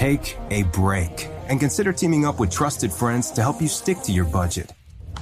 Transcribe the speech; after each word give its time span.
Take 0.00 0.38
a 0.48 0.62
break 0.62 1.28
and 1.50 1.60
consider 1.60 1.92
teaming 1.92 2.24
up 2.24 2.40
with 2.40 2.50
trusted 2.50 2.90
friends 2.90 3.30
to 3.32 3.42
help 3.42 3.60
you 3.60 3.68
stick 3.68 3.98
to 4.04 4.12
your 4.12 4.24
budget. 4.24 4.72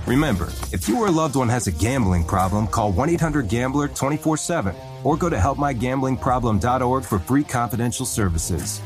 Remember, 0.07 0.53
if 0.71 0.89
you 0.89 1.01
or 1.01 1.09
a 1.09 1.11
loved 1.11 1.35
one 1.35 1.49
has 1.49 1.67
a 1.67 1.73
gambling 1.73 2.25
problem, 2.25 2.69
call 2.69 2.93
1 2.93 3.09
800 3.09 3.49
Gambler 3.49 3.89
24 3.89 4.37
7 4.37 4.77
or 5.03 5.17
go 5.17 5.29
to 5.29 5.35
helpmygamblingproblem.org 5.35 7.03
for 7.05 7.19
free 7.19 7.43
confidential 7.43 8.07
services. 8.07 8.81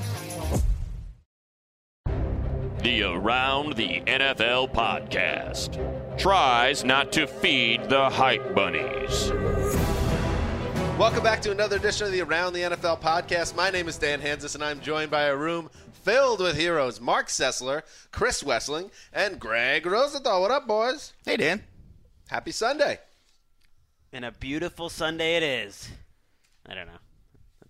The 2.79 3.03
Around 3.03 3.75
the 3.75 4.01
NFL 4.07 4.73
podcast 4.73 5.77
tries 6.17 6.85
not 6.85 7.13
to 7.13 7.27
feed 7.27 7.91
the 7.91 8.09
hype 8.09 8.55
bunnies. 8.55 9.31
Welcome 10.99 11.25
back 11.25 11.41
to 11.43 11.51
another 11.51 11.77
edition 11.77 12.07
of 12.07 12.13
the 12.13 12.21
Around 12.21 12.53
the 12.53 12.61
NFL 12.61 13.01
podcast. 13.01 13.57
My 13.57 13.71
name 13.71 13.89
is 13.89 13.99
Dan 13.99 14.21
Hanzus, 14.21 14.55
and 14.55 14.63
I'm 14.63 14.81
joined 14.81 15.11
by 15.11 15.23
a 15.25 15.37
room 15.37 15.69
filled 16.05 16.41
with 16.41 16.57
heroes 16.57 17.01
Marc 17.01 17.27
Sessler, 17.27 17.83
Chris 18.13 18.43
Wesseling, 18.45 18.91
and 19.13 19.41
Gregg 19.41 19.85
Rosenthal. 19.85 20.41
What 20.43 20.51
up, 20.53 20.67
boys? 20.69 21.13
Hey, 21.25 21.37
Dan. 21.37 21.65
Happy 22.29 22.53
Sunday. 22.53 22.99
And 24.13 24.25
a 24.25 24.31
beautiful 24.33 24.89
Sunday 24.89 25.37
it 25.37 25.43
is. 25.43 25.89
I 26.67 26.75
don't 26.75 26.87
know. 26.87 26.99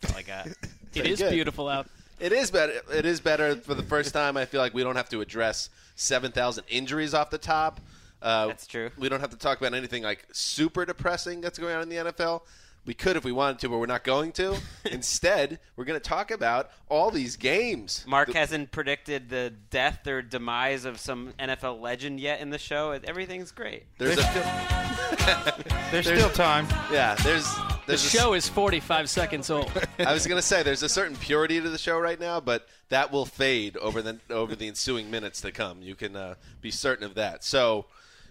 That's 0.01 0.13
all 0.13 0.19
I 0.19 0.23
got. 0.23 0.49
It 0.95 1.07
is 1.07 1.21
good. 1.21 1.31
beautiful 1.31 1.71
out. 1.71 1.87
It 2.21 2.33
is 2.35 2.51
better. 2.51 2.83
It 2.93 3.07
is 3.07 3.19
better 3.19 3.57
for 3.57 3.73
the 3.73 3.83
first 3.83 4.13
time. 4.13 4.37
I 4.37 4.45
feel 4.45 4.61
like 4.61 4.75
we 4.75 4.83
don't 4.83 4.97
have 4.97 5.09
to 5.09 5.23
address 5.23 5.71
seven 5.95 6.33
thousand 6.33 6.65
injuries 6.69 7.15
off 7.15 7.31
the 7.31 7.39
top. 7.39 7.81
Uh, 8.21 8.49
That's 8.49 8.67
true. 8.67 8.91
We 8.99 9.09
don't 9.09 9.21
have 9.21 9.31
to 9.31 9.39
talk 9.39 9.59
about 9.59 9.73
anything 9.73 10.03
like 10.03 10.27
super 10.33 10.85
depressing 10.85 11.41
that's 11.41 11.59
going 11.59 11.75
on 11.75 11.81
in 11.85 11.89
the 11.89 11.97
NFL. 12.13 12.43
We 12.85 12.95
could 12.95 13.17
if 13.17 13.25
we 13.25 13.31
wanted 13.31 13.61
to, 13.61 13.69
but 13.69 13.79
we're 13.79 13.87
not 13.87 14.03
going 14.03 14.33
to. 14.33 14.57
Instead, 14.91 15.61
we're 15.77 15.85
going 15.85 16.01
to 16.01 16.09
talk 16.09 16.31
about 16.33 16.71
all 16.89 17.11
these 17.13 17.37
games. 17.37 18.05
Marc 18.09 18.33
The- 18.33 18.39
hasn't 18.39 18.73
predicted 18.73 19.29
the 19.29 19.53
death 19.71 20.05
or 20.09 20.21
demise 20.21 20.85
of 20.85 20.99
some 20.99 21.33
NFL 21.39 21.81
legend 21.81 22.19
yet 22.19 22.41
in 22.41 22.51
the 22.51 22.59
show. 22.59 22.91
Everything's 22.91 23.53
great. 23.53 23.85
There's 23.99 24.19
a 24.19 24.23
There's 25.91 26.07
still 26.07 26.31
time. 26.31 26.67
yeah. 26.93 27.15
There's 27.17 27.45
The 27.55 27.79
there's 27.87 28.03
a 28.03 28.07
s- 28.07 28.11
show 28.13 28.33
is 28.35 28.49
45 28.49 29.09
seconds 29.11 29.51
old. 29.51 29.71
I 29.99 30.13
was 30.13 30.27
gonna 30.27 30.43
say 30.43 30.63
there's 30.63 30.83
a 30.83 30.89
certain 30.89 31.17
purity 31.17 31.61
to 31.61 31.69
the 31.71 31.79
show 31.79 31.99
right 31.99 32.19
now, 32.19 32.41
but 32.41 32.67
that 32.89 33.13
will 33.13 33.27
fade 33.27 33.77
over 33.77 34.03
the 34.03 34.19
over 34.31 34.55
the 34.57 34.67
ensuing 34.69 35.11
minutes 35.11 35.41
to 35.43 35.53
come. 35.53 35.83
You 35.83 35.95
can 35.95 36.17
uh, 36.17 36.35
be 36.61 36.71
certain 36.71 37.05
of 37.05 37.15
that. 37.15 37.45
So, 37.45 37.87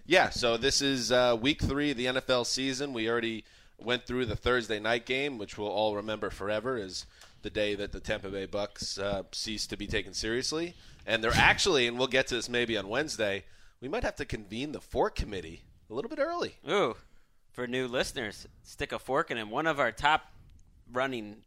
yeah. 0.06 0.30
So 0.30 0.56
this 0.56 0.82
is 0.82 1.12
uh, 1.12 1.36
week 1.40 1.62
three 1.62 1.90
of 1.92 1.96
the 1.96 2.06
NFL 2.06 2.46
season. 2.46 2.92
We 2.92 3.08
already 3.08 3.44
went 3.84 4.06
through 4.06 4.26
the 4.26 4.36
Thursday 4.36 4.78
night 4.78 5.06
game, 5.06 5.38
which 5.38 5.58
we'll 5.58 5.68
all 5.68 5.96
remember 5.96 6.30
forever 6.30 6.76
as 6.76 7.06
the 7.42 7.50
day 7.50 7.74
that 7.74 7.92
the 7.92 8.00
Tampa 8.00 8.28
Bay 8.28 8.46
Bucks 8.46 8.98
uh, 8.98 9.24
ceased 9.32 9.70
to 9.70 9.76
be 9.76 9.86
taken 9.86 10.14
seriously. 10.14 10.74
And 11.06 11.22
they're 11.22 11.32
actually, 11.34 11.86
and 11.86 11.98
we'll 11.98 12.08
get 12.08 12.28
to 12.28 12.36
this 12.36 12.48
maybe 12.48 12.76
on 12.76 12.88
Wednesday. 12.88 13.44
We 13.80 13.88
might 13.88 14.04
have 14.04 14.16
to 14.16 14.24
convene 14.24 14.72
the 14.72 14.80
fork 14.80 15.16
committee 15.16 15.62
a 15.90 15.94
little 15.94 16.08
bit 16.08 16.20
early. 16.20 16.56
Ooh, 16.68 16.96
for 17.50 17.66
new 17.66 17.88
listeners, 17.88 18.46
stick 18.62 18.92
a 18.92 18.98
fork 18.98 19.30
in 19.30 19.38
him. 19.38 19.50
One 19.50 19.66
of 19.66 19.80
our 19.80 19.92
top 19.92 20.32
running 20.92 21.38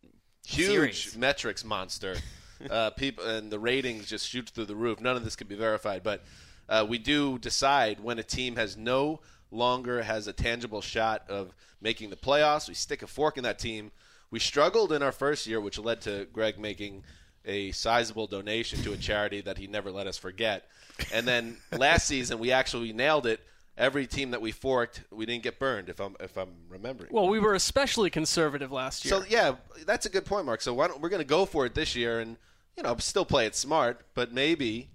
huge 0.45 0.67
series. 0.67 1.17
metrics 1.17 1.63
monster. 1.63 2.17
uh, 2.69 2.91
people 2.91 3.25
and 3.25 3.51
the 3.51 3.59
ratings 3.59 4.07
just 4.07 4.27
shoot 4.27 4.49
through 4.49 4.65
the 4.65 4.75
roof. 4.75 4.99
None 4.99 5.15
of 5.15 5.23
this 5.23 5.35
can 5.35 5.47
be 5.47 5.55
verified, 5.55 6.03
but 6.03 6.23
uh, 6.67 6.85
we 6.87 6.97
do 6.97 7.37
decide 7.37 7.99
when 7.99 8.19
a 8.19 8.23
team 8.23 8.55
has 8.55 8.77
no 8.77 9.21
longer 9.55 10.03
has 10.03 10.27
a 10.27 10.33
tangible 10.33 10.81
shot 10.81 11.23
of 11.29 11.53
making 11.81 12.09
the 12.09 12.15
playoffs. 12.15 12.67
We 12.67 12.73
stick 12.73 13.01
a 13.01 13.07
fork 13.07 13.37
in 13.37 13.43
that 13.43 13.59
team. 13.59 13.91
We 14.31 14.39
struggled 14.39 14.91
in 14.91 15.01
our 15.01 15.11
first 15.11 15.47
year, 15.47 15.61
which 15.61 15.79
led 15.79 16.01
to 16.01 16.27
Gregg 16.33 16.59
making 16.59 17.03
a 17.45 17.71
sizable 17.71 18.27
donation 18.27 18.81
to 18.83 18.93
a 18.93 18.97
charity 18.97 19.41
that 19.41 19.57
he 19.57 19.67
never 19.67 19.91
let 19.91 20.07
us 20.07 20.17
forget. 20.17 20.67
And 21.13 21.27
then 21.27 21.57
last 21.71 22.07
season, 22.07 22.39
we 22.39 22.51
actually 22.51 22.91
nailed 22.93 23.25
it. 23.25 23.39
Every 23.77 24.07
team 24.07 24.31
that 24.31 24.41
we 24.41 24.53
forked, 24.53 25.03
we 25.11 25.25
didn't 25.25 25.43
get 25.43 25.59
burned. 25.59 25.89
If 25.89 25.99
I'm 25.99 26.15
if 26.21 26.37
I'm 26.37 26.49
remembering. 26.69 27.11
well, 27.11 27.27
we 27.27 27.39
were 27.39 27.55
especially 27.55 28.09
conservative 28.09 28.71
last 28.71 29.03
year. 29.03 29.09
So 29.09 29.25
yeah, 29.27 29.55
that's 29.85 30.05
a 30.05 30.09
good 30.09 30.23
point, 30.23 30.45
Marc. 30.45 30.61
So 30.61 30.73
why 30.73 30.87
don't, 30.87 31.01
we're 31.01 31.09
going 31.09 31.21
to 31.21 31.27
go 31.27 31.45
for 31.45 31.65
it 31.65 31.75
this 31.75 31.93
year, 31.93 32.21
and 32.21 32.37
you 32.77 32.83
know, 32.83 32.95
still 32.99 33.25
play 33.25 33.45
it 33.45 33.53
smart, 33.53 34.05
but 34.13 34.31
maybe, 34.31 34.89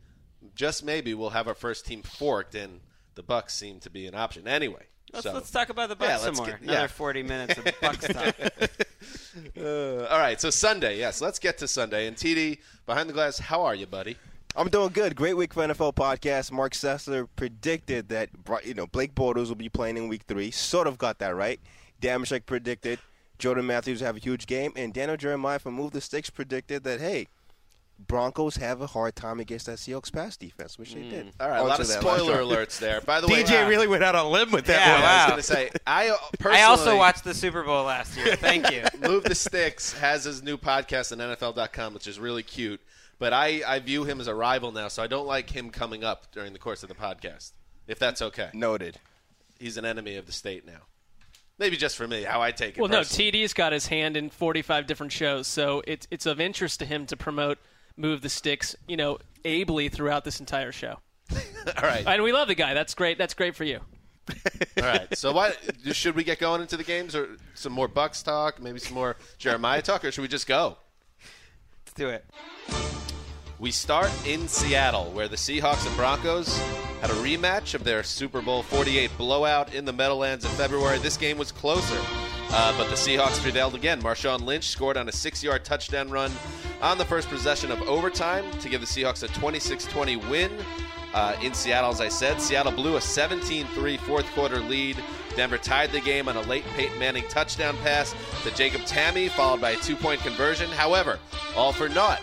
just 0.54 0.82
maybe, 0.82 1.12
we'll 1.12 1.30
have 1.30 1.46
our 1.46 1.54
first 1.54 1.84
team 1.86 2.02
forked, 2.02 2.54
and 2.54 2.80
the 3.20 3.26
Bucks 3.26 3.54
seem 3.54 3.80
to 3.80 3.90
be 3.90 4.06
an 4.06 4.14
option 4.14 4.48
anyway. 4.48 4.86
Let's, 5.12 5.24
so, 5.24 5.32
let's 5.34 5.50
talk 5.50 5.68
about 5.68 5.90
the 5.90 5.96
Yeah, 6.02 6.12
Bucks 6.12 6.22
some 6.22 6.28
let's 6.34 6.38
more. 6.38 6.46
get- 6.48 6.60
Another 6.62 6.80
yeah. 6.80 6.86
40 6.86 7.22
minutes 7.22 7.58
of 7.58 7.64
Bucks 7.82 8.06
talk. 8.08 8.34
uh, 9.58 10.04
all 10.06 10.18
right, 10.18 10.40
so 10.40 10.48
Sunday, 10.50 10.98
yes, 10.98 11.20
let's 11.20 11.38
get 11.38 11.58
to 11.58 11.68
Sunday. 11.68 12.06
And 12.06 12.16
TD 12.16 12.58
behind 12.86 13.08
the 13.08 13.12
glass, 13.12 13.38
how 13.38 13.62
are 13.62 13.74
you, 13.74 13.86
buddy? 13.86 14.16
I'm 14.56 14.68
doing 14.68 14.88
good. 14.88 15.14
Great 15.14 15.36
week 15.36 15.52
for 15.52 15.62
NFL 15.66 15.94
podcast. 15.94 16.50
Marc 16.50 16.72
Sessler 16.72 17.28
predicted 17.36 18.08
that 18.08 18.30
you 18.64 18.74
know 18.74 18.86
Blake 18.86 19.14
Bortles 19.14 19.48
will 19.48 19.54
be 19.54 19.68
playing 19.68 19.96
in 19.96 20.08
week 20.08 20.22
three. 20.26 20.50
Sort 20.50 20.86
of 20.86 20.96
got 20.98 21.18
that 21.18 21.36
right. 21.36 21.60
Damashek 22.02 22.46
predicted 22.46 22.98
Jordan 23.38 23.66
Matthews 23.66 24.00
have 24.00 24.16
a 24.16 24.20
huge 24.20 24.46
game, 24.46 24.72
and 24.74 24.92
Daniel 24.92 25.16
Jeremiah 25.16 25.58
from 25.60 25.74
Move 25.74 25.92
the 25.92 26.00
Sticks 26.00 26.30
predicted 26.30 26.82
that 26.84 27.00
hey, 27.00 27.28
Broncos 28.06 28.56
have 28.56 28.80
a 28.80 28.86
hard 28.86 29.14
time 29.14 29.40
against 29.40 29.66
that 29.66 29.78
Seahawks 29.78 30.12
pass 30.12 30.36
defense, 30.36 30.78
which 30.78 30.94
they 30.94 31.02
did. 31.02 31.26
Mm. 31.26 31.32
All 31.40 31.48
right, 31.50 31.58
a 31.58 31.62
lot 31.64 31.80
of 31.80 31.86
spoiler 31.86 32.42
drive. 32.42 32.46
alerts 32.68 32.78
there. 32.78 33.00
By 33.02 33.20
the 33.20 33.28
way, 33.28 33.42
DJ 33.42 33.68
really 33.68 33.86
went 33.86 34.02
out 34.02 34.14
on 34.14 34.26
a 34.26 34.28
limb 34.28 34.50
with 34.50 34.64
that 34.66 34.86
Yeah, 34.86 34.94
one. 34.94 35.04
I 35.04 35.16
was 35.36 35.48
going 35.50 35.66
to 35.66 35.72
say, 35.74 35.78
I 35.86 36.08
uh, 36.08 36.16
personally 36.38 36.62
I 36.62 36.64
also 36.64 36.96
watched 36.96 37.24
the 37.24 37.34
Super 37.34 37.62
Bowl 37.62 37.84
last 37.84 38.16
year. 38.16 38.36
Thank 38.36 38.70
you. 38.70 38.84
Move 39.08 39.24
the 39.24 39.34
Sticks 39.34 39.92
has 39.92 40.24
his 40.24 40.42
new 40.42 40.56
podcast 40.56 41.12
on 41.12 41.18
NFL.com, 41.36 41.94
which 41.94 42.06
is 42.06 42.18
really 42.18 42.42
cute. 42.42 42.80
But 43.18 43.32
I, 43.34 43.62
I 43.66 43.78
view 43.80 44.04
him 44.04 44.18
as 44.18 44.28
a 44.28 44.34
rival 44.34 44.72
now, 44.72 44.88
so 44.88 45.02
I 45.02 45.06
don't 45.06 45.26
like 45.26 45.50
him 45.50 45.68
coming 45.70 46.02
up 46.02 46.32
during 46.32 46.54
the 46.54 46.58
course 46.58 46.82
of 46.82 46.88
the 46.88 46.94
podcast. 46.94 47.52
If 47.86 47.98
that's 47.98 48.22
okay, 48.22 48.48
Noted. 48.54 48.98
he's 49.58 49.76
an 49.76 49.84
enemy 49.84 50.16
of 50.16 50.24
the 50.24 50.32
state 50.32 50.64
now. 50.64 50.80
Maybe 51.58 51.76
just 51.76 51.98
for 51.98 52.08
me, 52.08 52.22
how 52.22 52.40
I 52.40 52.52
take 52.52 52.78
it. 52.78 52.80
well, 52.80 52.88
no. 52.88 53.00
TD's 53.00 53.52
got 53.52 53.72
his 53.74 53.88
hand 53.88 54.16
in 54.16 54.30
45 54.30 54.86
different 54.86 55.12
shows, 55.12 55.46
so 55.46 55.82
it's 55.86 56.06
it's 56.10 56.24
of 56.24 56.40
interest 56.40 56.78
to 56.78 56.86
him 56.86 57.04
to 57.06 57.16
promote 57.18 57.58
Move 57.96 58.22
the 58.22 58.28
Sticks, 58.28 58.74
you 58.88 58.96
know, 58.96 59.18
ably 59.44 59.88
throughout 59.88 60.24
this 60.24 60.40
entire 60.40 60.72
show. 60.72 60.98
All 61.32 61.82
right, 61.82 62.04
And 62.06 62.22
we 62.22 62.32
love 62.32 62.48
the 62.48 62.54
guy. 62.54 62.74
That's 62.74 62.94
great. 62.94 63.18
That's 63.18 63.34
great 63.34 63.54
for 63.54 63.64
you. 63.64 63.80
all 64.78 64.84
right. 64.84 65.16
So, 65.16 65.32
why 65.32 65.52
should 65.92 66.14
we 66.14 66.22
get 66.24 66.38
going 66.38 66.60
into 66.60 66.76
the 66.76 66.84
games, 66.84 67.16
or 67.16 67.36
some 67.54 67.72
more 67.72 67.88
Bucks 67.88 68.22
talk, 68.22 68.60
maybe 68.62 68.78
some 68.78 68.94
more 68.94 69.16
Jeremiah 69.38 69.82
talk, 69.82 70.04
or 70.04 70.12
should 70.12 70.22
we 70.22 70.28
just 70.28 70.46
go? 70.46 70.76
Let's 71.84 71.92
do 71.94 72.08
it. 72.10 72.24
We 73.58 73.70
start 73.70 74.10
in 74.26 74.46
Seattle, 74.46 75.10
where 75.12 75.26
the 75.28 75.36
Seahawks 75.36 75.86
and 75.86 75.96
Broncos 75.96 76.58
had 77.00 77.10
a 77.10 77.14
rematch 77.14 77.74
of 77.74 77.82
their 77.84 78.02
Super 78.02 78.40
Bowl 78.40 78.62
48 78.62 79.10
blowout 79.18 79.74
in 79.74 79.84
the 79.84 79.92
Meadowlands 79.92 80.44
in 80.44 80.50
February. 80.52 80.98
This 80.98 81.16
game 81.16 81.36
was 81.36 81.50
closer, 81.52 82.00
uh, 82.52 82.76
but 82.76 82.88
the 82.88 82.96
Seahawks 82.96 83.40
prevailed 83.40 83.74
again. 83.74 84.02
Marshawn 84.02 84.42
Lynch 84.42 84.68
scored 84.68 84.96
on 84.96 85.08
a 85.08 85.12
six 85.12 85.42
yard 85.42 85.64
touchdown 85.64 86.10
run 86.10 86.32
on 86.82 86.98
the 86.98 87.04
first 87.04 87.28
possession 87.28 87.70
of 87.70 87.80
overtime 87.82 88.50
to 88.60 88.68
give 88.68 88.80
the 88.80 88.86
Seahawks 88.86 89.22
a 89.22 89.28
26 89.28 89.86
20 89.86 90.16
win. 90.16 90.50
Uh, 91.12 91.36
in 91.42 91.52
Seattle, 91.52 91.90
as 91.90 92.00
I 92.00 92.08
said, 92.08 92.40
Seattle 92.40 92.70
blew 92.70 92.96
a 92.96 93.00
17 93.00 93.66
3 93.66 93.96
fourth 93.98 94.26
quarter 94.32 94.60
lead. 94.60 94.96
Denver 95.36 95.58
tied 95.58 95.90
the 95.92 96.00
game 96.00 96.28
on 96.28 96.36
a 96.36 96.42
late 96.42 96.64
Peyton 96.76 96.98
Manning 96.98 97.24
touchdown 97.28 97.76
pass 97.78 98.14
to 98.42 98.50
Jacob 98.52 98.82
Tamme, 98.82 99.30
followed 99.30 99.60
by 99.60 99.72
a 99.72 99.76
two 99.76 99.96
point 99.96 100.20
conversion. 100.20 100.70
However, 100.70 101.18
all 101.56 101.72
for 101.72 101.88
naught 101.88 102.20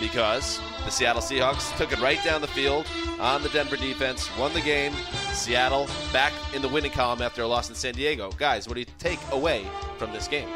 because 0.00 0.60
the 0.84 0.90
Seattle 0.90 1.22
Seahawks 1.22 1.76
took 1.76 1.92
it 1.92 2.00
right 2.00 2.22
down 2.24 2.40
the 2.40 2.48
field 2.48 2.86
on 3.20 3.42
the 3.42 3.48
Denver 3.50 3.76
defense, 3.76 4.28
won 4.38 4.52
the 4.52 4.60
game. 4.60 4.92
Seattle 5.32 5.88
back 6.12 6.32
in 6.54 6.62
the 6.62 6.68
winning 6.68 6.90
column 6.90 7.22
after 7.22 7.42
a 7.42 7.46
loss 7.46 7.68
in 7.68 7.74
San 7.74 7.94
Diego. 7.94 8.30
Guys, 8.32 8.68
what 8.68 8.74
do 8.74 8.80
you 8.80 8.86
take 8.98 9.18
away 9.32 9.66
from 9.98 10.12
this 10.12 10.28
game? 10.28 10.48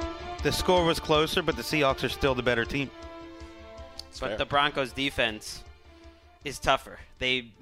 The 0.43 0.53
score 0.53 0.85
was 0.85 1.00
closer, 1.00 1.43
but 1.43 1.56
the 1.56 1.62
Seahawks 1.62 2.05
are 2.05 2.09
still 2.09 2.35
the 2.35 2.43
better 2.43 2.65
team. 2.65 2.91
But 4.21 4.29
fair. 4.31 4.37
the 4.37 4.44
Broncos 4.44 4.93
defense 4.93 5.65
is 6.44 6.59
tougher. 6.59 6.99
They 7.19 7.53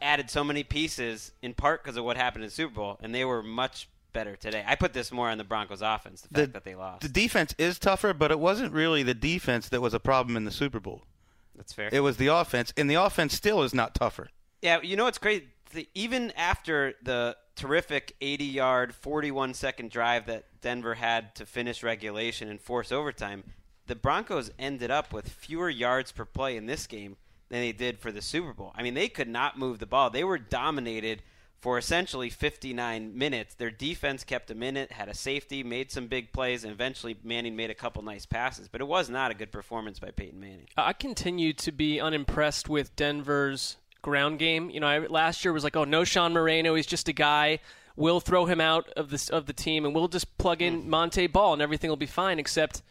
added 0.00 0.30
so 0.30 0.44
many 0.44 0.62
pieces 0.62 1.32
in 1.42 1.54
part 1.54 1.82
because 1.82 1.96
of 1.96 2.04
what 2.04 2.16
happened 2.16 2.44
in 2.44 2.48
the 2.48 2.54
Super 2.54 2.74
Bowl, 2.74 2.98
and 3.02 3.14
they 3.14 3.24
were 3.24 3.42
much 3.42 3.88
better 4.12 4.36
today. 4.36 4.64
I 4.66 4.74
put 4.74 4.92
this 4.92 5.10
more 5.10 5.30
on 5.30 5.38
the 5.38 5.44
Broncos 5.44 5.82
offense, 5.82 6.22
the 6.22 6.40
fact 6.40 6.52
that 6.52 6.64
they 6.64 6.74
lost. 6.74 7.02
The 7.02 7.08
defense 7.08 7.54
is 7.58 7.78
tougher, 7.78 8.12
but 8.12 8.30
it 8.30 8.38
wasn't 8.38 8.72
really 8.72 9.02
the 9.02 9.14
defense 9.14 9.68
that 9.70 9.80
was 9.80 9.94
a 9.94 10.00
problem 10.00 10.36
in 10.36 10.44
the 10.44 10.50
Super 10.50 10.80
Bowl. 10.80 11.02
That's 11.56 11.72
fair. 11.72 11.88
It 11.92 12.00
was 12.00 12.16
the 12.16 12.28
offense, 12.28 12.72
and 12.76 12.90
the 12.90 12.94
offense 12.94 13.34
still 13.34 13.62
is 13.62 13.74
not 13.74 13.94
tougher. 13.94 14.28
Yeah, 14.60 14.80
you 14.80 14.96
know 14.96 15.04
what's 15.04 15.18
great? 15.18 15.48
The, 15.72 15.88
even 15.94 16.30
after 16.32 16.94
the 17.02 17.36
terrific 17.56 18.14
80 18.20 18.44
yard, 18.44 18.94
41 18.94 19.54
second 19.54 19.90
drive 19.90 20.26
that 20.26 20.44
Denver 20.60 20.94
had 20.94 21.34
to 21.36 21.46
finish 21.46 21.82
regulation 21.82 22.48
and 22.48 22.60
force 22.60 22.92
overtime, 22.92 23.44
the 23.86 23.94
Broncos 23.96 24.50
ended 24.58 24.90
up 24.90 25.12
with 25.12 25.28
fewer 25.28 25.70
yards 25.70 26.12
per 26.12 26.24
play 26.24 26.56
in 26.56 26.66
this 26.66 26.86
game 26.86 27.16
than 27.48 27.60
they 27.60 27.72
did 27.72 27.98
for 27.98 28.12
the 28.12 28.22
Super 28.22 28.52
Bowl. 28.52 28.72
I 28.74 28.82
mean, 28.82 28.94
they 28.94 29.08
could 29.08 29.28
not 29.28 29.58
move 29.58 29.78
the 29.78 29.86
ball. 29.86 30.10
They 30.10 30.24
were 30.24 30.38
dominated 30.38 31.22
for 31.62 31.78
essentially 31.78 32.28
59 32.28 33.16
minutes. 33.16 33.54
Their 33.54 33.70
defense 33.70 34.24
kept 34.24 34.50
a 34.50 34.54
minute, 34.54 34.90
had 34.90 35.08
a 35.08 35.14
safety, 35.14 35.62
made 35.62 35.92
some 35.92 36.08
big 36.08 36.32
plays, 36.32 36.64
and 36.64 36.72
eventually 36.72 37.16
Manning 37.22 37.54
made 37.54 37.70
a 37.70 37.74
couple 37.74 38.02
nice 38.02 38.26
passes. 38.26 38.66
But 38.66 38.80
it 38.80 38.88
was 38.88 39.08
not 39.08 39.30
a 39.30 39.34
good 39.34 39.52
performance 39.52 40.00
by 40.00 40.10
Peyton 40.10 40.40
Manning. 40.40 40.66
I 40.76 40.92
continue 40.92 41.52
to 41.54 41.70
be 41.70 42.00
unimpressed 42.00 42.68
with 42.68 42.96
Denver's 42.96 43.76
ground 44.02 44.38
game. 44.38 44.70
You 44.70 44.80
know, 44.80 44.86
I, 44.86 44.98
last 44.98 45.44
year 45.44 45.52
was 45.52 45.64
like, 45.64 45.76
oh, 45.76 45.84
Knowshon 45.84 46.32
Moreno, 46.32 46.74
he's 46.74 46.86
just 46.86 47.08
a 47.08 47.12
guy. 47.12 47.60
We'll 47.96 48.20
throw 48.20 48.46
him 48.46 48.60
out 48.60 48.88
of 48.96 49.10
this 49.10 49.28
of 49.28 49.46
the 49.46 49.52
team, 49.52 49.84
and 49.84 49.94
we'll 49.94 50.08
just 50.08 50.36
plug 50.38 50.62
in 50.62 50.82
mm. 50.82 50.86
Monte 50.86 51.26
Ball, 51.28 51.54
and 51.54 51.62
everything 51.62 51.90
will 51.90 51.96
be 51.96 52.06
fine. 52.06 52.38
Except 52.38 52.82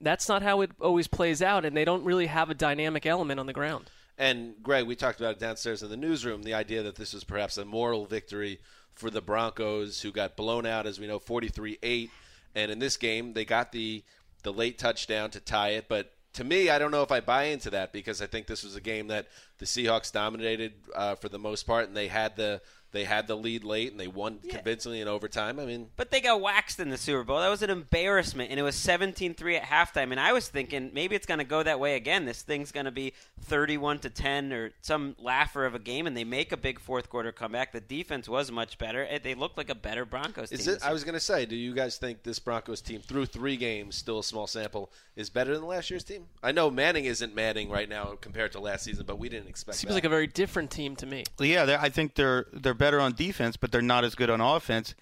that's 0.00 0.28
not 0.28 0.42
how 0.42 0.60
it 0.60 0.70
always 0.80 1.08
plays 1.08 1.42
out, 1.42 1.64
and 1.64 1.76
they 1.76 1.84
don't 1.84 2.04
really 2.04 2.26
have 2.26 2.50
a 2.50 2.54
dynamic 2.54 3.06
element 3.06 3.40
on 3.40 3.46
the 3.46 3.52
ground. 3.52 3.90
And 4.16 4.54
Gregg, 4.62 4.86
we 4.86 4.94
talked 4.94 5.20
about 5.20 5.32
it 5.32 5.38
downstairs 5.40 5.82
in 5.82 5.90
the 5.90 5.96
newsroom. 5.96 6.42
The 6.42 6.54
idea 6.54 6.82
that 6.84 6.96
this 6.96 7.14
was 7.14 7.24
perhaps 7.24 7.56
a 7.58 7.64
moral 7.64 8.06
victory 8.06 8.60
for 8.94 9.10
the 9.10 9.20
Broncos, 9.20 10.00
who 10.02 10.12
got 10.12 10.36
blown 10.36 10.66
out, 10.66 10.86
as 10.86 11.00
we 11.00 11.06
know, 11.06 11.18
43-8. 11.18 12.10
And 12.54 12.70
in 12.70 12.78
this 12.78 12.96
game, 12.96 13.32
they 13.32 13.44
got 13.44 13.72
the 13.72 14.04
the 14.44 14.52
late 14.52 14.78
touchdown 14.78 15.30
to 15.30 15.40
tie 15.40 15.70
it. 15.70 15.86
But 15.88 16.12
to 16.34 16.44
me, 16.44 16.68
I 16.68 16.78
don't 16.78 16.90
know 16.90 17.02
if 17.02 17.12
I 17.12 17.20
buy 17.20 17.44
into 17.44 17.70
that 17.70 17.92
because 17.92 18.20
I 18.20 18.26
think 18.26 18.46
this 18.46 18.64
was 18.64 18.76
a 18.76 18.80
game 18.80 19.08
that 19.08 19.28
the 19.58 19.66
Seahawks 19.66 20.12
dominated 20.12 20.74
uh, 20.94 21.14
for 21.14 21.28
the 21.28 21.38
most 21.38 21.64
part, 21.64 21.88
and 21.88 21.96
they 21.96 22.08
had 22.08 22.36
the 22.36 22.60
they 22.94 23.04
had 23.04 23.26
the 23.26 23.36
lead 23.36 23.64
late 23.64 23.90
and 23.90 24.00
they 24.00 24.06
won 24.06 24.38
convincingly 24.48 25.00
in 25.00 25.08
overtime. 25.08 25.58
I 25.60 25.66
mean, 25.66 25.88
But 25.96 26.10
they 26.10 26.20
got 26.20 26.40
waxed 26.40 26.80
in 26.80 26.88
the 26.88 26.96
Super 26.96 27.24
Bowl. 27.24 27.40
That 27.40 27.48
was 27.50 27.62
an 27.62 27.68
embarrassment, 27.70 28.50
and 28.50 28.58
it 28.58 28.62
was 28.62 28.76
17-3 28.76 29.56
at 29.60 29.64
halftime. 29.64 30.12
And 30.12 30.20
I 30.20 30.32
was 30.32 30.48
thinking 30.48 30.90
maybe 30.94 31.16
it's 31.16 31.26
going 31.26 31.38
to 31.38 31.44
go 31.44 31.62
that 31.62 31.80
way 31.80 31.96
again. 31.96 32.24
This 32.24 32.40
thing's 32.40 32.72
going 32.72 32.86
to 32.86 32.92
be 32.92 33.12
31 33.42 33.98
to 34.00 34.10
10 34.10 34.52
or 34.52 34.70
some 34.80 35.16
laugher 35.18 35.66
of 35.66 35.74
a 35.74 35.78
game, 35.78 36.06
and 36.06 36.16
they 36.16 36.24
make 36.24 36.52
a 36.52 36.56
big 36.56 36.78
fourth 36.78 37.10
quarter 37.10 37.32
comeback. 37.32 37.72
The 37.72 37.80
defense 37.80 38.28
was 38.28 38.50
much 38.50 38.78
better. 38.78 39.06
Eh, 39.10 39.18
they 39.22 39.34
looked 39.34 39.58
like 39.58 39.70
a 39.70 39.74
better 39.74 40.04
Broncos 40.04 40.50
team. 40.50 40.58
is 40.60 40.64
this 40.66 40.76
it? 40.76 40.84
I 40.84 40.92
was 40.92 41.02
going 41.02 41.14
to 41.14 41.20
say, 41.20 41.44
do 41.46 41.56
you 41.56 41.74
guys 41.74 41.98
think 41.98 42.22
this 42.22 42.38
Broncos 42.38 42.80
team, 42.80 43.00
through 43.00 43.26
three 43.26 43.56
games, 43.56 43.96
still 43.96 44.20
a 44.20 44.24
small 44.24 44.46
sample, 44.46 44.92
is 45.16 45.30
better 45.30 45.54
than 45.54 45.66
last 45.66 45.90
year's 45.90 46.04
team? 46.04 46.26
I 46.42 46.52
know 46.52 46.70
Manning 46.70 47.06
isn't 47.06 47.34
Manning 47.34 47.70
right 47.70 47.88
now 47.88 48.16
compared 48.20 48.52
to 48.52 48.60
last 48.60 48.84
season, 48.84 49.04
but 49.04 49.18
we 49.18 49.28
didn't 49.28 49.48
expect 49.48 49.78
Seems 49.78 49.88
that. 49.88 49.94
like 49.94 50.04
a 50.04 50.08
very 50.08 50.26
different 50.28 50.70
team 50.70 50.94
to 50.96 51.06
me. 51.06 51.24
Yeah, 51.40 51.78
I 51.80 51.88
think 51.88 52.14
they're 52.14 52.46
they're 52.52 52.74
better 52.74 52.83
on 52.92 53.14
defense, 53.14 53.56
but 53.56 53.72
they're 53.72 53.82
not 53.82 54.04
as 54.04 54.14
good 54.14 54.30
on 54.30 54.40
offense. 54.40 54.94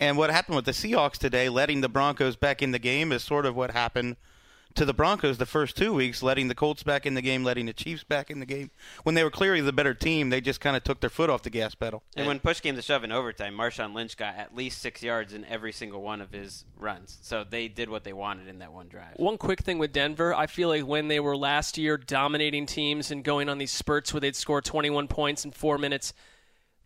And 0.00 0.16
what 0.16 0.30
happened 0.30 0.56
with 0.56 0.64
the 0.64 0.72
Seahawks 0.72 1.18
today, 1.18 1.48
letting 1.48 1.82
the 1.82 1.88
Broncos 1.88 2.34
back 2.34 2.62
in 2.62 2.70
the 2.70 2.78
game, 2.78 3.12
is 3.12 3.22
sort 3.22 3.44
of 3.44 3.54
what 3.54 3.70
happened 3.70 4.16
to 4.74 4.84
the 4.84 4.94
Broncos 4.94 5.38
the 5.38 5.46
first 5.46 5.76
two 5.76 5.92
weeks, 5.92 6.22
letting 6.22 6.48
the 6.48 6.54
Colts 6.54 6.82
back 6.82 7.04
in 7.04 7.14
the 7.14 7.22
game, 7.22 7.44
letting 7.44 7.66
the 7.66 7.72
Chiefs 7.72 8.04
back 8.04 8.30
in 8.30 8.40
the 8.40 8.46
game. 8.46 8.70
When 9.02 9.14
they 9.14 9.24
were 9.24 9.30
clearly 9.30 9.60
the 9.60 9.72
better 9.72 9.94
team, 9.94 10.30
they 10.30 10.40
just 10.40 10.60
kind 10.60 10.76
of 10.76 10.84
took 10.84 11.00
their 11.00 11.10
foot 11.10 11.28
off 11.28 11.42
the 11.42 11.50
gas 11.50 11.74
pedal. 11.74 12.02
And 12.16 12.26
when 12.26 12.38
push 12.38 12.60
came 12.60 12.76
to 12.76 12.82
shove 12.82 13.04
in 13.04 13.12
overtime, 13.12 13.54
Marshawn 13.54 13.94
Lynch 13.94 14.16
got 14.16 14.36
at 14.36 14.54
least 14.54 14.80
six 14.80 15.02
yards 15.02 15.34
in 15.34 15.44
every 15.46 15.72
single 15.72 16.02
one 16.02 16.20
of 16.20 16.32
his 16.32 16.64
runs. 16.78 17.18
So 17.22 17.44
they 17.44 17.68
did 17.68 17.88
what 17.88 18.04
they 18.04 18.12
wanted 18.12 18.48
in 18.48 18.60
that 18.60 18.72
one 18.72 18.88
drive. 18.88 19.14
One 19.16 19.38
quick 19.38 19.60
thing 19.60 19.78
with 19.78 19.92
Denver, 19.92 20.34
I 20.34 20.46
feel 20.46 20.68
like 20.68 20.86
when 20.86 21.08
they 21.08 21.20
were 21.20 21.36
last 21.36 21.76
year 21.76 21.96
dominating 21.96 22.66
teams 22.66 23.10
and 23.10 23.24
going 23.24 23.48
on 23.48 23.58
these 23.58 23.72
spurts 23.72 24.12
where 24.12 24.20
they'd 24.20 24.36
score 24.36 24.60
21 24.60 25.08
points 25.08 25.44
in 25.44 25.50
four 25.50 25.78
minutes, 25.78 26.12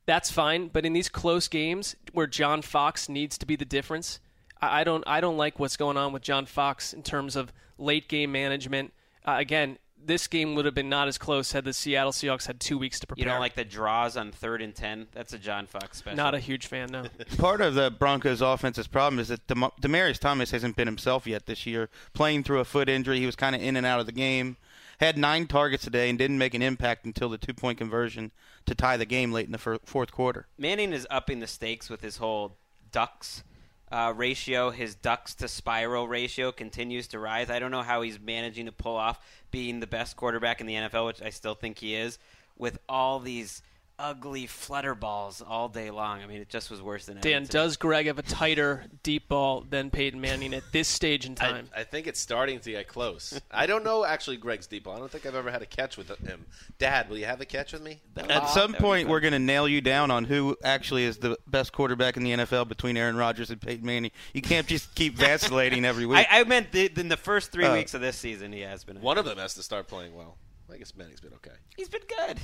that's 0.06 0.31
fine. 0.31 0.69
But 0.69 0.85
in 0.85 0.93
these 0.93 1.09
close 1.09 1.49
games 1.49 1.97
where 2.12 2.27
John 2.27 2.62
Fox 2.62 3.09
needs 3.09 3.39
to 3.39 3.47
be 3.47 3.56
the 3.56 3.65
difference, 3.65 4.21
I 4.61 4.81
I 4.81 4.85
don't 4.85 5.05
I 5.06 5.21
don't 5.21 5.37
like 5.37 5.59
what's 5.59 5.77
going 5.77 5.97
on 5.97 6.12
with 6.12 6.23
John 6.23 6.47
Fox 6.47 6.93
in 6.93 7.03
terms 7.03 7.37
of 7.37 7.53
late 7.79 8.09
game 8.09 8.33
management. 8.33 8.93
Uh, 9.27 9.37
again, 9.39 9.79
this 10.06 10.27
game 10.27 10.55
would 10.55 10.65
have 10.65 10.75
been 10.75 10.89
not 10.89 11.09
as 11.09 11.17
close 11.19 11.53
had 11.53 11.65
the 11.65 11.73
Seattle 11.73 12.12
Seahawks 12.12 12.47
had 12.47 12.61
two 12.61 12.77
weeks 12.77 13.01
to 13.01 13.06
prepare. 13.06 13.25
You 13.25 13.31
don't 13.31 13.41
like 13.41 13.55
the 13.55 13.65
draws 13.65 14.17
on 14.17 14.33
third 14.33 14.61
and 14.62 14.75
ten? 14.75 15.06
That's 15.12 15.33
a 15.33 15.39
John 15.39 15.67
Fox 15.67 15.99
special. 15.99 16.17
Not 16.17 16.35
a 16.35 16.39
huge 16.39 16.67
fan, 16.67 16.91
no. 16.91 17.05
Part 17.39 17.61
of 17.61 17.75
the 17.75 17.91
Broncos' 17.91 18.43
offense's 18.43 18.87
problem 18.87 19.19
is 19.19 19.29
that 19.29 19.47
Dem- 19.47 19.71
Demaryius 19.81 20.19
Thomas 20.19 20.50
hasn't 20.50 20.77
been 20.77 20.89
himself 20.89 21.27
yet 21.27 21.47
this 21.47 21.67
year. 21.67 21.89
Playing 22.12 22.43
through 22.43 22.61
a 22.61 22.65
foot 22.65 22.89
injury, 22.89 23.19
he 23.19 23.27
was 23.27 23.37
kind 23.37 23.55
of 23.57 23.62
in 23.62 23.77
and 23.77 23.87
out 23.87 24.00
of 24.00 24.07
the 24.07 24.12
game. 24.12 24.57
Had 25.05 25.19
nine 25.19 25.47
targets 25.47 25.85
today 25.85 26.09
and 26.09 26.19
didn't 26.19 26.39
make 26.39 26.55
an 26.55 26.62
impact 26.62 27.05
until 27.05 27.29
the 27.29 27.37
two-point 27.37 27.77
conversion 27.77 28.33
to 28.65 28.75
tie 28.75 28.97
the 28.97 29.05
game 29.05 29.33
late 29.33 29.45
in 29.45 29.53
the 29.53 29.59
fourth 29.59 30.11
quarter. 30.11 30.47
Manning 30.56 30.95
is 30.95 31.06
upping 31.11 31.41
the 31.41 31.47
stakes 31.47 31.91
with 31.91 32.01
his 32.01 32.17
whole 32.17 32.56
ducks 32.91 33.45
uh, 33.93 34.15
ratio. 34.17 34.71
His 34.71 34.95
ducks 34.95 35.35
to 35.35 35.47
spiral 35.47 36.09
ratio 36.09 36.52
continues 36.52 37.07
to 37.09 37.19
rise. 37.19 37.50
I 37.50 37.59
don't 37.59 37.71
know 37.71 37.83
how 37.83 38.00
he's 38.00 38.19
managing 38.19 38.64
to 38.64 38.73
pull 38.73 38.97
off 38.97 39.21
being 39.50 39.81
the 39.81 39.87
best 39.87 40.17
quarterback 40.17 40.62
in 40.62 40.67
the 40.67 40.73
NFL, 40.73 41.05
which 41.05 41.21
I 41.21 41.28
still 41.28 41.55
think 41.55 41.81
he 41.81 41.95
is, 41.95 42.19
with 42.57 42.78
all 42.88 43.21
these 43.21 43.61
ugly 43.99 44.47
flutter 44.47 44.95
balls 44.95 45.41
all 45.41 45.69
day 45.69 45.91
long. 45.91 46.21
I 46.23 46.27
mean, 46.27 46.41
it 46.41 46.49
just 46.49 46.71
was 46.71 46.83
worse 46.83 47.07
than 47.07 47.21
Dan, 47.21 47.43
ever. 47.43 47.53
does 47.53 47.77
Gregg 47.77 48.07
have 48.07 48.19
a 48.19 48.23
tighter 48.23 48.85
deep 49.03 49.29
ball 49.29 49.65
than 49.69 49.91
Peyton 49.91 50.21
Manning 50.21 50.53
at 50.55 50.65
this 50.73 50.89
stage 50.89 51.27
in 51.27 51.33
I, 51.33 51.35
time? 51.51 51.69
I 51.77 51.85
think 51.85 52.07
it's 52.07 52.19
starting 52.21 52.59
to 52.61 52.71
get 52.73 52.89
close. 52.89 53.41
I 53.51 53.67
don't 53.67 53.85
know 53.85 54.05
actually 54.05 54.37
Gregg's 54.37 54.67
deep 54.67 54.85
ball. 54.85 54.97
I 54.97 54.99
don't 54.99 55.11
think 55.11 55.27
I've 55.27 55.35
ever 55.35 55.51
had 55.51 55.63
a 55.63 55.67
catch 55.67 55.97
with 55.97 56.09
him. 56.27 56.45
Dad, 56.79 57.09
will 57.09 57.19
you 57.19 57.27
have 57.27 57.41
a 57.41 57.45
catch 57.45 57.73
with 57.73 57.83
me? 57.83 58.01
At 58.17 58.49
some 58.51 58.75
point, 58.75 59.09
we're 59.09 59.21
going 59.21 59.33
to 59.33 59.39
nail 59.39 59.69
you 59.69 59.81
down 59.81 60.11
on 60.11 60.25
who 60.25 60.57
actually 60.65 61.05
is 61.05 61.19
the 61.19 61.39
best 61.47 61.73
quarterback 61.73 62.17
in 62.17 62.25
the 62.25 62.33
NFL 62.33 62.69
between 62.69 62.97
Aaron 62.97 63.17
Rodgers 63.17 63.51
and 63.51 63.61
Peyton 63.61 63.87
Manning. 63.87 64.11
You 64.33 64.43
can't 64.43 64.67
just 64.67 64.95
keep 64.95 65.15
vacillating 65.19 65.85
every 65.85 66.07
week. 66.07 66.27
I, 66.31 66.41
I 66.41 66.45
meant 66.45 66.73
the, 66.73 66.91
in 66.97 67.09
the 67.09 67.17
first 67.17 67.53
three 67.53 67.65
Uh, 67.65 67.75
weeks 67.75 67.95
of 67.95 68.01
this 68.01 68.17
season, 68.17 68.53
he 68.53 68.61
has 68.63 68.83
been. 68.85 69.01
One 69.01 69.19
of 69.19 69.25
them 69.25 69.39
has 69.39 69.55
to 69.55 69.63
start 69.63 69.87
playing 69.87 70.15
well. 70.15 70.37
I 70.75 70.76
guess 70.76 70.97
Manning's 70.97 71.21
been 71.21 71.35
okay. 71.35 71.54
He's 71.76 71.88
been 71.88 72.02
good. 72.09 72.40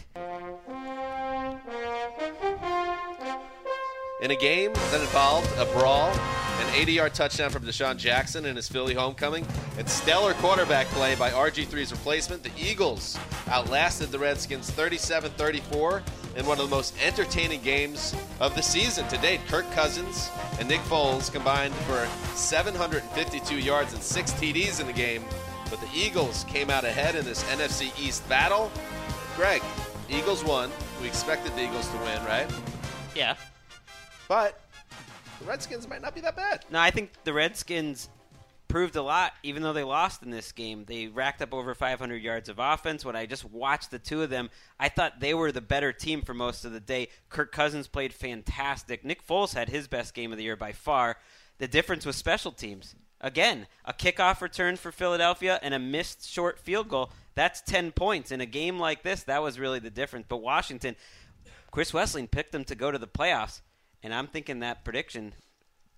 In 4.22 4.30
a 4.30 4.36
game 4.36 4.72
that 4.72 5.00
involved 5.00 5.50
a 5.58 5.64
brawl, 5.72 6.10
an 6.10 6.66
80-yard 6.74 7.12
touchdown 7.12 7.50
from 7.50 7.64
DeSean 7.64 7.96
Jackson 7.96 8.44
in 8.44 8.54
his 8.54 8.68
Philly 8.68 8.94
homecoming, 8.94 9.44
and 9.78 9.88
stellar 9.88 10.34
quarterback 10.34 10.86
play 10.88 11.16
by 11.16 11.30
RG3's 11.30 11.90
replacement, 11.90 12.44
the 12.44 12.52
Eagles 12.56 13.18
outlasted 13.48 14.12
the 14.12 14.18
Redskins 14.20 14.70
37-34 14.70 16.02
in 16.36 16.46
one 16.46 16.60
of 16.60 16.70
the 16.70 16.76
most 16.76 16.94
entertaining 17.02 17.62
games 17.62 18.14
of 18.38 18.54
the 18.54 18.62
season 18.62 19.08
to 19.08 19.18
date. 19.18 19.40
Kirk 19.48 19.68
Cousins 19.72 20.30
and 20.60 20.68
Nick 20.68 20.82
Foles 20.82 21.32
combined 21.32 21.74
for 21.74 22.06
752 22.36 23.58
yards 23.58 23.92
and 23.92 24.00
six 24.00 24.30
TDs 24.34 24.80
in 24.80 24.86
the 24.86 24.92
game, 24.92 25.24
but 25.70 25.80
the 25.80 25.88
Eagles 25.94 26.44
came 26.44 26.68
out 26.68 26.84
ahead 26.84 27.14
in 27.14 27.24
this 27.24 27.44
NFC 27.44 27.98
East 27.98 28.28
battle. 28.28 28.70
Gregg, 29.36 29.62
Eagles 30.10 30.44
won. 30.44 30.70
We 31.00 31.06
expected 31.06 31.54
the 31.54 31.62
Eagles 31.62 31.88
to 31.88 31.96
win, 31.98 32.22
right? 32.24 32.50
Yeah. 33.14 33.36
But 34.28 34.60
the 35.38 35.46
Redskins 35.46 35.88
might 35.88 36.02
not 36.02 36.14
be 36.14 36.20
that 36.20 36.36
bad. 36.36 36.64
No, 36.70 36.80
I 36.80 36.90
think 36.90 37.12
the 37.24 37.32
Redskins 37.32 38.08
proved 38.68 38.96
a 38.96 39.02
lot, 39.02 39.32
even 39.42 39.62
though 39.62 39.72
they 39.72 39.82
lost 39.82 40.22
in 40.22 40.30
this 40.30 40.52
game. 40.52 40.84
They 40.86 41.08
racked 41.08 41.42
up 41.42 41.52
over 41.52 41.74
500 41.74 42.22
yards 42.22 42.48
of 42.48 42.58
offense. 42.58 43.04
When 43.04 43.16
I 43.16 43.26
just 43.26 43.44
watched 43.44 43.90
the 43.90 43.98
two 43.98 44.22
of 44.22 44.30
them, 44.30 44.50
I 44.78 44.88
thought 44.88 45.20
they 45.20 45.34
were 45.34 45.52
the 45.52 45.60
better 45.60 45.92
team 45.92 46.22
for 46.22 46.34
most 46.34 46.64
of 46.64 46.72
the 46.72 46.80
day. 46.80 47.08
Kirk 47.28 47.52
Cousins 47.52 47.88
played 47.88 48.12
fantastic. 48.12 49.04
Nick 49.04 49.26
Foles 49.26 49.54
had 49.54 49.68
his 49.68 49.88
best 49.88 50.14
game 50.14 50.32
of 50.32 50.38
the 50.38 50.44
year 50.44 50.56
by 50.56 50.72
far. 50.72 51.16
The 51.58 51.68
difference 51.68 52.06
was 52.06 52.16
special 52.16 52.52
teams. 52.52 52.94
Again, 53.20 53.66
a 53.84 53.92
kickoff 53.92 54.40
return 54.40 54.76
for 54.76 54.90
Philadelphia 54.92 55.58
and 55.62 55.74
a 55.74 55.78
missed 55.78 56.28
short 56.28 56.58
field 56.58 56.88
goal. 56.88 57.10
That's 57.34 57.60
10 57.60 57.92
points. 57.92 58.30
In 58.32 58.40
a 58.40 58.46
game 58.46 58.78
like 58.78 59.02
this, 59.02 59.22
that 59.24 59.42
was 59.42 59.58
really 59.58 59.78
the 59.78 59.90
difference. 59.90 60.26
But 60.28 60.38
Washington, 60.38 60.96
Chris 61.70 61.92
Wesseling 61.92 62.30
picked 62.30 62.52
them 62.52 62.64
to 62.64 62.74
go 62.74 62.90
to 62.90 62.98
the 62.98 63.06
playoffs. 63.06 63.60
And 64.02 64.14
I'm 64.14 64.26
thinking 64.26 64.60
that 64.60 64.84
prediction. 64.84 65.34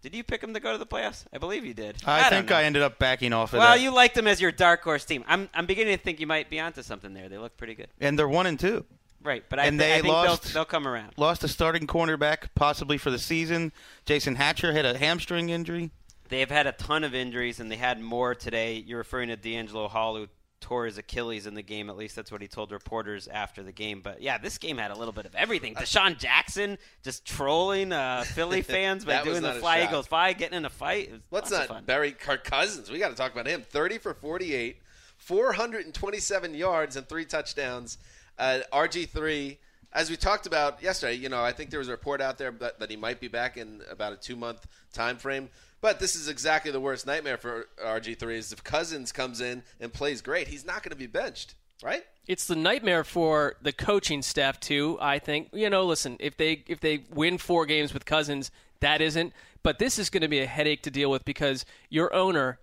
Did 0.03 0.17
you 0.17 0.25
pick 0.25 0.41
them 0.41 0.53
to 0.55 0.59
go 0.61 0.73
to 0.73 0.79
the 0.79 0.87
playoffs? 0.87 1.25
I 1.33 1.39
believe 1.39 1.65
you 1.65 1.75
did. 1.75 1.97
I, 2.05 2.23
don't 2.29 2.41
think. 2.41 2.51
I 2.51 2.65
ended 2.65 2.83
up 2.83 2.99
backing 2.99 3.33
off 3.33 3.53
of 3.53 3.61
Well, 3.61 3.69
that. 3.77 3.81
you 3.81 3.93
liked 3.93 4.17
them 4.17 4.27
as 4.27 4.41
your 4.41 4.51
dark 4.51 4.83
horse 4.83 5.05
team. 5.05 5.23
I'm, 5.29 5.49
I'm 5.55 5.67
beginning 5.67 5.97
to 5.97 6.03
think 6.03 6.19
you 6.19 6.27
might 6.27 6.51
be 6.51 6.59
onto 6.59 6.83
something 6.83 7.15
there. 7.15 7.29
They 7.29 7.39
look 7.39 7.57
pretty 7.57 7.77
good. 7.77 7.87
and 8.01 8.19
they're 8.19 8.29
one 8.29 8.47
and 8.47 8.59
two. 8.59 8.85
Right, 9.23 9.45
but 9.49 9.61
I, 9.61 9.67
And 9.67 9.79
thi- 9.79 9.85
they 9.87 9.93
I 9.99 10.01
think 10.01 10.13
lost- 10.13 10.43
they'll, 10.43 10.53
they'll 10.55 10.65
come 10.65 10.89
around. 10.89 11.13
Lost 11.17 11.45
a 11.45 11.49
starting 11.49 11.87
cornerback 11.87 12.49
possibly 12.57 12.99
for 12.99 13.13
the 13.13 13.21
season. 13.21 13.71
Jason 14.05 14.35
Hatcher 14.35 14.73
had 14.73 14.85
a 14.85 14.99
hamstring 14.99 15.49
injury. 15.51 15.93
They've 16.33 16.51
had 16.51 16.67
a 16.67 16.73
ton 16.73 17.05
of 17.05 17.15
injuries, 17.15 17.61
and 17.61 17.71
they 17.71 17.77
had 17.77 18.01
more 18.01 18.35
today. 18.35 18.83
You're 18.87 18.97
referring 18.97 19.29
to 19.29 19.37
DeAngelo 19.37 19.91
Hall, 19.91 20.17
who 20.17 20.29
tore 20.63 20.87
his 20.87 20.97
Achilles 20.97 21.47
in 21.47 21.53
the 21.53 21.61
game. 21.61 21.91
At 21.91 21.99
least 21.99 22.17
that's 22.17 22.33
what 22.33 22.41
he 22.41 22.49
told 22.49 22.73
reporters 22.73 23.29
after 23.29 23.63
the 23.63 23.71
game. 23.71 24.01
But 24.01 24.23
yeah, 24.23 24.39
this 24.39 24.57
game 24.57 24.79
had 24.79 24.91
a 24.91 24.95
little 24.95 25.13
bit 25.13 25.27
of 25.27 25.35
everything. 25.35 25.75
DeSean 25.75 26.19
Jackson 26.19 26.79
just 27.05 27.27
trolling 27.27 27.93
uh, 27.93 28.25
Philly 28.25 28.63
fans 28.63 29.05
by 29.05 29.23
doing 29.23 29.43
the 29.43 29.53
Fly. 29.53 29.83
Eagles 29.83 30.07
Fly, 30.07 30.33
getting 30.33 30.57
in 30.57 30.65
a 30.65 30.71
fight. 30.71 31.13
Let's 31.31 31.51
not 31.51 31.85
bury 31.85 32.13
Kirk 32.13 32.45
Cousins. 32.45 32.91
We 32.91 32.99
got 32.99 33.11
to 33.11 33.15
talk 33.15 33.33
about 33.33 33.47
him. 33.47 33.61
30 33.61 33.99
for 33.99 34.15
48, 34.15 34.79
427 35.19 36.55
yards 36.55 36.97
and 36.97 37.07
three 37.07 37.27
touchdowns. 37.27 37.99
Uh, 38.39 38.61
RG3, 38.73 39.59
as 39.93 40.09
we 40.09 40.17
talked 40.17 40.47
about 40.47 40.83
yesterday, 40.83 41.13
you 41.13 41.29
know, 41.29 41.45
I 41.45 41.53
think 41.53 41.69
there 41.69 41.79
was 41.79 41.89
a 41.89 41.93
report 41.93 42.23
out 42.23 42.39
there 42.39 42.53
that, 42.53 42.81
that 42.81 42.89
he 42.89 42.97
might 42.97 43.21
be 43.21 43.29
back 43.29 43.59
in 43.59 43.83
about 43.91 44.15
a 44.15 44.17
two 44.17 44.35
month 44.35 44.67
time 44.95 45.19
frame. 45.19 45.51
But 45.83 45.99
this 45.99 46.15
is 46.15 46.29
exactly 46.29 46.71
the 46.71 46.81
worst 46.81 47.07
nightmare 47.07 47.37
for 47.37 47.67
RG3 47.85 48.37
is 48.37 48.53
if 48.53 48.63
Cousins 48.63 49.11
comes 49.11 49.41
in 49.41 49.65
and 49.81 49.93
plays 49.93 50.23
great, 50.23 50.49
he's 50.49 50.65
not 50.65 50.83
going 50.85 50.91
to 50.91 50.97
be 50.97 51.09
benched, 51.09 51.57
right? 51.83 52.05
It's 52.29 52.47
the 52.47 52.55
nightmare 52.55 53.03
for 53.03 53.57
the 53.61 53.73
coaching 53.73 54.23
staff 54.23 54.61
too. 54.61 54.97
I 55.01 55.19
think 55.19 55.49
you 55.53 55.69
know. 55.69 55.85
Listen, 55.85 56.17
if 56.21 56.37
they 56.37 56.63
if 56.69 56.79
they 56.79 57.05
win 57.13 57.37
four 57.37 57.67
games 57.67 57.93
with 57.93 58.05
Cousins, 58.05 58.53
that 58.79 59.01
isn't. 59.01 59.33
But 59.65 59.81
this 59.81 59.99
is 59.99 60.09
going 60.09 60.23
to 60.23 60.29
be 60.29 60.39
a 60.39 60.47
headache 60.47 60.83
to 60.85 60.91
deal 60.91 61.11
with 61.11 61.25
because 61.25 61.65
your 61.91 62.15
owner 62.15 62.61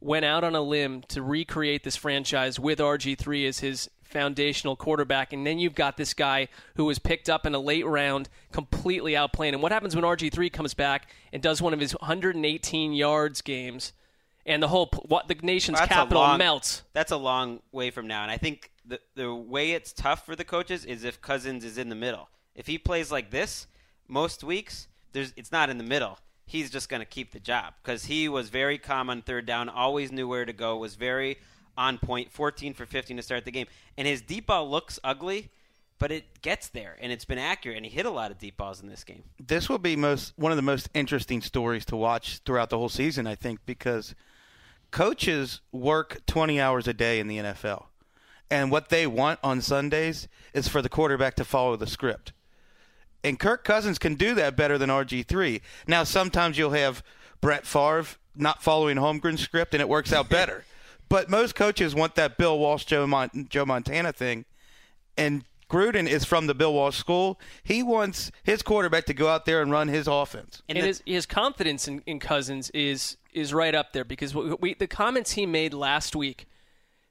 went 0.00 0.26
out 0.26 0.44
on 0.44 0.54
a 0.54 0.60
limb 0.60 1.02
to 1.08 1.22
recreate 1.22 1.82
this 1.82 1.96
franchise 1.96 2.60
with 2.60 2.78
RG3 2.78 3.48
as 3.48 3.60
his 3.60 3.90
foundational 4.10 4.76
quarterback, 4.76 5.32
and 5.32 5.46
then 5.46 5.58
you've 5.58 5.74
got 5.74 5.96
this 5.96 6.14
guy 6.14 6.48
who 6.76 6.84
was 6.84 6.98
picked 6.98 7.28
up 7.28 7.46
in 7.46 7.54
a 7.54 7.58
late 7.58 7.86
round, 7.86 8.28
completely 8.52 9.12
outplaying. 9.12 9.52
And 9.52 9.62
what 9.62 9.72
happens 9.72 9.94
when 9.94 10.04
RG3 10.04 10.52
comes 10.52 10.74
back 10.74 11.10
and 11.32 11.42
does 11.42 11.62
one 11.62 11.72
of 11.72 11.80
his 11.80 11.92
118 11.92 12.92
yards 12.92 13.40
games, 13.40 13.92
and 14.46 14.62
the 14.62 14.68
whole 14.68 14.88
what 15.06 15.28
the 15.28 15.36
nation's 15.42 15.80
a 15.80 15.86
capital 15.86 16.22
long- 16.22 16.38
melts? 16.38 16.82
That's 16.92 17.12
a 17.12 17.16
long 17.16 17.60
way 17.72 17.90
from 17.90 18.06
now, 18.06 18.22
and 18.22 18.30
I 18.30 18.36
think 18.36 18.70
the 18.84 19.00
the 19.14 19.34
way 19.34 19.72
it's 19.72 19.92
tough 19.92 20.26
for 20.26 20.34
the 20.36 20.44
coaches 20.44 20.84
is 20.84 21.04
if 21.04 21.20
Cousins 21.20 21.64
is 21.64 21.78
in 21.78 21.88
the 21.88 21.94
middle. 21.94 22.28
If 22.54 22.66
he 22.66 22.78
plays 22.78 23.10
like 23.12 23.30
this 23.30 23.66
most 24.08 24.42
weeks, 24.42 24.88
there's 25.12 25.32
it's 25.36 25.52
not 25.52 25.70
in 25.70 25.78
the 25.78 25.84
middle. 25.84 26.18
He's 26.46 26.70
just 26.70 26.88
going 26.88 27.00
to 27.00 27.06
keep 27.06 27.30
the 27.32 27.38
job 27.38 27.74
because 27.80 28.06
he 28.06 28.28
was 28.28 28.48
very 28.48 28.76
calm 28.76 29.08
on 29.08 29.22
third 29.22 29.46
down, 29.46 29.68
always 29.68 30.10
knew 30.10 30.26
where 30.26 30.44
to 30.44 30.52
go, 30.52 30.76
was 30.76 30.96
very 30.96 31.38
on 31.76 31.98
point, 31.98 32.30
14 32.32 32.74
for 32.74 32.86
15 32.86 33.16
to 33.16 33.22
start 33.22 33.44
the 33.44 33.50
game, 33.50 33.66
and 33.96 34.06
his 34.06 34.22
deep 34.22 34.46
ball 34.46 34.68
looks 34.68 34.98
ugly, 35.04 35.50
but 35.98 36.10
it 36.10 36.42
gets 36.42 36.68
there 36.68 36.96
and 37.00 37.12
it's 37.12 37.24
been 37.24 37.38
accurate, 37.38 37.76
and 37.76 37.86
he 37.86 37.92
hit 37.92 38.06
a 38.06 38.10
lot 38.10 38.30
of 38.30 38.38
deep 38.38 38.56
balls 38.56 38.80
in 38.80 38.88
this 38.88 39.04
game. 39.04 39.22
this 39.38 39.68
will 39.68 39.78
be 39.78 39.96
most 39.96 40.32
one 40.36 40.52
of 40.52 40.56
the 40.56 40.62
most 40.62 40.88
interesting 40.94 41.40
stories 41.40 41.84
to 41.86 41.96
watch 41.96 42.40
throughout 42.44 42.70
the 42.70 42.78
whole 42.78 42.88
season, 42.88 43.26
I 43.26 43.34
think, 43.34 43.60
because 43.66 44.14
coaches 44.90 45.60
work 45.72 46.20
20 46.26 46.60
hours 46.60 46.88
a 46.88 46.92
day 46.94 47.20
in 47.20 47.28
the 47.28 47.38
NFL. 47.38 47.84
And 48.50 48.70
what 48.70 48.88
they 48.88 49.06
want 49.06 49.38
on 49.44 49.60
Sundays 49.60 50.26
is 50.52 50.66
for 50.66 50.82
the 50.82 50.88
quarterback 50.88 51.36
to 51.36 51.44
follow 51.44 51.76
the 51.76 51.86
script. 51.86 52.32
And 53.22 53.38
Kirk 53.38 53.64
Cousins 53.64 53.98
can 53.98 54.14
do 54.14 54.34
that 54.34 54.56
better 54.56 54.78
than 54.78 54.90
RG3. 54.90 55.60
Now, 55.86 56.04
sometimes 56.04 56.58
you'll 56.58 56.70
have 56.70 57.02
Brett 57.40 57.66
Favre 57.66 58.06
not 58.34 58.62
following 58.62 58.96
Holmgren's 58.96 59.40
script 59.40 59.74
and 59.74 59.80
it 59.80 59.88
works 59.88 60.12
out 60.12 60.28
better. 60.28 60.64
but 61.10 61.28
most 61.28 61.54
coaches 61.54 61.94
want 61.94 62.14
that 62.14 62.38
Bill 62.38 62.58
Walsh, 62.58 62.86
Joe, 62.86 63.06
Mon- 63.06 63.46
Joe 63.50 63.66
Montana 63.66 64.12
thing. 64.12 64.46
And 65.18 65.44
Gruden 65.68 66.08
is 66.08 66.24
from 66.24 66.46
the 66.46 66.54
Bill 66.54 66.72
Walsh 66.72 66.96
school. 66.96 67.38
He 67.62 67.82
wants 67.82 68.30
his 68.42 68.62
quarterback 68.62 69.04
to 69.06 69.14
go 69.14 69.28
out 69.28 69.44
there 69.44 69.60
and 69.60 69.70
run 69.70 69.88
his 69.88 70.08
offense. 70.08 70.62
And 70.68 70.78
and 70.78 70.86
his, 70.86 71.02
his 71.04 71.26
confidence 71.26 71.86
in, 71.86 72.02
in 72.06 72.18
Cousins 72.18 72.70
is 72.70 73.18
is 73.32 73.52
right 73.52 73.74
up 73.74 73.92
there 73.92 74.04
because 74.04 74.34
we, 74.34 74.74
the 74.74 74.88
comments 74.88 75.32
he 75.32 75.46
made 75.46 75.74
last 75.74 76.16
week 76.16 76.46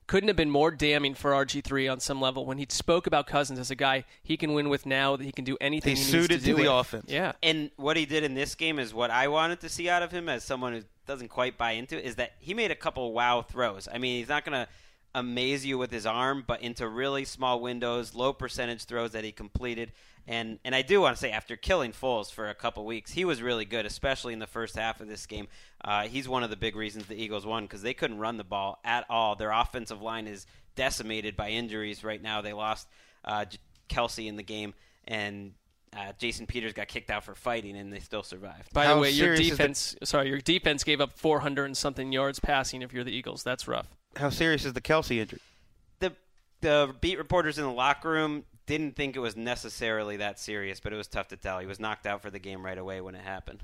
couldn't 0.10 0.28
have 0.28 0.36
been 0.36 0.50
more 0.50 0.72
damning 0.72 1.14
for 1.14 1.32
RG3 1.34 1.92
on 1.92 2.00
some 2.00 2.20
level 2.20 2.44
when 2.44 2.58
he 2.58 2.66
spoke 2.68 3.06
about 3.06 3.28
Cousins 3.28 3.60
as 3.60 3.70
a 3.70 3.76
guy 3.76 4.06
he 4.24 4.38
can 4.38 4.54
win 4.54 4.68
with 4.68 4.88
now 4.88 5.16
that 5.16 5.24
he 5.24 5.32
can 5.32 5.46
do 5.46 5.56
anything 5.62 5.96
He's 5.96 6.08
he 6.08 6.14
needs 6.14 6.24
suited 6.28 6.40
to, 6.40 6.46
do 6.48 6.52
to 6.54 6.58
the 6.58 6.64
with. 6.64 6.72
offense. 6.72 7.06
Yeah. 7.10 7.34
And 7.44 7.70
what 7.76 7.96
he 7.96 8.08
did 8.08 8.24
in 8.24 8.34
this 8.34 8.56
game 8.56 8.80
is 8.80 8.92
what 8.92 9.12
I 9.12 9.28
wanted 9.28 9.60
to 9.60 9.70
see 9.70 9.88
out 9.88 10.02
of 10.02 10.12
him 10.12 10.28
as 10.28 10.44
someone 10.44 10.74
who 10.74 10.82
doesn't 11.06 11.28
quite 11.28 11.60
buy 11.60 11.74
into 11.74 11.96
it 11.96 12.06
is 12.06 12.16
that 12.16 12.32
he 12.40 12.56
made 12.56 12.72
a 12.72 12.76
couple 12.76 13.14
wow 13.14 13.44
throws. 13.44 13.88
I 13.94 14.00
mean, 14.00 14.18
he's 14.18 14.30
not 14.30 14.46
going 14.46 14.66
to 14.66 14.68
amaze 15.14 15.64
you 15.64 15.78
with 15.78 15.92
his 15.92 16.08
arm, 16.08 16.44
but 16.48 16.64
into 16.64 16.88
really 16.88 17.24
small 17.24 17.60
windows, 17.60 18.16
low 18.16 18.34
percentage 18.34 18.86
throws 18.86 19.12
that 19.12 19.24
he 19.24 19.32
completed. 19.32 19.92
And 20.30 20.60
and 20.64 20.76
I 20.76 20.84
do 20.84 21.02
want 21.02 21.16
to 21.16 21.20
say, 21.20 21.32
after 21.32 21.56
killing 21.58 21.92
Foles 21.92 22.32
for 22.32 22.50
a 22.50 22.54
couple 22.54 22.86
weeks, 22.86 23.12
he 23.12 23.26
was 23.26 23.42
really 23.42 23.66
good, 23.66 23.88
especially 23.88 24.32
in 24.32 24.38
the 24.38 24.46
first 24.46 24.76
half 24.76 25.02
of 25.02 25.08
this 25.08 25.26
game. 25.26 25.48
Uh, 25.84 26.04
he's 26.04 26.30
one 26.30 26.44
of 26.44 26.52
the 26.52 26.56
big 26.56 26.76
reasons 26.76 27.08
the 27.08 27.20
Eagles 27.20 27.48
won 27.48 27.64
because 27.64 27.82
they 27.82 27.96
couldn't 27.96 28.20
run 28.20 28.38
the 28.38 28.44
ball 28.44 28.80
at 28.86 29.06
all. 29.10 29.36
Their 29.36 29.50
offensive 29.52 30.04
line 30.04 30.28
is 30.28 30.46
decimated 30.76 31.36
by 31.36 31.50
injuries 31.50 32.04
right 32.04 32.22
now. 32.22 32.42
They 32.42 32.54
lost 32.54 32.88
uh, 33.26 33.46
J- 33.46 33.58
Kelce 33.90 34.28
in 34.28 34.36
the 34.36 34.44
game, 34.44 34.76
and 35.08 35.54
uh, 35.98 36.14
Jason 36.20 36.46
Peters 36.46 36.74
got 36.74 36.88
kicked 36.90 37.10
out 37.10 37.24
for 37.24 37.34
fighting, 37.34 37.76
and 37.76 37.92
they 37.92 38.00
still 38.00 38.22
survived. 38.22 38.72
By 38.72 38.86
How 38.86 38.96
the 38.96 39.02
way, 39.02 39.10
your 39.10 39.36
serious 39.36 39.50
the- 39.50 39.58
defense 39.58 39.96
sorry, 40.04 40.30
your 40.30 40.42
defense 40.42 40.84
gave 40.84 41.02
up 41.02 41.14
400 41.18 41.66
and 41.66 41.76
something 41.76 42.12
yards 42.12 42.40
passing 42.40 42.84
if 42.84 42.94
you're 42.94 43.04
the 43.04 43.12
Eagles. 43.12 43.42
That's 43.42 43.68
rough. 43.68 43.88
How 44.16 44.30
serious 44.30 44.64
is 44.64 44.74
the 44.74 44.82
Kelce 44.82 45.18
injury? 45.18 45.40
the 45.98 46.14
the 46.62 46.94
beat 47.02 47.18
reporters 47.18 47.58
in 47.58 47.64
the 47.64 47.72
locker 47.72 48.12
room 48.12 48.44
didn't 48.70 48.96
think 48.96 49.16
it 49.16 49.20
was 49.20 49.36
necessarily 49.36 50.18
that 50.18 50.40
serious, 50.40 50.80
but 50.80 50.94
it 50.94 50.96
was 50.96 51.08
tough 51.08 51.30
to 51.30 51.36
tell. 51.36 51.58
He 51.58 51.66
was 51.66 51.80
knocked 51.80 52.06
out 52.06 52.22
for 52.22 52.30
the 52.30 52.38
game 52.38 52.64
right 52.64 52.78
away 52.78 53.02
when 53.02 53.16
it 53.16 53.22
happened. 53.22 53.64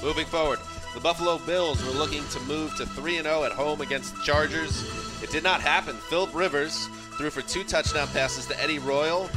Moving 0.00 0.26
forward, 0.26 0.60
the 0.94 1.00
Buffalo 1.00 1.38
Bills 1.38 1.84
were 1.84 1.90
looking 1.90 2.22
to 2.28 2.40
move 2.42 2.74
to 2.76 2.86
3 2.86 3.20
0 3.20 3.42
at 3.42 3.50
home 3.50 3.80
against 3.80 4.14
the 4.14 4.22
Chargers. 4.22 4.84
It 5.24 5.30
did 5.30 5.42
not 5.42 5.60
happen. 5.60 5.96
Philip 5.96 6.32
Rivers 6.32 6.86
threw 7.18 7.30
for 7.30 7.42
two 7.42 7.64
touchdown 7.64 8.06
passes 8.08 8.46
to 8.46 8.62
Eddie 8.62 8.78
Royal, 8.78 9.28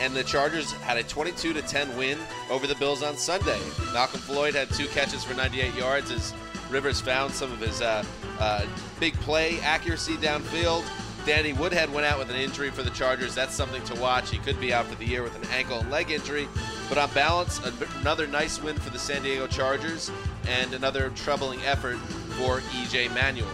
and 0.00 0.16
the 0.16 0.24
Chargers 0.24 0.72
had 0.72 0.96
a 0.96 1.02
22 1.02 1.52
10 1.52 1.98
win 1.98 2.18
over 2.48 2.66
the 2.66 2.76
Bills 2.76 3.02
on 3.02 3.18
Sunday. 3.18 3.60
Malcolm 3.92 4.20
Floyd 4.20 4.54
had 4.54 4.70
two 4.70 4.86
catches 4.86 5.22
for 5.22 5.34
98 5.34 5.74
yards 5.74 6.10
as 6.10 6.32
Rivers 6.70 7.02
found 7.02 7.34
some 7.34 7.52
of 7.52 7.60
his 7.60 7.82
uh, 7.82 8.02
uh, 8.40 8.64
big 8.98 9.12
play 9.20 9.60
accuracy 9.60 10.14
downfield. 10.14 10.82
Danny 11.28 11.52
Woodhead 11.52 11.92
went 11.92 12.06
out 12.06 12.18
with 12.18 12.30
an 12.30 12.36
injury 12.36 12.70
for 12.70 12.82
the 12.82 12.88
Chargers. 12.88 13.34
That's 13.34 13.54
something 13.54 13.84
to 13.84 13.94
watch. 14.00 14.30
He 14.30 14.38
could 14.38 14.58
be 14.58 14.72
out 14.72 14.86
for 14.86 14.94
the 14.94 15.04
year 15.04 15.22
with 15.22 15.36
an 15.36 15.46
ankle 15.52 15.78
and 15.78 15.90
leg 15.90 16.10
injury. 16.10 16.48
But 16.88 16.96
on 16.96 17.10
balance, 17.12 17.60
another 18.00 18.26
nice 18.26 18.62
win 18.62 18.76
for 18.76 18.88
the 18.88 18.98
San 18.98 19.22
Diego 19.22 19.46
Chargers 19.46 20.10
and 20.48 20.72
another 20.72 21.10
troubling 21.10 21.60
effort 21.66 21.98
for 22.38 22.60
EJ 22.60 23.12
Manuel. 23.12 23.46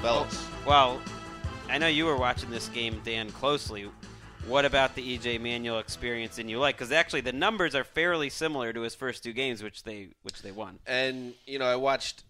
Fellas. 0.00 0.42
Well, 0.66 1.02
I 1.68 1.76
know 1.76 1.86
you 1.86 2.06
were 2.06 2.16
watching 2.16 2.48
this 2.48 2.70
game, 2.70 2.98
Dan, 3.04 3.30
closely. 3.32 3.90
What 4.46 4.64
about 4.64 4.94
the 4.94 5.18
EJ 5.18 5.38
Manuel 5.38 5.80
experience 5.80 6.38
in 6.38 6.48
you 6.48 6.58
like? 6.58 6.78
Because 6.78 6.92
actually, 6.92 7.20
the 7.20 7.34
numbers 7.34 7.74
are 7.74 7.84
fairly 7.84 8.30
similar 8.30 8.72
to 8.72 8.80
his 8.80 8.94
first 8.94 9.22
two 9.22 9.34
games, 9.34 9.62
which 9.62 9.82
they 9.82 10.08
which 10.22 10.40
they 10.40 10.50
won. 10.50 10.78
And, 10.86 11.34
you 11.46 11.58
know, 11.58 11.66
I 11.66 11.76
watched 11.76 12.24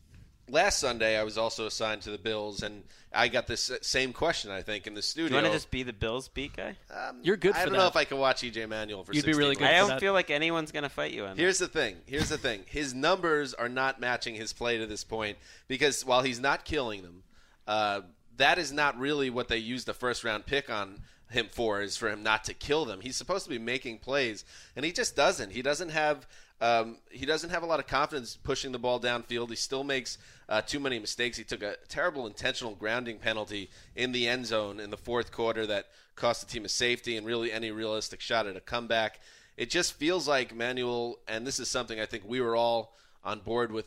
last 0.51 0.81
Sunday, 0.81 1.17
I 1.17 1.23
was 1.23 1.39
also 1.39 1.67
assigned 1.67 2.03
to 2.03 2.11
the 2.11 2.19
Bills, 2.19 2.65
and 2.65 2.83
I 3.13 3.29
got 3.29 3.47
this 3.47 3.71
same 3.83 4.13
question, 4.13 4.51
I 4.51 4.63
think, 4.63 4.87
in 4.87 4.95
the 4.95 4.99
Do 5.01 5.03
studio. 5.03 5.29
you 5.31 5.35
want 5.43 5.47
to 5.47 5.53
just 5.53 5.71
be 5.71 5.83
the 5.83 5.93
Bills 5.93 6.29
beat 6.29 6.55
guy? 6.57 6.77
Um, 6.91 7.19
You're 7.23 7.37
good 7.39 7.55
I 7.55 7.65
don't 7.65 7.73
that. 7.73 7.79
know 7.79 7.87
if 7.87 7.97
I 7.97 8.05
can 8.05 8.19
watch 8.19 8.43
EJ 8.43 8.69
Manuel 8.69 9.03
for 9.05 9.13
You'd 9.15 9.25
be 9.25 9.33
really 9.33 9.57
minutes. 9.57 9.59
good 9.61 9.69
I 9.69 9.79
don't 9.79 9.89
that. 9.89 10.01
feel 10.01 10.13
like 10.13 10.31
anyone's 10.31 10.73
gonna 10.73 10.89
fight 10.91 11.13
you 11.13 11.25
on 11.25 11.37
that. 11.37 11.43
Here's 11.43 11.59
the 11.59 11.69
thing. 11.69 11.97
Here's 12.07 12.29
the 12.29 12.37
thing. 12.39 12.65
His 12.67 12.93
numbers 12.95 13.55
are 13.55 13.69
not 13.69 13.99
matching 14.01 14.35
his 14.35 14.53
play 14.53 14.77
to 14.79 14.87
this 14.87 15.05
point 15.05 15.39
because 15.69 16.05
while 16.05 16.23
he's 16.23 16.39
not 16.41 16.65
killing 16.67 17.03
them, 17.03 17.23
uh, 17.67 18.03
that 18.37 18.59
is 18.59 18.73
not 18.73 18.99
really 18.99 19.31
what 19.31 19.49
they 19.49 19.59
used 19.59 19.87
the 19.87 19.95
first 19.95 20.23
round 20.23 20.47
pick 20.47 20.69
on 20.71 21.01
him 21.31 21.49
for. 21.51 21.81
Is 21.81 21.97
for 21.97 22.09
him 22.09 22.23
not 22.23 22.45
to 22.45 22.55
kill 22.55 22.85
them. 22.85 23.01
He's 23.01 23.17
supposed 23.17 23.45
to 23.45 23.51
be 23.51 23.59
making 23.59 23.99
plays, 23.99 24.45
and 24.75 24.85
he 24.85 24.93
just 24.93 25.17
doesn't. 25.17 25.53
He 25.53 25.63
doesn't 25.63 25.91
have 25.91 26.27
Um, 26.61 26.97
he 27.11 27.25
doesn't 27.25 27.51
have 27.51 27.63
a 27.63 27.67
lot 27.67 27.79
of 27.79 27.87
confidence 27.87 28.37
pushing 28.43 28.73
the 28.73 28.81
ball 28.81 28.99
downfield. 28.99 29.49
He 29.49 29.57
still 29.57 29.85
makes 29.85 30.19
uh, 30.49 30.61
too 30.61 30.81
many 30.81 30.99
mistakes. 30.99 31.39
He 31.39 31.45
took 31.45 31.63
a 31.63 31.77
terrible 31.89 32.27
intentional 32.27 32.75
grounding 32.75 33.19
penalty 33.19 33.71
in 33.95 34.11
the 34.11 34.27
end 34.27 34.47
zone 34.47 34.81
in 34.81 34.91
the 34.91 34.97
fourth 34.97 35.31
quarter 35.31 35.67
that 35.67 35.87
cost 36.17 36.41
the 36.41 36.53
team 36.53 36.65
a 36.65 36.69
safety 36.69 37.17
and 37.17 37.25
really 37.25 37.53
any 37.53 37.71
realistic 37.71 38.21
shot 38.21 38.49
at 38.49 38.57
a 38.57 38.61
comeback. 38.61 39.21
It 39.57 39.71
just 39.71 39.93
feels 39.95 40.27
like 40.27 40.53
Manuel, 40.53 41.19
and 41.29 41.47
this 41.47 41.61
is 41.61 41.69
something 41.69 42.01
I 42.01 42.07
think 42.07 42.25
we 42.27 42.41
were 42.41 42.57
all 42.57 42.97
on 43.23 43.39
board 43.39 43.71
with 43.71 43.87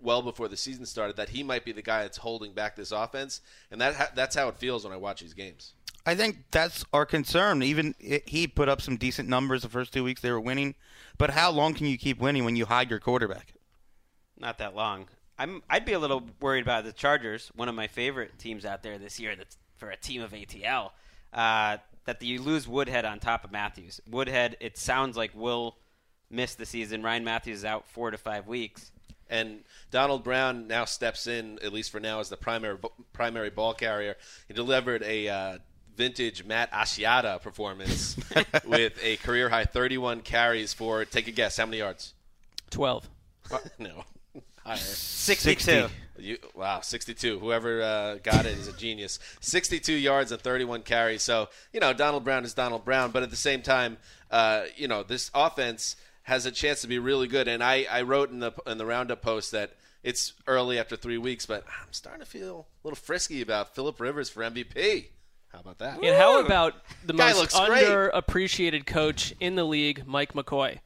well 0.00 0.22
before 0.22 0.48
the 0.48 0.56
season 0.56 0.86
started, 0.86 1.16
that 1.16 1.30
he 1.30 1.42
might 1.42 1.64
be 1.64 1.72
the 1.72 1.82
guy 1.82 2.02
that's 2.02 2.18
holding 2.18 2.52
back 2.52 2.76
this 2.76 2.92
offense, 2.92 3.40
and 3.70 3.80
that 3.80 3.94
ha- 3.94 4.12
that's 4.14 4.36
how 4.36 4.48
it 4.48 4.56
feels 4.58 4.84
when 4.84 4.92
I 4.92 4.96
watch 4.96 5.20
these 5.20 5.34
games. 5.34 5.72
I 6.04 6.14
think 6.14 6.44
that's 6.50 6.84
our 6.92 7.06
concern. 7.06 7.62
Even 7.62 7.94
it, 8.00 8.28
he 8.28 8.46
put 8.46 8.68
up 8.68 8.80
some 8.80 8.96
decent 8.96 9.28
numbers 9.28 9.62
the 9.62 9.68
first 9.68 9.92
two 9.92 10.04
weeks 10.04 10.20
they 10.20 10.30
were 10.30 10.40
winning, 10.40 10.74
but 11.18 11.30
how 11.30 11.50
long 11.50 11.74
can 11.74 11.86
you 11.86 11.96
keep 11.96 12.18
winning 12.18 12.44
when 12.44 12.56
you 12.56 12.66
hide 12.66 12.90
your 12.90 12.98
quarterback? 12.98 13.54
Not 14.38 14.58
that 14.58 14.74
long. 14.74 15.08
I'm. 15.38 15.62
I'd 15.70 15.84
be 15.84 15.92
a 15.92 15.98
little 15.98 16.24
worried 16.40 16.62
about 16.62 16.84
the 16.84 16.92
Chargers, 16.92 17.50
one 17.54 17.68
of 17.68 17.74
my 17.74 17.86
favorite 17.86 18.38
teams 18.38 18.64
out 18.64 18.82
there 18.82 18.98
this 18.98 19.20
year. 19.20 19.36
That's 19.36 19.56
for 19.76 19.90
a 19.90 19.96
team 19.96 20.22
of 20.22 20.32
ATL. 20.32 20.90
Uh, 21.32 21.78
that 22.04 22.20
you 22.22 22.42
lose 22.42 22.66
Woodhead 22.66 23.04
on 23.04 23.20
top 23.20 23.44
of 23.44 23.52
Mathews. 23.52 24.00
Woodhead, 24.10 24.56
it 24.60 24.76
sounds 24.76 25.16
like 25.16 25.30
will 25.34 25.76
miss 26.30 26.54
the 26.54 26.66
season. 26.66 27.02
Ryan 27.02 27.24
Mathews 27.24 27.58
is 27.58 27.64
out 27.64 27.86
four 27.86 28.10
to 28.10 28.18
five 28.18 28.46
weeks. 28.46 28.90
And 29.30 29.60
Donald 29.90 30.24
Brown 30.24 30.66
now 30.66 30.84
steps 30.84 31.26
in, 31.26 31.58
at 31.62 31.72
least 31.72 31.90
for 31.90 32.00
now, 32.00 32.20
as 32.20 32.28
the 32.28 32.36
primary 32.36 32.78
primary 33.12 33.50
ball 33.50 33.72
carrier. 33.72 34.16
He 34.48 34.54
delivered 34.54 35.02
a 35.02 35.28
uh, 35.28 35.58
vintage 35.96 36.44
Matt 36.44 36.70
Asiata 36.72 37.40
performance 37.40 38.16
with 38.64 38.98
a 39.02 39.16
career 39.18 39.48
high 39.48 39.64
31 39.64 40.20
carries 40.20 40.72
for. 40.72 41.04
Take 41.04 41.28
a 41.28 41.30
guess, 41.30 41.56
how 41.56 41.66
many 41.66 41.78
yards? 41.78 42.14
12. 42.70 43.08
no, 43.78 44.04
higher. 44.64 44.76
62. 44.76 45.88
You, 46.18 46.38
wow, 46.54 46.80
62. 46.80 47.38
Whoever 47.38 47.82
uh, 47.82 48.14
got 48.22 48.46
it 48.46 48.56
is 48.58 48.68
a 48.68 48.72
genius. 48.72 49.18
62 49.40 49.92
yards 49.92 50.30
and 50.30 50.40
31 50.40 50.82
carries. 50.82 51.22
So, 51.22 51.48
you 51.72 51.80
know, 51.80 51.92
Donald 51.92 52.24
Brown 52.24 52.44
is 52.44 52.54
Donald 52.54 52.84
Brown, 52.84 53.10
but 53.10 53.22
at 53.22 53.30
the 53.30 53.36
same 53.36 53.62
time, 53.62 53.96
uh, 54.30 54.64
you 54.76 54.88
know, 54.88 55.02
this 55.02 55.30
offense 55.34 55.96
has 56.22 56.46
a 56.46 56.52
chance 56.52 56.82
to 56.82 56.86
be 56.86 56.98
really 56.98 57.26
good. 57.26 57.48
And 57.48 57.62
I, 57.62 57.86
I 57.90 58.02
wrote 58.02 58.30
in 58.30 58.38
the 58.38 58.52
in 58.66 58.78
the 58.78 58.86
roundup 58.86 59.22
post 59.22 59.50
that 59.52 59.72
it's 60.02 60.32
early 60.46 60.78
after 60.78 60.96
three 60.96 61.18
weeks, 61.18 61.46
but 61.46 61.64
I'm 61.66 61.92
starting 61.92 62.20
to 62.20 62.26
feel 62.26 62.66
a 62.82 62.86
little 62.86 62.96
frisky 62.96 63.40
about 63.40 63.74
Philip 63.74 64.00
Rivers 64.00 64.28
for 64.28 64.42
MVP. 64.42 65.06
How 65.52 65.60
about 65.60 65.78
that? 65.78 66.02
And 66.02 66.16
how 66.16 66.40
about 66.40 66.74
the 67.04 67.12
Guy 67.12 67.28
most 67.32 67.38
looks 67.38 67.60
great. 67.68 67.84
underappreciated 67.84 68.86
coach 68.86 69.34
in 69.38 69.54
the 69.54 69.64
league, 69.64 70.04
Mike 70.06 70.32
McCoy? 70.32 70.78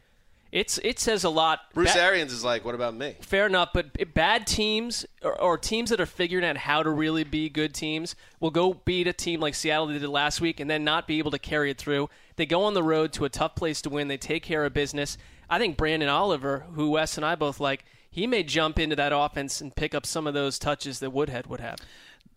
It's 0.53 0.79
it 0.79 0.99
says 0.99 1.23
a 1.25 1.29
lot. 1.29 1.61
Bruce 1.75 1.93
Ba- 1.93 2.01
Arians 2.01 2.33
is 2.33 2.43
like, 2.45 2.65
what 2.65 2.75
about 2.75 2.95
me? 2.95 3.17
Fair 3.21 3.47
enough, 3.47 3.71
but 3.75 4.15
bad 4.15 4.47
teams 4.47 5.05
or, 5.23 5.39
or 5.41 5.59
teams 5.59 5.91
that 5.91 6.01
are 6.01 6.07
figuring 6.07 6.45
out 6.45 6.57
how 6.57 6.83
to 6.83 6.91
really 6.91 7.25
be 7.25 7.49
good 7.49 7.75
teams 7.75 8.15
will 8.41 8.51
go 8.51 8.75
beat 8.75 9.07
a 9.07 9.13
team 9.13 9.41
like 9.41 9.55
Seattle 9.55 9.87
they 9.87 9.99
did 9.99 10.09
last 10.09 10.41
week 10.41 10.59
and 10.61 10.71
then 10.71 10.83
not 10.85 11.07
be 11.07 11.19
able 11.19 11.33
to 11.33 11.39
carry 11.39 11.71
it 11.71 11.79
through. 11.79 12.09
They 12.37 12.47
go 12.47 12.63
on 12.63 12.75
the 12.75 12.83
road 12.83 13.13
to 13.15 13.25
a 13.25 13.29
tough 13.29 13.55
place 13.55 13.83
to 13.83 13.91
win. 13.91 14.09
They 14.09 14.17
take 14.17 14.43
care 14.43 14.65
of 14.65 14.73
business. 14.73 15.19
I 15.51 15.59
think 15.59 15.77
Branden 15.77 16.13
Oliver, 16.13 16.65
who 16.75 16.91
Wes 16.91 17.17
and 17.17 17.27
I 17.27 17.35
both 17.35 17.61
like, 17.61 17.85
he 18.11 18.27
may 18.27 18.43
jump 18.43 18.79
into 18.79 18.97
that 18.97 19.13
offense 19.15 19.61
and 19.61 19.75
pick 19.75 19.95
up 19.95 20.07
some 20.07 20.27
of 20.27 20.33
those 20.33 20.59
touches 20.59 21.01
that 21.01 21.11
Woodhead 21.11 21.49
would 21.49 21.61
have. 21.61 21.79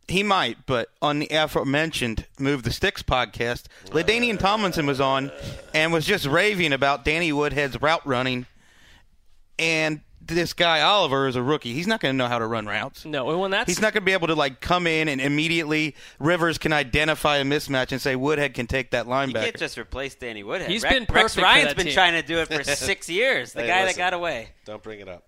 He 0.09 0.23
might, 0.23 0.65
but 0.65 0.89
on 1.01 1.19
the 1.19 1.27
aforementioned 1.31 2.25
Move 2.39 2.63
the 2.63 2.71
Sticks 2.71 3.03
podcast, 3.03 3.65
LaDainian 3.87 4.39
Tomlinson 4.39 4.85
was 4.85 4.99
on 4.99 5.31
and 5.73 5.93
was 5.93 6.05
just 6.05 6.25
raving 6.25 6.73
about 6.73 7.05
Danny 7.05 7.31
Woodhead's 7.31 7.81
route 7.81 8.05
running. 8.05 8.45
And 9.57 10.01
this 10.21 10.53
guy 10.53 10.81
Oliver 10.81 11.27
is 11.27 11.35
a 11.35 11.41
rookie. 11.43 11.73
He's 11.73 11.87
not 11.87 11.99
going 11.99 12.13
to 12.13 12.17
know 12.17 12.27
how 12.27 12.39
to 12.39 12.45
run 12.45 12.65
routes. 12.65 13.03
No, 13.05 13.37
when 13.37 13.51
that's 13.51 13.67
He's 13.67 13.81
not 13.81 13.93
going 13.93 14.01
to 14.01 14.05
be 14.05 14.13
able 14.13 14.27
to 14.27 14.35
like 14.35 14.61
come 14.61 14.87
in 14.87 15.07
and 15.07 15.19
immediately 15.19 15.95
Rivers 16.19 16.57
can 16.57 16.71
identify 16.71 17.37
a 17.37 17.43
mismatch 17.43 17.91
and 17.91 18.01
say 18.01 18.15
Woodhead 18.15 18.53
can 18.53 18.67
take 18.67 18.91
that 18.91 19.05
linebacker. 19.07 19.27
You 19.27 19.33
linebacker. 19.33 19.43
can't 19.43 19.57
just 19.59 19.77
replace 19.77 20.15
Danny 20.15 20.43
Woodhead. 20.43 20.69
He's 20.69 20.83
Rex, 20.83 20.93
been 20.95 21.01
Rex 21.03 21.11
perfect 21.13 21.33
for 21.35 21.41
Ryan's 21.41 21.67
that 21.69 21.77
been 21.77 21.85
team. 21.87 21.93
trying 21.93 22.13
to 22.13 22.21
do 22.21 22.37
it 22.39 22.47
for 22.47 22.63
six 22.75 23.09
years. 23.09 23.53
The 23.53 23.61
Hey, 23.61 23.67
guy 23.67 23.83
listen. 23.83 23.97
that 23.97 24.11
got 24.11 24.13
away. 24.13 24.49
Don't 24.65 24.83
bring 24.83 24.99
it 24.99 25.07
up. 25.09 25.23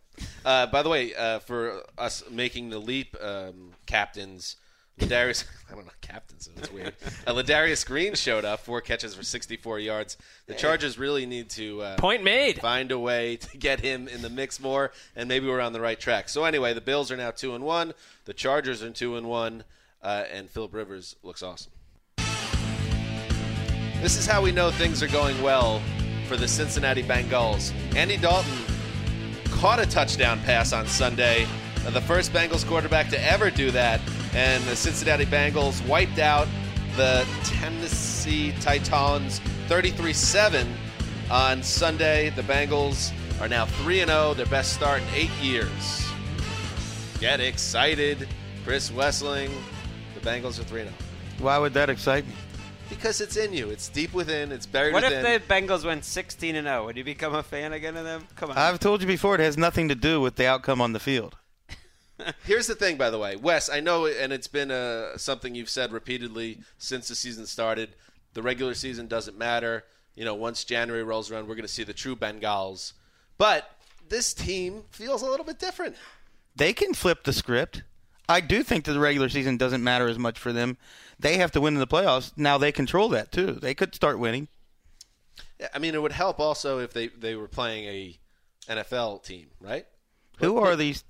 Uh, 0.45 0.67
by 0.67 0.83
the 0.83 0.89
way, 0.89 1.15
uh, 1.15 1.39
for 1.39 1.81
us 1.97 2.23
making 2.29 2.69
the 2.69 2.77
leap, 2.79 3.15
um, 3.21 3.71
captains, 3.87 4.55
Ladarius, 4.99 5.45
I 5.71 5.75
don't 5.75 5.85
know, 5.85 5.91
captains, 6.01 6.49
that's 6.55 6.71
weird. 6.71 6.93
Uh, 7.25 7.33
Ladarius 7.33 7.85
Green 7.85 8.13
showed 8.15 8.45
up, 8.45 8.59
four 8.59 8.81
catches 8.81 9.15
for 9.15 9.23
64 9.23 9.79
yards. 9.79 10.17
The 10.47 10.53
Chargers 10.53 10.97
really 10.97 11.25
need 11.25 11.49
to 11.51 11.81
uh, 11.81 11.97
point 11.97 12.23
made. 12.23 12.59
find 12.59 12.91
a 12.91 12.99
way 12.99 13.37
to 13.37 13.57
get 13.59 13.79
him 13.79 14.07
in 14.07 14.21
the 14.21 14.29
mix 14.29 14.59
more, 14.59 14.91
and 15.15 15.27
maybe 15.27 15.47
we're 15.47 15.61
on 15.61 15.73
the 15.73 15.81
right 15.81 15.99
track. 15.99 16.29
So 16.29 16.43
anyway, 16.43 16.73
the 16.73 16.81
Bills 16.81 17.11
are 17.11 17.17
now 17.17 17.31
two 17.31 17.55
and 17.55 17.63
one. 17.63 17.93
The 18.25 18.33
Chargers 18.33 18.83
are 18.83 18.91
two 18.91 19.15
and 19.15 19.27
one, 19.27 19.63
uh, 20.03 20.25
and 20.31 20.49
Philip 20.49 20.73
Rivers 20.73 21.15
looks 21.23 21.41
awesome. 21.41 21.71
This 24.01 24.17
is 24.17 24.25
how 24.25 24.41
we 24.41 24.51
know 24.51 24.71
things 24.71 25.03
are 25.03 25.07
going 25.07 25.39
well 25.43 25.81
for 26.27 26.35
the 26.35 26.47
Cincinnati 26.47 27.03
Bengals. 27.03 27.71
Andy 27.95 28.17
Dalton 28.17 28.51
caught 29.45 29.79
a 29.79 29.85
touchdown 29.85 30.39
pass 30.39 30.73
on 30.73 30.87
Sunday, 30.87 31.45
the 31.89 32.01
first 32.01 32.33
Bengals 32.33 32.65
quarterback 32.65 33.09
to 33.09 33.23
ever 33.23 33.51
do 33.51 33.69
that, 33.71 34.01
and 34.33 34.63
the 34.63 34.75
Cincinnati 34.75 35.25
Bengals 35.25 35.85
wiped 35.87 36.19
out 36.19 36.47
the 36.95 37.25
Tennessee 37.43 38.53
Titans 38.61 39.39
33-7 39.67 40.67
on 41.29 41.63
Sunday. 41.63 42.29
The 42.31 42.43
Bengals 42.43 43.11
are 43.41 43.47
now 43.47 43.65
3 43.65 44.05
0, 44.05 44.33
their 44.33 44.45
best 44.47 44.73
start 44.73 45.01
in 45.01 45.07
8 45.13 45.29
years. 45.41 46.07
Get 47.19 47.39
excited. 47.39 48.27
Chris 48.63 48.91
Wesseling, 48.91 49.49
the 50.13 50.19
Bengals 50.21 50.59
are 50.59 50.63
3 50.63 50.81
0. 50.81 50.93
Why 51.39 51.57
would 51.57 51.73
that 51.73 51.89
excite 51.89 52.27
me? 52.27 52.33
Because 52.89 53.21
it's 53.21 53.37
in 53.37 53.53
you. 53.53 53.69
It's 53.69 53.87
deep 53.87 54.13
within. 54.13 54.51
It's 54.51 54.65
buried 54.65 54.93
within. 54.93 55.11
What 55.11 55.23
within. 55.23 55.41
if 55.41 55.47
the 55.47 55.53
Bengals 55.53 55.85
went 55.85 56.03
16 56.03 56.55
and 56.55 56.67
0? 56.67 56.85
Would 56.85 56.97
you 56.97 57.03
become 57.03 57.35
a 57.35 57.43
fan 57.43 57.73
again 57.73 57.95
of 57.95 58.03
them? 58.03 58.27
Come 58.35 58.51
on. 58.51 58.57
I've 58.57 58.79
told 58.79 59.01
you 59.01 59.07
before, 59.07 59.35
it 59.35 59.41
has 59.41 59.57
nothing 59.57 59.87
to 59.89 59.95
do 59.95 60.19
with 60.19 60.35
the 60.35 60.45
outcome 60.45 60.81
on 60.81 60.93
the 60.93 60.99
field. 60.99 61.37
Here's 62.43 62.67
the 62.67 62.75
thing, 62.75 62.97
by 62.97 63.09
the 63.09 63.17
way, 63.17 63.35
Wes. 63.35 63.69
I 63.69 63.79
know, 63.79 64.05
and 64.05 64.31
it's 64.33 64.47
been 64.47 64.71
uh, 64.71 65.17
something 65.17 65.55
you've 65.55 65.69
said 65.69 65.91
repeatedly 65.91 66.59
since 66.77 67.07
the 67.07 67.15
season 67.15 67.45
started. 67.45 67.91
The 68.33 68.41
regular 68.41 68.73
season 68.73 69.07
doesn't 69.07 69.37
matter. 69.37 69.85
You 70.15 70.25
know, 70.25 70.35
once 70.35 70.63
January 70.63 71.03
rolls 71.03 71.31
around, 71.31 71.47
we're 71.47 71.55
going 71.55 71.63
to 71.63 71.67
see 71.67 71.83
the 71.83 71.93
true 71.93 72.15
Bengals. 72.15 72.93
But 73.37 73.69
this 74.09 74.33
team 74.33 74.83
feels 74.91 75.21
a 75.21 75.25
little 75.25 75.45
bit 75.45 75.59
different. 75.59 75.95
They 76.55 76.73
can 76.73 76.93
flip 76.93 77.23
the 77.23 77.33
script. 77.33 77.83
I 78.27 78.39
do 78.39 78.63
think 78.63 78.85
that 78.85 78.93
the 78.93 78.99
regular 78.99 79.29
season 79.29 79.57
doesn't 79.57 79.83
matter 79.83 80.07
as 80.07 80.19
much 80.19 80.37
for 80.37 80.53
them. 80.53 80.77
They 81.19 81.37
have 81.37 81.51
to 81.51 81.61
win 81.61 81.73
in 81.73 81.79
the 81.79 81.87
playoffs. 81.87 82.31
Now 82.37 82.57
they 82.57 82.71
control 82.71 83.09
that 83.09 83.31
too. 83.31 83.53
They 83.53 83.73
could 83.73 83.93
start 83.95 84.19
winning. 84.19 84.47
I 85.73 85.79
mean, 85.79 85.95
it 85.95 86.01
would 86.01 86.11
help 86.11 86.39
also 86.39 86.79
if 86.79 86.93
they, 86.93 87.07
they 87.07 87.35
were 87.35 87.47
playing 87.47 87.85
a 87.85 88.19
NFL 88.69 89.23
team, 89.23 89.47
right? 89.59 89.85
Who 90.39 90.57
are 90.57 90.75
these 90.75 91.03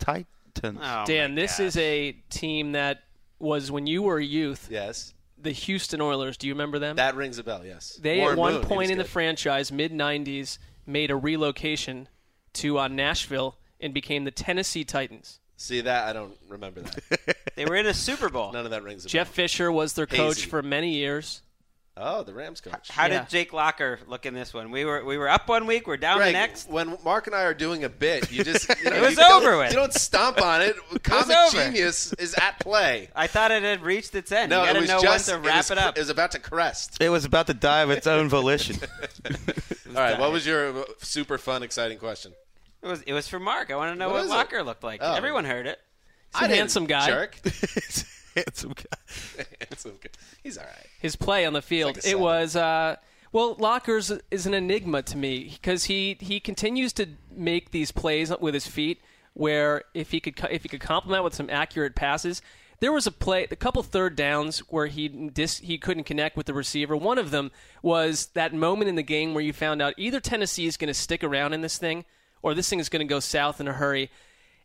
Titans? 0.52 0.80
Oh, 0.84 1.04
Dan, 1.06 1.36
this 1.36 1.58
gosh. 1.58 1.68
is 1.68 1.78
a 1.78 2.12
team 2.30 2.74
that 2.74 3.04
was 3.40 3.72
when 3.72 3.88
you 3.88 4.04
were 4.04 4.18
a 4.18 4.24
youth. 4.24 4.68
Yes. 4.70 5.14
The 5.38 5.52
Houston 5.52 6.02
Oilers. 6.02 6.38
Do 6.38 6.48
you 6.48 6.54
remember 6.54 6.78
them? 6.78 6.98
That 6.98 7.16
rings 7.16 7.40
a 7.40 7.44
bell, 7.44 7.66
yes. 7.66 8.00
They 8.02 8.20
Warren 8.20 8.34
at 8.34 8.40
one 8.40 8.54
Moon, 8.54 8.62
point 8.64 8.80
was 8.80 8.90
in 8.92 8.98
the 9.00 9.04
franchise, 9.04 9.72
mid 9.72 9.92
'90s, 9.92 10.60
made 10.86 11.10
a 11.10 11.16
relocation 11.16 12.08
to 12.54 12.78
uh, 12.78 12.88
Nashville 12.88 13.58
and 13.80 13.94
became 13.94 14.24
the 14.24 14.32
Tennessee 14.32 14.84
Titans. 14.84 15.40
See 15.58 15.82
that? 15.82 16.08
I 16.08 16.14
don't 16.14 16.36
remember 16.48 16.82
that. 16.82 17.38
They 17.56 17.66
were 17.66 17.76
in 17.76 17.86
a 17.86 17.94
Super 17.94 18.30
Bowl. 18.30 18.52
None 18.52 18.66
of 18.66 18.72
that 18.72 18.84
rings 18.84 19.04
a 19.04 19.08
bell. 19.08 19.12
Jeff 19.12 19.28
bell. 19.28 19.34
Fisher 19.34 19.72
was 19.72 19.94
their 19.94 20.08
coach 20.08 20.46
for 20.46 20.62
many 20.62 20.96
years. 20.96 21.42
Oh, 21.98 22.24
the 22.24 22.34
Rams 22.34 22.62
coach. 22.62 22.90
How 22.90 23.08
Yeah. 23.08 23.20
did 23.20 23.30
Jake 23.30 23.52
Locker 23.52 24.00
look 24.08 24.26
in 24.26 24.34
this 24.34 24.54
one? 24.54 24.72
We 24.72 24.86
were 24.86 25.04
we 25.04 25.18
were 25.18 25.28
up 25.28 25.50
one 25.50 25.68
week. 25.68 25.88
We're 25.88 25.98
down 25.98 26.18
Gregg, 26.20 26.30
the 26.30 26.40
next. 26.40 26.70
when 26.70 26.98
Marc 27.04 27.28
and 27.28 27.36
I 27.36 27.44
are 27.44 27.54
doing 27.54 27.84
a 27.84 27.90
bit, 27.90 28.32
you 28.32 28.46
just 28.46 28.70
you 28.70 28.76
know, 28.90 28.96
It 28.96 29.02
was 29.02 29.10
you 29.12 29.16
don't- 29.18 29.44
over 29.44 29.58
with. 29.58 29.72
You 29.72 29.78
don't 29.78 29.94
stomp 29.94 30.42
on 30.42 30.62
it. 30.62 30.76
Comic 31.04 31.36
over. 31.36 31.64
genius 31.66 32.14
is 32.14 32.34
at 32.36 32.60
play. 32.60 33.10
I 33.14 33.28
thought 33.28 33.52
it 33.52 33.62
had 33.64 33.82
reached 33.84 34.16
its 34.16 34.32
end. 34.32 34.52
No, 34.52 34.62
you 34.62 34.68
got 34.68 34.70
it 34.72 34.74
to 34.76 34.80
was 34.82 34.90
know 34.90 35.02
just 35.02 35.28
when 35.30 35.42
to 35.42 35.44
it 35.44 35.48
wrap 35.48 35.58
was, 35.58 35.72
it 35.72 35.78
up. 35.78 35.98
It 35.98 36.02
was 36.02 36.10
about 36.10 36.32
to 36.32 36.40
crest. 36.40 36.98
It 37.02 37.10
was 37.10 37.26
about 37.26 37.48
to 37.48 37.54
die 37.54 37.82
of 37.82 37.92
its 37.92 38.08
own 38.08 38.30
volition. 38.30 38.78
All 39.90 39.96
right, 39.96 40.18
what 40.18 40.32
was 40.32 40.48
your 40.48 40.70
uh, 40.80 40.84
super 41.00 41.38
fun, 41.38 41.62
exciting 41.62 41.98
question? 41.98 42.32
It 42.82 42.88
was 42.88 43.02
it 43.02 43.12
was 43.14 43.28
for 43.28 43.38
Marc. 43.40 43.70
I 43.70 43.76
want 43.76 43.94
to 43.94 44.00
know 44.00 44.08
What 44.08 44.14
what, 44.16 44.24
is 44.26 44.32
it? 44.32 44.34
Locker 44.34 44.64
looked 44.64 44.84
like. 44.84 45.02
Oh. 45.04 45.14
Everyone 45.14 45.44
heard 45.44 45.68
it. 45.68 45.78
He's 46.40 46.50
a 46.50 46.56
handsome 46.56 46.86
guy. 46.86 47.06
Jerk. 47.08 47.38
Handsome 48.36 48.74
guy. 48.74 49.46
Handsome 49.60 49.98
guy. 50.02 50.10
He's 50.44 50.58
all 50.58 50.66
right. 50.66 50.88
His 51.00 51.16
play 51.16 51.46
on 51.46 51.54
the 51.54 51.62
field. 51.62 51.96
like 51.96 52.06
it 52.06 52.20
was 52.20 52.56
uh, 52.56 52.96
well, 53.32 53.56
Lockers 53.56 54.12
is 54.30 54.46
an 54.46 54.54
enigma 54.54 55.02
to 55.04 55.18
me 55.18 55.58
because 55.62 55.86
he 55.86 56.18
he 56.20 56.40
continues 56.40 56.94
to 56.94 57.08
make 57.32 57.72
these 57.72 57.92
plays 57.92 58.32
with 58.40 58.54
his 58.54 58.68
feet 58.68 59.02
where 59.34 59.84
if 59.94 60.12
he 60.12 60.20
could 60.20 60.40
if 60.50 60.64
he 60.64 60.70
could 60.70 60.82
complement 60.82 61.24
with 61.24 61.34
some 61.34 61.50
accurate 61.50 61.96
passes. 61.96 62.42
There 62.80 62.92
was 62.92 63.06
a 63.06 63.12
play, 63.12 63.48
a 63.50 63.56
couple 63.56 63.84
third 63.84 64.16
downs 64.16 64.58
where 64.70 64.88
he 64.88 65.08
dis, 65.08 65.60
he 65.60 65.78
couldn't 65.78 66.06
connect 66.06 66.36
with 66.36 66.48
the 66.48 66.54
receiver. 66.56 66.98
One 66.98 67.20
of 67.20 67.30
them 67.30 67.52
was 67.84 68.30
that 68.34 68.56
moment 68.56 68.90
in 68.90 68.96
the 68.96 69.04
game 69.04 69.36
where 69.36 69.44
you 69.44 69.54
found 69.54 69.84
out 69.84 69.94
either 69.98 70.20
Tennessee 70.20 70.66
is 70.66 70.78
going 70.78 70.88
to 70.88 70.94
stick 70.96 71.24
around 71.24 71.54
in 71.54 71.62
this 71.62 71.78
thing 71.78 72.06
or 72.42 72.56
this 72.56 72.68
thing 72.68 72.80
is 72.80 72.90
going 72.90 73.06
to 73.06 73.10
go 73.10 73.20
south 73.20 73.62
in 73.62 73.68
a 73.68 73.74
hurry. 73.74 74.10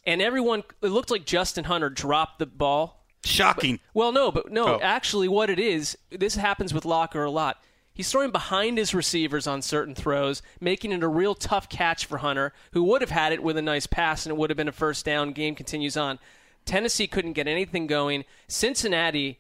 And 0.07 0.23
everyone, 0.23 0.65
it 0.81 0.89
looked 0.89 1.11
like 1.11 1.27
Justin 1.27 1.65
Hunter 1.65 1.91
dropped 1.91 2.39
the 2.39 2.47
ball. 2.47 3.06
Shocking. 3.25 3.81
Well, 3.95 4.13
no, 4.13 4.31
but 4.31 4.51
no, 4.53 4.77
Oh. 4.77 4.81
actually, 4.81 5.29
what 5.29 5.51
it 5.51 5.59
is, 5.59 5.97
this 6.11 6.37
happens 6.37 6.73
with 6.73 6.85
Locker 6.85 7.25
a 7.25 7.31
lot. 7.31 7.63
He's 7.93 8.11
throwing 8.11 8.31
behind 8.31 8.77
his 8.77 8.95
receivers 8.95 9.47
on 9.47 9.63
certain 9.63 9.95
throws, 9.95 10.43
making 10.61 10.93
it 10.93 11.03
a 11.03 11.09
real 11.09 11.35
tough 11.35 11.69
catch 11.69 12.05
for 12.05 12.19
Hunter, 12.19 12.53
who 12.73 12.83
would 12.85 13.01
have 13.01 13.11
had 13.11 13.33
it 13.33 13.43
with 13.43 13.57
a 13.57 13.63
nice 13.63 13.87
pass 13.87 14.27
and 14.27 14.33
it 14.33 14.37
would 14.37 14.51
have 14.51 14.57
been 14.57 14.69
a 14.69 14.73
first 14.73 15.05
down. 15.05 15.33
Game 15.33 15.55
continues 15.55 15.97
on. 15.97 16.19
Tennessee 16.67 17.07
couldn't 17.07 17.33
get 17.33 17.49
anything 17.49 17.87
going. 17.87 18.25
Cincinnati 18.49 19.39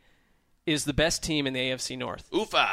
is 0.65 0.85
the 0.85 0.93
best 0.95 1.23
team 1.23 1.47
in 1.47 1.53
the 1.53 1.61
AFC 1.61 1.97
North. 1.99 2.31
Oofa. 2.31 2.67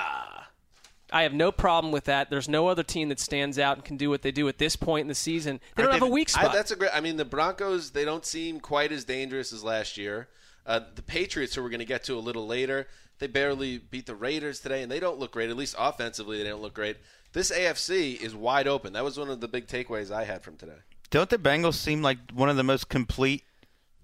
I 1.12 1.24
have 1.24 1.34
no 1.34 1.52
problem 1.52 1.92
with 1.92 2.06
that. 2.06 2.30
There's 2.30 2.50
no 2.50 2.68
other 2.70 2.82
team 2.82 3.10
that 3.10 3.20
stands 3.20 3.60
out 3.60 3.78
and 3.78 3.86
can 3.86 3.98
do 3.98 4.10
what 4.10 4.22
they 4.24 4.32
do 4.32 4.48
at 4.48 4.58
this 4.58 4.76
point 4.76 5.02
in 5.04 5.08
the 5.10 5.16
season. 5.16 5.60
They 5.76 5.84
don't 5.84 5.92
have 5.92 6.02
a 6.02 6.08
weak 6.08 6.30
I, 6.36 6.44
spot. 6.44 6.54
that's 6.54 6.72
a 6.72 6.76
great. 6.76 6.92
I 6.94 7.02
mean, 7.02 7.18
the 7.18 7.26
Broncos 7.26 7.92
they 7.92 8.04
don't 8.06 8.26
seem 8.26 8.60
quite 8.60 8.92
as 8.92 9.04
dangerous 9.04 9.54
as 9.54 9.64
last 9.64 9.98
year. 9.98 10.28
Uh, 10.66 10.82
the 10.96 11.02
Patriots, 11.02 11.56
who 11.56 11.62
we're 11.64 11.70
going 11.70 11.80
to 11.80 11.86
get 11.86 12.04
to 12.06 12.18
a 12.18 12.20
little 12.20 12.48
later, 12.48 12.88
they 13.20 13.28
barely 13.28 13.78
beat 13.78 14.06
the 14.06 14.16
Raiders 14.16 14.60
today, 14.60 14.82
and 14.82 14.92
they 14.92 15.00
don't 15.00 15.20
look 15.20 15.32
great. 15.32 15.50
At 15.50 15.58
least 15.58 15.76
offensively, 15.78 16.42
they 16.42 16.50
don't 16.50 16.62
look 16.62 16.74
great. 16.74 16.98
This 17.34 17.52
AFC 17.52 18.20
is 18.22 18.36
wide 18.36 18.68
open. 18.68 18.94
That 18.94 19.04
was 19.04 19.18
one 19.18 19.30
of 19.30 19.40
the 19.42 19.48
big 19.48 19.68
takeaways 19.68 20.12
I 20.12 20.24
had 20.24 20.44
from 20.44 20.56
today. 20.56 20.78
Don't 21.10 21.30
the 21.30 21.38
Bengals 21.38 21.76
seem 21.76 22.02
like 22.02 22.18
one 22.32 22.50
of 22.50 22.56
the 22.58 22.64
most 22.64 22.90
complete, 22.90 23.44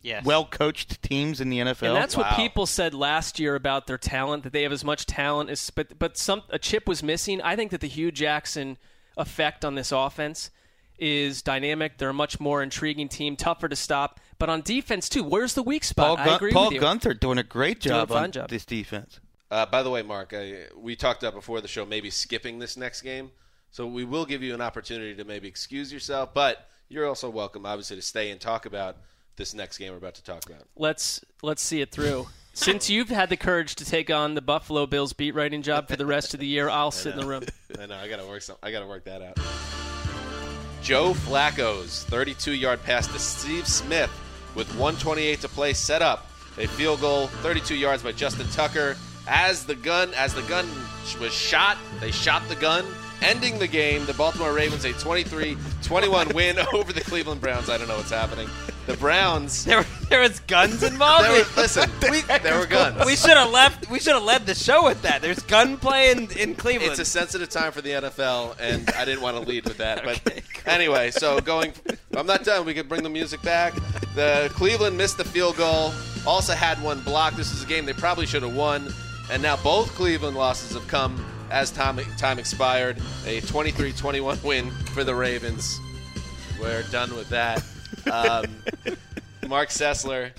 Yes. 0.01 0.23
well 0.25 0.45
coached 0.45 1.01
teams 1.01 1.41
in 1.41 1.49
the 1.49 1.59
NFL? 1.59 1.87
And 1.87 1.95
that's 1.95 2.15
what 2.15 2.35
people 2.35 2.65
said 2.65 2.93
last 2.93 3.39
year 3.39 3.55
about 3.55 3.87
their 3.87 3.97
talent 3.97 4.43
that 4.43 4.53
they 4.53 4.63
have 4.63 4.71
as 4.71 4.83
much 4.83 5.05
talent 5.05 5.49
as 5.49 5.69
but 5.71 5.97
but 5.99 6.17
some 6.17 6.43
a 6.49 6.59
chip 6.59 6.87
was 6.87 7.01
missing. 7.03 7.41
I 7.41 7.55
think 7.55 7.71
that 7.71 7.81
the 7.81 7.87
Hue 7.87 8.11
Jackson 8.11 8.77
effect 9.17 9.65
on 9.65 9.75
this 9.75 9.91
offense 9.91 10.51
is 10.97 11.41
dynamic. 11.41 11.97
They're 11.97 12.09
a 12.09 12.13
much 12.13 12.39
more 12.39 12.61
intriguing 12.61 13.09
team, 13.09 13.35
tougher 13.35 13.67
to 13.67 13.75
stop. 13.75 14.19
But 14.39 14.49
on 14.49 14.62
defense 14.62 15.10
too, 15.10 15.23
where's 15.23 15.54
the 15.54 15.62
weak 15.62 15.84
spot? 15.84 16.17
Paul, 16.17 16.30
I 16.32 16.36
agree 16.36 16.52
Paul 16.52 16.65
with 16.67 16.75
you. 16.75 16.82
Guenther 16.82 17.17
doing 17.19 17.38
a 17.38 17.43
great 17.43 17.82
Doing 17.82 17.95
a 17.95 17.99
job 17.99 18.12
on 18.13 18.32
job. 18.32 18.49
this 18.49 18.65
defense. 18.65 19.19
Uh, 19.52 19.65
by 19.65 19.84
the 19.84 19.89
way, 19.89 20.02
Marc, 20.02 20.34
I, 20.34 20.67
we 20.78 20.95
talked 20.95 21.21
about 21.23 21.34
before 21.34 21.60
the 21.60 21.67
show 21.67 21.86
maybe 21.86 22.10
skipping 22.10 22.58
this 22.60 22.78
next 22.78 23.02
game, 23.02 23.32
so 23.71 23.86
we 23.86 24.06
will 24.06 24.25
give 24.25 24.41
you 24.41 24.54
an 24.54 24.62
opportunity 24.62 25.13
to 25.15 25.23
maybe 25.25 25.47
excuse 25.47 25.91
yourself, 25.91 26.34
but 26.34 26.69
you're 26.88 27.08
also 27.08 27.30
welcome, 27.30 27.65
obviously, 27.65 27.95
to 27.97 28.02
stay 28.02 28.32
and 28.32 28.39
talk 28.39 28.65
about 28.65 28.97
this 29.36 29.54
next 29.54 29.78
game 29.78 29.91
we're 29.91 29.97
about 29.97 30.15
to 30.15 30.23
talk 30.23 30.45
about. 30.45 30.63
Let's 30.75 31.23
let's 31.41 31.62
see 31.62 31.82
it 31.82 31.91
through. 31.91 32.28
Since 32.54 32.89
you've 32.89 33.10
had 33.10 33.30
the 33.30 33.38
courage 33.38 33.75
to 33.75 33.86
take 33.86 34.10
on 34.10 34.36
the 34.36 34.41
Buffalo 34.41 34.86
Bills 34.86 35.13
beat 35.13 35.34
writing 35.34 35.62
job 35.62 35.88
for 35.88 35.95
the 35.95 36.06
rest 36.06 36.34
of 36.34 36.39
the 36.39 36.47
year, 36.47 36.69
I'll 36.69 36.91
sit 36.91 37.13
in 37.13 37.19
the 37.19 37.25
room. 37.28 37.43
I 37.80 37.86
know. 37.86 37.95
I 37.95 38.08
gotta 38.08 38.25
work 38.25 38.41
some. 38.41 38.58
I 38.62 38.71
gotta 38.71 38.88
work 38.88 39.06
that 39.06 39.21
out. 39.21 39.38
Joe 40.82 41.13
Flacco's 41.13 42.06
32-yard 42.10 42.82
pass 42.84 43.06
to 43.08 43.19
Steve 43.19 43.67
Smith 43.67 44.10
with 44.55 44.67
128 44.69 45.41
to 45.41 45.49
play 45.49 45.73
set 45.73 46.01
up 46.01 46.27
a 46.57 46.67
field 46.67 47.01
goal, 47.01 47.27
32 47.27 47.75
yards 47.75 48.03
by 48.03 48.12
Justin 48.12 48.47
Tucker. 48.49 48.97
As 49.27 49.65
the 49.65 49.75
gun, 49.75 50.13
as 50.15 50.33
the 50.33 50.41
gun 50.43 50.67
was 51.19 51.33
shot, 51.33 51.77
they 51.99 52.12
shot 52.12 52.47
the 52.49 52.55
gun, 52.55 52.85
ending 53.21 53.59
the 53.59 53.67
game. 53.67 54.05
The 54.05 54.13
Baltimore 54.13 54.53
Ravens 54.53 54.85
a 54.85 54.93
23-21 54.93 56.33
win 56.33 56.57
over 56.73 56.91
the 56.91 57.01
Cleveland 57.01 57.39
Browns. 57.39 57.69
I 57.69 57.77
don't 57.77 57.88
know 57.88 57.97
what's 57.97 58.09
happening. 58.12 58.49
The 58.89 58.97
Browns. 58.97 59.65
There, 59.69 59.86
there 60.10 60.21
was 60.21 60.39
guns 60.41 60.82
involved. 60.82 61.25
There 61.30 61.43
were, 61.43 61.62
listen, 61.62 61.91
there 62.41 62.58
were 62.58 62.65
guns. 62.65 63.06
we 63.06 63.15
should 63.15 63.38
have 63.38 63.52
left. 63.52 63.88
We 63.91 63.99
should 63.99 64.13
have 64.13 64.23
led 64.23 64.47
the 64.47 64.56
show 64.56 64.84
with 64.84 65.04
that. 65.04 65.21
There's 65.21 65.43
gunplay 65.43 66.10
in, 66.10 66.32
in 66.32 66.56
Cleveland. 66.56 66.91
It's 66.91 66.99
a 66.99 67.06
sensitive 67.06 67.49
time 67.49 67.71
for 67.71 67.82
the 67.82 67.91
NFL, 67.91 68.56
and 68.60 68.89
I 68.91 69.06
didn't 69.06 69.21
want 69.21 69.38
to 69.38 69.47
lead 69.47 69.65
with 69.65 69.78
that. 69.78 70.04
But 70.04 70.41
anyway, 70.65 71.12
so 71.12 71.39
going, 71.39 71.73
I'm 72.17 72.25
not 72.25 72.43
done. 72.43 72.65
We 72.65 72.73
could 72.73 72.89
bring 72.89 73.04
the 73.04 73.10
music 73.10 73.43
back. 73.43 73.75
The 74.15 74.49
Cleveland 74.56 74.97
missed 74.97 75.17
the 75.17 75.23
field 75.25 75.58
goal. 75.58 75.93
Also 76.25 76.54
had 76.54 76.82
one 76.82 77.02
blocked. 77.02 77.38
This 77.38 77.52
is 77.52 77.63
a 77.63 77.67
game 77.67 77.86
they 77.86 77.93
probably 77.93 78.25
should 78.25 78.41
have 78.41 78.56
won. 78.56 78.91
And 79.32 79.43
now 79.43 79.58
both 79.58 79.93
Cleveland 79.93 80.36
losses 80.36 80.73
have 80.73 80.88
come 80.88 81.23
as 81.52 81.69
time 81.69 81.99
time 82.17 82.39
expired. 82.39 82.97
A 83.28 83.41
23-21 83.41 84.43
win 84.43 84.71
for 84.95 85.04
the 85.04 85.13
Ravens. 85.13 85.80
We're 86.60 86.82
done 86.84 87.15
with 87.15 87.30
that. 87.30 87.63
Um, 88.11 88.63
Marc 89.47 89.69
Sessler, 89.69 90.31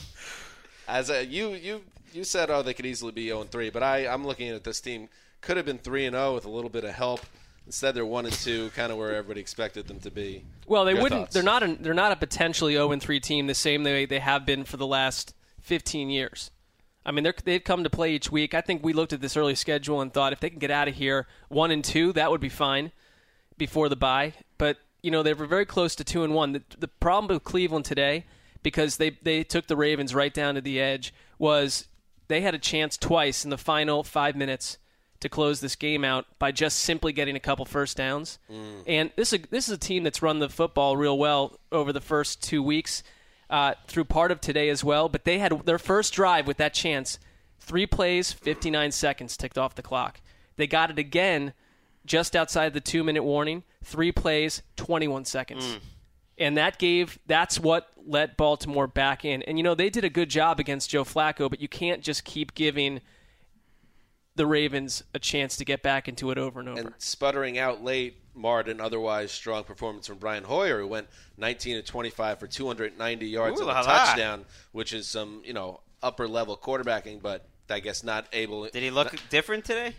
as 0.88 1.10
a, 1.10 1.24
you 1.24 1.50
you 1.54 1.82
you 2.12 2.24
said, 2.24 2.50
oh, 2.50 2.62
they 2.62 2.74
could 2.74 2.86
easily 2.86 3.12
be 3.12 3.28
0 3.28 3.42
and 3.42 3.50
3, 3.50 3.70
but 3.70 3.82
I 3.82 4.06
I'm 4.06 4.26
looking 4.26 4.48
at 4.48 4.64
this 4.64 4.80
team 4.80 5.08
could 5.40 5.56
have 5.56 5.66
been 5.66 5.78
3 5.78 6.06
and 6.06 6.14
0 6.14 6.34
with 6.34 6.44
a 6.44 6.50
little 6.50 6.70
bit 6.70 6.84
of 6.84 6.90
help. 6.90 7.20
Instead, 7.66 7.94
they're 7.94 8.04
1 8.06 8.26
and 8.26 8.34
2, 8.34 8.70
kind 8.74 8.90
of 8.90 8.98
where 8.98 9.14
everybody 9.14 9.40
expected 9.40 9.86
them 9.86 10.00
to 10.00 10.10
be. 10.10 10.44
Well, 10.66 10.84
they 10.84 10.92
Your 10.92 11.02
wouldn't. 11.02 11.20
thoughts? 11.22 11.34
They're 11.34 11.42
not. 11.42 11.62
A, 11.62 11.76
they're 11.76 11.94
not 11.94 12.12
a 12.12 12.16
potentially 12.16 12.72
0 12.74 12.92
and 12.92 13.02
3 13.02 13.20
team 13.20 13.46
the 13.46 13.54
same 13.54 13.84
way 13.84 14.06
they 14.06 14.18
have 14.18 14.44
been 14.44 14.64
for 14.64 14.76
the 14.76 14.86
last 14.86 15.34
15 15.60 16.10
years. 16.10 16.50
I 17.04 17.12
mean, 17.12 17.24
they're, 17.24 17.34
they've 17.44 17.62
come 17.62 17.84
to 17.84 17.90
play 17.90 18.12
each 18.12 18.30
week. 18.30 18.54
I 18.54 18.60
think 18.60 18.84
we 18.84 18.92
looked 18.92 19.12
at 19.12 19.20
this 19.20 19.36
early 19.36 19.54
schedule 19.54 20.00
and 20.00 20.12
thought 20.12 20.32
if 20.32 20.40
they 20.40 20.50
can 20.50 20.58
get 20.58 20.70
out 20.70 20.88
of 20.88 20.94
here 20.94 21.26
one 21.48 21.70
and 21.70 21.82
two, 21.84 22.12
that 22.12 22.30
would 22.30 22.40
be 22.40 22.48
fine 22.50 22.92
before 23.56 23.88
the 23.88 23.96
bye. 23.96 24.34
But 24.58 24.76
you 25.02 25.10
know, 25.10 25.22
they 25.22 25.32
were 25.34 25.46
very 25.46 25.66
close 25.66 25.94
to 25.96 26.04
two 26.04 26.24
and 26.24 26.34
one. 26.34 26.52
The, 26.52 26.62
the 26.78 26.88
problem 26.88 27.34
with 27.34 27.44
Cleveland 27.44 27.84
today, 27.84 28.26
because 28.62 28.96
they 28.96 29.10
they 29.22 29.44
took 29.44 29.66
the 29.66 29.76
Ravens 29.76 30.14
right 30.14 30.32
down 30.32 30.54
to 30.54 30.60
the 30.60 30.80
edge, 30.80 31.14
was 31.38 31.86
they 32.28 32.40
had 32.42 32.54
a 32.54 32.58
chance 32.58 32.96
twice 32.96 33.44
in 33.44 33.50
the 33.50 33.58
final 33.58 34.02
five 34.04 34.36
minutes 34.36 34.78
to 35.20 35.28
close 35.28 35.60
this 35.60 35.76
game 35.76 36.02
out 36.04 36.24
by 36.38 36.50
just 36.50 36.78
simply 36.78 37.12
getting 37.12 37.36
a 37.36 37.40
couple 37.40 37.64
first 37.66 37.96
downs. 37.96 38.38
And 38.86 39.10
this 39.16 39.32
is 39.32 39.40
a, 39.40 39.42
this 39.50 39.68
is 39.68 39.74
a 39.74 39.78
team 39.78 40.02
that's 40.02 40.22
run 40.22 40.38
the 40.38 40.48
football 40.48 40.96
real 40.96 41.18
well 41.18 41.58
over 41.70 41.92
the 41.92 42.00
first 42.00 42.42
two 42.42 42.62
weeks, 42.62 43.02
uh, 43.50 43.74
through 43.86 44.04
part 44.04 44.30
of 44.30 44.40
today 44.40 44.70
as 44.70 44.82
well. 44.82 45.08
But 45.10 45.24
they 45.24 45.38
had 45.38 45.66
their 45.66 45.78
first 45.78 46.14
drive 46.14 46.46
with 46.46 46.56
that 46.56 46.72
chance, 46.72 47.18
three 47.58 47.86
plays, 47.86 48.32
59 48.32 48.92
seconds 48.92 49.36
ticked 49.36 49.58
off 49.58 49.74
the 49.74 49.82
clock. 49.82 50.22
They 50.56 50.66
got 50.66 50.90
it 50.90 50.98
again 50.98 51.52
just 52.06 52.34
outside 52.34 52.72
the 52.72 52.80
two 52.80 53.04
minute 53.04 53.22
warning, 53.24 53.62
three 53.84 54.12
plays, 54.12 54.62
21 54.76 55.24
seconds. 55.24 55.64
Mm. 55.64 55.80
And 56.38 56.56
that 56.56 56.78
gave 56.78 57.18
that's 57.26 57.60
what 57.60 57.88
let 58.06 58.36
Baltimore 58.36 58.86
back 58.86 59.24
in. 59.24 59.42
And 59.42 59.58
you 59.58 59.62
know, 59.62 59.74
they 59.74 59.90
did 59.90 60.04
a 60.04 60.10
good 60.10 60.30
job 60.30 60.58
against 60.58 60.90
Joe 60.90 61.04
Flacco, 61.04 61.50
but 61.50 61.60
you 61.60 61.68
can't 61.68 62.02
just 62.02 62.24
keep 62.24 62.54
giving 62.54 63.00
the 64.36 64.46
Ravens 64.46 65.02
a 65.12 65.18
chance 65.18 65.56
to 65.58 65.66
get 65.66 65.82
back 65.82 66.08
into 66.08 66.30
it 66.30 66.38
over 66.38 66.60
and 66.60 66.68
over. 66.70 66.80
And 66.80 66.94
sputtering 66.96 67.58
out 67.58 67.84
late 67.84 68.16
marred 68.34 68.68
an 68.68 68.80
otherwise 68.80 69.30
strong 69.32 69.64
performance 69.64 70.06
from 70.06 70.16
Brian 70.16 70.44
Hoyer, 70.44 70.80
who 70.80 70.86
went 70.86 71.08
19 71.36 71.76
to 71.76 71.82
25 71.82 72.38
for 72.38 72.46
290 72.46 73.26
yards 73.26 73.60
Ooh 73.60 73.64
and 73.64 73.70
a 73.70 73.74
la 73.74 73.80
la. 73.80 73.86
touchdown, 73.86 74.44
which 74.72 74.94
is 74.94 75.06
some 75.06 75.42
you 75.44 75.52
know 75.52 75.80
upper 76.02 76.26
level 76.26 76.56
quarterbacking, 76.56 77.20
but 77.20 77.48
I 77.68 77.80
guess 77.80 78.02
not 78.02 78.26
able. 78.32 78.64
Did 78.64 78.82
he 78.82 78.90
look 78.90 79.14
different 79.28 79.64
today? 79.64 79.94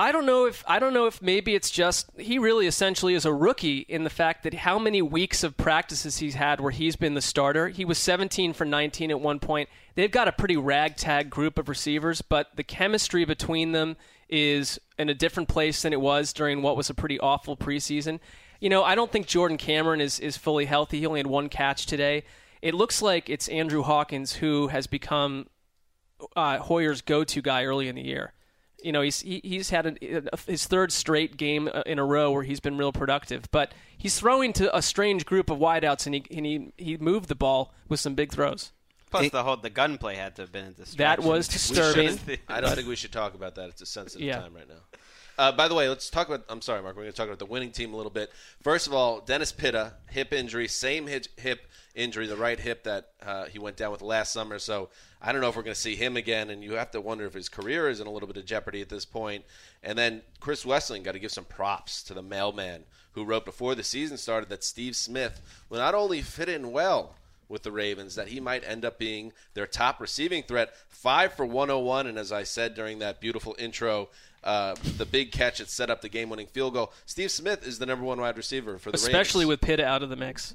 I 0.00 0.12
don't 0.12 0.26
know 0.26 0.46
if 0.46 0.62
I 0.68 0.78
don't 0.78 0.94
know 0.94 1.06
if 1.06 1.20
maybe 1.20 1.56
it's 1.56 1.70
just 1.70 2.08
he 2.16 2.38
really 2.38 2.68
essentially 2.68 3.14
is 3.14 3.24
a 3.24 3.32
rookie 3.32 3.78
in 3.78 4.04
the 4.04 4.10
fact 4.10 4.44
that 4.44 4.54
how 4.54 4.78
many 4.78 5.02
weeks 5.02 5.42
of 5.42 5.56
practices 5.56 6.18
he's 6.18 6.36
had 6.36 6.60
where 6.60 6.70
he's 6.70 6.94
been 6.94 7.14
the 7.14 7.20
starter. 7.20 7.68
He 7.68 7.84
was 7.84 7.98
17 7.98 8.52
for 8.52 8.64
19 8.64 9.10
at 9.10 9.20
one 9.20 9.40
point. 9.40 9.68
They've 9.96 10.10
got 10.10 10.28
a 10.28 10.32
pretty 10.32 10.56
ragtag 10.56 11.30
group 11.30 11.58
of 11.58 11.68
receivers, 11.68 12.22
but 12.22 12.54
the 12.54 12.62
chemistry 12.62 13.24
between 13.24 13.72
them 13.72 13.96
is 14.28 14.78
in 15.00 15.08
a 15.08 15.14
different 15.14 15.48
place 15.48 15.82
than 15.82 15.92
it 15.92 16.00
was 16.00 16.32
during 16.32 16.62
what 16.62 16.76
was 16.76 16.88
a 16.88 16.94
pretty 16.94 17.18
awful 17.18 17.56
preseason. 17.56 18.20
You 18.60 18.68
know, 18.68 18.84
I 18.84 18.94
don't 18.94 19.10
think 19.10 19.26
Jordan 19.26 19.58
Cameron 19.58 20.00
is 20.00 20.20
is 20.20 20.36
fully 20.36 20.66
healthy. 20.66 21.00
He 21.00 21.06
only 21.06 21.18
had 21.18 21.26
one 21.26 21.48
catch 21.48 21.86
today. 21.86 22.22
It 22.62 22.74
looks 22.74 23.02
like 23.02 23.28
it's 23.28 23.48
Andrew 23.48 23.82
Hawkins 23.82 24.34
who 24.34 24.68
has 24.68 24.86
become 24.86 25.48
uh, 26.36 26.58
Hoyer's 26.58 27.02
go-to 27.02 27.42
guy 27.42 27.64
early 27.64 27.88
in 27.88 27.96
the 27.96 28.02
year. 28.02 28.32
You 28.82 28.92
know, 28.92 29.02
he's 29.02 29.20
he, 29.20 29.40
he's 29.42 29.70
had 29.70 29.98
a, 30.00 30.38
his 30.46 30.66
third 30.66 30.92
straight 30.92 31.36
game 31.36 31.68
uh, 31.72 31.82
in 31.84 31.98
a 31.98 32.04
row 32.04 32.30
where 32.30 32.44
he's 32.44 32.60
been 32.60 32.78
real 32.78 32.92
productive, 32.92 33.50
but 33.50 33.72
he's 33.96 34.18
throwing 34.18 34.52
to 34.54 34.74
a 34.76 34.82
strange 34.82 35.26
group 35.26 35.50
of 35.50 35.58
wideouts, 35.58 36.06
and 36.06 36.14
he 36.14 36.24
and 36.36 36.46
he, 36.46 36.72
he 36.76 36.96
moved 36.96 37.28
the 37.28 37.34
ball 37.34 37.74
with 37.88 37.98
some 38.00 38.14
big 38.14 38.30
throws. 38.32 38.70
Plus, 39.10 39.30
the 39.30 39.42
whole 39.42 39.56
the 39.56 39.70
gunplay 39.70 40.14
had 40.16 40.36
to 40.36 40.42
have 40.42 40.52
been 40.52 40.74
a 40.80 40.96
That 40.96 41.20
was 41.20 41.48
disturbing. 41.48 42.18
I 42.48 42.60
don't 42.60 42.74
think 42.74 42.86
we 42.88 42.96
should 42.96 43.12
talk 43.12 43.34
about 43.34 43.54
that. 43.56 43.70
It's 43.70 43.82
a 43.82 43.86
sensitive 43.86 44.26
Yeah. 44.26 44.38
time 44.40 44.54
right 44.54 44.68
now. 44.68 44.98
Uh, 45.38 45.52
by 45.52 45.68
the 45.68 45.74
way, 45.74 45.88
let's 45.88 46.10
talk 46.10 46.26
about. 46.26 46.44
I'm 46.48 46.60
sorry, 46.60 46.82
Marc. 46.82 46.96
We're 46.96 47.02
going 47.02 47.12
to 47.12 47.16
talk 47.16 47.28
about 47.28 47.38
the 47.38 47.46
winning 47.46 47.70
team 47.70 47.94
a 47.94 47.96
little 47.96 48.10
bit. 48.10 48.32
First 48.60 48.88
of 48.88 48.92
all, 48.92 49.20
Dennis 49.20 49.52
Pitta, 49.52 49.92
hip 50.10 50.32
injury, 50.32 50.66
same 50.66 51.06
hip, 51.06 51.60
injury, 51.94 52.26
the 52.26 52.36
right 52.36 52.58
hip 52.58 52.82
that 52.82 53.10
uh, 53.24 53.44
he 53.44 53.60
went 53.60 53.76
down 53.76 53.92
with 53.92 54.02
last 54.02 54.32
summer. 54.32 54.58
So 54.58 54.88
I 55.22 55.30
don't 55.30 55.40
know 55.40 55.48
if 55.48 55.54
we're 55.54 55.62
going 55.62 55.74
to 55.74 55.80
see 55.80 55.94
him 55.94 56.16
again, 56.16 56.50
and 56.50 56.64
you 56.64 56.72
have 56.72 56.90
to 56.90 57.00
wonder 57.00 57.24
if 57.24 57.34
his 57.34 57.48
career 57.48 57.88
is 57.88 58.00
in 58.00 58.08
a 58.08 58.10
little 58.10 58.26
bit 58.26 58.36
of 58.36 58.46
jeopardy 58.46 58.82
at 58.82 58.88
this 58.88 59.04
point. 59.04 59.44
And 59.84 59.96
then 59.96 60.22
Chris 60.40 60.64
Wesseling 60.64 61.04
got 61.04 61.12
to 61.12 61.20
give 61.20 61.30
some 61.30 61.44
props 61.44 62.02
to 62.04 62.14
the 62.14 62.22
mailman 62.22 62.82
who 63.12 63.24
wrote 63.24 63.44
before 63.44 63.76
the 63.76 63.84
season 63.84 64.16
started 64.16 64.48
that 64.48 64.64
Steve 64.64 64.96
Smith 64.96 65.40
will 65.68 65.78
not 65.78 65.94
only 65.94 66.20
fit 66.20 66.48
in 66.48 66.72
well 66.72 67.14
with 67.48 67.62
the 67.62 67.72
Ravens 67.72 68.14
that 68.14 68.28
he 68.28 68.40
might 68.40 68.66
end 68.66 68.84
up 68.84 68.98
being 68.98 69.32
their 69.54 69.66
top 69.66 70.00
receiving 70.00 70.42
threat. 70.42 70.74
Five 70.88 71.32
for 71.32 71.46
101, 71.46 72.06
and 72.06 72.18
as 72.18 72.30
I 72.30 72.42
said 72.42 72.74
during 72.74 72.98
that 72.98 73.20
beautiful 73.20 73.56
intro, 73.58 74.08
uh, 74.44 74.74
the 74.96 75.04
big 75.06 75.32
catch 75.32 75.58
that 75.58 75.68
set 75.68 75.90
up 75.90 76.00
the 76.00 76.08
game-winning 76.08 76.46
field 76.46 76.74
goal. 76.74 76.92
Steve 77.06 77.30
Smith 77.30 77.66
is 77.66 77.78
the 77.78 77.86
number 77.86 78.04
one 78.04 78.20
wide 78.20 78.36
receiver 78.36 78.78
for 78.78 78.90
the 78.90 78.96
Ravens. 78.98 79.04
Especially 79.08 79.44
Ravens. 79.44 79.48
with 79.48 79.60
Pitt 79.62 79.80
out 79.80 80.02
of 80.02 80.10
the 80.10 80.16
mix. 80.16 80.54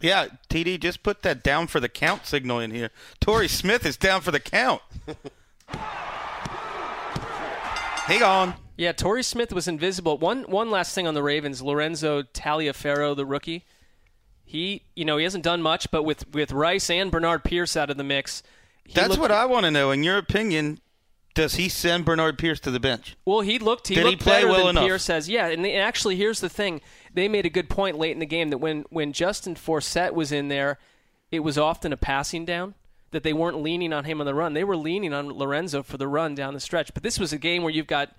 Yeah, 0.00 0.26
TD, 0.48 0.80
just 0.80 1.02
put 1.02 1.22
that 1.22 1.42
down 1.42 1.66
for 1.66 1.78
the 1.80 1.88
count 1.88 2.26
signal 2.26 2.58
in 2.58 2.70
here. 2.70 2.90
Torrey 3.20 3.48
Smith 3.48 3.84
is 3.84 3.96
down 3.96 4.20
for 4.22 4.30
the 4.30 4.40
count. 4.40 4.80
Hang 8.06 8.22
on. 8.22 8.54
Yeah, 8.76 8.92
Torrey 8.92 9.22
Smith 9.22 9.52
was 9.52 9.68
invisible. 9.68 10.16
One 10.18 10.44
one 10.44 10.70
last 10.70 10.94
thing 10.94 11.06
on 11.06 11.14
the 11.14 11.22
Ravens, 11.22 11.62
Lorenzo 11.62 12.22
Taliaferro, 12.22 13.14
the 13.14 13.26
rookie. 13.26 13.64
He, 14.44 14.82
you 14.96 15.04
know, 15.04 15.16
he 15.16 15.22
hasn't 15.24 15.44
done 15.44 15.62
much, 15.62 15.90
but 15.90 16.02
with 16.02 16.28
with 16.34 16.50
Rice 16.50 16.90
and 16.90 17.10
Bernard 17.10 17.44
Pierce 17.44 17.76
out 17.76 17.90
of 17.90 17.96
the 17.98 18.02
mix, 18.04 18.42
he 18.84 18.94
That's 18.94 19.10
looked- 19.10 19.20
what 19.20 19.30
I 19.30 19.44
want 19.44 19.64
to 19.66 19.70
know. 19.70 19.90
In 19.92 20.02
your 20.02 20.16
opinion, 20.18 20.80
does 21.34 21.54
he 21.54 21.68
send 21.68 22.04
Bernard 22.04 22.38
Pierce 22.38 22.60
to 22.60 22.70
the 22.70 22.80
bench? 22.80 23.16
Well, 23.24 23.40
he 23.40 23.58
looked. 23.58 23.88
He 23.88 23.94
Did 23.94 24.04
he 24.04 24.10
looked 24.10 24.22
play 24.22 24.42
better 24.42 24.48
well 24.48 24.66
than 24.66 24.76
enough? 24.76 24.84
Pierce 24.84 25.04
says. 25.04 25.28
Yeah, 25.28 25.46
and 25.46 25.64
they, 25.64 25.76
actually, 25.76 26.16
here's 26.16 26.40
the 26.40 26.48
thing: 26.48 26.80
they 27.12 27.28
made 27.28 27.46
a 27.46 27.50
good 27.50 27.68
point 27.68 27.98
late 27.98 28.12
in 28.12 28.18
the 28.18 28.26
game 28.26 28.50
that 28.50 28.58
when 28.58 28.84
when 28.90 29.12
Justin 29.12 29.54
Forsett 29.54 30.12
was 30.12 30.32
in 30.32 30.48
there, 30.48 30.78
it 31.30 31.40
was 31.40 31.56
often 31.56 31.92
a 31.92 31.96
passing 31.96 32.44
down. 32.44 32.74
That 33.12 33.24
they 33.24 33.32
weren't 33.32 33.60
leaning 33.60 33.92
on 33.92 34.04
him 34.04 34.20
on 34.20 34.26
the 34.26 34.34
run; 34.34 34.54
they 34.54 34.64
were 34.64 34.76
leaning 34.76 35.12
on 35.12 35.28
Lorenzo 35.28 35.82
for 35.82 35.96
the 35.96 36.06
run 36.06 36.34
down 36.34 36.54
the 36.54 36.60
stretch. 36.60 36.94
But 36.94 37.02
this 37.02 37.18
was 37.18 37.32
a 37.32 37.38
game 37.38 37.62
where 37.62 37.72
you've 37.72 37.88
got 37.88 38.12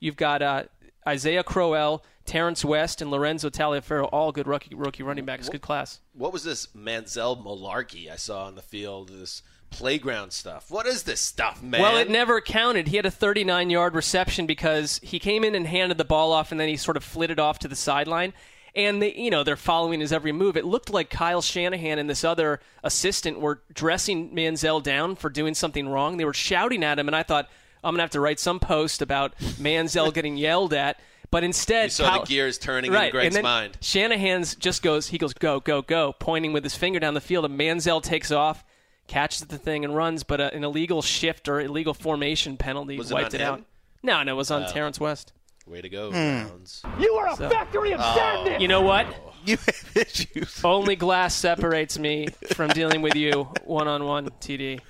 you've 0.00 0.16
got 0.16 0.40
uh, 0.40 0.64
Isaiah 1.06 1.42
Crowell, 1.42 2.02
Terrance 2.24 2.64
West, 2.64 3.02
and 3.02 3.10
Lorenzo 3.10 3.50
Taliaferro, 3.50 4.08
all 4.12 4.32
good 4.32 4.46
rookie 4.46 4.74
rookie 4.74 5.02
running 5.02 5.24
backs, 5.24 5.48
good 5.48 5.60
class. 5.60 6.00
what 6.14 6.32
was 6.32 6.44
this 6.44 6.68
Manziel 6.68 7.42
malarkey 7.42 8.10
I 8.10 8.16
saw 8.16 8.44
on 8.44 8.54
the 8.54 8.62
field? 8.62 9.10
This 9.10 9.42
playground 9.70 10.32
stuff. 10.32 10.70
What 10.70 10.86
is 10.86 11.02
this 11.04 11.20
stuff, 11.20 11.62
man? 11.62 11.80
Well, 11.82 11.96
it 11.96 12.10
never 12.10 12.40
counted. 12.40 12.88
He 12.88 12.96
had 12.96 13.06
a 13.06 13.10
39 13.10 13.70
yard 13.70 13.94
reception 13.94 14.46
because 14.46 15.00
he 15.02 15.18
came 15.18 15.44
in 15.44 15.54
and 15.54 15.66
handed 15.66 15.98
the 15.98 16.04
ball 16.04 16.32
off, 16.32 16.50
and 16.52 16.60
then 16.60 16.68
he 16.68 16.76
sort 16.76 16.96
of 16.96 17.04
flitted 17.04 17.38
off 17.38 17.58
to 17.60 17.68
the 17.68 17.76
sideline. 17.76 18.32
And 18.74 19.02
they, 19.02 19.14
you 19.14 19.30
know, 19.30 19.42
they're 19.44 19.56
following 19.56 20.00
his 20.00 20.12
every 20.12 20.30
move. 20.30 20.56
It 20.56 20.64
looked 20.64 20.90
like 20.90 21.10
Kyle 21.10 21.42
Shanahan 21.42 21.98
and 21.98 22.08
this 22.08 22.22
other 22.22 22.60
assistant 22.84 23.40
were 23.40 23.60
dressing 23.72 24.30
Manziel 24.34 24.82
down 24.82 25.16
for 25.16 25.30
doing 25.30 25.54
something 25.54 25.88
wrong. 25.88 26.16
They 26.16 26.24
were 26.24 26.34
shouting 26.34 26.84
at 26.84 26.98
him, 26.98 27.08
and 27.08 27.16
I 27.16 27.22
thought 27.22 27.48
I'm 27.82 27.94
gonna 27.94 28.02
have 28.02 28.10
to 28.10 28.20
write 28.20 28.38
some 28.38 28.60
post 28.60 29.02
about 29.02 29.36
Manziel 29.38 30.12
getting 30.12 30.36
yelled 30.36 30.74
at. 30.74 31.00
But 31.30 31.44
instead, 31.44 31.84
You 31.84 31.90
saw 31.90 32.08
Kyle- 32.10 32.20
the 32.20 32.26
gears 32.26 32.56
turning 32.58 32.90
right, 32.92 33.06
in 33.06 33.10
Gregg's 33.10 33.26
and 33.26 33.34
then 33.36 33.42
mind. 33.42 33.78
Shanahan's 33.80 34.54
just 34.54 34.82
goes, 34.82 35.08
he 35.08 35.18
goes, 35.18 35.34
go, 35.34 35.60
go, 35.60 35.82
go, 35.82 36.14
pointing 36.18 36.52
with 36.52 36.64
his 36.64 36.74
finger 36.74 36.98
down 37.00 37.14
the 37.14 37.20
field, 37.20 37.44
and 37.44 37.58
Manziel 37.58 38.02
takes 38.02 38.30
off, 38.30 38.64
catches 39.08 39.40
the 39.46 39.58
thing, 39.58 39.84
and 39.84 39.96
runs, 39.96 40.22
but 40.22 40.40
uh, 40.40 40.50
an 40.52 40.62
illegal 40.62 41.02
shift 41.02 41.48
or 41.48 41.60
illegal 41.60 41.94
formation 41.94 42.56
penalty 42.56 42.96
Was 42.98 43.12
wiped 43.12 43.34
on 43.34 43.40
it 43.40 43.44
out. 43.44 43.62
No, 44.04 44.22
no, 44.22 44.34
it 44.34 44.36
was 44.36 44.52
on 44.52 44.62
Oh. 44.62 44.68
Terrance 44.72 45.00
West. 45.00 45.32
Way 45.66 45.80
to 45.82 45.88
go, 45.88 46.10
Hmm. 46.10 46.46
Browns. 46.46 46.82
You 47.00 47.14
are 47.14 47.26
a 47.28 47.36
factory 47.36 47.92
of 47.92 48.00
sadness. 48.00 48.62
You 48.62 48.68
know 48.68 48.82
what? 48.82 49.06
You 49.44 49.56
have 49.56 49.92
issues. 49.96 50.60
Only 50.64 50.96
glass 50.96 51.32
separates 51.34 51.96
me 51.98 52.26
from 52.54 52.68
dealing 52.70 53.02
with 53.02 53.14
you 53.14 53.44
one 53.64 53.86
on 53.88 54.04
one, 54.04 54.28
TD. 54.40 54.80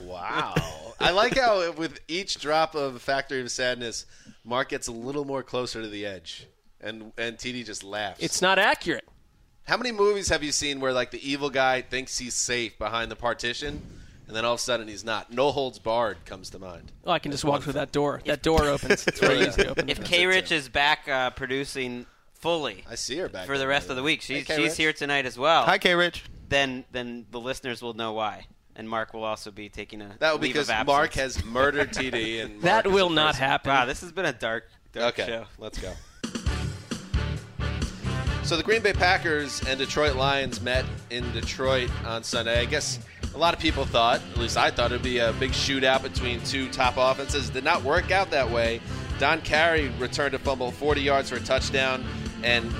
Wow. 0.00 0.54
I 1.00 1.10
like 1.10 1.36
how 1.36 1.72
with 1.72 1.98
each 2.08 2.38
drop 2.40 2.74
of 2.76 3.02
Factory 3.02 3.40
of 3.42 3.50
Sadness, 3.50 4.06
Marc 4.44 4.70
gets 4.70 4.86
a 4.86 4.92
little 4.92 5.24
more 5.24 5.42
closer 5.42 5.82
to 5.82 5.88
the 5.88 6.06
edge. 6.06 6.46
And 6.80 7.12
and 7.18 7.36
TD 7.36 7.66
just 7.66 7.82
laughs. 7.82 8.22
It's 8.22 8.40
not 8.40 8.58
accurate. 8.58 9.06
How 9.66 9.76
many 9.76 9.90
movies 9.92 10.28
have 10.28 10.42
you 10.42 10.52
seen 10.52 10.80
where 10.80 10.92
like 10.92 11.10
the 11.10 11.28
evil 11.28 11.50
guy 11.50 11.82
thinks 11.82 12.18
he's 12.18 12.34
safe 12.34 12.78
behind 12.78 13.10
the 13.10 13.16
partition 13.16 13.82
and 14.28 14.36
then 14.36 14.44
all 14.44 14.54
of 14.54 14.58
a 14.60 14.62
sudden 14.62 14.86
he's 14.88 15.04
not? 15.04 15.32
No 15.32 15.50
holds 15.50 15.78
barred 15.78 16.24
comes 16.24 16.50
to 16.50 16.58
mind. 16.58 16.92
Oh, 17.04 17.10
I 17.10 17.18
can 17.18 17.32
just 17.32 17.44
walk 17.44 17.62
through 17.62 17.72
that 17.74 17.90
door. 17.92 18.20
That 18.26 18.42
door 18.42 18.64
opens. 18.68 19.06
It's 19.06 19.18
very 19.18 19.40
Yeah. 19.40 19.48
easy 19.48 19.62
to 19.64 19.70
open. 19.70 19.88
If 19.88 20.04
K 20.04 20.26
Rich 20.26 20.52
is 20.52 20.68
back 20.68 21.08
uh, 21.08 21.30
producing 21.30 22.06
fully 22.34 22.84
I 22.88 22.94
see 22.94 23.16
her 23.18 23.28
back 23.28 23.46
for 23.46 23.58
the 23.58 23.66
rest 23.66 23.88
by 23.88 23.92
of 23.92 23.96
the 23.96 24.02
week, 24.04 24.22
she's, 24.22 24.46
Hey, 24.46 24.54
she's 24.56 24.56
K-Rich. 24.56 24.76
here 24.76 24.92
tonight 24.92 25.26
as 25.26 25.36
well. 25.38 25.64
Hi, 25.64 25.78
K. 25.78 25.94
Rich. 25.94 26.24
Then 26.48 26.84
then 26.92 27.26
the 27.32 27.40
listeners 27.40 27.82
will 27.82 27.94
know 27.94 28.12
why, 28.12 28.46
and 28.76 28.88
Marc 28.88 29.14
will 29.14 29.24
also 29.24 29.50
be 29.50 29.68
taking 29.68 30.00
a 30.00 30.14
That 30.20 30.32
would 30.32 30.42
leave 30.42 30.52
because 30.52 30.68
of 30.68 30.74
absence. 30.74 30.86
Marc 30.96 31.14
has 31.14 31.44
murdered 31.44 31.90
TD 31.92 32.44
and 32.44 32.60
that 32.62 32.84
Marc 32.84 32.86
is 32.86 32.92
will 32.92 33.10
a 33.10 33.14
not 33.14 33.26
person. 33.32 33.46
happen. 33.48 33.70
Wow, 33.72 33.84
this 33.86 34.00
has 34.02 34.12
been 34.12 34.26
a 34.26 34.32
dark, 34.32 34.68
dark 34.92 35.18
Okay, 35.18 35.26
show. 35.26 35.46
let's 35.58 35.78
go. 35.78 35.92
So 38.46 38.56
the 38.56 38.62
Green 38.62 38.80
Bay 38.80 38.92
Packers 38.92 39.60
and 39.66 39.76
Detroit 39.76 40.14
Lions 40.14 40.60
met 40.60 40.84
in 41.10 41.28
Detroit 41.32 41.90
on 42.04 42.22
Sunday. 42.22 42.60
I 42.60 42.64
guess 42.64 43.00
a 43.34 43.38
lot 43.38 43.52
of 43.52 43.58
people 43.58 43.84
thought, 43.84 44.20
at 44.30 44.38
least 44.38 44.56
I 44.56 44.70
thought, 44.70 44.92
it 44.92 44.94
would 44.94 45.02
be 45.02 45.18
a 45.18 45.32
big 45.32 45.50
shootout 45.50 46.04
between 46.04 46.40
two 46.42 46.68
top 46.70 46.94
offenses. 46.96 47.50
Did 47.50 47.64
not 47.64 47.82
work 47.82 48.12
out 48.12 48.30
that 48.30 48.48
way. 48.48 48.80
Don 49.18 49.40
Carey 49.40 49.88
returned 49.98 50.36
a 50.36 50.38
fumble 50.38 50.70
40 50.70 51.00
yards 51.00 51.28
for 51.28 51.34
a 51.34 51.40
touchdown, 51.40 52.04
and 52.44 52.72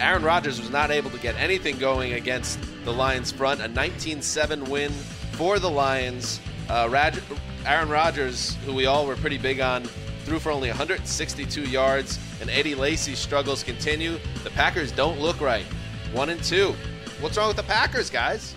Aaron 0.00 0.24
Rodgers 0.24 0.58
was 0.58 0.70
not 0.70 0.90
able 0.90 1.10
to 1.10 1.18
get 1.18 1.36
anything 1.36 1.78
going 1.78 2.14
against 2.14 2.58
the 2.84 2.92
Lions 2.92 3.30
front. 3.30 3.60
A 3.60 3.68
19-7 3.68 4.66
win 4.68 4.90
for 5.34 5.60
the 5.60 5.70
Lions. 5.70 6.40
Uh, 6.68 6.88
Rad- 6.90 7.22
Aaron 7.64 7.88
Rodgers, 7.88 8.56
who 8.66 8.74
we 8.74 8.86
all 8.86 9.06
were 9.06 9.14
pretty 9.14 9.38
big 9.38 9.60
on, 9.60 9.84
threw 10.24 10.40
for 10.40 10.50
only 10.50 10.68
162 10.68 11.62
yards, 11.62 12.18
and 12.42 12.50
Eddie 12.50 12.74
Lacy's 12.74 13.20
struggles 13.20 13.62
continue. 13.62 14.18
The 14.42 14.50
Packers 14.50 14.90
don't 14.90 15.20
look 15.20 15.40
right. 15.40 15.64
One 16.12 16.28
and 16.28 16.42
two. 16.42 16.74
What's 17.20 17.38
wrong 17.38 17.46
with 17.46 17.56
the 17.56 17.62
Packers, 17.62 18.10
guys? 18.10 18.56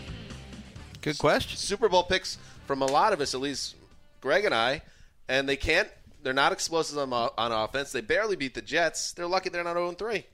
Good 1.01 1.19
question. 1.19 1.55
Super 1.55 1.87
Bowl 1.87 2.01
picks 2.01 2.39
from 2.65 2.81
a 2.81 2.85
lot 2.85 3.13
of 3.13 3.21
us, 3.21 3.35
at 3.35 3.41
least 3.41 3.75
Gregg 4.21 4.43
and 4.43 4.55
I, 4.55 4.81
and 5.29 5.47
they 5.47 5.55
can't. 5.55 5.87
They're 6.23 6.33
not 6.33 6.51
explosive 6.51 6.97
on, 6.97 7.13
on 7.13 7.51
offense. 7.51 7.91
They 7.91 8.01
barely 8.01 8.35
beat 8.35 8.55
the 8.55 8.61
Jets. 8.63 9.13
They're 9.13 9.27
lucky 9.27 9.49
they're 9.49 9.63
not 9.63 9.75
0 9.75 9.91
3. 9.91 10.25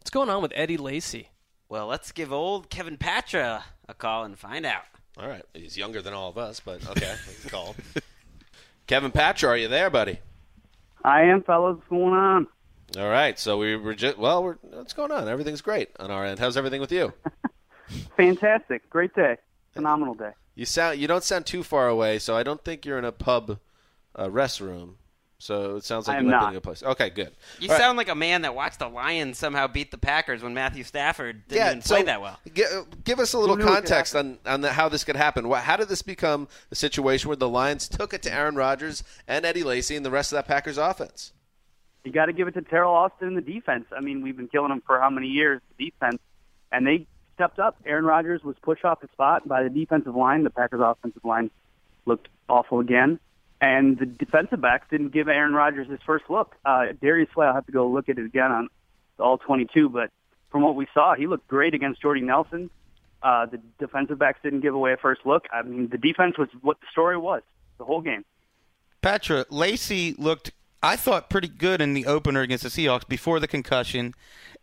What's 0.00 0.10
going 0.10 0.28
on 0.28 0.42
with 0.42 0.52
Eddie 0.56 0.76
Lacy? 0.76 1.30
Well, 1.68 1.86
let's 1.86 2.10
give 2.10 2.32
old 2.32 2.68
Kevin 2.68 2.96
Patra 2.96 3.64
a 3.88 3.94
call 3.94 4.24
and 4.24 4.36
find 4.36 4.66
out. 4.66 4.82
All 5.16 5.28
right, 5.28 5.44
he's 5.54 5.78
younger 5.78 6.02
than 6.02 6.12
all 6.12 6.30
of 6.30 6.36
us, 6.36 6.60
but 6.60 6.84
okay, 6.90 7.14
we 7.28 7.34
can 7.40 7.50
call. 7.50 7.76
Kevin 8.88 9.12
Patra, 9.12 9.50
are 9.50 9.56
you 9.56 9.68
there, 9.68 9.88
buddy? 9.88 10.18
I 11.04 11.22
am, 11.22 11.44
fellas. 11.44 11.76
What's 11.76 11.88
going 11.88 12.12
on? 12.12 12.48
All 12.96 13.08
right, 13.08 13.38
so 13.38 13.58
we 13.58 13.76
were 13.76 13.94
just 13.94 14.16
well. 14.16 14.42
We're, 14.42 14.54
what's 14.62 14.92
going 14.92 15.10
on? 15.12 15.28
Everything's 15.28 15.60
great 15.60 15.90
on 15.98 16.10
our 16.10 16.24
end. 16.24 16.38
How's 16.38 16.56
everything 16.56 16.80
with 16.80 16.92
you? 16.92 17.12
Fantastic. 18.16 18.88
Great 18.90 19.14
day. 19.14 19.36
Phenomenal 19.72 20.14
day. 20.14 20.30
You 20.54 20.64
sound 20.64 20.98
you 20.98 21.06
don't 21.06 21.22
sound 21.24 21.46
too 21.46 21.62
far 21.62 21.88
away, 21.88 22.18
so 22.18 22.34
I 22.36 22.42
don't 22.42 22.64
think 22.64 22.86
you're 22.86 22.98
in 22.98 23.04
a 23.04 23.12
pub 23.12 23.58
uh, 24.14 24.28
restroom. 24.28 24.94
So 25.38 25.76
it 25.76 25.84
sounds 25.84 26.08
like 26.08 26.14
you 26.22 26.26
am 26.26 26.30
might 26.30 26.40
be 26.40 26.44
in 26.44 26.50
a 26.50 26.54
good 26.54 26.62
place. 26.62 26.82
Okay, 26.82 27.10
good. 27.10 27.30
You 27.60 27.68
All 27.68 27.74
right. 27.74 27.80
sound 27.82 27.98
like 27.98 28.08
a 28.08 28.14
man 28.14 28.40
that 28.42 28.54
watched 28.54 28.78
the 28.78 28.88
Lions 28.88 29.36
somehow 29.36 29.66
beat 29.66 29.90
the 29.90 29.98
Packers 29.98 30.42
when 30.42 30.54
Matthew 30.54 30.82
Stafford 30.82 31.46
didn't 31.48 31.60
yeah, 31.60 31.70
even 31.72 31.82
play 31.82 31.98
so 32.00 32.04
that 32.06 32.22
well. 32.22 32.40
gi- 32.54 32.64
uh, 32.64 32.84
give 33.04 33.20
us 33.20 33.34
a 33.34 33.38
little 33.38 33.54
Who 33.56 33.62
knew 33.62 33.68
it 33.68 33.74
could 33.74 33.74
context 33.82 34.16
on 34.16 34.38
on 34.46 34.62
the, 34.62 34.72
how 34.72 34.88
this 34.88 35.04
could 35.04 35.16
happen. 35.16 35.46
Wha- 35.48 35.60
How 35.60 35.76
did 35.76 35.88
this 35.88 36.00
become 36.00 36.48
a 36.70 36.74
situation 36.74 37.28
where 37.28 37.36
the 37.36 37.50
Lions 37.50 37.86
took 37.86 38.14
it 38.14 38.22
to 38.22 38.32
Aaron 38.32 38.54
Rodgers 38.54 39.04
and 39.28 39.44
Eddie 39.44 39.62
Lacy 39.62 39.94
and 39.94 40.06
the 40.06 40.10
rest 40.10 40.32
of 40.32 40.36
that 40.36 40.46
Packers 40.48 40.78
offense? 40.78 41.32
You 42.06 42.12
got 42.12 42.26
to 42.26 42.32
give 42.32 42.46
it 42.46 42.54
to 42.54 42.62
Teryl 42.62 42.92
Austin 42.92 43.28
and 43.28 43.36
the 43.36 43.42
defense. 43.42 43.86
I 43.90 44.00
mean, 44.00 44.22
we've 44.22 44.36
been 44.36 44.46
killing 44.46 44.68
them 44.68 44.80
for 44.86 45.00
how 45.00 45.10
many 45.10 45.26
years, 45.26 45.60
the 45.76 45.90
defense, 45.90 46.18
and 46.70 46.86
they 46.86 47.06
stepped 47.34 47.58
up. 47.58 47.76
Aaron 47.84 48.04
Rodgers 48.04 48.44
was 48.44 48.54
pushed 48.62 48.84
off 48.84 49.00
his 49.00 49.10
spot 49.10 49.46
by 49.48 49.64
the 49.64 49.68
defensive 49.68 50.14
line. 50.14 50.44
The 50.44 50.50
Packers' 50.50 50.80
offensive 50.82 51.24
line 51.24 51.50
looked 52.04 52.28
awful 52.48 52.78
again. 52.78 53.18
And 53.60 53.98
the 53.98 54.06
defensive 54.06 54.60
backs 54.60 54.86
didn't 54.88 55.08
give 55.08 55.26
Aaron 55.28 55.52
Rodgers 55.52 55.88
his 55.88 55.98
first 56.06 56.26
look. 56.28 56.54
Uh, 56.64 56.92
Darius 57.00 57.28
Slay, 57.34 57.46
I'll 57.46 57.54
have 57.54 57.66
to 57.66 57.72
go 57.72 57.88
look 57.88 58.08
at 58.08 58.18
it 58.18 58.24
again 58.24 58.52
on 58.52 58.68
all 59.18 59.38
22, 59.38 59.88
but 59.88 60.10
from 60.50 60.62
what 60.62 60.76
we 60.76 60.86
saw, 60.94 61.14
he 61.14 61.26
looked 61.26 61.48
great 61.48 61.74
against 61.74 62.00
Jordy 62.00 62.20
Nelson. 62.20 62.70
Uh, 63.22 63.46
the 63.46 63.58
defensive 63.80 64.18
backs 64.18 64.38
didn't 64.42 64.60
give 64.60 64.74
away 64.74 64.92
a 64.92 64.96
first 64.96 65.22
look. 65.24 65.46
I 65.52 65.62
mean, 65.62 65.88
the 65.88 65.98
defense 65.98 66.38
was 66.38 66.48
what 66.60 66.78
the 66.80 66.86
story 66.92 67.16
was 67.16 67.42
the 67.78 67.84
whole 67.84 68.00
game. 68.00 68.24
Patra, 69.00 69.46
Lacy 69.50 70.14
looked, 70.18 70.52
I 70.82 70.96
thought, 70.96 71.30
pretty 71.30 71.48
good 71.48 71.80
in 71.80 71.94
the 71.94 72.06
opener 72.06 72.42
against 72.42 72.64
the 72.64 72.70
Seahawks 72.70 73.08
before 73.08 73.40
the 73.40 73.48
concussion. 73.48 74.14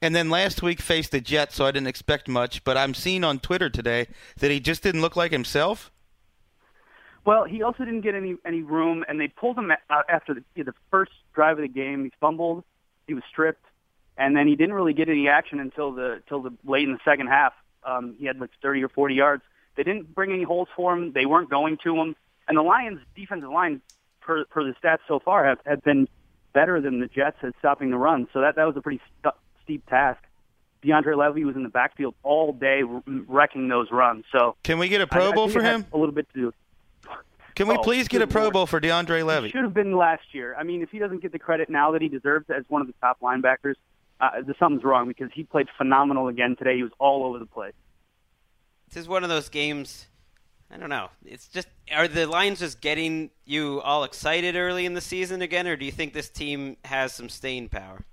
And 0.01 0.15
then 0.15 0.29
last 0.29 0.61
week 0.61 0.81
faced 0.81 1.11
the 1.11 1.21
Jets, 1.21 1.55
so 1.55 1.65
I 1.65 1.71
didn't 1.71 1.87
expect 1.87 2.27
much. 2.27 2.63
But 2.63 2.77
I'm 2.77 2.93
seeing 2.93 3.23
on 3.23 3.39
Twitter 3.39 3.69
today 3.69 4.07
that 4.37 4.51
he 4.51 4.59
just 4.59 4.83
didn't 4.83 5.01
look 5.01 5.15
like 5.15 5.31
himself. 5.31 5.91
Well, 7.25 7.45
he 7.45 7.63
also 7.63 7.85
didn't 7.85 8.01
get 8.01 8.15
any 8.15 8.35
any 8.45 8.61
room, 8.63 9.05
and 9.07 9.19
they 9.19 9.29
pulled 9.29 9.57
him 9.57 9.71
out 9.89 10.05
after 10.09 10.33
the, 10.33 10.63
the 10.63 10.73
first 10.91 11.13
drive 11.33 11.57
of 11.57 11.61
the 11.61 11.69
game. 11.69 12.03
He 12.03 12.11
fumbled, 12.19 12.65
he 13.07 13.13
was 13.13 13.23
stripped, 13.29 13.65
and 14.17 14.35
then 14.35 14.45
he 14.45 14.55
didn't 14.55 14.73
really 14.73 14.93
get 14.93 15.07
any 15.07 15.29
action 15.29 15.59
until 15.59 15.93
the 15.93 16.21
till 16.27 16.41
the 16.41 16.53
late 16.65 16.87
in 16.87 16.93
the 16.93 16.99
second 17.05 17.27
half. 17.27 17.53
Um, 17.85 18.15
he 18.19 18.25
had 18.25 18.39
like 18.39 18.49
30 18.61 18.83
or 18.83 18.89
40 18.89 19.15
yards. 19.15 19.43
They 19.75 19.83
didn't 19.83 20.13
bring 20.13 20.31
any 20.31 20.43
holes 20.43 20.67
for 20.75 20.93
him. 20.93 21.13
They 21.13 21.25
weren't 21.25 21.49
going 21.49 21.77
to 21.83 21.95
him, 21.95 22.15
and 22.47 22.57
the 22.57 22.61
Lions' 22.61 22.99
defensive 23.15 23.49
line, 23.49 23.81
per 24.25 24.45
per 24.45 24.63
the 24.63 24.73
stats 24.83 24.99
so 25.07 25.19
far, 25.19 25.45
have 25.45 25.59
have 25.65 25.83
been 25.83 26.07
better 26.53 26.79
than 26.81 26.99
the 26.99 27.07
Jets 27.07 27.37
at 27.43 27.53
stopping 27.59 27.89
the 27.91 27.97
run. 27.97 28.27
So 28.33 28.41
that 28.41 28.55
that 28.55 28.65
was 28.65 28.75
a 28.77 28.81
pretty 28.81 29.01
st- 29.21 29.35
steep 29.63 29.85
task. 29.87 30.21
DeAndre 30.83 31.15
Levy 31.17 31.45
was 31.45 31.55
in 31.55 31.63
the 31.63 31.69
backfield 31.69 32.13
all 32.23 32.51
day 32.51 32.81
wrecking 32.83 33.69
those 33.69 33.89
runs. 33.91 34.25
So 34.31 34.55
can 34.63 34.79
we 34.79 34.89
get 34.89 35.01
a 35.01 35.07
Pro 35.07 35.31
Bowl 35.31 35.45
I, 35.45 35.49
I 35.49 35.53
for 35.53 35.61
him? 35.61 35.85
A 35.93 35.97
little 35.97 36.13
bit 36.13 36.27
to 36.33 36.39
do. 36.39 36.53
Can 37.55 37.67
we 37.67 37.75
Oh, 37.75 37.81
please 37.83 38.07
get 38.07 38.21
a 38.21 38.27
Pro 38.27 38.49
Bowl 38.51 38.65
for 38.65 38.81
DeAndre 38.81 39.23
Levy? 39.23 39.49
Should 39.49 39.63
have 39.63 39.73
been 39.73 39.95
last 39.95 40.33
year. 40.33 40.55
I 40.57 40.63
mean, 40.63 40.81
if 40.81 40.89
he 40.89 40.97
doesn't 40.99 41.21
get 41.21 41.31
the 41.31 41.39
credit 41.39 41.69
now 41.69 41.91
that 41.91 42.01
he 42.01 42.09
deserves 42.09 42.49
as 42.49 42.63
one 42.67 42.81
of 42.81 42.87
the 42.87 42.93
top 42.99 43.19
linebackers, 43.21 43.75
uh, 44.19 44.41
there's 44.43 44.57
something's 44.57 44.83
wrong 44.83 45.07
because 45.07 45.29
he 45.33 45.43
played 45.43 45.67
phenomenal 45.77 46.27
again 46.27 46.55
today. 46.57 46.77
He 46.77 46.83
was 46.83 46.91
all 46.99 47.25
over 47.25 47.37
the 47.39 47.45
place. 47.45 47.73
This 48.89 49.03
is 49.03 49.07
one 49.07 49.23
of 49.23 49.29
those 49.29 49.49
games. 49.49 50.07
I 50.73 50.77
don't 50.77 50.89
know. 50.89 51.09
It's 51.23 51.47
just 51.47 51.67
are 51.93 52.07
the 52.07 52.25
Lions 52.25 52.59
just 52.59 52.81
getting 52.81 53.29
you 53.45 53.79
all 53.81 54.03
excited 54.03 54.55
early 54.55 54.85
in 54.87 54.95
the 54.95 55.01
season 55.01 55.43
again, 55.43 55.67
or 55.67 55.75
do 55.75 55.85
you 55.85 55.91
think 55.91 56.13
this 56.13 56.29
team 56.29 56.77
has 56.83 57.13
some 57.13 57.29
staying 57.29 57.69
power? 57.69 58.03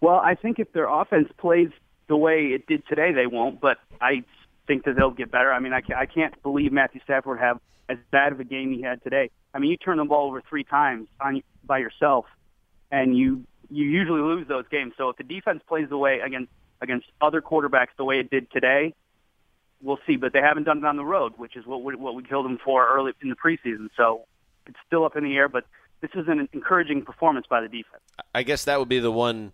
Well, 0.00 0.20
I 0.20 0.36
think 0.36 0.60
if 0.60 0.72
their 0.72 0.88
offense 0.88 1.28
plays 1.36 1.70
the 2.06 2.16
way 2.16 2.46
it 2.46 2.66
did 2.66 2.86
today, 2.86 3.12
they 3.12 3.26
won't. 3.26 3.60
But 3.60 3.78
I 4.00 4.22
think 4.68 4.84
that 4.84 4.94
they'll 4.96 5.10
get 5.10 5.32
better. 5.32 5.52
I 5.52 5.58
mean, 5.58 5.72
I, 5.72 5.80
ca- 5.80 5.96
I 5.96 6.06
can't 6.06 6.40
believe 6.44 6.72
Matthew 6.72 7.00
Stafford 7.02 7.40
have 7.40 7.58
as 7.88 7.98
bad 8.12 8.32
of 8.32 8.38
a 8.38 8.44
game 8.44 8.72
he 8.72 8.82
had 8.82 9.02
today. 9.02 9.30
I 9.52 9.58
mean, 9.58 9.70
you 9.70 9.76
turn 9.76 9.96
the 9.96 10.04
ball 10.04 10.28
over 10.28 10.42
three 10.48 10.64
times 10.64 11.08
on 11.20 11.42
by 11.64 11.78
yourself, 11.78 12.26
and 12.92 13.16
you 13.16 13.44
you 13.68 13.84
usually 13.84 14.20
lose 14.20 14.46
those 14.46 14.66
games. 14.70 14.92
So 14.96 15.08
if 15.08 15.16
the 15.16 15.24
defense 15.24 15.60
plays 15.66 15.88
the 15.88 15.98
way 15.98 16.20
against 16.20 16.52
against 16.80 17.06
other 17.20 17.40
quarterbacks 17.40 17.88
the 17.96 18.04
way 18.04 18.20
it 18.20 18.30
did 18.30 18.48
today, 18.52 18.94
we'll 19.82 19.98
see. 20.06 20.16
But 20.16 20.32
they 20.32 20.40
haven't 20.40 20.64
done 20.64 20.78
it 20.78 20.84
on 20.84 20.96
the 20.96 21.04
road, 21.04 21.34
which 21.36 21.56
is 21.56 21.66
what 21.66 21.82
we, 21.82 21.94
what 21.94 22.14
we 22.14 22.22
killed 22.22 22.44
them 22.44 22.58
for 22.64 22.86
early 22.86 23.12
in 23.22 23.28
the 23.28 23.36
preseason. 23.36 23.88
So 23.96 24.22
it's 24.66 24.78
still 24.86 25.04
up 25.04 25.16
in 25.16 25.24
the 25.24 25.36
air. 25.36 25.48
But 25.48 25.64
this 26.00 26.10
is 26.14 26.28
an 26.28 26.48
encouraging 26.52 27.02
performance 27.02 27.46
by 27.48 27.60
the 27.60 27.68
defense. 27.68 28.02
I 28.34 28.42
guess 28.42 28.64
that 28.64 28.78
would 28.78 28.88
be 28.88 28.98
the 28.98 29.12
one 29.12 29.52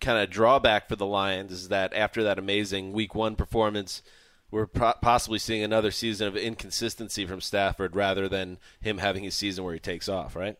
kind 0.00 0.18
of 0.18 0.30
drawback 0.30 0.88
for 0.88 0.96
the 0.96 1.06
Lions 1.06 1.52
is 1.52 1.68
that 1.68 1.94
after 1.94 2.22
that 2.24 2.38
amazing 2.38 2.92
Week 2.92 3.14
One 3.14 3.34
performance, 3.34 4.02
we're 4.50 4.66
pro- 4.66 4.94
possibly 5.00 5.38
seeing 5.38 5.62
another 5.62 5.90
season 5.90 6.28
of 6.28 6.36
inconsistency 6.36 7.26
from 7.26 7.40
Stafford 7.40 7.96
rather 7.96 8.28
than 8.28 8.58
him 8.80 8.98
having 8.98 9.24
his 9.24 9.34
season 9.34 9.64
where 9.64 9.74
he 9.74 9.80
takes 9.80 10.08
off. 10.08 10.36
Right? 10.36 10.56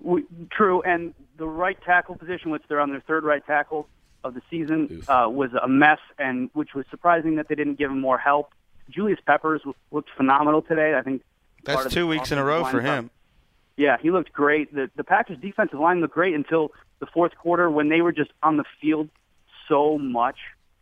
We, 0.00 0.24
true, 0.50 0.82
and 0.82 1.14
the 1.38 1.48
right 1.48 1.78
tackle 1.84 2.16
position, 2.16 2.50
which 2.50 2.62
they're 2.68 2.80
on 2.80 2.90
their 2.90 3.00
third 3.00 3.24
right 3.24 3.44
tackle 3.46 3.88
of 4.28 4.34
the 4.34 4.42
season, 4.50 5.02
uh, 5.08 5.28
was 5.30 5.50
a 5.54 5.68
mess, 5.68 5.98
and 6.18 6.50
which 6.52 6.74
was 6.74 6.84
surprising 6.90 7.36
that 7.36 7.48
they 7.48 7.54
didn't 7.54 7.74
give 7.78 7.90
him 7.90 8.00
more 8.00 8.18
help. 8.18 8.52
Julius 8.90 9.18
Peppers 9.26 9.60
w- 9.62 9.74
looked 9.90 10.10
phenomenal 10.16 10.62
today. 10.62 10.94
I 10.96 11.02
think 11.02 11.22
That's 11.64 11.92
two 11.92 12.06
weeks 12.06 12.30
in 12.32 12.38
a 12.38 12.44
row 12.44 12.64
for 12.64 12.80
pro- 12.80 12.80
him. 12.80 13.10
Yeah, 13.76 13.96
he 14.00 14.10
looked 14.10 14.32
great. 14.32 14.74
The 14.74 14.90
the 14.96 15.04
Packers 15.04 15.38
defensive 15.38 15.78
line 15.80 16.00
looked 16.00 16.14
great 16.14 16.34
until 16.34 16.72
the 17.00 17.06
fourth 17.06 17.36
quarter 17.36 17.70
when 17.70 17.88
they 17.88 18.00
were 18.00 18.12
just 18.12 18.30
on 18.42 18.56
the 18.56 18.64
field 18.80 19.08
so 19.68 19.98
much 19.98 20.36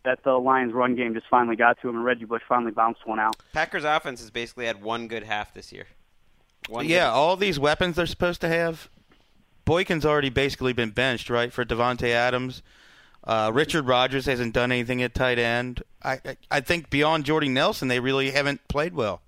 that 0.05 0.23
the 0.23 0.33
Lions 0.39 0.73
run 0.75 0.95
game 0.95 1.15
just 1.15 1.27
finally 1.31 1.57
got 1.57 1.81
to 1.81 1.89
him 1.89 1.97
and 1.97 2.05
Reggie 2.05 2.27
Bush 2.27 2.43
finally 2.49 2.73
bounced 2.73 3.07
one 3.07 3.19
out. 3.19 3.37
Packers 3.55 3.85
offense 3.85 4.21
has 4.21 4.31
basically 4.31 4.67
had 4.67 4.83
one 4.83 5.09
good 5.09 5.23
half 5.25 5.55
this 5.55 5.73
year. 5.73 5.87
One 6.69 6.87
yeah, 6.87 7.07
good- 7.07 7.15
all 7.15 7.37
these 7.37 7.59
weapons 7.59 7.97
they're 7.97 8.07
supposed 8.07 8.41
to 8.43 8.49
have. 8.49 8.91
Boykin's 9.65 10.05
already 10.05 10.29
basically 10.29 10.75
been 10.75 10.91
benched, 10.91 11.31
right, 11.31 11.51
for 11.51 11.65
Davante 11.65 12.11
Adams. 12.11 12.63
Uh, 13.27 13.51
Richard 13.55 13.87
Rodgers 13.87 14.27
hasn't 14.27 14.53
done 14.53 14.71
anything 14.71 15.03
at 15.03 15.15
tight 15.15 15.39
end. 15.39 15.83
I, 16.03 16.21
I 16.25 16.37
I 16.51 16.61
think 16.61 16.91
beyond 16.91 17.25
Jordy 17.25 17.49
Nelson, 17.49 17.89
they 17.89 18.01
really 18.01 18.31
haven't 18.31 18.67
played 18.69 18.95
well. 18.95 19.23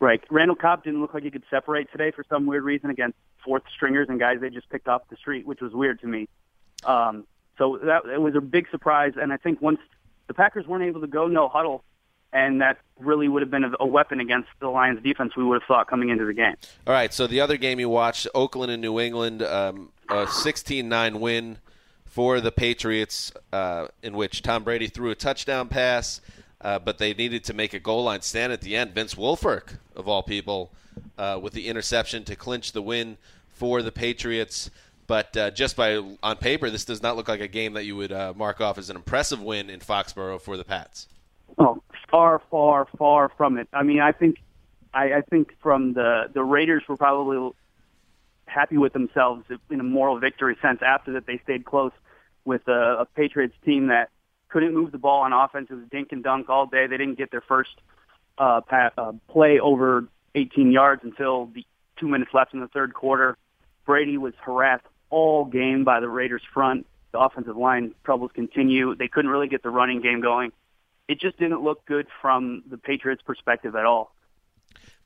Right. 0.00 0.20
Randall 0.30 0.56
Cobb 0.56 0.84
didn't 0.84 1.00
look 1.00 1.14
like 1.14 1.22
he 1.22 1.30
could 1.30 1.44
separate 1.48 1.90
today 1.92 2.10
for 2.10 2.24
some 2.28 2.44
weird 2.46 2.64
reason 2.64 2.90
against 2.90 3.16
fourth 3.44 3.62
stringers 3.74 4.08
and 4.08 4.18
guys 4.18 4.40
they 4.40 4.50
just 4.50 4.68
picked 4.68 4.88
off 4.88 5.02
the 5.08 5.16
street, 5.16 5.46
which 5.46 5.60
was 5.60 5.72
weird 5.72 6.00
to 6.00 6.06
me. 6.06 6.28
Um, 6.84 7.24
so 7.56 7.78
that 7.84 8.04
it 8.06 8.20
was 8.20 8.34
a 8.34 8.40
big 8.40 8.68
surprise, 8.70 9.12
and 9.16 9.32
I 9.32 9.36
think 9.36 9.62
once 9.62 9.78
the 10.26 10.34
Packers 10.34 10.66
weren't 10.66 10.84
able 10.84 11.00
to 11.02 11.06
go 11.06 11.28
no 11.28 11.48
huddle, 11.48 11.84
and 12.32 12.60
that 12.62 12.78
really 12.98 13.28
would 13.28 13.42
have 13.42 13.50
been 13.50 13.64
a, 13.64 13.72
a 13.80 13.86
weapon 13.86 14.18
against 14.18 14.48
the 14.60 14.68
Lions 14.68 15.02
defense. 15.02 15.36
We 15.36 15.44
would 15.44 15.60
have 15.60 15.66
thought 15.68 15.86
coming 15.86 16.08
into 16.08 16.24
the 16.24 16.32
game. 16.32 16.54
All 16.86 16.92
right. 16.94 17.12
So 17.12 17.26
the 17.26 17.40
other 17.40 17.56
game 17.56 17.78
you 17.78 17.88
watched, 17.88 18.26
Oakland 18.34 18.72
and 18.72 18.80
New 18.80 18.98
England, 18.98 19.42
um, 19.42 19.92
a 20.08 20.24
16-9 20.24 21.20
win 21.20 21.58
for 22.12 22.42
the 22.42 22.52
Patriots, 22.52 23.32
uh, 23.54 23.86
in 24.02 24.14
which 24.14 24.42
Tom 24.42 24.64
Brady 24.64 24.86
threw 24.86 25.10
a 25.10 25.14
touchdown 25.14 25.68
pass, 25.68 26.20
uh, 26.60 26.78
but 26.78 26.98
they 26.98 27.14
needed 27.14 27.42
to 27.44 27.54
make 27.54 27.72
a 27.72 27.78
goal 27.78 28.04
line 28.04 28.20
stand 28.20 28.52
at 28.52 28.60
the 28.60 28.76
end. 28.76 28.92
Vince 28.92 29.14
Wilfork, 29.14 29.78
of 29.96 30.06
all 30.06 30.22
people, 30.22 30.70
uh, 31.16 31.40
with 31.42 31.54
the 31.54 31.68
interception 31.68 32.22
to 32.24 32.36
clinch 32.36 32.72
the 32.72 32.82
win 32.82 33.16
for 33.48 33.80
the 33.80 33.90
Patriots. 33.90 34.70
But 35.06 35.34
uh, 35.38 35.52
just 35.52 35.74
by 35.74 36.02
on 36.22 36.36
paper, 36.36 36.68
this 36.68 36.84
does 36.84 37.02
not 37.02 37.16
look 37.16 37.28
like 37.28 37.40
a 37.40 37.48
game 37.48 37.72
that 37.72 37.86
you 37.86 37.96
would 37.96 38.12
uh, 38.12 38.34
mark 38.36 38.60
off 38.60 38.76
as 38.76 38.90
an 38.90 38.96
impressive 38.96 39.40
win 39.40 39.70
in 39.70 39.80
Foxborough 39.80 40.38
for 40.38 40.58
the 40.58 40.64
Pats. 40.64 41.08
Oh, 41.56 41.82
far, 42.10 42.42
far, 42.50 42.88
far 42.98 43.30
from 43.38 43.56
it. 43.56 43.68
I 43.72 43.84
mean, 43.84 44.00
I 44.00 44.12
think, 44.12 44.36
I, 44.92 45.14
I 45.14 45.20
think 45.22 45.56
from 45.62 45.94
the 45.94 46.24
the 46.30 46.44
Raiders 46.44 46.82
were 46.86 46.98
probably 46.98 47.52
happy 48.44 48.76
with 48.76 48.92
themselves 48.92 49.46
in 49.70 49.80
a 49.80 49.82
moral 49.82 50.18
victory 50.18 50.58
sense 50.60 50.82
after 50.82 51.14
that 51.14 51.24
they 51.24 51.38
stayed 51.38 51.64
close 51.64 51.92
with 52.44 52.66
a, 52.68 53.00
a 53.00 53.04
Patriots 53.04 53.54
team 53.64 53.88
that 53.88 54.10
couldn't 54.48 54.74
move 54.74 54.92
the 54.92 54.98
ball 54.98 55.20
on 55.22 55.32
offense. 55.32 55.68
It 55.70 55.74
was 55.74 55.84
dink 55.90 56.12
and 56.12 56.22
dunk 56.22 56.48
all 56.48 56.66
day. 56.66 56.86
They 56.86 56.96
didn't 56.98 57.16
get 57.16 57.30
their 57.30 57.40
first 57.40 57.70
uh, 58.38 58.60
uh, 58.70 59.12
play 59.28 59.58
over 59.60 60.06
18 60.34 60.70
yards 60.70 61.02
until 61.04 61.46
the 61.46 61.64
two 61.98 62.08
minutes 62.08 62.32
left 62.34 62.54
in 62.54 62.60
the 62.60 62.68
third 62.68 62.94
quarter. 62.94 63.36
Brady 63.86 64.18
was 64.18 64.34
harassed 64.40 64.84
all 65.10 65.44
game 65.44 65.84
by 65.84 66.00
the 66.00 66.08
Raiders 66.08 66.42
front. 66.52 66.86
The 67.12 67.18
offensive 67.18 67.56
line 67.56 67.94
troubles 68.04 68.30
continue. 68.34 68.94
They 68.94 69.08
couldn't 69.08 69.30
really 69.30 69.48
get 69.48 69.62
the 69.62 69.70
running 69.70 70.00
game 70.00 70.20
going. 70.20 70.52
It 71.08 71.20
just 71.20 71.38
didn't 71.38 71.62
look 71.62 71.84
good 71.84 72.06
from 72.20 72.62
the 72.70 72.78
Patriots' 72.78 73.22
perspective 73.22 73.76
at 73.76 73.84
all. 73.84 74.14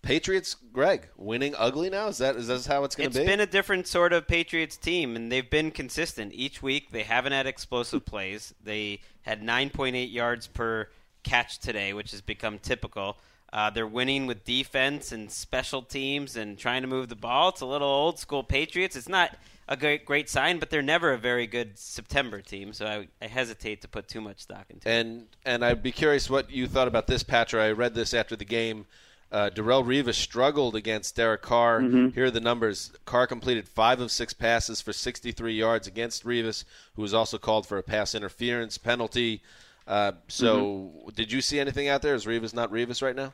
Patriots, 0.06 0.54
Gregg, 0.72 1.08
winning 1.16 1.56
ugly 1.58 1.90
now. 1.90 2.06
Is 2.06 2.18
that 2.18 2.36
is 2.36 2.46
that 2.46 2.64
how 2.66 2.84
it's 2.84 2.94
going 2.94 3.10
to 3.10 3.18
be? 3.18 3.22
It's 3.24 3.28
been 3.28 3.40
a 3.40 3.46
different 3.46 3.88
sort 3.88 4.12
of 4.12 4.28
Patriots 4.28 4.76
team, 4.76 5.16
and 5.16 5.32
they've 5.32 5.50
been 5.50 5.72
consistent 5.72 6.32
each 6.32 6.62
week. 6.62 6.92
They 6.92 7.02
haven't 7.02 7.32
had 7.32 7.48
explosive 7.48 8.04
plays. 8.06 8.54
They 8.62 9.00
had 9.22 9.42
9.8 9.42 10.12
yards 10.12 10.46
per 10.46 10.88
catch 11.24 11.58
today, 11.58 11.92
which 11.92 12.12
has 12.12 12.20
become 12.20 12.60
typical. 12.60 13.18
Uh, 13.52 13.70
they're 13.70 13.86
winning 13.86 14.26
with 14.26 14.44
defense 14.44 15.10
and 15.10 15.28
special 15.28 15.82
teams 15.82 16.36
and 16.36 16.56
trying 16.56 16.82
to 16.82 16.88
move 16.88 17.08
the 17.08 17.16
ball. 17.16 17.48
It's 17.48 17.60
a 17.60 17.66
little 17.66 17.88
old 17.88 18.20
school 18.20 18.44
Patriots. 18.44 18.94
It's 18.94 19.08
not 19.08 19.36
a 19.66 19.76
great 19.76 20.04
great 20.04 20.28
sign, 20.28 20.60
but 20.60 20.70
they're 20.70 20.82
never 20.82 21.12
a 21.14 21.18
very 21.18 21.48
good 21.48 21.76
September 21.76 22.40
team. 22.40 22.72
So 22.72 22.86
I, 22.86 23.08
I 23.20 23.26
hesitate 23.26 23.80
to 23.82 23.88
put 23.88 24.06
too 24.06 24.20
much 24.20 24.38
stock 24.38 24.66
into 24.70 24.88
it. 24.88 24.92
And 24.92 25.26
and 25.44 25.64
I'd 25.64 25.82
be 25.82 25.90
curious 25.90 26.30
what 26.30 26.48
you 26.48 26.68
thought 26.68 26.86
about 26.86 27.08
this, 27.08 27.24
Patrick. 27.24 27.62
I 27.62 27.72
read 27.72 27.94
this 27.94 28.14
after 28.14 28.36
the 28.36 28.44
game. 28.44 28.86
Uh, 29.32 29.50
Darrelle 29.52 29.84
Revis 29.84 30.14
struggled 30.14 30.76
against 30.76 31.16
Derek 31.16 31.42
Carr. 31.42 31.80
Here 31.80 32.26
are 32.26 32.30
the 32.30 32.40
numbers. 32.40 32.92
Carr 33.04 33.26
completed 33.26 33.68
five 33.68 34.00
of 34.00 34.10
six 34.12 34.32
passes 34.32 34.80
for 34.80 34.92
63 34.92 35.52
yards 35.52 35.86
against 35.88 36.24
Revis, 36.24 36.64
who 36.94 37.02
was 37.02 37.12
also 37.12 37.36
called 37.36 37.66
for 37.66 37.76
a 37.76 37.82
pass 37.82 38.14
interference 38.14 38.78
penalty. 38.78 39.42
Uh, 39.86 40.12
so, 40.28 41.10
did 41.14 41.30
you 41.32 41.40
see 41.40 41.58
anything 41.58 41.88
out 41.88 42.02
there? 42.02 42.14
Is 42.14 42.24
Revis 42.24 42.54
not 42.54 42.70
Revis 42.72 43.02
right 43.02 43.16
now? 43.16 43.32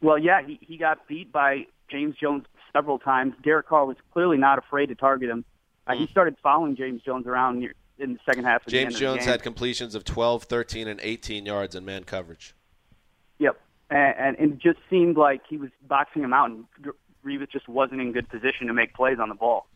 Well, 0.00 0.18
yeah, 0.18 0.42
he, 0.46 0.58
he 0.62 0.76
got 0.76 1.06
beat 1.08 1.30
by 1.32 1.66
James 1.90 2.16
Jones 2.16 2.44
several 2.72 2.98
times. 2.98 3.34
Derek 3.42 3.68
Carr 3.68 3.86
was 3.86 3.96
clearly 4.12 4.36
not 4.38 4.58
afraid 4.58 4.86
to 4.86 4.94
target 4.94 5.28
him. 5.28 5.44
Uh, 5.86 5.94
He 5.94 6.06
started 6.06 6.36
following 6.42 6.76
James 6.76 7.02
Jones 7.02 7.26
around 7.26 7.58
near, 7.60 7.74
in 7.98 8.14
the 8.14 8.18
second 8.24 8.44
half. 8.44 8.62
Of 8.62 8.66
the 8.66 8.70
game. 8.72 8.86
James 8.90 8.94
end 8.94 8.94
of 8.94 9.12
the 9.12 9.18
Jones 9.18 9.24
had 9.26 9.42
completions 9.42 9.94
of 9.94 10.04
12, 10.04 10.44
13, 10.44 10.88
and 10.88 11.00
18 11.02 11.46
yards 11.46 11.74
in 11.74 11.84
man 11.84 12.04
coverage. 12.04 12.54
Yep, 13.90 14.16
and, 14.18 14.26
and, 14.26 14.38
and 14.38 14.52
it 14.54 14.58
just 14.58 14.78
seemed 14.88 15.16
like 15.16 15.42
he 15.48 15.56
was 15.56 15.70
boxing 15.86 16.22
him 16.22 16.32
out, 16.32 16.50
and 16.50 16.64
Revis 17.24 17.50
just 17.50 17.68
wasn't 17.68 18.00
in 18.00 18.12
good 18.12 18.28
position 18.28 18.66
to 18.68 18.72
make 18.72 18.94
plays 18.94 19.18
on 19.20 19.28
the 19.28 19.34
ball. 19.34 19.66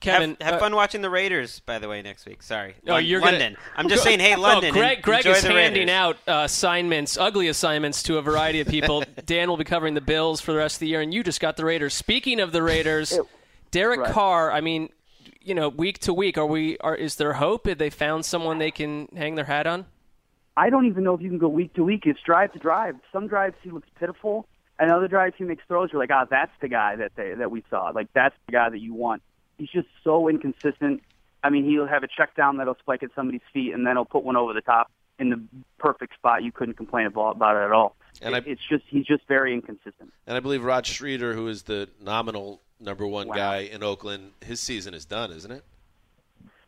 Kevin, 0.00 0.30
have, 0.40 0.42
have 0.42 0.54
uh, 0.54 0.58
fun 0.58 0.74
watching 0.74 1.00
the 1.00 1.10
Raiders, 1.10 1.60
by 1.60 1.78
the 1.78 1.88
way, 1.88 2.02
next 2.02 2.26
week. 2.26 2.42
Sorry. 2.42 2.74
Oh, 2.88 2.94
Lon- 2.94 3.04
you're 3.06 3.20
gonna- 3.20 3.32
London. 3.32 3.56
I'm 3.76 3.88
just 3.88 4.02
saying, 4.04 4.18
hey, 4.18 4.34
London. 4.34 4.72
Gregg, 4.74 5.00
Gregg 5.00 5.18
enjoy 5.24 5.36
is 5.36 5.42
the 5.44 5.50
handing 5.52 5.88
out 5.88 6.16
uh, 6.26 6.42
assignments, 6.44 7.16
ugly 7.16 7.46
assignments, 7.46 8.02
to 8.04 8.18
a 8.18 8.22
variety 8.22 8.60
of 8.60 8.66
people. 8.66 9.04
Dan 9.26 9.48
will 9.48 9.56
be 9.56 9.64
covering 9.64 9.94
the 9.94 10.00
Bills 10.00 10.40
for 10.40 10.52
the 10.52 10.58
rest 10.58 10.76
of 10.76 10.80
the 10.80 10.88
year, 10.88 11.00
and 11.00 11.14
you 11.14 11.22
just 11.22 11.40
got 11.40 11.56
the 11.56 11.64
Raiders. 11.64 11.94
Speaking 11.94 12.40
of 12.40 12.50
the 12.50 12.64
Raiders, 12.64 13.16
Derek 13.70 14.00
Right. 14.00 14.12
Carr. 14.12 14.50
I 14.50 14.60
mean, 14.60 14.88
you 15.40 15.54
know, 15.54 15.68
week 15.68 16.00
to 16.00 16.12
week, 16.12 16.36
are 16.36 16.46
we? 16.46 16.78
Are 16.78 16.96
is 16.96 17.14
there 17.16 17.34
hope? 17.34 17.68
Have 17.68 17.78
they 17.78 17.90
found 17.90 18.24
someone 18.24 18.58
they 18.58 18.70
can 18.72 19.08
hang 19.16 19.36
their 19.36 19.44
hat 19.44 19.68
on? 19.68 19.86
I 20.56 20.70
don't 20.70 20.86
even 20.86 21.02
know 21.04 21.14
if 21.14 21.20
you 21.22 21.28
can 21.30 21.38
go 21.38 21.48
week 21.48 21.74
to 21.74 21.84
week. 21.84 22.02
It's 22.06 22.20
drive 22.20 22.52
to 22.52 22.58
drive. 22.58 22.96
Some 23.12 23.26
drives 23.26 23.56
he 23.62 23.70
looks 23.70 23.88
pitiful, 23.98 24.46
and 24.78 24.90
other 24.90 25.08
drives 25.08 25.34
he 25.38 25.44
makes 25.44 25.64
throws. 25.66 25.90
You're 25.92 26.00
like, 26.00 26.10
ah, 26.12 26.26
that's 26.28 26.52
the 26.60 26.68
guy 26.68 26.96
that 26.96 27.12
they 27.16 27.34
that 27.34 27.50
we 27.50 27.64
saw. 27.70 27.90
Like 27.94 28.08
that's 28.12 28.34
the 28.46 28.52
guy 28.52 28.68
that 28.68 28.80
you 28.80 28.92
want. 28.94 29.22
He's 29.58 29.70
just 29.70 29.88
so 30.04 30.28
inconsistent. 30.28 31.02
I 31.44 31.50
mean, 31.50 31.64
he'll 31.64 31.86
have 31.86 32.02
a 32.02 32.08
check 32.08 32.36
down 32.36 32.58
that'll 32.58 32.76
spike 32.76 33.02
at 33.02 33.10
somebody's 33.14 33.40
feet, 33.52 33.72
and 33.74 33.86
then 33.86 33.96
he'll 33.96 34.04
put 34.04 34.24
one 34.24 34.36
over 34.36 34.52
the 34.52 34.60
top 34.60 34.90
in 35.18 35.30
the 35.30 35.42
perfect 35.78 36.14
spot. 36.14 36.42
You 36.42 36.52
couldn't 36.52 36.74
complain 36.76 37.06
about 37.06 37.36
about 37.36 37.56
it 37.56 37.64
at 37.64 37.72
all. 37.72 37.96
And 38.20 38.34
It- 38.36 38.46
I- 38.46 38.50
it's 38.50 38.60
just 38.68 38.84
he's 38.88 39.06
just 39.06 39.26
very 39.26 39.54
inconsistent. 39.54 40.12
And 40.26 40.36
I 40.36 40.40
believe 40.40 40.62
Rod 40.64 40.86
Streater, 40.86 41.32
who 41.34 41.48
is 41.48 41.62
the 41.64 41.88
nominal 42.00 42.60
number 42.78 43.06
one 43.06 43.28
Wow. 43.28 43.34
guy 43.34 43.58
in 43.60 43.82
Oakland, 43.82 44.32
his 44.44 44.60
season 44.60 44.92
is 44.92 45.04
done, 45.06 45.30
isn't 45.32 45.50
it? 45.50 45.64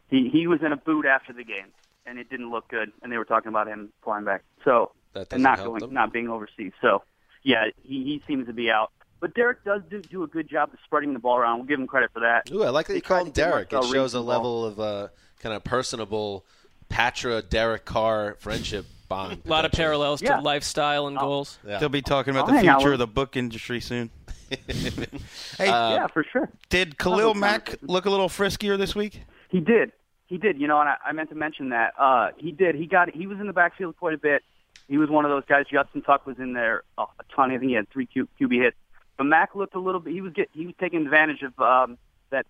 He 0.09 0.29
he 0.31 0.47
was 0.47 0.63
in 0.63 0.73
a 0.73 0.77
boot 0.77 1.05
after 1.07 1.33
the 1.33 1.45
game. 1.45 1.67
And 2.07 2.19
it 2.19 2.29
didn't 2.31 2.51
look 2.51 2.69
good, 2.69 2.93
and 3.03 3.11
they 3.13 3.17
were 3.19 3.25
talking 3.25 3.49
about 3.49 3.67
him 3.69 3.91
flying 4.03 4.25
back. 4.25 4.43
So 4.65 4.93
That 5.15 5.33
and 5.33 5.43
doesn't 5.45 5.65
going, 5.65 5.81
them. 5.81 5.93
not 5.95 6.13
being 6.13 6.29
overseas. 6.29 6.73
So 6.81 7.03
yeah, 7.43 7.67
he, 7.83 8.05
he 8.05 8.23
seems 8.27 8.47
to 8.47 8.53
be 8.53 8.71
out. 8.71 8.91
But 9.21 9.35
Derek 9.35 9.65
does 9.65 9.81
do, 9.89 10.03
do 10.03 10.23
a 10.23 10.27
good 10.27 10.51
job 10.51 10.71
of 10.73 10.79
spreading 10.85 11.15
the 11.15 11.19
ball 11.19 11.37
around. 11.39 11.59
We'll 11.61 11.67
give 11.69 11.81
him 11.81 11.87
credit 11.87 12.11
for 12.13 12.21
that. 12.21 12.51
Ooh, 12.53 12.63
I 12.63 12.69
like 12.69 12.87
that 12.89 12.95
you 12.95 13.01
call 13.03 13.25
him 13.25 13.31
Derek. 13.31 13.73
It 13.73 13.77
Marcel 13.77 13.91
Reed 13.91 13.97
shows 13.99 14.15
a 14.15 14.19
the 14.19 14.23
ball. 14.25 14.29
level 14.29 14.65
of 14.67 14.81
uh, 14.81 15.09
kind 15.41 15.55
of 15.55 15.65
personable 15.65 16.45
Patra 16.91 17.41
Derek 17.41 17.85
Carr 17.87 18.37
friendship 18.41 18.85
bond. 19.09 19.41
A 19.45 19.49
lot 19.49 19.65
of 19.65 19.71
potentially. 19.71 19.83
parallels 19.85 20.23
Yeah. 20.23 20.37
to 20.37 20.43
lifestyle 20.43 21.07
and 21.07 21.17
goals. 21.19 21.59
Yeah. 21.67 21.79
They'll 21.79 21.89
be 21.89 22.03
talking 22.03 22.35
about 22.35 22.49
I'll 22.51 22.55
the 22.57 22.61
future 22.61 22.93
of 22.93 22.99
the 22.99 23.07
book 23.07 23.37
industry 23.37 23.81
soon. 23.81 24.11
hey, 24.69 25.67
yeah, 25.67 26.07
for 26.09 26.25
sure. 26.31 26.49
did 26.69 26.99
Khalil 26.99 27.35
Mack 27.35 27.77
look 27.83 28.05
a 28.07 28.11
little 28.11 28.29
friskier 28.29 28.77
this 28.79 28.95
week? 28.95 29.23
He 29.49 29.61
did. 29.61 29.93
He 30.27 30.39
did. 30.39 30.61
You 30.61 30.67
know, 30.69 30.81
and 30.81 30.89
I, 30.89 30.97
I 31.07 31.13
meant 31.13 31.31
to 31.31 31.35
mention 31.35 31.71
that. 31.71 31.95
Uh, 31.99 32.31
he 32.37 32.53
did. 32.53 32.75
He 32.75 32.87
got. 32.87 33.15
He 33.15 33.27
was 33.27 33.41
in 33.41 33.47
the 33.47 33.53
backfield 33.53 33.97
quite 33.97 34.15
a 34.15 34.19
bit. 34.19 34.43
He 34.89 34.99
was 34.99 35.09
one 35.09 35.25
of 35.25 35.31
those 35.31 35.45
guys. 35.47 35.67
Justin 35.71 36.03
Tuck 36.03 36.27
was 36.27 36.39
in 36.39 36.53
there 36.53 36.83
uh, 36.99 37.07
a 37.19 37.25
ton. 37.35 37.51
I 37.51 37.59
think 37.59 37.71
he 37.71 37.75
had 37.75 37.89
three 37.91 38.07
Q, 38.07 38.29
QB 38.41 38.63
hits. 38.63 38.77
But 39.17 39.25
Mack 39.25 39.55
looked 39.55 39.75
a 39.75 39.81
little 39.81 40.01
bit. 40.01 40.13
He 40.13 40.21
was 40.21 40.33
get. 40.33 40.51
He 40.53 40.67
was 40.67 40.75
taking 40.79 41.03
advantage 41.03 41.43
of 41.43 41.59
um, 41.61 41.99
that 42.31 42.47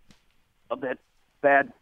of 0.71 0.81
that 0.81 0.99
bad 1.41 1.73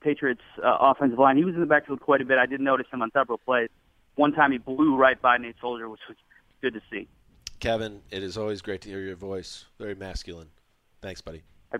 Patriots 0.00 0.42
uh, 0.62 0.76
offensive 0.80 1.18
line. 1.18 1.36
He 1.36 1.44
was 1.44 1.54
in 1.54 1.60
the 1.60 1.66
backfield 1.66 2.00
quite 2.00 2.20
a 2.20 2.24
bit. 2.24 2.38
I 2.38 2.46
did 2.46 2.60
notice 2.60 2.86
him 2.92 3.02
on 3.02 3.10
several 3.12 3.38
plays. 3.38 3.68
One 4.14 4.32
time 4.32 4.52
he 4.52 4.58
blew 4.58 4.96
right 4.96 5.20
by 5.20 5.38
Nate 5.38 5.56
Solder, 5.60 5.88
which 5.88 6.00
was 6.08 6.16
good 6.60 6.74
to 6.74 6.80
see. 6.90 7.08
Kevin, 7.60 8.00
it 8.10 8.22
is 8.22 8.38
always 8.38 8.62
great 8.62 8.80
to 8.82 8.88
hear 8.88 9.00
your 9.00 9.16
voice. 9.16 9.64
Very 9.78 9.94
masculine. 9.94 10.48
Thanks, 11.02 11.20
buddy. 11.20 11.42
I 11.72 11.78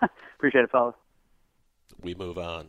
appreciate 0.36 0.64
it, 0.64 0.70
fellas. 0.70 0.94
We 2.02 2.14
move 2.14 2.38
on. 2.38 2.68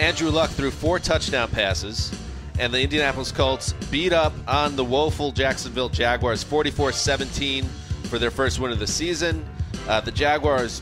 Andrew 0.00 0.30
Luck 0.30 0.48
threw 0.50 0.70
four 0.70 0.98
touchdown 0.98 1.50
passes, 1.50 2.10
and 2.58 2.72
the 2.72 2.80
Indianapolis 2.80 3.30
Colts 3.30 3.74
beat 3.90 4.14
up 4.14 4.32
on 4.48 4.74
the 4.74 4.84
woeful 4.84 5.30
Jacksonville 5.30 5.90
Jaguars 5.90 6.42
44 6.42 6.92
17 6.92 7.64
for 8.04 8.18
their 8.18 8.30
first 8.30 8.58
win 8.58 8.72
of 8.72 8.78
the 8.78 8.86
season. 8.86 9.44
Uh, 9.86 10.00
the 10.00 10.10
Jaguars, 10.10 10.80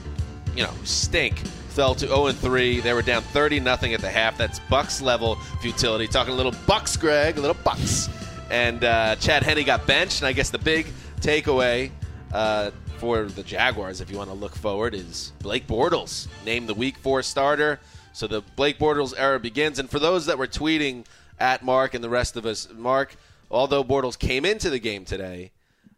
you 0.55 0.62
know, 0.62 0.72
stink. 0.85 1.39
Fell 1.70 1.95
to 1.95 2.07
0 2.07 2.33
3. 2.33 2.81
They 2.81 2.93
were 2.93 3.03
down 3.03 3.22
30 3.22 3.61
nothing 3.61 3.95
at 3.95 4.01
the 4.01 4.11
half. 4.11 4.37
That's 4.37 4.59
Bucks 4.70 5.01
level 5.01 5.37
futility. 5.61 6.09
Talking 6.09 6.35
a 6.35 6.37
little 6.37 6.55
Bucks, 6.66 6.97
Gregg, 6.97 7.39
a 7.39 7.41
little 7.41 7.57
Bucks. 7.62 8.09
And 8.51 8.83
uh, 8.83 9.14
Chad 9.16 9.43
Henne 9.45 9.64
got 9.64 9.87
benched. 9.87 10.20
And 10.20 10.26
I 10.26 10.33
guess 10.33 10.51
the 10.51 10.59
big 10.59 10.87
takeaway 11.20 11.93
uh, 12.33 12.70
for 12.99 13.24
the 13.24 13.42
Jaguars, 13.42 14.01
if 14.01 14.11
you 14.11 14.18
want 14.18 14.30
to 14.30 14.34
look 14.34 14.55
forward, 14.55 14.94
is 14.94 15.32
Blake 15.40 15.66
Bortles 15.66 16.26
named 16.44 16.68
the 16.68 16.74
Week 16.74 16.96
Four 16.96 17.22
starter. 17.22 17.78
So 18.12 18.26
the 18.26 18.42
Blake 18.57 18.78
Bortles 18.78 19.14
era 19.16 19.38
begins. 19.38 19.78
And 19.78 19.88
for 19.88 19.99
those 19.99 20.26
that 20.26 20.38
were 20.38 20.49
tweeting 20.49 21.07
at 21.38 21.62
Marc 21.62 21.94
and 21.94 22.03
the 22.03 22.09
rest 22.09 22.36
of 22.36 22.44
us, 22.44 22.68
Marc, 22.74 23.14
although 23.51 23.84
Bortles 23.84 24.18
came 24.18 24.44
into 24.44 24.68
the 24.68 24.80
game 24.80 25.05
today, 25.05 25.53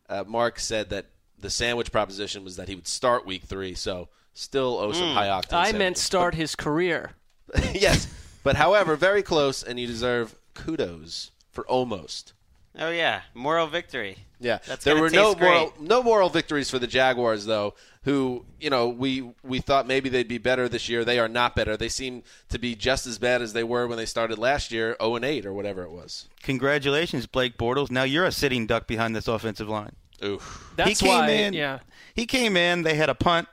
uh, 0.08 0.24
Marc 0.26 0.60
said 0.60 0.90
that 0.90 1.06
the 1.38 1.48
sandwich 1.48 1.90
proposition 1.90 2.44
was 2.44 2.56
that 2.56 2.68
he 2.68 2.74
would 2.74 2.86
start 2.86 3.24
Week 3.24 3.44
Three. 3.44 3.74
So 3.74 4.08
still 4.34 4.78
owe 4.78 4.92
some 4.92 5.14
high 5.14 5.28
octane. 5.28 5.54
I 5.54 5.72
meant 5.72 5.96
sandwiches. 5.96 6.02
start 6.02 6.34
his 6.34 6.54
career. 6.54 7.12
yes, 7.72 8.12
but 8.42 8.56
however, 8.56 8.94
very 8.94 9.22
close, 9.22 9.62
and 9.62 9.80
you 9.80 9.86
deserve 9.86 10.36
kudos 10.54 11.30
for 11.50 11.66
almost. 11.66 12.34
Oh 12.78 12.90
yeah, 12.90 13.22
moral 13.34 13.66
victory. 13.66 14.18
Yeah, 14.38 14.58
That's 14.66 14.84
there 14.84 14.96
were 14.98 15.10
no 15.10 15.34
great. 15.34 15.48
moral 15.50 15.74
no 15.80 16.02
moral 16.02 16.28
victories 16.28 16.70
for 16.70 16.78
the 16.78 16.86
Jaguars 16.86 17.44
though. 17.44 17.74
Who 18.04 18.46
you 18.58 18.70
know 18.70 18.88
we 18.88 19.32
we 19.42 19.58
thought 19.60 19.86
maybe 19.86 20.08
they'd 20.08 20.28
be 20.28 20.38
better 20.38 20.68
this 20.68 20.88
year. 20.88 21.04
They 21.04 21.18
are 21.18 21.28
not 21.28 21.54
better. 21.54 21.76
They 21.76 21.88
seem 21.88 22.22
to 22.48 22.58
be 22.58 22.74
just 22.74 23.06
as 23.06 23.18
bad 23.18 23.42
as 23.42 23.52
they 23.52 23.64
were 23.64 23.86
when 23.86 23.98
they 23.98 24.06
started 24.06 24.38
last 24.38 24.70
year, 24.72 24.96
zero 25.00 25.16
and 25.16 25.24
eight 25.24 25.44
or 25.44 25.52
whatever 25.52 25.82
it 25.82 25.90
was. 25.90 26.28
Congratulations, 26.42 27.26
Blake 27.26 27.58
Bortles. 27.58 27.90
Now 27.90 28.04
you're 28.04 28.24
a 28.24 28.32
sitting 28.32 28.66
duck 28.66 28.86
behind 28.86 29.14
this 29.14 29.28
offensive 29.28 29.68
line. 29.68 29.96
Oof. 30.24 30.72
That's 30.76 30.88
he 30.88 30.94
came 31.06 31.18
why, 31.18 31.28
in. 31.30 31.52
yeah. 31.54 31.80
He 32.14 32.24
came 32.26 32.56
in. 32.56 32.82
They 32.82 32.94
had 32.94 33.08
a 33.10 33.14
punt, 33.14 33.48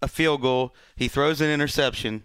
a 0.00 0.08
field 0.08 0.40
goal. 0.42 0.74
He 0.96 1.08
throws 1.08 1.40
an 1.40 1.50
interception, 1.50 2.24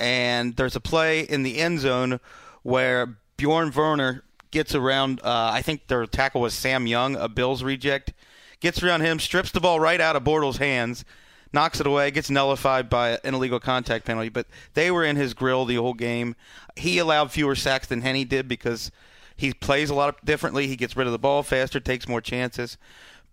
and 0.00 0.56
there's 0.56 0.76
a 0.76 0.80
play 0.80 1.20
in 1.20 1.42
the 1.42 1.58
end 1.58 1.80
zone 1.80 2.20
where 2.62 3.18
Bjorn 3.36 3.70
Werner 3.72 4.24
gets 4.52 4.74
around. 4.74 5.20
Uh, 5.20 5.50
I 5.52 5.62
think 5.62 5.88
their 5.88 6.06
tackle 6.06 6.40
was 6.40 6.54
Sam 6.54 6.86
Young, 6.86 7.16
a 7.16 7.28
Bills 7.28 7.62
reject. 7.62 8.12
Gets 8.60 8.82
around 8.82 9.00
him, 9.00 9.18
strips 9.18 9.50
the 9.50 9.60
ball 9.60 9.80
right 9.80 10.00
out 10.00 10.14
of 10.14 10.22
Bortles' 10.22 10.58
hands, 10.58 11.04
knocks 11.52 11.80
it 11.80 11.86
away, 11.86 12.12
gets 12.12 12.30
nullified 12.30 12.88
by 12.88 13.18
an 13.24 13.34
illegal 13.34 13.58
contact 13.58 14.04
penalty. 14.04 14.28
But 14.28 14.46
they 14.74 14.92
were 14.92 15.04
in 15.04 15.16
his 15.16 15.34
grill 15.34 15.64
the 15.64 15.74
whole 15.74 15.94
game. 15.94 16.36
He 16.76 16.98
allowed 16.98 17.32
fewer 17.32 17.56
sacks 17.56 17.88
than 17.88 18.02
Henne 18.02 18.28
did 18.28 18.46
because 18.46 18.92
he 19.36 19.52
plays 19.52 19.90
a 19.90 19.94
lot 19.94 20.24
differently. 20.24 20.68
He 20.68 20.76
gets 20.76 20.96
rid 20.96 21.08
of 21.08 21.12
the 21.12 21.18
ball 21.18 21.42
faster, 21.42 21.80
takes 21.80 22.06
more 22.06 22.20
chances. 22.20 22.76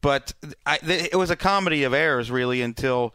But 0.02 0.34
I, 0.66 0.78
th- 0.78 1.10
it 1.12 1.18
was 1.18 1.30
a 1.30 1.36
comedy 1.36 1.84
of 1.84 1.94
errors, 1.94 2.32
really, 2.32 2.62
until 2.62 3.14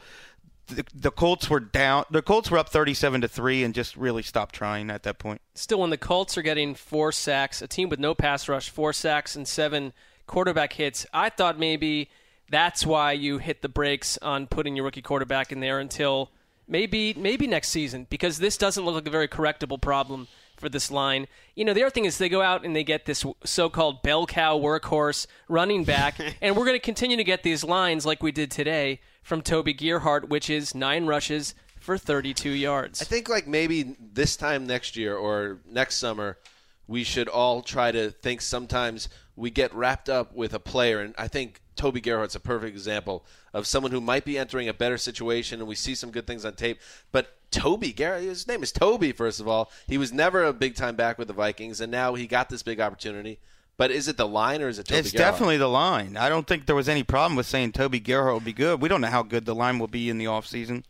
the, 0.67 0.85
the 0.95 1.11
Colts 1.11 1.51
were 1.51 1.61
down. 1.61 2.05
The 2.11 2.23
Colts 2.23 2.51
were 2.51 2.59
up 2.59 2.69
thirty-seven 2.69 3.21
to 3.21 3.29
three, 3.29 3.63
and 3.63 3.75
just 3.75 3.97
really 3.97 4.23
stopped 4.23 4.55
trying 4.55 4.91
at 4.91 5.03
that 5.05 5.19
point. 5.19 5.41
Still, 5.55 5.81
when 5.81 5.91
the 5.91 5.99
Colts 5.99 6.37
are 6.39 6.43
getting 6.43 6.75
four 6.75 7.13
sacks, 7.13 7.63
a 7.63 7.69
team 7.69 7.89
with 7.89 8.01
no 8.01 8.15
pass 8.15 8.49
rush, 8.49 8.71
four 8.71 8.93
sacks 8.93 9.37
and 9.37 9.47
seven 9.47 9.93
quarterback 10.27 10.75
hits, 10.75 11.07
I 11.13 11.29
thought 11.29 11.59
maybe 11.59 12.09
that's 12.51 12.87
why 12.87 13.13
you 13.13 13.39
hit 13.39 13.63
the 13.63 13.69
brakes 13.69 14.19
on 14.19 14.47
putting 14.47 14.77
your 14.77 14.85
rookie 14.85 15.03
quarterback 15.03 15.53
in 15.53 15.61
there 15.61 15.79
until 15.79 16.31
maybe 16.67 17.15
maybe 17.15 17.47
next 17.47 17.69
season 17.69 18.07
because 18.09 18.39
this 18.39 18.57
doesn't 18.57 18.85
look 18.85 18.95
like 18.95 19.07
a 19.07 19.11
very 19.11 19.29
correctable 19.29 19.81
problem 19.81 20.29
for 20.57 20.69
this 20.69 20.91
line. 20.91 21.27
You 21.55 21.65
know, 21.65 21.75
the 21.75 21.83
other 21.83 21.91
thing 21.91 22.05
is 22.05 22.19
they 22.19 22.29
go 22.29 22.43
out 22.43 22.65
and 22.65 22.75
they 22.75 22.85
get 22.85 23.07
this 23.07 23.25
so-called 23.45 24.03
bell 24.03 24.27
cow 24.27 24.59
workhorse 24.59 25.27
running 25.49 25.85
back, 25.85 26.19
and 26.41 26.57
we're 26.57 26.65
going 26.65 26.77
to 26.77 26.85
continue 26.85 27.17
to 27.17 27.25
get 27.25 27.43
these 27.43 27.65
lines 27.65 28.07
like 28.07 28.23
we 28.23 28.33
did 28.33 28.51
today 28.51 29.01
from 29.25 29.43
Toby 29.43 29.73
Gerhart, 29.73 30.29
which 30.29 30.49
is 30.49 30.75
nine 30.75 31.07
rushes 31.07 31.55
for 31.81 31.99
32 31.99 32.51
yards. 32.51 33.03
I 33.03 33.07
think 33.07 33.29
like 33.29 33.49
maybe 33.49 33.97
this 33.99 34.37
time 34.37 34.67
next 34.67 34.97
year 34.97 35.17
or 35.17 35.59
next 35.69 35.97
summer, 35.97 36.39
we 36.87 37.03
should 37.03 37.29
all 37.29 37.63
try 37.63 37.91
to 37.91 38.11
think. 38.11 38.43
Sometimes 38.43 39.09
we 39.35 39.51
get 39.51 39.75
wrapped 39.75 40.09
up 40.09 40.35
with 40.35 40.55
a 40.55 40.59
player, 40.61 41.01
and 41.01 41.15
I 41.17 41.29
think 41.29 41.63
Toby 41.75 42.01
Gerhart's 42.01 42.35
a 42.35 42.41
perfect 42.41 42.77
example 42.77 43.25
of 43.53 43.67
someone 43.67 43.91
who 43.91 44.01
might 44.01 44.27
be 44.27 44.39
entering 44.39 44.69
a 44.69 44.75
better 44.75 44.99
situation, 44.99 45.59
and 45.59 45.69
we 45.69 45.75
see 45.75 45.95
some 45.95 46.11
good 46.11 46.27
things 46.27 46.45
on 46.45 46.53
tape. 46.53 46.79
But 47.11 47.35
Toby 47.51 47.93
Gerhart, 47.93 48.23
his 48.23 48.47
name 48.47 48.63
is 48.63 48.73
Toby. 48.73 49.13
First 49.13 49.41
of 49.41 49.49
all, 49.49 49.73
he 49.87 49.97
was 49.97 50.13
never 50.13 50.45
a 50.45 50.53
big 50.53 50.75
time 50.77 50.97
back 50.97 51.19
with 51.19 51.29
the 51.29 51.35
Vikings, 51.35 51.81
and 51.81 51.91
now 51.91 52.15
he 52.15 52.27
got 52.27 52.51
this 52.51 52.63
big 52.63 52.81
opportunity. 52.81 53.41
But 53.77 53.91
is 53.91 54.07
it 54.07 54.17
the 54.17 54.29
line 54.29 54.63
or 54.63 54.69
is 54.69 54.79
it 54.79 54.87
Toby 54.87 55.01
it's 55.01 55.11
Gerhart? 55.13 55.33
definitely 55.33 55.57
the 55.57 55.69
line. 55.69 56.17
I 56.17 56.29
don't 56.29 56.47
think 56.47 56.67
there 56.67 56.77
was 56.77 56.89
any 56.89 57.03
problem 57.03 57.35
with 57.37 57.47
saying 57.47 57.73
Toby 57.73 57.99
Gerhart 57.99 58.33
will 58.33 58.41
be 58.41 58.53
good. 58.53 58.81
We 58.81 58.89
don't 58.89 59.01
know 59.01 59.09
how 59.09 59.23
good 59.25 59.47
the 59.47 59.55
line 59.55 59.79
will 59.81 59.89
be 59.89 60.09
in 60.09 60.19
the 60.19 60.27
offseason. 60.27 60.85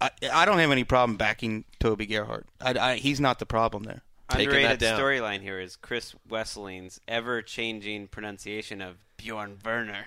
I, 0.00 0.10
I 0.32 0.44
don't 0.44 0.58
have 0.58 0.70
any 0.70 0.84
problem 0.84 1.16
backing 1.16 1.64
Toby 1.80 2.06
Gerhart. 2.06 2.46
I, 2.60 2.78
I, 2.78 2.96
he's 2.96 3.20
not 3.20 3.38
the 3.40 3.46
problem 3.46 3.82
there. 3.82 4.02
Underrated 4.30 4.80
storyline 4.80 5.40
here 5.40 5.58
is 5.60 5.76
Chris 5.76 6.14
Wesseling's 6.28 7.00
ever-changing 7.06 8.08
pronunciation 8.08 8.80
of 8.80 8.96
Bjorn 9.16 9.58
Werner. 9.64 10.06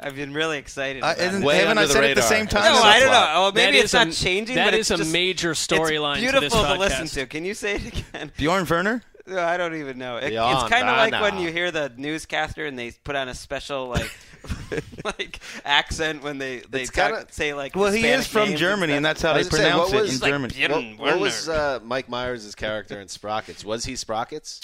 I've 0.00 0.14
been 0.16 0.32
really 0.32 0.58
excited. 0.58 1.02
Uh, 1.02 1.14
isn't- 1.18 1.42
it. 1.42 1.46
Way 1.46 1.58
haven't 1.58 1.78
I 1.78 1.86
the 1.86 1.92
said 1.92 2.04
it 2.04 2.10
at 2.10 2.16
the 2.16 2.22
same 2.22 2.46
time? 2.46 2.64
No, 2.64 2.72
That's 2.72 2.84
I 2.84 2.96
a 2.96 3.00
don't 3.00 3.08
know. 3.08 3.12
flop. 3.14 3.34
Well, 3.34 3.52
maybe 3.52 3.72
That 3.78 3.84
it's 3.84 3.94
is 3.94 4.00
a- 4.00 4.04
not 4.04 4.14
changing. 4.14 4.56
that 4.56 4.64
but 4.66 4.74
is 4.74 4.80
it's 4.80 4.90
a 4.90 4.96
just- 4.98 5.12
major 5.12 5.52
storyline 5.54 6.22
It's 6.22 6.32
to 6.32 6.40
this 6.40 6.52
beautiful 6.52 6.62
to 6.64 6.78
listen 6.78 7.06
to. 7.08 7.26
Can 7.26 7.44
you 7.44 7.54
say 7.54 7.76
it 7.76 7.86
again? 7.86 8.32
Bjorn 8.36 8.64
Werner? 8.66 9.02
No, 9.28 9.42
I 9.42 9.56
don't 9.56 9.74
even 9.76 9.98
know. 9.98 10.16
It, 10.16 10.32
it's 10.32 10.68
kind 10.68 10.88
of 10.88 10.96
like 10.96 11.20
when 11.20 11.38
you 11.40 11.50
hear 11.52 11.70
the 11.70 11.92
newscaster 11.96 12.66
and 12.66 12.78
they 12.78 12.92
put 13.04 13.16
on 13.16 13.28
a 13.28 13.34
special 13.34 13.88
like 13.88 14.10
like 15.04 15.40
accent 15.64 16.22
when 16.22 16.38
they 16.38 16.60
they 16.70 16.84
talk, 16.86 17.10
kinda- 17.12 17.26
say 17.30 17.54
like. 17.54 17.74
Well, 17.76 17.92
he 17.92 18.06
is 18.06 18.26
from 18.26 18.54
Germany, 18.56 18.94
and 18.94 19.04
stuff. 19.04 19.10
that's 19.10 19.22
how 19.22 19.32
they 19.32 19.38
was 19.40 19.48
gonna 19.48 19.62
say, 19.62 19.70
pronounce 19.70 19.92
it 19.92 19.96
was- 20.00 20.22
in 20.22 20.42
like 20.42 20.52
German. 20.52 20.96
What, 20.96 21.12
what 21.12 21.20
was 21.20 21.48
uh, 21.48 21.80
Mike 21.82 22.08
Myers' 22.08 22.54
character 22.54 23.00
in 23.00 23.08
Sprockets? 23.08 23.64
Was 23.64 23.84
he 23.84 23.96
Sprockets? 23.96 24.60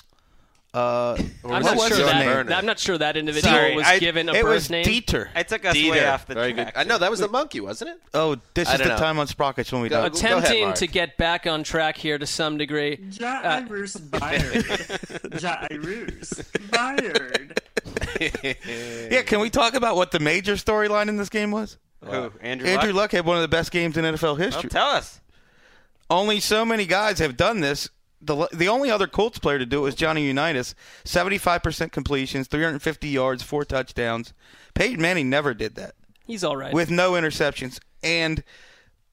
Uh, 0.74 1.16
I'm 1.44 1.62
not 1.62 1.78
sure 1.78 1.88
his 1.88 1.98
that. 1.98 2.52
I'm 2.52 2.66
not 2.66 2.80
sure 2.80 2.98
that 2.98 3.16
individual 3.16 3.54
Sorry, 3.54 3.76
was 3.76 3.86
I- 3.86 4.00
given 4.00 4.28
a 4.28 4.32
It 4.34 4.42
birth 4.42 4.54
was 4.54 4.70
name. 4.70 4.84
Dieter. 4.84 5.28
I 5.32 5.44
took 5.44 5.64
us 5.64 5.74
way 5.76 6.04
off 6.04 6.26
the 6.26 6.34
Very 6.34 6.52
track. 6.52 6.74
good. 6.74 6.80
I 6.80 6.82
know 6.82 6.98
that 6.98 7.10
was 7.12 7.20
the 7.20 7.28
monkey, 7.28 7.60
wasn't 7.60 7.90
it? 7.92 7.98
Oh, 8.12 8.36
this 8.54 8.68
I 8.68 8.72
is 8.72 8.78
don't 8.80 8.88
the 8.88 8.94
know. 8.94 8.98
time 9.00 9.18
on 9.20 9.28
Sprockets 9.28 9.70
when 9.70 9.82
we 9.82 9.88
Go- 9.88 10.02
don't. 10.08 10.12
go 10.12 10.18
ahead, 10.18 10.38
Attempting 10.44 10.72
to 10.74 10.86
get 10.88 11.16
back 11.16 11.46
on 11.46 11.62
track 11.62 11.96
here 11.96 12.18
to 12.18 12.26
some 12.26 12.58
degree. 12.58 12.98
Jairus 13.20 13.96
Byrd. 13.96 14.20
Jairus 15.40 16.42
Byrd. 16.70 17.60
Yeah, 18.20 19.22
can 19.22 19.40
we 19.40 19.50
talk 19.50 19.74
about 19.74 19.96
what 19.96 20.10
the 20.10 20.20
major 20.20 20.54
storyline 20.54 21.08
in 21.08 21.16
this 21.16 21.28
game 21.28 21.50
was? 21.50 21.78
Who? 22.04 22.32
Andrew, 22.40 22.68
Andrew 22.68 22.92
Luck? 22.92 22.96
Luck 22.96 23.12
had 23.12 23.24
one 23.26 23.36
of 23.36 23.42
the 23.42 23.48
best 23.48 23.70
games 23.70 23.96
in 23.96 24.04
NFL 24.04 24.22
Well, 24.22 24.34
history. 24.36 24.70
tell 24.70 24.88
us. 24.88 25.20
only 26.10 26.40
so 26.40 26.64
many 26.64 26.84
guys 26.86 27.18
have 27.20 27.36
done 27.36 27.60
this. 27.60 27.88
The 28.26 28.48
the 28.52 28.68
only 28.68 28.90
other 28.90 29.06
Colts 29.06 29.38
player 29.38 29.58
to 29.58 29.66
do 29.66 29.78
it 29.80 29.82
was 29.82 29.94
Johnny 29.94 30.24
Unitas. 30.26 30.74
Seventy 31.04 31.38
five 31.38 31.62
percent 31.62 31.92
completions, 31.92 32.46
three 32.48 32.62
hundred 32.64 32.80
fifty 32.82 33.08
yards, 33.08 33.42
four 33.42 33.64
touchdowns. 33.64 34.32
Peyton 34.74 35.00
Manning 35.00 35.28
never 35.30 35.52
did 35.54 35.74
that 35.76 35.94
He's 36.26 36.42
all 36.42 36.56
right. 36.56 36.72
with 36.72 36.90
no 36.90 37.12
interceptions. 37.12 37.78
And 38.02 38.42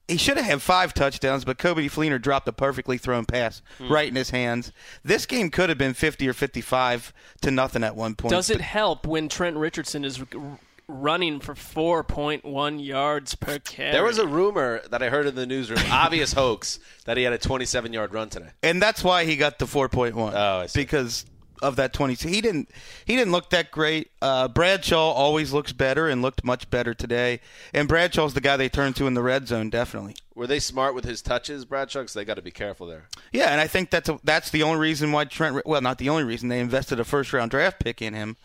he 0.08 0.16
should 0.16 0.36
have 0.36 0.46
had 0.46 0.60
five 0.62 0.92
touchdowns, 0.94 1.44
but 1.44 1.58
Coby 1.58 1.86
Fleener 1.90 2.20
dropped 2.20 2.48
a 2.48 2.52
perfectly 2.52 2.98
thrown 2.98 3.24
pass 3.24 3.62
Hmm. 3.78 3.92
right 3.92 4.08
in 4.08 4.16
his 4.16 4.30
hands. 4.30 4.72
This 5.04 5.26
game 5.26 5.48
could 5.50 5.68
have 5.68 5.78
been 5.78 5.94
50 5.94 6.28
or 6.28 6.32
55 6.32 7.12
to 7.42 7.50
nothing 7.50 7.84
at 7.84 7.94
one 7.96 8.14
point. 8.16 8.32
Does 8.32 8.50
it 8.50 8.60
help 8.60 9.06
when 9.06 9.28
Trent 9.28 9.56
Richardson 9.56 10.04
is 10.04 10.22
running 10.92 11.40
for 11.40 11.54
4.1 11.54 12.84
yards 12.84 13.34
per 13.34 13.58
carry? 13.58 13.92
There 13.92 14.04
was 14.04 14.18
a 14.18 14.26
rumor 14.26 14.82
that 14.90 15.02
I 15.02 15.08
heard 15.08 15.26
in 15.26 15.34
the 15.34 15.46
newsroom, 15.46 15.80
obvious 15.90 16.32
hoax, 16.32 16.78
that 17.04 17.16
he 17.16 17.22
had 17.22 17.32
a 17.32 17.38
27 17.38 17.92
yard 17.92 18.12
run 18.12 18.28
today. 18.28 18.50
and 18.62 18.80
that's 18.80 19.02
why 19.02 19.24
he 19.24 19.36
got 19.36 19.58
the 19.58 19.64
4.1. 19.66 20.14
Oh, 20.34 20.60
I 20.60 20.66
see. 20.66 20.80
Because 20.80 21.26
of 21.62 21.76
that 21.76 21.92
20. 21.92 22.14
He 22.28 22.40
didn't 22.40 22.68
he 23.04 23.14
didn't 23.14 23.30
look 23.30 23.50
that 23.50 23.70
great. 23.70 24.10
Uh, 24.20 24.48
Bradshaw 24.48 25.12
always 25.12 25.52
looks 25.52 25.72
better 25.72 26.08
and 26.08 26.20
looked 26.20 26.42
much 26.42 26.68
better 26.70 26.92
today. 26.92 27.38
And 27.72 27.86
Bradshaw's 27.86 28.34
the 28.34 28.40
guy 28.40 28.56
they 28.56 28.68
turn 28.68 28.94
to 28.94 29.06
in 29.06 29.14
the 29.14 29.22
red 29.22 29.46
zone, 29.46 29.70
definitely. 29.70 30.16
Were 30.34 30.48
they 30.48 30.58
smart 30.58 30.92
with 30.96 31.04
his 31.04 31.22
touches, 31.22 31.64
Bradshaw? 31.64 32.00
'Cause 32.00 32.14
they 32.14 32.24
got 32.24 32.34
to 32.34 32.42
be 32.42 32.50
careful 32.50 32.88
there. 32.88 33.06
Yeah, 33.32 33.50
and 33.50 33.60
I 33.60 33.68
think 33.68 33.90
that's 33.90 34.08
a, 34.08 34.18
that's 34.24 34.50
the 34.50 34.64
only 34.64 34.80
reason 34.80 35.12
why 35.12 35.24
Trent. 35.24 35.64
Well, 35.64 35.80
not 35.80 35.98
the 35.98 36.08
only 36.08 36.24
reason 36.24 36.48
they 36.48 36.58
invested 36.58 36.98
a 36.98 37.04
first 37.04 37.32
round 37.32 37.52
draft 37.52 37.78
pick 37.78 38.02
in 38.02 38.12
him, 38.14 38.36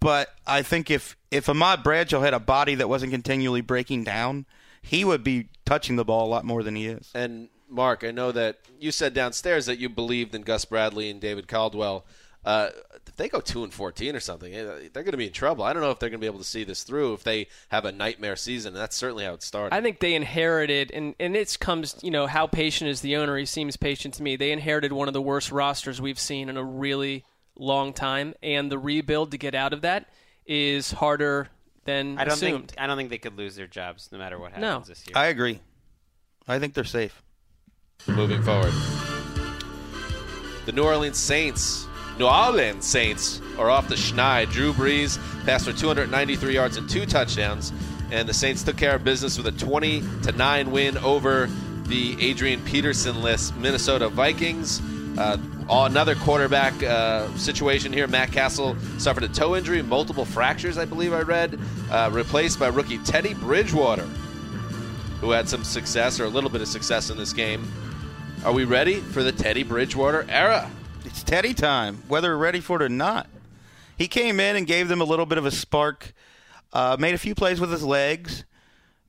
but 0.00 0.28
I 0.46 0.62
think 0.62 0.90
if 0.90 1.16
if 1.30 1.48
Ahmad 1.48 1.82
Bradshaw 1.82 2.20
had 2.20 2.34
a 2.34 2.40
body 2.40 2.74
that 2.76 2.88
wasn't 2.88 3.12
continually 3.12 3.60
breaking 3.60 4.04
down, 4.04 4.46
he 4.82 5.04
would 5.04 5.22
be 5.22 5.48
touching 5.64 5.96
the 5.96 6.04
ball 6.04 6.26
a 6.26 6.30
lot 6.30 6.44
more 6.44 6.62
than 6.62 6.74
he 6.74 6.86
is. 6.86 7.10
And 7.14 7.48
Marc, 7.68 8.02
I 8.02 8.10
know 8.10 8.32
that 8.32 8.58
you 8.78 8.90
said 8.90 9.14
downstairs 9.14 9.66
that 9.66 9.78
you 9.78 9.88
believed 9.88 10.34
in 10.34 10.42
Gus 10.42 10.64
Bradley 10.64 11.10
and 11.10 11.20
David 11.20 11.46
Caldwell. 11.46 12.04
Uh, 12.42 12.70
if 13.06 13.16
they 13.16 13.28
go 13.28 13.38
two 13.38 13.64
and 13.64 13.72
fourteen 13.72 14.16
or 14.16 14.20
something, 14.20 14.54
eh, 14.54 14.88
they're 14.92 15.02
going 15.02 15.10
to 15.12 15.18
be 15.18 15.26
in 15.26 15.32
trouble. 15.32 15.62
I 15.62 15.74
don't 15.74 15.82
know 15.82 15.90
if 15.90 15.98
they're 15.98 16.08
going 16.08 16.20
to 16.20 16.24
be 16.24 16.26
able 16.26 16.38
to 16.38 16.44
see 16.44 16.64
this 16.64 16.84
through 16.84 17.12
if 17.12 17.22
they 17.22 17.48
have 17.68 17.84
a 17.84 17.92
nightmare 17.92 18.36
season. 18.36 18.72
And 18.72 18.80
that's 18.80 18.96
certainly 18.96 19.24
how 19.24 19.34
it 19.34 19.42
started. 19.42 19.74
I 19.74 19.82
think 19.82 20.00
they 20.00 20.14
inherited, 20.14 20.90
and 20.90 21.14
and 21.20 21.36
it 21.36 21.58
comes, 21.60 21.96
you 22.02 22.10
know, 22.10 22.26
how 22.26 22.46
patient 22.46 22.88
is 22.88 23.02
the 23.02 23.16
owner? 23.16 23.36
He 23.36 23.44
seems 23.44 23.76
patient 23.76 24.14
to 24.14 24.22
me. 24.22 24.36
They 24.36 24.52
inherited 24.52 24.92
one 24.92 25.06
of 25.06 25.12
the 25.12 25.20
worst 25.20 25.52
rosters 25.52 26.00
we've 26.00 26.18
seen 26.18 26.48
in 26.48 26.56
a 26.56 26.64
really 26.64 27.24
long 27.58 27.92
time, 27.92 28.34
and 28.42 28.70
the 28.70 28.78
rebuild 28.78 29.30
to 29.32 29.38
get 29.38 29.54
out 29.54 29.72
of 29.72 29.82
that 29.82 30.08
is 30.46 30.90
harder 30.92 31.48
than 31.84 32.18
I 32.18 32.24
don't 32.24 32.34
assumed. 32.34 32.68
think 32.70 32.80
I 32.80 32.86
don't 32.86 32.96
think 32.96 33.10
they 33.10 33.18
could 33.18 33.36
lose 33.36 33.56
their 33.56 33.66
jobs 33.66 34.08
no 34.12 34.18
matter 34.18 34.38
what 34.38 34.52
happens 34.52 34.62
No. 34.62 34.80
this 34.86 35.06
year. 35.06 35.16
I 35.16 35.26
agree. 35.26 35.60
I 36.48 36.58
think 36.58 36.74
they're 36.74 36.84
safe. 36.84 37.22
Moving 38.06 38.42
forward, 38.42 38.72
the 40.66 40.72
New 40.72 40.84
Orleans 40.84 41.18
Saints, 41.18 41.86
New 42.18 42.26
Orleans 42.26 42.86
Saints, 42.86 43.40
are 43.58 43.70
off 43.70 43.88
the 43.88 43.94
schneid. 43.94 44.50
Drew 44.50 44.72
Brees 44.72 45.18
passed 45.44 45.64
for 45.66 45.72
293 45.72 46.54
yards 46.54 46.76
and 46.76 46.88
two 46.88 47.06
touchdowns, 47.06 47.72
and 48.10 48.28
the 48.28 48.34
Saints 48.34 48.62
took 48.62 48.76
care 48.76 48.94
of 48.94 49.04
business 49.04 49.36
with 49.36 49.46
a 49.46 49.52
20 49.52 50.02
to 50.22 50.32
nine 50.32 50.70
win 50.70 50.96
over 50.98 51.48
the 51.84 52.16
Adrian 52.24 52.62
Peterson-less 52.64 53.52
Minnesota 53.54 54.08
Vikings. 54.08 54.80
Uh, 55.18 55.36
all- 55.58 55.59
another 55.70 56.16
quarterback 56.16 56.82
uh, 56.82 57.32
situation 57.36 57.92
here. 57.92 58.06
Matt 58.08 58.32
Cassel 58.32 58.76
suffered 58.98 59.22
a 59.22 59.28
toe 59.28 59.56
injury, 59.56 59.82
multiple 59.82 60.24
fractures, 60.24 60.76
I 60.76 60.84
believe 60.84 61.12
I 61.12 61.20
read, 61.20 61.58
uh, 61.90 62.10
replaced 62.12 62.58
by 62.58 62.68
rookie 62.68 62.98
Teddy 62.98 63.34
Bridgewater, 63.34 64.06
who 65.20 65.30
had 65.30 65.48
some 65.48 65.62
success 65.62 66.18
or 66.18 66.24
a 66.24 66.28
little 66.28 66.50
bit 66.50 66.60
of 66.60 66.68
success 66.68 67.10
in 67.10 67.16
this 67.16 67.32
game. 67.32 67.70
Are 68.44 68.52
we 68.52 68.64
ready 68.64 68.96
for 68.96 69.22
the 69.22 69.32
Teddy 69.32 69.62
Bridgewater 69.62 70.26
era? 70.28 70.68
It's 71.04 71.22
Teddy 71.22 71.54
time, 71.54 72.02
whether 72.08 72.30
we're 72.30 72.42
ready 72.42 72.60
for 72.60 72.76
it 72.76 72.82
or 72.82 72.88
not. 72.88 73.28
He 73.96 74.08
came 74.08 74.40
in 74.40 74.56
and 74.56 74.66
gave 74.66 74.88
them 74.88 75.00
a 75.00 75.04
little 75.04 75.26
bit 75.26 75.38
of 75.38 75.46
a 75.46 75.50
spark, 75.50 76.14
uh, 76.72 76.96
made 76.98 77.14
a 77.14 77.18
few 77.18 77.34
plays 77.34 77.60
with 77.60 77.70
his 77.70 77.84
legs, 77.84 78.44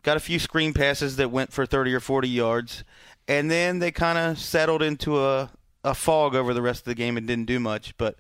got 0.04 0.18
a 0.18 0.20
few 0.20 0.38
screen 0.38 0.74
passes 0.74 1.16
that 1.16 1.32
went 1.32 1.54
for 1.54 1.66
30 1.66 1.94
or 1.94 2.00
40 2.00 2.28
yards, 2.28 2.84
and 3.28 3.50
then 3.50 3.80
they 3.80 3.92
kind 3.92 4.18
of 4.18 4.38
settled 4.38 4.82
into 4.82 5.20
a, 5.20 5.50
a 5.84 5.94
fog 5.94 6.36
over 6.36 6.54
the 6.54 6.62
rest 6.62 6.82
of 6.82 6.86
the 6.86 6.96
game 6.96 7.18
and 7.18 7.28
didn't 7.28 7.46
do 7.46 7.60
much. 7.60 7.98
But 7.98 8.18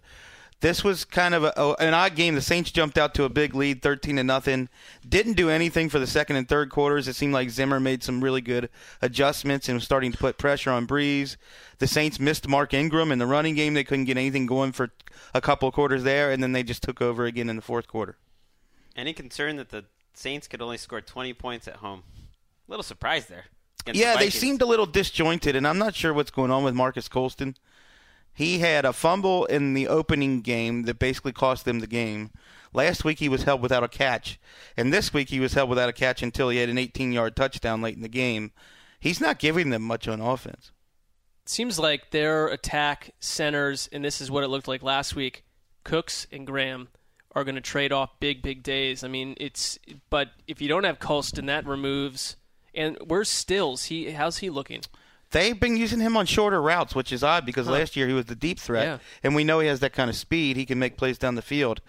this 0.61 0.83
was 0.83 1.05
kind 1.05 1.33
of 1.33 1.43
a, 1.43 1.75
an 1.79 1.93
odd 1.93 2.15
game. 2.15 2.35
The 2.35 2.41
Saints 2.41 2.71
jumped 2.71 2.97
out 2.97 3.15
to 3.15 3.23
a 3.23 3.29
big 3.29 3.55
lead, 3.55 3.81
13 3.81 4.17
to 4.17 4.23
nothing. 4.23 4.69
Didn't 5.07 5.33
do 5.33 5.49
anything 5.49 5.89
for 5.89 5.97
the 5.97 6.07
second 6.07 6.35
and 6.35 6.47
third 6.47 6.69
quarters. 6.69 7.07
It 7.07 7.15
seemed 7.15 7.33
like 7.33 7.49
Zimmer 7.49 7.79
made 7.79 8.03
some 8.03 8.23
really 8.23 8.41
good 8.41 8.69
adjustments 9.01 9.67
and 9.67 9.75
was 9.75 9.83
starting 9.83 10.11
to 10.11 10.17
put 10.17 10.37
pressure 10.37 10.71
on 10.71 10.87
Brees. 10.87 11.35
The 11.79 11.87
Saints 11.87 12.19
missed 12.19 12.47
Mark 12.47 12.73
Ingram 12.73 13.11
in 13.11 13.17
the 13.17 13.25
running 13.25 13.55
game. 13.55 13.73
They 13.73 13.83
couldn't 13.83 14.05
get 14.05 14.17
anything 14.17 14.45
going 14.45 14.71
for 14.71 14.91
a 15.33 15.41
couple 15.41 15.67
of 15.67 15.73
quarters 15.73 16.03
there, 16.03 16.31
and 16.31 16.43
then 16.43 16.51
they 16.51 16.63
just 16.63 16.83
took 16.83 17.01
over 17.01 17.25
again 17.25 17.49
in 17.49 17.55
the 17.55 17.61
fourth 17.63 17.87
quarter. 17.87 18.17
Any 18.95 19.13
concern 19.13 19.55
that 19.55 19.69
the 19.69 19.85
Saints 20.13 20.47
could 20.47 20.61
only 20.61 20.77
score 20.77 21.01
20 21.01 21.33
points 21.33 21.67
at 21.67 21.77
home? 21.77 22.03
A 22.67 22.71
little 22.71 22.83
surprised 22.83 23.29
there. 23.29 23.45
Yeah, 23.85 24.13
the 24.13 24.19
they 24.19 24.29
seemed 24.29 24.61
a 24.61 24.65
little 24.65 24.85
disjointed, 24.85 25.55
and 25.55 25.67
I'm 25.67 25.77
not 25.77 25.95
sure 25.95 26.13
what's 26.13 26.31
going 26.31 26.51
on 26.51 26.63
with 26.63 26.73
Marques 26.73 27.07
Colston. 27.07 27.55
He 28.33 28.59
had 28.59 28.85
a 28.85 28.93
fumble 28.93 29.45
in 29.45 29.73
the 29.73 29.87
opening 29.87 30.41
game 30.41 30.83
that 30.83 30.99
basically 30.99 31.33
cost 31.33 31.65
them 31.65 31.79
the 31.79 31.87
game. 31.87 32.31
Last 32.73 33.03
week 33.03 33.19
he 33.19 33.27
was 33.27 33.43
held 33.43 33.61
without 33.61 33.83
a 33.83 33.89
catch, 33.89 34.39
and 34.77 34.93
this 34.93 35.13
week 35.13 35.29
he 35.29 35.39
was 35.39 35.53
held 35.53 35.69
without 35.69 35.89
a 35.89 35.93
catch 35.93 36.23
until 36.23 36.49
he 36.49 36.57
had 36.57 36.69
an 36.69 36.77
18-yard 36.77 37.35
touchdown 37.35 37.81
late 37.81 37.95
in 37.95 38.01
the 38.01 38.07
game. 38.07 38.51
He's 38.99 39.19
not 39.19 39.39
giving 39.39 39.71
them 39.71 39.81
much 39.81 40.07
on 40.07 40.21
offense. 40.21 40.71
seems 41.45 41.77
like 41.77 42.11
their 42.11 42.47
attack 42.47 43.11
centers, 43.19 43.89
and 43.91 44.05
this 44.05 44.21
is 44.21 44.31
what 44.31 44.43
it 44.43 44.47
looked 44.47 44.67
like 44.67 44.83
last 44.83 45.15
week. 45.15 45.43
Cooks 45.83 46.27
and 46.31 46.47
Graham 46.47 46.87
are 47.33 47.43
going 47.43 47.55
to 47.55 47.61
trade 47.61 47.91
off 47.91 48.19
big, 48.19 48.41
big 48.41 48.63
days. 48.63 49.03
I 49.03 49.07
mean, 49.07 49.35
it's 49.37 49.77
but 50.09 50.29
if 50.47 50.61
you 50.61 50.69
don't 50.69 50.83
have 50.83 50.99
Colston, 50.99 51.47
that 51.47 51.65
removes. 51.65 52.37
And 52.73 52.97
where's 53.05 53.29
Stills? 53.29 53.85
He 53.85 54.11
how's 54.11 54.37
he 54.39 54.49
looking? 54.49 54.81
They've 55.31 55.57
been 55.59 55.77
using 55.77 55.99
him 56.01 56.17
on 56.17 56.25
shorter 56.25 56.61
routes, 56.61 56.93
which 56.93 57.13
is 57.13 57.23
odd 57.23 57.45
because 57.45 57.65
Huh. 57.67 57.73
last 57.73 57.95
year 57.95 58.07
he 58.07 58.13
was 58.13 58.25
the 58.25 58.35
deep 58.35 58.59
threat, 58.59 58.85
Yeah. 58.85 58.97
and 59.23 59.33
we 59.33 59.43
know 59.45 59.59
he 59.59 59.67
has 59.67 59.79
that 59.79 59.93
kind 59.93 60.09
of 60.09 60.15
speed. 60.15 60.57
He 60.57 60.65
can 60.65 60.77
make 60.77 60.97
plays 60.97 61.17
down 61.17 61.35
the 61.35 61.41
field, 61.41 61.79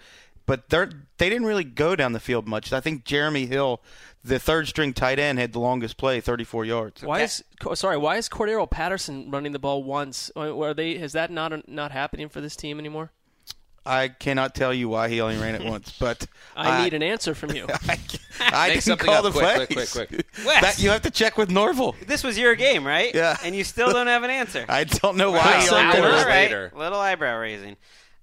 but 0.45 0.69
they're 0.69 0.89
they 1.17 1.29
didn't 1.29 1.45
really 1.47 1.63
go 1.65 1.95
down 1.95 2.13
the 2.13 2.19
field 2.21 2.47
much. 2.47 2.71
I 2.71 2.79
think 2.79 3.03
Jeremy 3.05 3.45
Hill, 3.45 3.81
the 4.23 4.39
third 4.39 4.67
string 4.69 4.93
tight 4.93 5.19
end, 5.19 5.39
had 5.39 5.51
the 5.53 5.59
longest 5.59 5.97
play, 5.97 6.21
34 6.21 6.63
yards. 6.65 7.01
Why 7.03 7.21
is 7.21 7.43
sorry? 7.75 7.97
Why 7.97 8.15
is 8.17 8.29
Cordarrelle 8.29 8.69
Patterson 8.69 9.29
running 9.29 9.51
the 9.51 9.59
ball 9.59 9.83
once? 9.83 10.31
Are 10.37 10.49
are 10.63 10.73
they? 10.73 10.91
Is 10.91 11.11
that 11.13 11.29
not 11.31 11.67
not 11.67 11.91
happening 11.91 12.29
for 12.29 12.39
this 12.39 12.55
team 12.55 12.79
anymore? 12.79 13.11
I 13.85 14.07
cannot 14.07 14.55
tell 14.55 14.73
you 14.73 14.87
why 14.87 15.09
he 15.09 15.19
only 15.19 15.37
ran 15.37 15.55
it 15.55 15.63
once, 15.63 15.93
but 15.99 16.25
I 16.55 16.83
need 16.83 16.93
an 16.93 17.03
answer 17.03 17.35
from 17.35 17.51
you. 17.51 17.67
I 18.39 18.69
Make 18.69 18.83
didn't 18.83 18.99
call 18.99 19.15
up 19.15 19.23
the 19.25 19.31
quick, 19.31 19.69
plays. 19.69 19.91
quick, 19.91 20.09
quick, 20.09 20.25
quick. 20.43 20.61
That 20.61 20.79
you 20.79 20.89
have 20.89 21.01
to 21.03 21.11
check 21.11 21.37
with 21.37 21.49
Norval. 21.49 21.95
this 22.07 22.23
was 22.23 22.37
your 22.37 22.55
game, 22.55 22.85
right? 22.87 23.13
Yeah. 23.13 23.37
And 23.43 23.55
you 23.55 23.63
still 23.63 23.91
don't 23.91 24.07
have 24.07 24.23
an 24.23 24.29
answer. 24.29 24.65
I 24.69 24.85
don't 24.85 25.17
know 25.17 25.31
why 25.31 25.61
he 25.61 25.69
only 25.69 25.81
Hours 25.83 25.95
ran 25.95 26.03
it. 26.03 26.25
right. 26.25 26.27
later. 26.43 26.71
Little 26.75 26.99
eyebrow 26.99 27.37
raising. 27.39 27.75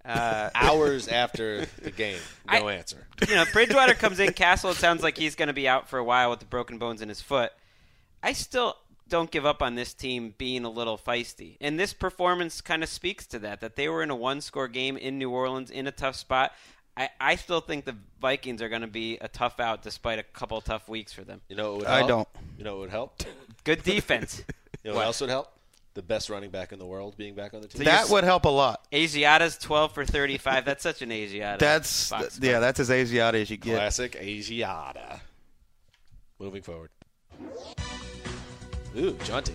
Uh, 0.02 0.48
Hours 0.54 1.08
after 1.08 1.66
the 1.82 1.90
game, 1.90 2.18
no 2.50 2.68
I- 2.68 2.72
answer. 2.74 3.06
you 3.28 3.34
know, 3.34 3.44
Bridgewater 3.52 3.92
comes 3.94 4.18
in. 4.18 4.32
Cassel. 4.32 4.70
It 4.70 4.76
sounds 4.76 5.02
like 5.02 5.18
he's 5.18 5.34
going 5.34 5.48
to 5.48 5.52
be 5.52 5.68
out 5.68 5.90
for 5.90 5.98
a 5.98 6.04
while 6.04 6.30
with 6.30 6.38
the 6.38 6.46
broken 6.46 6.78
bones 6.78 7.02
in 7.02 7.08
his 7.10 7.20
foot. 7.20 7.52
I 8.22 8.32
still 8.32 8.76
don't 9.10 9.30
give 9.30 9.44
up 9.44 9.62
on 9.62 9.74
this 9.74 9.92
team 9.92 10.34
being 10.38 10.64
a 10.64 10.70
little 10.70 10.96
feisty, 10.96 11.56
and 11.60 11.78
this 11.78 11.92
performance 11.92 12.60
kind 12.60 12.82
of 12.82 12.88
speaks 12.88 13.26
to 13.28 13.38
that. 13.40 13.60
That 13.60 13.76
they 13.76 13.88
were 13.88 14.02
in 14.02 14.10
a 14.10 14.16
one-score 14.16 14.68
game 14.68 14.96
in 14.96 15.18
New 15.18 15.30
Orleans 15.30 15.70
in 15.70 15.86
a 15.86 15.92
tough 15.92 16.16
spot. 16.16 16.52
I, 16.96 17.08
I 17.20 17.36
still 17.36 17.60
think 17.60 17.84
the 17.84 17.96
Vikings 18.20 18.60
are 18.62 18.68
going 18.68 18.82
to 18.82 18.88
be 18.88 19.18
a 19.20 19.28
tough 19.28 19.60
out 19.60 19.82
despite 19.82 20.18
a 20.18 20.22
couple 20.22 20.58
of 20.58 20.64
tough 20.64 20.88
weeks 20.88 21.12
for 21.12 21.22
them. 21.22 21.40
You 21.48 21.56
know 21.56 21.72
what 21.72 21.78
would 21.80 21.88
I 21.88 22.06
don't. 22.06 22.28
You 22.58 22.64
know 22.64 22.72
what 22.72 22.80
would 22.80 22.90
help? 22.90 23.22
Good 23.64 23.82
defense. 23.82 24.42
You 24.82 24.92
know 24.92 24.96
what 24.96 25.04
else 25.04 25.20
would 25.20 25.28
help? 25.28 25.52
The 25.92 26.00
best 26.00 26.30
running 26.30 26.48
back 26.48 26.72
in 26.72 26.78
the 26.78 26.86
world 26.86 27.14
being 27.18 27.34
back 27.34 27.52
on 27.52 27.60
the 27.60 27.68
team. 27.68 27.84
That 27.84 28.08
would 28.08 28.24
help 28.24 28.46
a 28.46 28.48
lot. 28.48 28.90
Asiata's 28.92 29.58
12 29.58 29.92
for 29.92 30.06
35. 30.06 30.64
That's 30.64 30.82
such 30.82 31.02
an 31.02 31.10
Asiata. 31.10 31.58
That's 31.58 32.08
box 32.08 32.38
yeah, 32.40 32.60
that's 32.60 32.80
as 32.80 32.88
Asiata 32.88 33.34
as 33.34 33.50
you 33.50 33.58
get. 33.58 33.74
Classic 33.74 34.12
Asiata. 34.12 35.20
Moving 36.38 36.62
forward. 36.62 36.88
Ooh, 38.96 39.12
jaunty. 39.24 39.54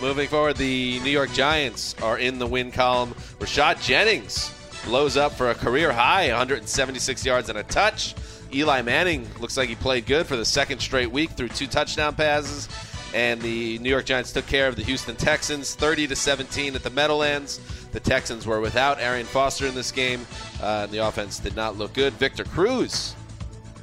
Moving 0.00 0.28
forward, 0.28 0.56
the 0.56 0.98
New 1.00 1.10
York 1.10 1.32
Giants 1.32 1.94
are 2.02 2.18
in 2.18 2.38
the 2.38 2.46
win 2.46 2.72
column. 2.72 3.14
Rashad 3.38 3.80
Jennings 3.82 4.52
blows 4.84 5.16
up 5.16 5.32
for 5.32 5.50
a 5.50 5.54
career 5.54 5.92
high 5.92 6.28
176 6.28 7.24
yards 7.24 7.48
and 7.48 7.58
a 7.58 7.62
touch. 7.62 8.14
Eli 8.52 8.82
Manning 8.82 9.26
looks 9.40 9.56
like 9.56 9.68
he 9.68 9.76
played 9.76 10.06
good 10.06 10.26
for 10.26 10.36
the 10.36 10.44
second 10.44 10.80
straight 10.80 11.10
week 11.10 11.30
through 11.30 11.48
two 11.48 11.66
touchdown 11.66 12.14
passes. 12.14 12.68
And 13.14 13.40
the 13.42 13.78
New 13.78 13.90
York 13.90 14.06
Giants 14.06 14.32
took 14.32 14.46
care 14.46 14.66
of 14.66 14.76
the 14.76 14.82
Houston 14.82 15.14
Texans 15.16 15.74
30 15.74 16.08
to 16.08 16.16
17 16.16 16.74
at 16.74 16.82
the 16.82 16.90
Meadowlands. 16.90 17.60
The 17.92 18.00
Texans 18.00 18.46
were 18.46 18.60
without 18.60 18.98
Arian 18.98 19.26
Foster 19.26 19.66
in 19.66 19.74
this 19.74 19.92
game, 19.92 20.26
uh, 20.62 20.82
and 20.84 20.90
the 20.90 21.06
offense 21.06 21.38
did 21.38 21.54
not 21.54 21.76
look 21.76 21.92
good. 21.92 22.14
Victor 22.14 22.44
Cruz 22.44 23.14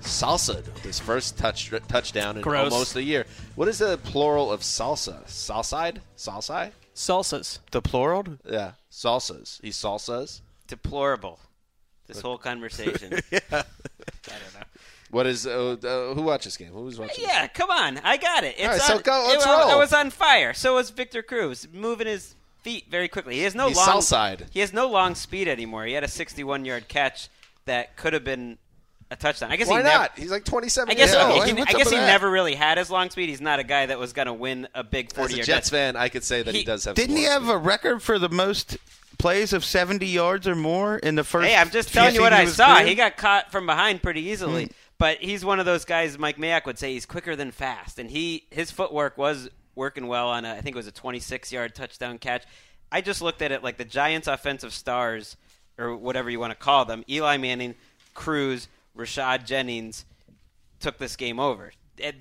salsa 0.02 0.58
with 0.58 0.84
his 0.84 1.00
first 1.00 1.38
touch 1.38 1.72
touchdown 1.88 2.38
in 2.38 2.42
Gross. 2.42 2.72
almost 2.72 2.96
a 2.96 3.04
year. 3.04 3.26
What 3.56 3.68
is 3.68 3.80
the 3.80 3.98
plural 3.98 4.52
of 4.52 4.62
salsa? 4.62 5.26
Salside? 5.26 5.98
Salsai? 6.18 6.72
Salsas. 6.96 7.60
The 7.72 7.82
plural? 7.82 8.26
Yeah, 8.50 8.74
salsas. 8.92 9.62
He 9.62 9.70
salsas. 9.70 10.42
deplorable. 10.68 11.40
This 12.08 12.22
whole 12.22 12.38
conversation. 12.38 13.20
yeah. 13.32 13.40
I 13.52 13.52
don't 13.52 14.54
know. 14.54 14.66
What 15.12 15.26
is 15.28 15.48
uh, 15.48 15.76
uh, 15.84 16.14
who 16.14 16.22
watched 16.24 16.44
this 16.46 16.58
game? 16.58 16.72
Who 16.72 16.82
was 16.82 17.00
watching? 17.00 17.24
Yeah, 17.28 17.48
come 17.48 17.70
on, 17.72 18.00
I 18.04 18.18
got 18.18 18.44
it. 18.44 18.56
It's 18.58 18.64
All 18.64 18.68
right, 18.70 18.82
on, 18.82 18.88
so 18.98 19.00
go- 19.00 19.26
it 19.26 19.34
let's 19.34 19.46
wa- 19.46 19.60
roll. 19.60 19.70
I 19.72 19.76
was 19.76 19.94
on 19.94 20.10
fire. 20.12 20.54
So 20.54 20.76
was 20.76 20.90
Victor 20.92 21.22
Cruz, 21.24 21.68
moving 21.74 22.08
his 22.08 22.36
feet 22.62 22.86
very 22.92 23.08
quickly. 23.08 23.36
He 23.36 23.42
has 23.44 23.56
no 23.56 23.68
He's 23.70 23.78
long 23.78 23.86
south 23.86 24.04
side. 24.04 24.46
He 24.52 24.60
has 24.60 24.72
no 24.74 24.88
long 24.88 25.16
speed 25.16 25.48
anymore. 25.48 25.86
He 25.86 25.94
had 25.94 26.04
a 26.04 26.08
61-yard 26.08 26.88
catch 26.90 27.30
that 27.66 27.96
could 27.96 28.14
have 28.14 28.24
been 28.24 28.58
a 29.12 29.16
touchdown. 29.16 29.52
I 29.52 29.56
guess 29.56 29.68
Why 29.68 29.78
he 29.78 29.84
never- 29.84 29.98
not? 30.04 30.12
He's 30.18 30.32
like 30.32 30.46
27 30.46 30.92
I 30.92 30.96
guess 30.96 31.14
years 31.14 31.24
old. 31.24 31.42
okay, 31.42 31.56
he- 31.56 31.62
I 31.62 31.74
guess 31.74 31.90
he 31.90 31.98
that? 31.98 32.06
never 32.08 32.30
really 32.30 32.56
had 32.56 32.78
his 32.78 32.90
long 32.92 33.10
speed. 33.10 33.30
He's 33.30 33.42
not 33.42 33.60
a 33.60 33.64
guy 33.64 33.88
that 33.88 33.98
was 34.00 34.14
going 34.14 34.28
to 34.28 34.34
win 34.34 34.68
a 34.76 34.84
big 34.84 35.08
As 35.08 35.14
40 35.14 35.40
a 35.40 35.44
Jets 35.44 35.70
fan, 35.70 35.96
I 35.96 36.10
could 36.10 36.24
say 36.24 36.44
that 36.44 36.54
he, 36.54 36.60
He- 36.62 36.66
does 36.66 36.86
have. 36.86 36.96
Didn't 36.96 37.16
some 37.16 37.18
he 37.18 37.28
long 37.28 37.34
have 37.48 37.50
a 37.50 37.58
record 37.58 38.02
for 38.04 38.20
the 38.20 38.30
most 38.30 38.78
plays 39.18 39.52
of 39.52 39.66
70 39.66 40.06
yards 40.06 40.48
or 40.48 40.56
more 40.56 40.98
in 40.98 41.16
the 41.16 41.24
first? 41.24 41.48
Hey, 41.48 41.56
I'm 41.56 41.70
just 41.72 41.92
telling 41.94 42.14
you 42.16 42.22
what 42.22 42.34
I 42.34 42.46
saw. 42.46 42.76
career? 42.76 42.88
He 42.88 42.96
got 42.96 43.18
caught 43.18 43.52
from 43.52 43.66
behind 43.66 44.02
pretty 44.04 44.22
easily, 44.22 44.66
Hmm. 44.66 44.72
but 45.00 45.18
he's 45.20 45.44
one 45.44 45.60
of 45.60 45.66
those 45.66 45.86
guys. 45.86 46.18
Mike 46.20 46.38
Mayock 46.38 46.66
would 46.66 46.78
say 46.78 46.94
he's 46.94 47.06
quicker 47.06 47.36
than 47.36 47.52
fast, 47.52 47.98
and 48.00 48.12
he 48.12 48.46
his 48.52 48.70
footwork 48.72 49.18
was 49.18 49.50
working 49.76 50.08
well 50.08 50.28
on 50.28 50.46
a, 50.46 50.54
I 50.54 50.62
think 50.62 50.76
it 50.76 50.78
was 50.78 50.88
a 50.88 50.92
26 50.92 51.52
yard 51.52 51.74
touchdown 51.74 52.18
catch. 52.20 52.44
I 52.92 53.02
just 53.02 53.22
looked 53.22 53.42
at 53.42 53.52
it 53.52 53.64
like 53.64 53.78
the 53.78 53.86
Giants' 53.86 54.28
offensive 54.28 54.74
stars, 54.74 55.36
or 55.78 55.96
whatever 55.96 56.30
you 56.30 56.40
want 56.40 56.52
to 56.52 56.56
call 56.56 56.86
them: 56.86 57.04
Eli 57.10 57.38
Manning, 57.38 57.76
Cruz, 58.14 58.68
Rashad 58.98 59.46
Jennings, 59.46 60.06
took 60.80 60.98
this 60.98 61.16
game 61.16 61.40
over. 61.40 61.72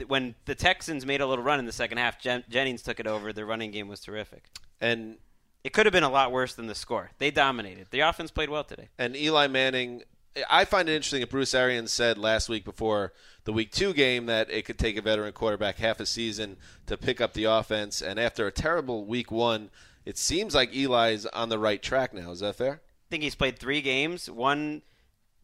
When 0.09 0.35
the 0.45 0.55
Texans 0.57 1.07
made 1.07 1.21
a 1.21 1.27
little 1.27 1.45
run 1.45 1.59
in 1.61 1.65
the 1.67 1.73
second 1.73 1.99
half, 1.99 2.21
Jen- 2.21 2.45
Jennings 2.49 2.83
took 2.83 2.99
it 2.99 3.07
over. 3.07 3.33
The 3.33 3.45
running 3.45 3.71
game 3.71 3.87
was 3.89 4.01
terrific. 4.01 4.45
And 4.81 5.19
It 5.65 5.73
could 5.73 5.87
have 5.87 5.93
been 5.93 6.03
a 6.05 6.09
lot 6.11 6.33
worse 6.33 6.55
than 6.55 6.67
the 6.67 6.75
score. 6.75 7.11
They 7.19 7.31
dominated. 7.31 7.87
The 7.91 8.01
offense 8.01 8.31
played 8.31 8.49
well 8.51 8.65
today. 8.65 8.89
and 8.99 9.17
Eli 9.17 9.47
Manning. 9.47 10.03
I 10.49 10.65
find 10.67 10.89
it 10.89 10.93
interesting 10.95 11.21
that 11.21 11.31
Bruce 11.31 11.53
Arians 11.55 11.93
said 11.93 12.17
last 12.17 12.49
week 12.49 12.65
before 12.65 13.13
the 13.45 13.53
Week 13.53 13.73
Two 13.73 13.93
game 13.93 14.27
that 14.27 14.49
it 14.51 14.65
could 14.65 14.79
take 14.79 14.97
a 14.97 15.03
veteran 15.03 15.33
quarterback 15.33 15.79
half 15.79 15.99
a 15.99 16.07
season 16.07 16.57
to 16.87 16.97
pick 16.97 17.21
up 17.21 17.33
the 17.33 17.45
offense. 17.45 18.01
And 18.03 18.21
after 18.21 18.47
a 18.47 18.53
terrible 18.53 19.05
Week 19.05 19.33
One, 19.33 19.71
it 20.05 20.17
seems 20.17 20.55
like 20.55 20.73
Eli's 20.75 21.27
on 21.27 21.49
the 21.49 21.59
right 21.59 21.83
track 21.83 22.15
now. 22.15 22.31
Is 22.31 22.39
that 22.41 22.55
fair? 22.57 22.75
I 22.75 23.07
think 23.11 23.23
he's 23.25 23.35
played 23.35 23.59
three 23.59 23.81
games, 23.81 24.31
one 24.31 24.83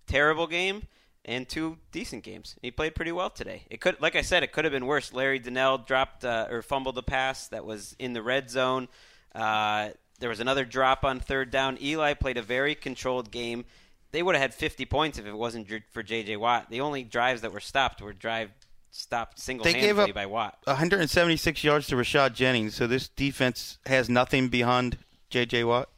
terrible 0.06 0.46
game 0.46 0.82
and 1.24 1.48
two 1.48 1.78
decent 1.92 2.22
games. 2.22 2.56
He 2.62 2.70
played 2.70 2.94
pretty 2.94 3.12
well 3.12 3.30
today. 3.30 3.64
It 3.70 3.80
could, 3.80 4.00
like 4.00 4.16
I 4.16 4.22
said, 4.22 4.42
it 4.42 4.52
could 4.52 4.64
have 4.64 4.72
been 4.72 4.86
worse. 4.86 5.12
Larry 5.12 5.38
Donnell 5.38 5.78
dropped 5.78 6.24
uh, 6.24 6.46
or 6.50 6.62
fumbled 6.62 6.98
a 6.98 7.02
pass 7.02 7.48
that 7.48 7.64
was 7.64 7.96
in 7.98 8.12
the 8.12 8.22
red 8.22 8.50
zone. 8.50 8.88
Uh, 9.34 9.90
there 10.20 10.28
was 10.28 10.40
another 10.40 10.64
drop 10.64 11.04
on 11.04 11.20
third 11.20 11.50
down. 11.50 11.78
Eli 11.82 12.14
played 12.14 12.36
a 12.36 12.42
very 12.42 12.74
controlled 12.74 13.30
game. 13.30 13.64
They 14.12 14.22
would 14.22 14.34
have 14.36 14.42
had 14.42 14.54
50 14.54 14.84
points 14.86 15.18
if 15.18 15.26
it 15.26 15.34
wasn't 15.34 15.68
for 15.92 16.02
J.J. 16.02 16.36
Watt. 16.36 16.70
The 16.70 16.80
only 16.80 17.02
drives 17.02 17.40
that 17.40 17.52
were 17.52 17.60
stopped 17.60 18.00
were 18.00 18.12
drive 18.12 18.50
stopped 18.92 19.40
single-handedly 19.40 20.12
by 20.12 20.26
Watt. 20.26 20.56
176 20.64 21.64
yards 21.64 21.88
to 21.88 21.96
Rashad 21.96 22.32
Jennings, 22.34 22.76
so 22.76 22.86
this 22.86 23.08
defense 23.08 23.78
has 23.86 24.08
nothing 24.08 24.48
behind 24.48 24.98
J.J. 25.30 25.64
Watt. 25.64 25.88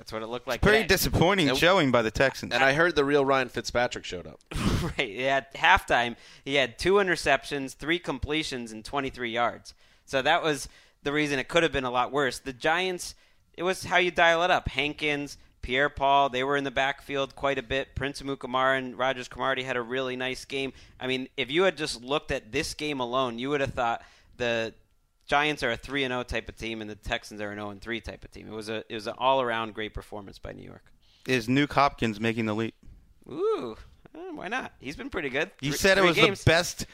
That's 0.00 0.14
what 0.14 0.22
it 0.22 0.28
looked 0.28 0.48
like. 0.48 0.62
Pretty 0.62 0.78
today. 0.78 0.88
disappointing 0.88 1.50
And- 1.50 1.58
showing 1.58 1.90
by 1.90 2.00
the 2.00 2.10
Texans. 2.10 2.54
And 2.54 2.64
I 2.64 2.72
heard 2.72 2.96
the 2.96 3.04
real 3.04 3.22
Ryan 3.22 3.50
Fitzpatrick 3.50 4.04
showed 4.06 4.26
up. 4.26 4.40
Right. 4.98 5.18
At 5.20 5.52
halftime, 5.56 6.16
he 6.42 6.54
had 6.54 6.78
two 6.78 6.94
interceptions, 6.94 7.74
three 7.74 7.98
completions, 7.98 8.72
and 8.72 8.82
23 8.82 9.30
yards. 9.30 9.74
So 10.06 10.22
that 10.22 10.42
was 10.42 10.70
the 11.02 11.12
reason 11.12 11.38
it 11.38 11.48
could 11.48 11.62
have 11.62 11.70
been 11.70 11.84
a 11.84 11.90
lot 11.90 12.12
worse. 12.12 12.38
The 12.38 12.54
Giants, 12.54 13.14
it 13.58 13.62
was 13.62 13.84
how 13.84 13.98
you 13.98 14.10
dial 14.10 14.42
it 14.42 14.50
up. 14.50 14.68
Hankins, 14.68 15.36
Pierre 15.60 15.90
Paul, 15.90 16.30
they 16.30 16.42
were 16.42 16.56
in 16.56 16.64
the 16.64 16.70
backfield 16.70 17.36
quite 17.36 17.58
a 17.58 17.62
bit. 17.62 17.94
Prince 17.94 18.22
Amukamara 18.22 18.78
and 18.78 18.96
Rodgers 18.98 19.28
Cromartie 19.28 19.64
had 19.64 19.76
a 19.76 19.82
really 19.82 20.16
nice 20.16 20.46
game. 20.46 20.72
I 20.98 21.06
mean, 21.06 21.28
if 21.36 21.50
you 21.50 21.64
had 21.64 21.76
just 21.76 22.02
looked 22.02 22.30
at 22.30 22.50
this 22.50 22.72
game 22.72 23.00
alone, 23.00 23.38
you 23.38 23.50
would 23.50 23.60
have 23.60 23.74
thought 23.74 24.02
the 24.38 24.72
Giants 25.30 25.62
are 25.62 25.70
a 25.70 25.76
3 25.76 26.02
and 26.02 26.10
0 26.12 26.24
type 26.24 26.48
of 26.48 26.56
team 26.56 26.80
and 26.80 26.90
the 26.90 26.96
Texans 26.96 27.40
are 27.40 27.50
an 27.52 27.56
0 27.58 27.70
and 27.70 27.80
3 27.80 28.00
type 28.00 28.24
of 28.24 28.32
team. 28.32 28.48
It 28.48 28.52
was 28.54 28.68
a 28.68 28.78
it 28.88 28.94
was 28.94 29.06
an 29.06 29.14
all-around 29.16 29.74
great 29.74 29.94
performance 29.94 30.38
by 30.40 30.50
New 30.52 30.64
York. 30.64 30.82
Is 31.28 31.46
Nuke 31.46 31.72
Hopkins 31.72 32.18
making 32.18 32.46
the 32.46 32.54
leap? 32.54 32.74
Ooh, 33.30 33.76
eh, 34.14 34.18
why 34.34 34.48
not? 34.48 34.72
He's 34.80 34.96
been 34.96 35.08
pretty 35.08 35.28
good. 35.28 35.52
You 35.60 35.70
Three- 35.70 35.78
said 35.78 35.98
it 35.98 36.02
was 36.04 36.16
games. 36.16 36.42
the 36.42 36.50
best 36.50 36.86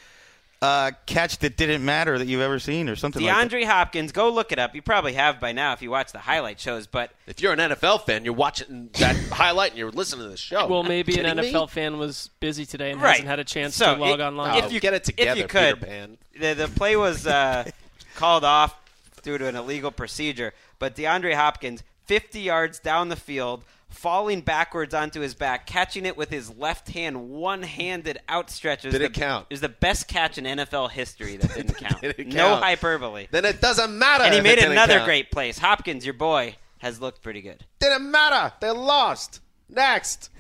uh, 0.61 0.91
catch 1.07 1.39
that 1.39 1.57
didn't 1.57 1.83
matter 1.85 2.19
that 2.19 2.27
you've 2.27 2.41
ever 2.43 2.59
seen, 2.59 2.89
or 2.91 2.97
something 2.97 3.23
like 3.23 3.35
that. 3.35 3.51
DeAndre 3.51 3.65
Hopkins, 3.65 4.13
go 4.13 4.31
look 4.31 4.53
it 4.53 4.59
up. 4.59 4.75
You 4.75 4.83
probably 4.83 5.13
have 5.15 5.39
by 5.41 5.53
now 5.53 5.73
if 5.73 5.81
you 5.81 5.91
watch 5.91 6.13
the 6.13 6.19
highlight 6.19 6.59
shows, 6.61 6.87
but 6.87 7.13
If 7.27 7.41
you're 7.41 7.53
an 7.53 7.59
NFL 7.59 8.05
fan, 8.05 8.25
you're 8.25 8.35
watching 8.35 8.91
that 8.99 9.17
highlight 9.33 9.71
and 9.73 9.79
you're 9.79 9.91
listening 9.91 10.25
to 10.25 10.31
the 10.31 10.37
show. 10.37 10.67
Well, 10.67 10.83
maybe 10.83 11.19
an 11.19 11.25
Kidding 11.25 11.37
me? 11.43 11.53
NFL 11.53 11.71
fan 11.71 11.99
was 11.99 12.29
busy 12.41 12.67
today 12.67 12.91
and 12.91 13.01
right. 13.01 13.13
hasn't 13.13 13.29
had 13.29 13.39
a 13.39 13.45
chance 13.45 13.77
So 13.77 13.95
to 13.95 14.01
log 14.01 14.19
it- 14.21 14.23
online. 14.23 14.63
Oh, 14.63 14.67
If 14.67 14.73
you 14.73 14.81
get 14.81 14.93
it 14.95 15.05
together, 15.05 15.31
if 15.33 15.37
you 15.39 15.45
could, 15.47 15.75
Peter 15.81 15.87
Pan. 15.87 16.19
The, 16.39 16.55
the 16.55 16.69
play 16.69 16.97
was 16.97 17.27
uh, 17.27 17.71
called 18.17 18.45
off 18.45 18.77
due 19.23 19.39
to 19.39 19.47
an 19.47 19.55
illegal 19.57 19.91
procedure, 19.91 20.53
but 20.79 20.97
DeAndre 20.97 21.35
Hopkins, 21.35 21.83
50 22.07 22.41
yards 22.41 22.79
down 22.79 23.09
the 23.09 23.17
field, 23.17 23.65
falling 23.89 24.41
backwards 24.41 24.95
onto 24.95 25.21
his 25.21 25.35
back, 25.35 25.67
catching 25.67 26.07
it 26.07 26.17
with 26.17 26.31
his 26.31 26.57
left 26.57 26.89
hand, 26.91 27.29
one-handed 27.31 28.19
outstretch. 28.29 28.85
It 28.85 28.91
Did 28.91 29.01
the, 29.01 29.07
it 29.07 29.15
count? 29.15 29.47
It 29.51 29.55
was 29.55 29.61
the 29.61 29.69
best 29.69 30.09
catch 30.09 30.39
in 30.39 30.45
NFL 30.45 30.91
history 30.91 31.37
that 31.37 31.55
didn't 31.55 31.77
count. 31.79 32.01
Did 32.01 32.15
it 32.19 32.27
No 32.29 32.57
hyperbole. 32.57 33.29
Then 33.31 33.45
it 33.45 33.61
doesn't 33.61 33.97
matter. 33.97 34.25
And 34.25 34.35
he 34.35 34.41
made 34.41 34.59
another 34.59 34.95
count. 34.95 35.07
great 35.07 35.31
place. 35.31 35.59
Hopkins, 35.59 36.05
your 36.05 36.15
boy, 36.15 36.57
has 36.79 37.01
looked 37.01 37.23
pretty 37.23 37.43
good. 37.43 37.65
Didn't 37.81 38.11
matter. 38.11 38.53
They 38.61 38.71
lost. 38.71 39.41
Next. 39.69 40.31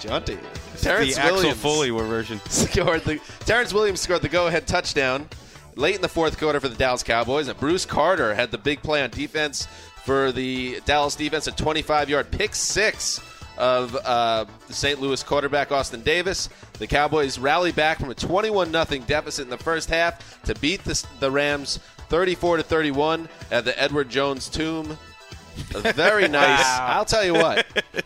Jaunty. 0.00 0.38
Terrance 0.80 1.14
the 1.14 1.20
Axel 1.20 1.36
Williams 1.36 1.60
Foley 1.60 1.90
version. 1.90 2.40
scored 2.48 3.04
the 3.04 3.20
Terrance 3.40 3.72
Williams 3.72 4.00
scored 4.00 4.22
the 4.22 4.28
go-ahead 4.28 4.66
touchdown 4.66 5.28
late 5.76 5.94
in 5.94 6.02
the 6.02 6.08
fourth 6.08 6.38
quarter 6.38 6.60
for 6.60 6.68
the 6.68 6.76
Dallas 6.76 7.02
Cowboys, 7.02 7.48
and 7.48 7.58
Bruce 7.58 7.86
Carter 7.86 8.34
had 8.34 8.50
the 8.50 8.58
big 8.58 8.82
play 8.82 9.02
on 9.02 9.10
defense 9.10 9.66
for 10.04 10.32
the 10.32 10.80
Dallas 10.84 11.14
defense, 11.14 11.46
a 11.46 11.52
25-yard 11.52 12.30
pick 12.30 12.54
six 12.54 13.20
of 13.58 13.94
uh, 14.04 14.46
the 14.66 14.72
St. 14.72 15.00
Louis 15.00 15.22
quarterback 15.22 15.70
Austin 15.70 16.00
Davis. 16.00 16.48
The 16.78 16.86
Cowboys 16.86 17.38
rally 17.38 17.72
back 17.72 18.00
from 18.00 18.10
a 18.10 18.14
21 18.14 18.72
0 18.72 18.84
deficit 19.06 19.44
in 19.44 19.50
the 19.50 19.58
first 19.58 19.90
half 19.90 20.42
to 20.44 20.54
beat 20.56 20.82
the, 20.84 21.06
the 21.20 21.30
Rams 21.30 21.78
34 22.08 22.58
to 22.58 22.62
31 22.62 23.28
at 23.50 23.64
the 23.64 23.80
Edward 23.80 24.08
Jones 24.08 24.48
Tomb. 24.48 24.96
A 25.74 25.92
very 25.92 26.26
nice. 26.28 26.62
Wow. 26.62 26.86
I'll 26.90 27.04
tell 27.04 27.24
you 27.24 27.34
what. 27.34 27.66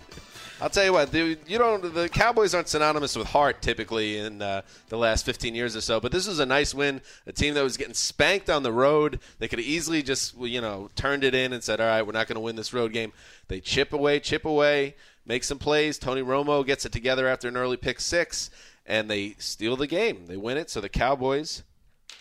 I'll 0.64 0.70
tell 0.70 0.86
you 0.86 0.94
what, 0.94 1.12
dude, 1.12 1.40
you 1.46 1.58
don't. 1.58 1.92
The 1.92 2.08
Cowboys 2.08 2.54
aren't 2.54 2.68
synonymous 2.68 3.16
with 3.16 3.26
heart 3.26 3.60
typically 3.60 4.16
in 4.16 4.40
uh, 4.40 4.62
the 4.88 4.96
last 4.96 5.26
15 5.26 5.54
years 5.54 5.76
or 5.76 5.82
so. 5.82 6.00
But 6.00 6.10
this 6.10 6.26
was 6.26 6.38
a 6.38 6.46
nice 6.46 6.72
win. 6.72 7.02
A 7.26 7.32
team 7.32 7.52
that 7.52 7.62
was 7.62 7.76
getting 7.76 7.92
spanked 7.92 8.48
on 8.48 8.62
the 8.62 8.72
road. 8.72 9.20
They 9.38 9.46
could 9.46 9.58
have 9.58 9.68
easily 9.68 10.02
just, 10.02 10.34
you 10.38 10.62
know, 10.62 10.88
turned 10.96 11.22
it 11.22 11.34
in 11.34 11.52
and 11.52 11.62
said, 11.62 11.82
"All 11.82 11.86
right, 11.86 12.00
we're 12.00 12.12
not 12.12 12.28
going 12.28 12.36
to 12.36 12.40
win 12.40 12.56
this 12.56 12.72
road 12.72 12.94
game." 12.94 13.12
They 13.48 13.60
chip 13.60 13.92
away, 13.92 14.20
chip 14.20 14.46
away, 14.46 14.96
make 15.26 15.44
some 15.44 15.58
plays. 15.58 15.98
Tony 15.98 16.22
Romo 16.22 16.64
gets 16.64 16.86
it 16.86 16.92
together 16.92 17.28
after 17.28 17.46
an 17.46 17.58
early 17.58 17.76
pick 17.76 18.00
six, 18.00 18.48
and 18.86 19.10
they 19.10 19.34
steal 19.36 19.76
the 19.76 19.86
game. 19.86 20.24
They 20.28 20.38
win 20.38 20.56
it. 20.56 20.70
So 20.70 20.80
the 20.80 20.88
Cowboys 20.88 21.62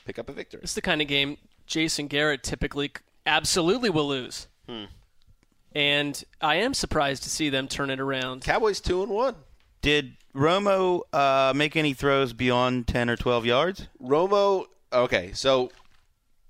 pick 0.03 0.19
up 0.19 0.27
a 0.27 0.33
victory. 0.33 0.59
It's 0.63 0.73
the 0.73 0.81
kind 0.81 1.01
of 1.01 1.07
game 1.07 1.37
Jason 1.65 2.07
Garrett 2.07 2.43
typically 2.43 2.91
absolutely 3.25 3.89
will 3.89 4.09
lose. 4.09 4.47
Hmm. 4.67 4.83
And 5.75 6.23
I 6.39 6.55
am 6.57 6.73
surprised 6.73 7.23
to 7.23 7.29
see 7.29 7.49
them 7.49 7.67
turn 7.67 7.89
it 7.89 7.99
around. 7.99 8.43
Cowboys 8.43 8.79
two 8.79 9.01
and 9.01 9.11
one. 9.11 9.35
Did 9.81 10.15
Romo 10.35 11.01
uh, 11.11 11.53
make 11.55 11.75
any 11.75 11.93
throws 11.93 12.31
beyond 12.31 12.87
10 12.87 13.09
or 13.09 13.17
12 13.17 13.45
yards? 13.45 13.87
Romo, 14.01 14.65
okay, 14.93 15.31
so 15.33 15.71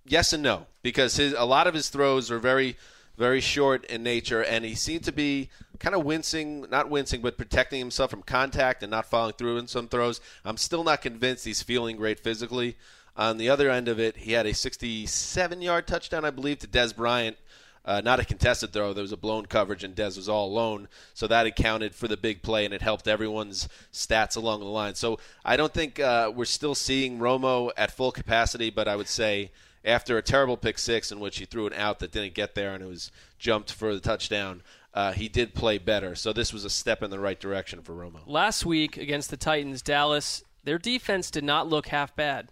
yes 0.05 0.33
and 0.33 0.43
no 0.43 0.65
because 0.81 1.15
his 1.15 1.33
a 1.33 1.45
lot 1.45 1.67
of 1.67 1.73
his 1.73 1.89
throws 1.89 2.29
are 2.29 2.39
very 2.39 2.75
very 3.17 3.39
short 3.39 3.85
in 3.85 4.03
nature 4.03 4.43
and 4.43 4.65
he 4.65 4.75
seemed 4.75 5.03
to 5.03 5.11
be 5.11 5.49
kind 5.79 5.95
of 5.95 6.03
wincing 6.03 6.65
not 6.69 6.89
wincing 6.89 7.21
but 7.21 7.37
protecting 7.37 7.79
himself 7.79 8.09
from 8.09 8.21
contact 8.21 8.83
and 8.83 8.91
not 8.91 9.05
following 9.05 9.33
through 9.33 9.57
in 9.57 9.67
some 9.67 9.87
throws 9.87 10.19
i'm 10.43 10.57
still 10.57 10.83
not 10.83 11.01
convinced 11.01 11.45
he's 11.45 11.63
feeling 11.63 11.95
great 11.95 12.19
physically 12.19 12.75
on 13.15 13.37
the 13.37 13.49
other 13.49 13.69
end 13.69 13.87
of 13.87 13.99
it 13.99 14.17
he 14.17 14.33
had 14.33 14.45
a 14.45 14.53
67 14.53 15.61
yard 15.61 15.87
touchdown 15.87 16.25
i 16.25 16.29
believe 16.29 16.59
to 16.59 16.67
dez 16.67 16.95
bryant 16.95 17.37
uh, 17.85 18.01
not 18.01 18.19
a 18.19 18.25
contested 18.25 18.71
throw. 18.71 18.93
There 18.93 19.01
was 19.01 19.11
a 19.11 19.17
blown 19.17 19.45
coverage, 19.45 19.83
and 19.83 19.95
Dez 19.95 20.15
was 20.15 20.29
all 20.29 20.47
alone. 20.47 20.87
So 21.13 21.27
that 21.27 21.45
accounted 21.45 21.93
for 21.93 22.07
the 22.07 22.17
big 22.17 22.41
play, 22.41 22.65
and 22.65 22.73
it 22.73 22.81
helped 22.81 23.07
everyone's 23.07 23.67
stats 23.91 24.37
along 24.37 24.61
the 24.61 24.65
line. 24.67 24.95
So 24.95 25.19
I 25.43 25.57
don't 25.57 25.73
think 25.73 25.99
uh, 25.99 26.31
we're 26.33 26.45
still 26.45 26.75
seeing 26.75 27.19
Romo 27.19 27.71
at 27.75 27.91
full 27.91 28.11
capacity, 28.11 28.69
but 28.69 28.87
I 28.87 28.95
would 28.95 29.09
say 29.09 29.51
after 29.85 30.17
a 30.17 30.21
terrible 30.21 30.57
pick 30.57 30.77
six 30.77 31.11
in 31.11 31.19
which 31.19 31.37
he 31.39 31.45
threw 31.45 31.67
an 31.67 31.73
out 31.73 31.99
that 31.99 32.11
didn't 32.11 32.33
get 32.33 32.55
there 32.55 32.73
and 32.73 32.81
it 32.81 32.87
was 32.87 33.11
jumped 33.37 33.71
for 33.71 33.93
the 33.93 33.99
touchdown, 33.99 34.61
uh, 34.93 35.11
he 35.11 35.27
did 35.27 35.53
play 35.53 35.77
better. 35.77 36.15
So 36.15 36.31
this 36.31 36.53
was 36.53 36.63
a 36.65 36.69
step 36.69 37.03
in 37.03 37.09
the 37.09 37.19
right 37.19 37.39
direction 37.39 37.81
for 37.81 37.93
Romo. 37.93 38.19
Last 38.25 38.65
week 38.65 38.97
against 38.97 39.29
the 39.29 39.37
Titans, 39.37 39.81
Dallas, 39.81 40.43
their 40.63 40.77
defense 40.77 41.29
did 41.29 41.43
not 41.43 41.67
look 41.67 41.87
half 41.87 42.15
bad. 42.15 42.49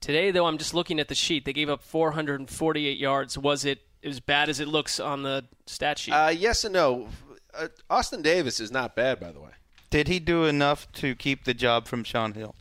Today, 0.00 0.32
though, 0.32 0.46
I'm 0.46 0.58
just 0.58 0.74
looking 0.74 0.98
at 0.98 1.06
the 1.06 1.14
sheet. 1.14 1.44
They 1.44 1.52
gave 1.52 1.70
up 1.70 1.82
448 1.82 2.98
yards. 2.98 3.38
Was 3.38 3.64
it 3.64 3.82
as 4.04 4.20
bad 4.20 4.48
as 4.48 4.60
it 4.60 4.68
looks 4.68 5.00
on 5.00 5.22
the 5.22 5.44
stat 5.66 5.98
sheet? 5.98 6.12
Uh, 6.12 6.28
yes 6.36 6.64
and 6.64 6.74
no. 6.74 7.08
Uh, 7.54 7.68
Austin 7.90 8.22
Davis 8.22 8.60
is 8.60 8.70
not 8.70 8.94
bad, 8.94 9.20
by 9.20 9.32
the 9.32 9.40
way. 9.40 9.50
Did 9.90 10.08
he 10.08 10.18
do 10.18 10.44
enough 10.44 10.90
to 10.92 11.14
keep 11.14 11.44
the 11.44 11.54
job 11.54 11.86
from 11.86 12.02
Shaun 12.02 12.32
Hill? 12.32 12.54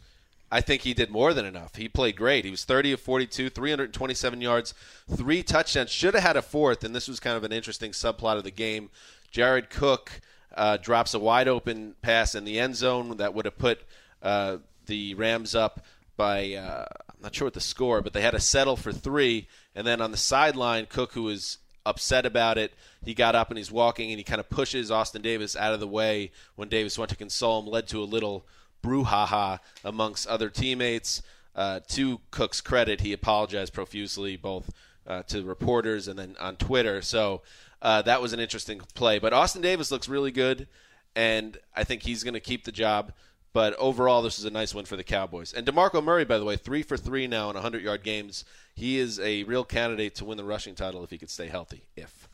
I 0.51 0.59
think 0.59 0.81
he 0.81 0.93
did 0.93 1.09
more 1.09 1.33
than 1.33 1.45
enough. 1.45 1.77
He 1.77 1.87
played 1.87 2.17
great. 2.17 2.43
He 2.43 2.51
was 2.51 2.65
30 2.65 2.91
of 2.91 2.99
42, 2.99 3.49
327 3.49 4.41
yards, 4.41 4.73
three 5.09 5.43
touchdowns. 5.43 5.91
Should 5.91 6.13
have 6.13 6.23
had 6.23 6.35
a 6.35 6.41
fourth, 6.41 6.83
and 6.83 6.93
this 6.93 7.07
was 7.07 7.21
kind 7.21 7.37
of 7.37 7.45
an 7.45 7.53
interesting 7.53 7.91
subplot 7.91 8.35
of 8.35 8.43
the 8.43 8.51
game. 8.51 8.89
Jared 9.31 9.69
Cook 9.69 10.19
uh, 10.53 10.75
drops 10.75 11.13
a 11.13 11.19
wide 11.19 11.47
open 11.47 11.95
pass 12.01 12.35
in 12.35 12.43
the 12.43 12.59
end 12.59 12.75
zone 12.75 13.15
that 13.17 13.33
would 13.33 13.45
have 13.45 13.57
put 13.57 13.79
uh, 14.21 14.57
the 14.87 15.13
Rams 15.13 15.55
up 15.55 15.85
by 16.17 16.53
uh, 16.55 16.85
I'm 17.09 17.23
not 17.23 17.33
sure 17.33 17.45
what 17.45 17.53
the 17.53 17.61
score, 17.61 18.01
but 18.01 18.11
they 18.11 18.21
had 18.21 18.31
to 18.31 18.39
settle 18.39 18.75
for 18.75 18.91
three. 18.91 19.47
And 19.75 19.85
then 19.87 20.01
on 20.01 20.11
the 20.11 20.17
sideline, 20.17 20.85
Cook, 20.87 21.13
who 21.13 21.23
was 21.23 21.57
upset 21.85 22.25
about 22.25 22.57
it, 22.57 22.73
he 23.03 23.13
got 23.13 23.35
up 23.35 23.49
and 23.49 23.57
he's 23.57 23.71
walking 23.71 24.11
and 24.11 24.19
he 24.19 24.23
kind 24.23 24.39
of 24.39 24.49
pushes 24.49 24.91
Austin 24.91 25.21
Davis 25.21 25.55
out 25.55 25.73
of 25.73 25.79
the 25.79 25.87
way 25.87 26.31
when 26.55 26.69
Davis 26.69 26.97
went 26.97 27.09
to 27.09 27.15
console 27.15 27.61
him, 27.61 27.67
led 27.67 27.87
to 27.87 27.99
a 27.99 28.05
little 28.05 28.45
brouhaha 28.83 29.59
amongst 29.83 30.27
other 30.27 30.49
teammates. 30.49 31.21
Uh, 31.55 31.81
to 31.87 32.21
Cook's 32.31 32.61
credit, 32.61 33.01
he 33.01 33.11
apologized 33.13 33.73
profusely 33.73 34.37
both 34.37 34.71
uh, 35.07 35.23
to 35.23 35.43
reporters 35.43 36.07
and 36.07 36.17
then 36.17 36.35
on 36.39 36.55
Twitter. 36.55 37.01
So 37.01 37.41
uh, 37.81 38.01
that 38.03 38.21
was 38.21 38.33
an 38.33 38.39
interesting 38.39 38.81
play. 38.93 39.19
But 39.19 39.33
Austin 39.33 39.61
Davis 39.61 39.91
looks 39.91 40.07
really 40.07 40.31
good, 40.31 40.67
and 41.15 41.57
I 41.75 41.83
think 41.83 42.03
he's 42.03 42.23
going 42.23 42.35
to 42.35 42.39
keep 42.39 42.63
the 42.63 42.71
job. 42.71 43.11
But 43.53 43.75
overall, 43.75 44.21
this 44.21 44.39
is 44.39 44.45
a 44.45 44.49
nice 44.49 44.73
win 44.73 44.85
for 44.85 44.95
the 44.95 45.03
Cowboys. 45.03 45.51
And 45.53 45.67
DeMarco 45.67 46.03
Murray, 46.03 46.23
by 46.23 46.37
the 46.37 46.45
way, 46.45 46.55
three 46.55 46.83
for 46.83 46.95
three 46.95 47.27
now 47.27 47.49
in 47.49 47.55
100 47.55 47.81
yard 47.81 48.03
games. 48.03 48.45
He 48.75 48.97
is 48.97 49.19
a 49.19 49.43
real 49.43 49.65
candidate 49.65 50.15
to 50.15 50.25
win 50.25 50.37
the 50.37 50.45
rushing 50.45 50.75
title 50.75 51.03
if 51.03 51.09
he 51.09 51.17
could 51.17 51.29
stay 51.29 51.47
healthy. 51.47 51.83
If. 51.95 52.29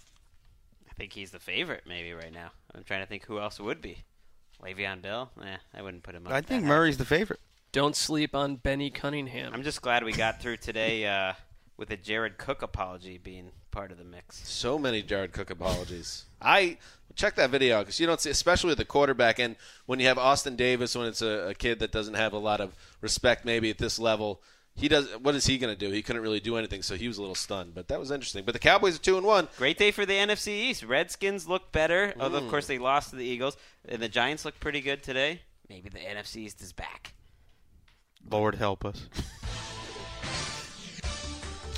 I 0.89 0.93
think 0.93 1.13
he's 1.13 1.32
the 1.32 1.39
favorite 1.39 1.84
maybe 1.88 2.13
right 2.13 2.34
now. 2.34 2.51
I'm 2.74 2.84
trying 2.84 3.01
to 3.01 3.07
think 3.07 3.26
who 3.26 3.39
else 3.39 3.59
would 3.59 3.82
be. 3.82 4.03
Le'Veon 4.63 5.01
Bell? 5.01 5.32
Eh, 5.43 5.57
I 5.74 5.82
wouldn't 5.82 6.03
put 6.03 6.15
him 6.15 6.26
up. 6.26 6.34
I 6.34 6.41
think 6.41 6.63
Murray's 6.63 6.97
the 6.97 7.05
favorite. 7.05 7.39
Don't 7.72 7.95
sleep 7.95 8.34
on 8.34 8.55
Benny 8.55 8.89
Cunningham. 8.89 9.53
I'm 9.53 9.63
just 9.63 9.82
glad 9.82 10.03
we 10.03 10.13
got 10.13 10.41
through 10.41 10.57
today 10.57 11.05
uh, 11.05 11.34
with 11.78 11.91
a 11.91 11.97
Jared 11.97 12.38
Cook 12.38 12.61
apology 12.61 13.18
being 13.18 13.51
part 13.72 13.91
of 13.91 13.97
the 13.97 14.03
mix. 14.03 14.47
So 14.47 14.80
many 14.80 15.03
Jared 15.03 15.32
Cook 15.32 15.49
apologies. 15.51 16.26
I 16.41 16.78
check 17.18 17.36
that 17.36 17.49
video 17.49 17.80
because 17.80 17.99
you 17.99 18.07
don't 18.07 18.22
see, 18.22 18.30
especially 18.30 18.70
with 18.70 18.78
the 18.78 18.86
quarterback, 18.86 19.39
and 19.39 19.55
when 19.86 19.99
you 19.99 20.07
have 20.07 20.18
Austin 20.18 20.55
Davis, 20.55 20.95
when 20.95 21.07
it's 21.07 21.22
a, 21.22 21.49
a 21.49 21.53
kid 21.53 21.80
that 21.80 21.91
doesn't 21.91 22.13
have 22.13 22.32
a 22.34 22.38
lot 22.38 22.61
of 22.61 22.74
respect, 23.01 23.43
maybe 23.43 23.70
at 23.70 23.78
this 23.78 23.99
level. 23.99 24.41
He 24.76 24.88
does. 24.88 25.09
What 25.18 25.34
is 25.34 25.47
he 25.47 25.57
going 25.57 25.74
to 25.76 25.80
do? 25.88 25.91
He 25.91 26.03
couldn't 26.03 26.22
really 26.22 26.39
do 26.39 26.55
anything, 26.55 26.84
so 26.84 26.93
he 26.95 27.07
was 27.07 27.18
a 27.18 27.22
little 27.22 27.34
stunned. 27.34 27.74
But 27.74 27.88
that 27.88 27.99
was 27.99 28.11
interesting. 28.11 28.43
But 28.45 28.53
the 28.53 28.59
Cowboys 28.59 28.95
are 28.95 29.01
two 29.01 29.18
and 29.18 29.26
one. 29.26 29.47
Great 29.57 29.80
day 29.80 29.89
for 29.89 30.05
the 30.05 30.13
NFC 30.13 30.49
East. 30.49 30.84
Redskins 30.84 31.47
look 31.47 31.72
better, 31.72 32.13
although 32.20 32.39
Mm. 32.39 32.43
of 32.43 32.49
course 32.51 32.68
they 32.68 32.78
lost 32.78 33.09
to 33.09 33.15
the 33.15 33.26
Eagles. 33.26 33.57
And 33.89 33.99
the 33.99 34.07
Giants 34.07 34.45
look 34.45 34.59
pretty 34.59 34.82
good 34.82 35.01
today. 35.01 35.41
Maybe 35.68 35.89
the 35.89 35.97
NFC 35.97 36.38
East 36.41 36.61
is 36.61 36.74
back. 36.74 37.13
Lord 38.30 38.53
help 38.53 38.86
us. 38.86 39.07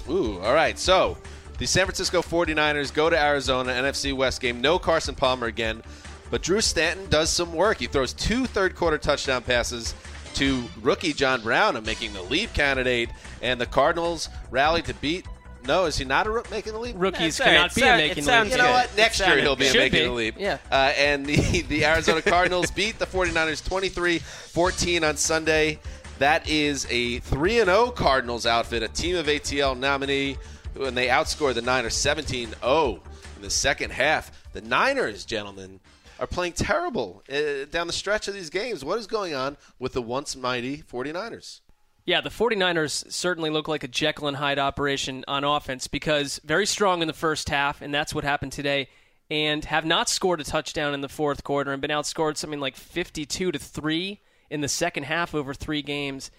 Ooh, 0.09 0.39
all 0.41 0.53
right. 0.53 0.77
So 0.77 1.17
the 1.59 1.65
San 1.67 1.85
Francisco 1.85 2.21
49ers 2.21 2.93
go 2.93 3.09
to 3.09 3.19
Arizona, 3.19 3.71
NFC 3.73 4.13
West 4.15 4.41
game. 4.41 4.61
No 4.61 4.79
Carson 4.79 5.13
Palmer 5.13 5.47
again, 5.47 5.83
but 6.31 6.41
Drew 6.41 6.61
Stanton 6.61 7.07
does 7.09 7.29
some 7.29 7.53
work. 7.53 7.77
He 7.77 7.85
throws 7.87 8.13
two 8.13 8.45
third 8.45 8.75
quarter 8.75 8.97
touchdown 8.97 9.43
passes 9.43 9.93
to 10.35 10.63
rookie 10.81 11.13
John 11.13 11.41
Brown, 11.41 11.75
a 11.75 11.81
making 11.81 12.13
the 12.13 12.21
leap 12.23 12.53
candidate, 12.53 13.09
and 13.41 13.59
the 13.59 13.65
Cardinals 13.65 14.29
rally 14.49 14.81
to 14.83 14.93
beat. 14.95 15.25
No, 15.67 15.85
is 15.85 15.97
he 15.97 16.05
not 16.05 16.25
a 16.25 16.31
rook 16.31 16.49
making 16.49 16.71
the 16.73 16.79
leap? 16.79 16.95
Rookies 16.97 17.37
That's 17.37 17.41
all 17.41 17.45
right. 17.47 17.53
cannot 17.53 17.75
be 17.75 17.81
a 17.81 17.85
sound- 17.85 17.97
making 17.97 18.23
the 18.23 18.29
sounds 18.31 18.49
leap. 18.51 18.57
You 18.57 18.63
know 18.63 18.71
what? 18.71 18.95
Next 18.97 19.19
year 19.19 19.37
he'll 19.39 19.55
be 19.57 19.65
good. 19.65 19.71
Should 19.73 19.79
making 19.79 19.99
be. 19.99 20.05
the 20.05 20.11
leap. 20.13 20.35
Yeah. 20.37 20.57
Uh, 20.71 20.93
and 20.97 21.25
the, 21.25 21.61
the 21.67 21.85
Arizona 21.85 22.21
Cardinals 22.21 22.71
beat 22.71 22.97
the 22.97 23.05
49ers 23.05 23.67
23 23.67 24.19
14 24.19 25.03
on 25.03 25.17
Sunday. 25.17 25.79
That 26.19 26.47
is 26.49 26.87
a 26.89 27.19
3 27.19 27.55
0 27.55 27.91
Cardinals 27.91 28.45
outfit, 28.45 28.83
a 28.83 28.87
team 28.87 29.15
of 29.17 29.25
ATL 29.27 29.77
nominee, 29.77 30.37
and 30.75 30.95
they 30.97 31.07
outscored 31.07 31.55
the 31.55 31.61
Niners 31.61 31.95
17 31.95 32.53
0 32.61 33.01
in 33.35 33.41
the 33.41 33.49
second 33.49 33.91
half. 33.91 34.31
The 34.53 34.61
Niners, 34.61 35.25
gentlemen, 35.25 35.79
are 36.19 36.27
playing 36.27 36.53
terrible 36.53 37.23
uh, 37.31 37.65
down 37.71 37.87
the 37.87 37.93
stretch 37.93 38.27
of 38.27 38.33
these 38.33 38.49
games. 38.49 38.83
What 38.83 38.99
is 38.99 39.07
going 39.07 39.33
on 39.33 39.57
with 39.79 39.93
the 39.93 40.01
once 40.01 40.35
mighty 40.35 40.77
49ers? 40.77 41.61
Yeah, 42.05 42.21
the 42.21 42.29
49ers 42.29 43.11
certainly 43.11 43.49
look 43.49 43.67
like 43.67 43.83
a 43.83 43.87
Jekyll 43.87 44.27
and 44.27 44.37
Hyde 44.37 44.57
operation 44.57 45.23
on 45.27 45.43
offense 45.43 45.87
because 45.87 46.39
very 46.43 46.65
strong 46.65 47.01
in 47.01 47.07
the 47.07 47.13
first 47.13 47.49
half, 47.49 47.81
and 47.81 47.93
that's 47.93 48.15
what 48.15 48.23
happened 48.23 48.51
today, 48.51 48.89
and 49.29 49.63
have 49.65 49.85
not 49.85 50.09
scored 50.09 50.41
a 50.41 50.43
touchdown 50.43 50.93
in 50.93 51.01
the 51.01 51.09
fourth 51.09 51.43
quarter 51.43 51.71
and 51.71 51.81
been 51.81 51.91
outscored 51.91 52.35
something 52.35 52.59
like 52.59 52.75
52 52.75 53.51
to 53.51 53.59
3 53.59 54.19
in 54.49 54.61
the 54.61 54.67
second 54.67 55.03
half 55.03 55.35
over 55.35 55.53
three 55.53 55.83
games. 55.83 56.31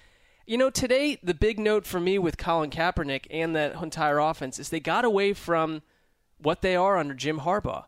You 0.51 0.59
know, 0.59 0.69
today, 0.69 1.17
the 1.23 1.33
big 1.33 1.61
note 1.61 1.87
for 1.87 2.01
me 2.01 2.19
with 2.19 2.37
Colin 2.37 2.71
Kaepernick 2.71 3.27
and 3.31 3.55
that 3.55 3.81
entire 3.81 4.19
offense 4.19 4.59
is 4.59 4.69
they 4.69 4.81
got 4.81 5.05
away 5.05 5.33
from 5.33 5.83
what 6.39 6.61
they 6.61 6.75
are 6.75 6.99
under 6.99 7.15
Jim 7.15 7.39
Harbaugh. 7.39 7.85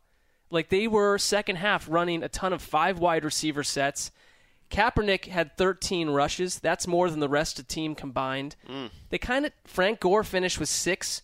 Like 0.49 0.69
they 0.69 0.87
were 0.87 1.19
second 1.19 1.57
half 1.57 1.89
running 1.91 2.23
a 2.23 2.29
ton 2.29 2.53
of 2.53 2.63
five 2.63 3.01
wide 3.01 3.25
receiver 3.25 3.65
sets. 3.65 4.13
Kaepernick 4.71 5.25
had 5.25 5.59
13 5.59 6.11
rushes. 6.11 6.61
That's 6.61 6.87
more 6.87 7.11
than 7.11 7.19
the 7.19 7.29
rest 7.29 7.59
of 7.59 7.67
the 7.67 7.75
team 7.75 7.97
combined. 7.97 8.55
Mm. 8.71 8.91
They 9.09 9.19
kind 9.19 9.45
of 9.45 9.51
Frank 9.65 9.99
Gore 9.99 10.23
finished 10.23 10.61
with 10.61 10.69
six 10.69 11.23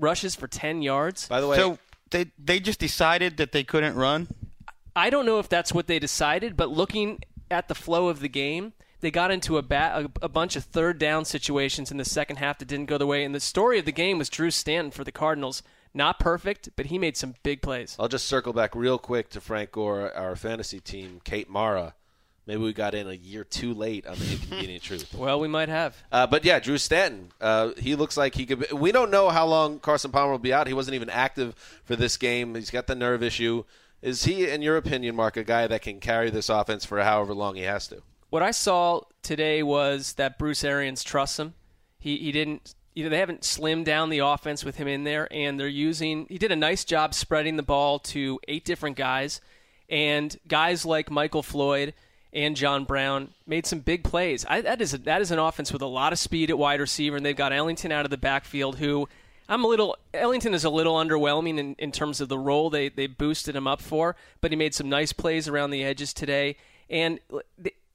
rushes 0.00 0.34
for 0.34 0.48
10 0.48 0.82
yards. 0.82 1.28
By 1.28 1.40
the 1.40 1.46
way, 1.46 1.58
So 1.58 1.78
they 2.10 2.32
they 2.36 2.58
just 2.58 2.80
decided 2.80 3.36
that 3.36 3.52
they 3.52 3.62
couldn't 3.62 3.94
run. 3.94 4.26
I 4.96 5.10
don't 5.10 5.26
know 5.26 5.38
if 5.38 5.48
that's 5.48 5.72
what 5.72 5.86
they 5.86 6.00
decided, 6.00 6.56
but 6.56 6.70
looking 6.70 7.20
at 7.52 7.68
the 7.68 7.76
flow 7.76 8.08
of 8.08 8.18
the 8.18 8.28
game, 8.28 8.72
they 9.02 9.10
got 9.10 9.30
into 9.30 9.58
a, 9.58 9.64
a, 9.68 10.08
a 10.22 10.28
bunch 10.28 10.56
of 10.56 10.64
third 10.64 10.98
down 10.98 11.24
situations 11.24 11.90
in 11.90 11.98
the 11.98 12.04
second 12.04 12.36
half 12.36 12.58
that 12.58 12.68
didn't 12.68 12.86
go 12.86 12.96
the 12.96 13.06
way. 13.06 13.24
And 13.24 13.34
the 13.34 13.40
story 13.40 13.78
of 13.78 13.84
the 13.84 13.92
game 13.92 14.16
was 14.16 14.30
Drew 14.30 14.50
Stanton 14.50 14.90
for 14.90 15.04
the 15.04 15.12
Cardinals. 15.12 15.62
Not 15.92 16.18
perfect, 16.18 16.70
but 16.76 16.86
he 16.86 16.98
made 16.98 17.18
some 17.18 17.34
big 17.42 17.60
plays. 17.60 17.96
I'll 17.98 18.08
just 18.08 18.26
circle 18.26 18.54
back 18.54 18.74
real 18.74 18.98
quick 18.98 19.28
to 19.30 19.40
Frank 19.40 19.72
Gore, 19.72 20.10
our 20.16 20.36
fantasy 20.36 20.80
team, 20.80 21.20
Kate 21.24 21.50
Mara. 21.50 21.94
Maybe 22.46 22.62
we 22.62 22.72
got 22.72 22.94
in 22.94 23.08
a 23.08 23.12
year 23.12 23.44
too 23.44 23.74
late 23.74 24.06
on 24.06 24.18
the 24.18 24.32
inconvenient 24.32 24.82
truth. 24.82 25.14
Well, 25.18 25.38
we 25.38 25.48
might 25.48 25.68
have. 25.68 25.96
Uh, 26.10 26.26
but 26.26 26.44
yeah, 26.44 26.58
Drew 26.58 26.78
Stanton. 26.78 27.30
Uh, 27.40 27.70
he 27.76 27.94
looks 27.94 28.16
like 28.16 28.34
he 28.34 28.46
could. 28.46 28.60
Be, 28.60 28.74
we 28.74 28.90
don't 28.90 29.10
know 29.10 29.28
how 29.28 29.46
long 29.46 29.78
Carson 29.78 30.10
Palmer 30.10 30.32
will 30.32 30.38
be 30.38 30.52
out. 30.52 30.66
He 30.66 30.72
wasn't 30.72 30.94
even 30.94 31.10
active 31.10 31.54
for 31.84 31.94
this 31.94 32.16
game. 32.16 32.54
He's 32.54 32.70
got 32.70 32.86
the 32.86 32.94
nerve 32.94 33.22
issue. 33.22 33.64
Is 34.00 34.24
he, 34.24 34.48
in 34.48 34.62
your 34.62 34.76
opinion, 34.76 35.14
Marc, 35.14 35.36
a 35.36 35.44
guy 35.44 35.66
that 35.68 35.82
can 35.82 36.00
carry 36.00 36.30
this 36.30 36.48
offense 36.48 36.84
for 36.84 37.00
however 37.02 37.34
long 37.34 37.54
he 37.54 37.62
has 37.62 37.86
to? 37.88 38.02
What 38.32 38.42
I 38.42 38.50
saw 38.50 39.02
today 39.22 39.62
was 39.62 40.14
that 40.14 40.38
Bruce 40.38 40.64
Arians 40.64 41.04
trusts 41.04 41.38
him. 41.38 41.52
He 41.98 42.16
he 42.16 42.32
didn't. 42.32 42.74
You 42.94 43.04
know, 43.04 43.10
they 43.10 43.18
haven't 43.18 43.42
slimmed 43.42 43.84
down 43.84 44.08
the 44.08 44.20
offense 44.20 44.64
with 44.64 44.76
him 44.76 44.88
in 44.88 45.04
there, 45.04 45.28
and 45.30 45.60
they're 45.60 45.68
using. 45.68 46.24
He 46.30 46.38
did 46.38 46.50
a 46.50 46.56
nice 46.56 46.82
job 46.86 47.12
spreading 47.12 47.58
the 47.58 47.62
ball 47.62 47.98
to 47.98 48.40
eight 48.48 48.64
different 48.64 48.96
guys, 48.96 49.42
and 49.86 50.34
guys 50.48 50.86
like 50.86 51.10
Michael 51.10 51.42
Floyd 51.42 51.92
and 52.32 52.56
John 52.56 52.84
Brown 52.84 53.34
made 53.46 53.66
some 53.66 53.80
big 53.80 54.02
plays. 54.02 54.46
I, 54.48 54.62
that 54.62 54.80
is 54.80 54.94
a, 54.94 54.98
that 54.98 55.20
is 55.20 55.30
an 55.30 55.38
offense 55.38 55.70
with 55.70 55.82
a 55.82 55.86
lot 55.86 56.14
of 56.14 56.18
speed 56.18 56.48
at 56.48 56.56
wide 56.56 56.80
receiver, 56.80 57.18
and 57.18 57.26
they've 57.26 57.36
got 57.36 57.52
Ellington 57.52 57.92
out 57.92 58.06
of 58.06 58.10
the 58.10 58.16
backfield, 58.16 58.78
who 58.78 59.10
I'm 59.46 59.62
a 59.62 59.68
little. 59.68 59.94
Ellington 60.14 60.54
is 60.54 60.64
a 60.64 60.70
little 60.70 60.94
underwhelming 60.94 61.58
in, 61.58 61.74
in 61.74 61.92
terms 61.92 62.22
of 62.22 62.30
the 62.30 62.38
role 62.38 62.70
they 62.70 62.88
they 62.88 63.08
boosted 63.08 63.54
him 63.54 63.66
up 63.66 63.82
for, 63.82 64.16
but 64.40 64.50
he 64.52 64.56
made 64.56 64.74
some 64.74 64.88
nice 64.88 65.12
plays 65.12 65.48
around 65.48 65.68
the 65.68 65.84
edges 65.84 66.14
today, 66.14 66.56
and 66.88 67.20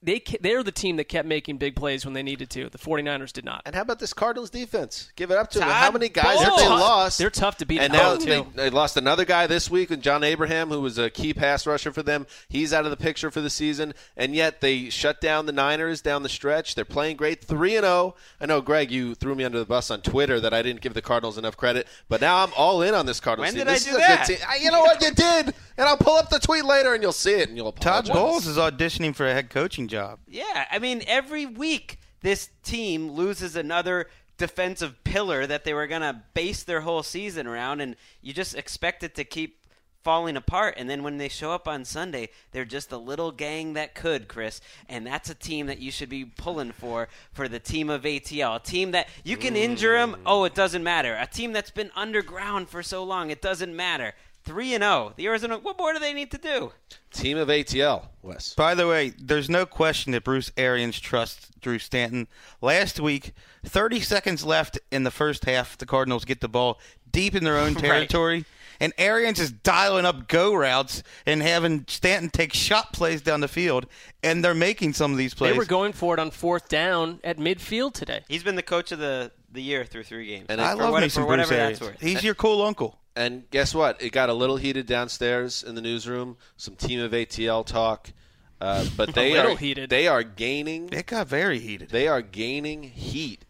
they, 0.02 0.20
they 0.20 0.38
they're 0.40 0.62
the 0.62 0.72
team 0.72 0.96
that 0.96 1.04
kept 1.04 1.26
making 1.28 1.58
big 1.58 1.74
plays 1.76 2.04
when 2.04 2.14
they 2.14 2.22
needed 2.22 2.50
to. 2.50 2.68
The 2.68 2.78
49ers 2.78 3.32
did 3.32 3.44
not. 3.44 3.62
And 3.66 3.74
how 3.74 3.82
about 3.82 3.98
this 3.98 4.12
Cardinals 4.12 4.50
defense? 4.50 5.12
Give 5.16 5.30
it 5.30 5.36
up 5.36 5.50
to 5.50 5.58
them. 5.58 5.68
How 5.68 5.90
many 5.90 6.08
guys 6.08 6.40
have 6.40 6.56
they 6.56 6.64
Bowles. 6.66 6.80
lost? 6.80 7.18
They're 7.18 7.30
tough 7.30 7.56
to 7.58 7.66
beat 7.66 7.80
And 7.80 7.92
now 7.92 8.16
they, 8.16 8.42
they 8.54 8.70
lost 8.70 8.96
another 8.96 9.24
guy 9.24 9.46
this 9.46 9.70
week 9.70 9.90
with 9.90 10.00
John 10.02 10.22
Abraham, 10.24 10.68
who 10.68 10.80
was 10.80 10.98
a 10.98 11.10
key 11.10 11.34
pass 11.34 11.66
rusher 11.66 11.92
for 11.92 12.02
them. 12.02 12.26
He's 12.48 12.72
out 12.72 12.84
of 12.84 12.90
the 12.90 12.96
picture 12.96 13.30
for 13.30 13.40
the 13.40 13.50
season, 13.50 13.92
and 14.16 14.34
yet 14.34 14.60
they 14.60 14.88
shut 14.90 15.20
down 15.20 15.46
the 15.46 15.52
Niners 15.52 16.00
down 16.00 16.22
the 16.22 16.28
stretch. 16.28 16.74
They're 16.74 16.84
playing 16.84 17.16
great, 17.16 17.42
three 17.44 17.76
and 17.76 17.84
zero. 17.84 18.14
I 18.40 18.46
know, 18.46 18.60
Gregg, 18.60 18.90
you 18.90 19.14
threw 19.14 19.34
me 19.34 19.44
under 19.44 19.58
the 19.58 19.64
bus 19.66 19.90
on 19.90 20.00
Twitter 20.00 20.38
that 20.40 20.54
I 20.54 20.62
didn't 20.62 20.80
give 20.80 20.94
the 20.94 21.02
Cardinals 21.02 21.38
enough 21.38 21.56
credit, 21.56 21.86
but 22.08 22.20
now 22.20 22.42
I'm 22.44 22.52
all 22.56 22.82
in 22.82 22.94
on 22.94 23.06
this 23.06 23.20
Cardinals 23.20 23.54
When 23.54 23.66
team. 23.66 23.74
did 23.74 23.88
I 23.88 23.92
do 23.92 23.96
that? 23.98 24.30
I- 24.48 24.56
You 24.62 24.70
know 24.70 24.80
what 24.80 25.02
you 25.02 25.10
did, 25.12 25.46
and 25.76 25.86
I'll 25.88 25.96
pull 25.96 26.16
up 26.16 26.30
the 26.30 26.38
tweet 26.38 26.64
later, 26.64 26.94
and 26.94 27.02
you'll 27.02 27.12
see 27.12 27.32
it, 27.34 27.48
and 27.48 27.56
you'll 27.56 27.68
Apologize. 27.68 28.08
Todd 28.08 28.16
apologize. 28.16 28.44
Bowles 28.44 28.46
is 28.46 28.56
auditioning 28.56 29.14
for 29.14 29.26
a 29.26 29.32
head 29.34 29.50
coaching 29.50 29.87
job. 29.88 30.20
Yeah, 30.28 30.66
I 30.70 30.78
mean, 30.78 31.02
every 31.06 31.46
week 31.46 31.98
this 32.20 32.50
team 32.62 33.10
loses 33.10 33.56
another 33.56 34.08
defensive 34.36 35.02
pillar 35.04 35.46
that 35.46 35.64
they 35.64 35.74
were 35.74 35.86
going 35.86 36.02
to 36.02 36.22
base 36.34 36.62
their 36.62 36.82
whole 36.82 37.02
season 37.02 37.46
around, 37.46 37.80
and 37.80 37.96
you 38.22 38.32
just 38.32 38.54
expect 38.54 39.02
it 39.02 39.14
to 39.16 39.24
keep 39.24 39.58
falling 40.04 40.36
apart. 40.36 40.74
And 40.78 40.88
then 40.88 41.02
when 41.02 41.18
they 41.18 41.28
show 41.28 41.52
up 41.52 41.68
on 41.68 41.84
Sunday, 41.84 42.30
they're 42.52 42.64
just 42.64 42.92
a 42.92 42.96
little 42.96 43.32
gang 43.32 43.74
that 43.74 43.94
could, 43.94 44.28
Chris. 44.28 44.60
And 44.88 45.06
that's 45.06 45.28
a 45.28 45.34
team 45.34 45.66
that 45.66 45.80
you 45.80 45.90
should 45.90 46.08
be 46.08 46.24
pulling 46.24 46.72
for, 46.72 47.08
for 47.32 47.48
the 47.48 47.58
team 47.58 47.90
of 47.90 48.02
ATL. 48.02 48.56
A 48.56 48.60
team 48.60 48.92
that 48.92 49.08
you 49.24 49.36
can 49.36 49.56
injure 49.56 49.98
them, 49.98 50.12
mm. 50.12 50.18
oh, 50.24 50.44
it 50.44 50.54
doesn't 50.54 50.82
matter. 50.82 51.16
A 51.20 51.26
team 51.26 51.52
that's 51.52 51.70
been 51.70 51.90
underground 51.94 52.68
for 52.68 52.82
so 52.82 53.04
long, 53.04 53.30
it 53.30 53.42
doesn't 53.42 53.74
matter. 53.74 54.14
Three 54.48 54.72
and 54.74 54.82
zero. 54.82 55.12
The 55.16 55.26
Arizona. 55.26 55.58
What 55.58 55.76
more 55.78 55.92
do 55.92 55.98
they 55.98 56.14
need 56.14 56.30
to 56.30 56.38
do? 56.38 56.72
Team 57.12 57.36
of 57.36 57.48
ATL, 57.48 58.06
Wes. 58.22 58.54
By 58.54 58.74
the 58.74 58.86
way, 58.88 59.12
there's 59.20 59.50
no 59.50 59.66
question 59.66 60.12
that 60.12 60.24
Bruce 60.24 60.50
Arians 60.56 60.98
trusts 60.98 61.50
Drew 61.60 61.78
Stanton. 61.78 62.28
Last 62.62 62.98
week, 62.98 63.32
30 63.66 64.00
seconds 64.00 64.44
left 64.46 64.78
in 64.90 65.04
the 65.04 65.10
first 65.10 65.44
half, 65.44 65.76
the 65.76 65.84
Cardinals 65.84 66.24
get 66.24 66.40
the 66.40 66.48
ball 66.48 66.78
deep 67.12 67.34
in 67.34 67.44
their 67.44 67.58
own 67.58 67.74
Right. 67.74 67.82
territory. 67.82 68.44
And 68.80 68.94
Arians 68.96 69.38
is 69.38 69.50
dialing 69.52 70.06
up 70.06 70.28
go 70.28 70.54
routes 70.54 71.02
and 71.26 71.42
having 71.42 71.84
Stanton 71.88 72.30
take 72.30 72.54
shot 72.54 72.92
plays 72.94 73.20
down 73.20 73.40
the 73.40 73.48
field, 73.48 73.86
and 74.22 74.42
they're 74.42 74.54
making 74.54 74.94
some 74.94 75.12
of 75.12 75.18
these 75.18 75.34
plays. 75.34 75.52
They 75.52 75.58
were 75.58 75.64
going 75.66 75.92
for 75.92 76.14
it 76.14 76.20
on 76.20 76.30
fourth 76.30 76.68
down 76.70 77.20
at 77.24 77.36
midfield 77.36 77.92
today. 77.92 78.22
He's 78.28 78.44
been 78.44 78.54
the 78.56 78.62
coach 78.62 78.92
of 78.92 78.98
the 78.98 79.30
the 79.50 79.62
year 79.62 79.84
through 79.84 80.04
three 80.04 80.26
games. 80.26 80.46
And 80.50 80.60
I 80.60 80.74
love 80.74 80.92
what- 80.92 81.02
me 81.02 81.08
some 81.08 81.22
for 81.24 81.28
Bruce 81.28 81.46
whatever 81.48 81.54
Arians. 81.54 81.78
that's 81.80 81.90
worth. 81.92 82.00
He's 82.00 82.22
your 82.22 82.34
cool 82.34 82.62
uncle. 82.62 82.98
And 83.18 83.50
guess 83.50 83.74
what? 83.74 84.00
It 84.00 84.10
got 84.12 84.28
a 84.28 84.32
little 84.32 84.56
heated 84.58 84.86
downstairs 84.86 85.64
in 85.64 85.74
the 85.74 85.80
newsroom. 85.80 86.36
Some 86.56 86.76
team 86.76 87.00
of 87.00 87.10
ATL 87.10 87.66
talk, 87.66 88.12
uh, 88.60 88.86
but 88.96 89.12
they 89.14 89.32
little 89.32 89.52
are 89.52 89.56
heated. 89.56 89.90
they 89.90 90.06
are 90.06 90.22
gaining. 90.22 90.88
It 90.92 91.06
got 91.06 91.26
very 91.26 91.58
heated. 91.58 91.90
They 91.90 92.06
are 92.06 92.22
gaining 92.22 92.84
heat. 92.84 93.44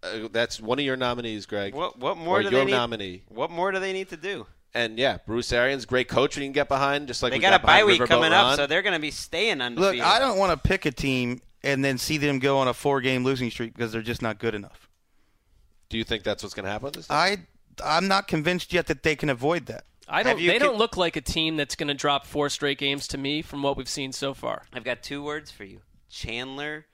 Uh, 0.00 0.28
that's 0.30 0.60
one 0.60 0.78
of 0.78 0.84
your 0.84 0.96
nominees, 0.96 1.44
Gregg. 1.44 1.74
What 1.74 1.98
what 1.98 2.16
more 2.16 2.38
or 2.38 2.42
do 2.44 2.50
your 2.50 2.60
they 2.60 2.66
need? 2.66 2.70
nominee? 2.70 3.22
What 3.28 3.50
more 3.50 3.72
do 3.72 3.80
they 3.80 3.92
need 3.92 4.10
to 4.10 4.16
do? 4.16 4.46
And 4.74 4.96
yeah, 4.96 5.18
Bruce 5.26 5.52
Arians, 5.52 5.86
great 5.86 6.06
coach. 6.06 6.36
We 6.36 6.44
can 6.44 6.52
get 6.52 6.68
behind, 6.68 7.08
just 7.08 7.20
like 7.20 7.32
they 7.32 7.38
we 7.38 7.42
got 7.42 7.60
a 7.60 7.66
bye 7.66 7.82
week 7.82 8.00
Riverboat 8.00 8.06
coming 8.06 8.30
Ron. 8.30 8.52
up, 8.52 8.56
so 8.56 8.68
they're 8.68 8.82
going 8.82 8.94
to 8.94 9.00
be 9.00 9.10
staying 9.10 9.60
undefeated. 9.60 9.98
Look. 9.98 10.06
I 10.06 10.20
don't 10.20 10.38
want 10.38 10.52
to 10.52 10.68
pick 10.68 10.86
a 10.86 10.92
team 10.92 11.40
and 11.64 11.84
then 11.84 11.98
see 11.98 12.16
them 12.18 12.38
go 12.38 12.58
on 12.58 12.68
a 12.68 12.74
four-game 12.74 13.24
losing 13.24 13.50
streak 13.50 13.74
because 13.74 13.90
they're 13.90 14.02
just 14.02 14.22
not 14.22 14.38
good 14.38 14.54
enough. 14.54 14.88
Do 15.88 15.98
you 15.98 16.04
think 16.04 16.22
that's 16.22 16.44
what's 16.44 16.54
going 16.54 16.64
to 16.64 16.70
happen? 16.70 16.92
This 16.92 17.08
time? 17.08 17.16
I 17.16 17.38
I'm 17.82 18.06
not 18.08 18.28
convinced 18.28 18.72
yet 18.72 18.86
that 18.88 19.02
they 19.02 19.16
can 19.16 19.30
avoid 19.30 19.66
that. 19.66 19.84
I 20.06 20.22
don't. 20.22 20.38
you 20.38 20.50
They 20.50 20.58
con- 20.58 20.68
don't 20.68 20.78
look 20.78 20.96
like 20.98 21.16
a 21.16 21.20
team 21.22 21.56
that's 21.56 21.76
going 21.76 21.88
to 21.88 21.94
drop 21.94 22.26
four 22.26 22.50
straight 22.50 22.76
games 22.78 23.08
to 23.08 23.18
me 23.18 23.40
from 23.40 23.62
what 23.62 23.76
we've 23.76 23.88
seen 23.88 24.12
so 24.12 24.34
far. 24.34 24.62
I've 24.72 24.84
got 24.84 25.02
two 25.02 25.22
words 25.22 25.50
for 25.50 25.64
you: 25.64 25.80
Chandler 26.10 26.84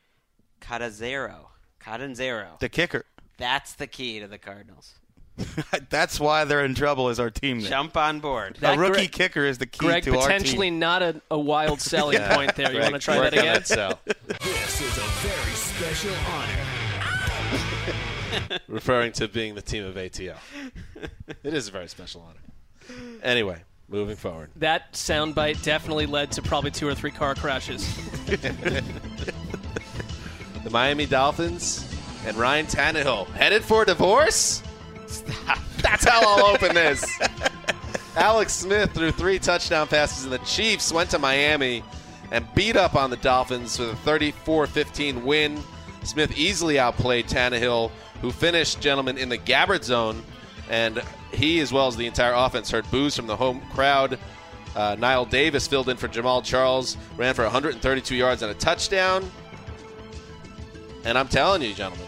Catanzaro. 0.61 1.49
Catanzaro. 1.81 2.59
The 2.61 2.68
kicker. 2.68 3.07
That's 3.39 3.72
the 3.74 3.87
key 3.87 4.20
to 4.20 4.28
the 4.28 4.39
Cardinals. 4.39 4.95
That's 5.91 6.20
why 6.20 6.45
they're 6.45 6.64
in 6.64 6.74
trouble 6.74 7.09
as 7.09 7.18
our 7.18 7.31
team. 7.31 7.61
Then. 7.61 7.70
Jump 7.70 7.97
on 7.97 8.20
board. 8.20 8.59
A 8.62 8.76
rookie 8.78 8.93
Gregg- 9.09 9.12
kicker 9.12 9.45
is 9.47 9.57
the 9.59 9.64
key 9.66 9.87
Gregg, 9.87 10.03
to 10.05 10.16
our 10.18 10.22
potentially 10.22 10.70
not 10.70 11.03
a, 11.03 11.20
a 11.31 11.39
wild 11.39 11.81
selling 11.91 12.18
Yeah. 12.18 12.37
point 12.37 12.55
there. 12.57 12.70
You 12.70 12.78
Gregg, 12.78 12.93
want 12.93 13.03
to 13.03 13.05
try 13.05 13.18
that 13.18 13.33
again? 13.33 13.64
sell. 13.64 13.99
This 14.05 14.81
is 14.83 14.99
a 14.99 15.01
very 15.01 15.55
special 15.55 16.14
honor. 16.35 17.97
referring 18.68 19.12
to 19.12 19.28
being 19.28 19.55
the 19.55 19.62
team 19.62 19.84
of 19.84 19.95
ATL. 19.95 20.36
it 21.43 21.55
is 21.55 21.68
a 21.68 21.70
very 21.70 21.88
special 21.88 22.26
honor. 22.28 22.99
Anyway, 23.22 23.62
moving 23.88 24.16
forward. 24.16 24.51
That 24.57 24.93
soundbite 24.93 25.62
definitely 25.62 26.07
led 26.07 26.32
to 26.32 26.43
probably 26.43 26.70
two 26.70 26.88
or 26.88 26.95
three 26.95 27.11
car 27.11 27.34
crashes. 27.34 27.86
The 30.62 30.68
Miami 30.68 31.07
Dolphins 31.07 31.86
and 32.26 32.36
Ryan 32.36 32.66
Tannehill 32.66 33.26
headed 33.28 33.64
for 33.64 33.86
divorce? 33.86 34.62
That's 35.80 36.05
how 36.05 36.20
I'll 36.22 36.55
open 36.55 36.74
this. 36.74 37.05
Alex 38.16 38.53
Smith 38.53 38.93
threw 38.93 39.11
three 39.11 39.38
touchdown 39.38 39.86
passes, 39.86 40.24
and 40.24 40.32
the 40.32 40.38
Chiefs 40.38 40.93
went 40.93 41.09
to 41.11 41.18
Miami 41.18 41.82
and 42.30 42.47
beat 42.55 42.76
up 42.76 42.95
on 42.95 43.09
the 43.09 43.16
Dolphins 43.16 43.78
with 43.78 43.91
a 43.91 43.97
34 43.97 44.66
15 44.66 45.24
win. 45.24 45.62
Smith 46.03 46.36
easily 46.36 46.78
outplayed 46.78 47.26
Tannehill, 47.26 47.91
who 48.21 48.31
finished, 48.31 48.81
gentlemen, 48.81 49.18
in 49.18 49.29
the 49.29 49.39
Gabbert 49.39 49.85
zone, 49.85 50.23
and 50.68 51.03
he, 51.33 51.61
as 51.61 51.73
well 51.73 51.89
as 51.89 51.97
the 51.97 52.07
entire 52.07 52.33
offense, 52.33 52.71
heard 52.71 52.91
boos 52.91 53.16
from 53.16 53.27
the 53.27 53.37
home 53.37 53.62
crowd. 53.73 54.18
Uh, 54.77 54.95
Knile 54.97 55.29
Davis 55.29 55.66
filled 55.66 55.89
in 55.89 55.97
for 55.97 56.07
Jamaal 56.07 56.45
Charles, 56.45 56.97
ran 57.16 57.35
for 57.35 57.43
132 57.43 58.14
yards 58.14 58.43
and 58.43 58.51
a 58.51 58.55
touchdown. 58.55 59.29
And 61.05 61.18
I'm 61.18 61.29
telling 61.29 61.62
you, 61.62 61.75
gentlemen, 61.75 62.07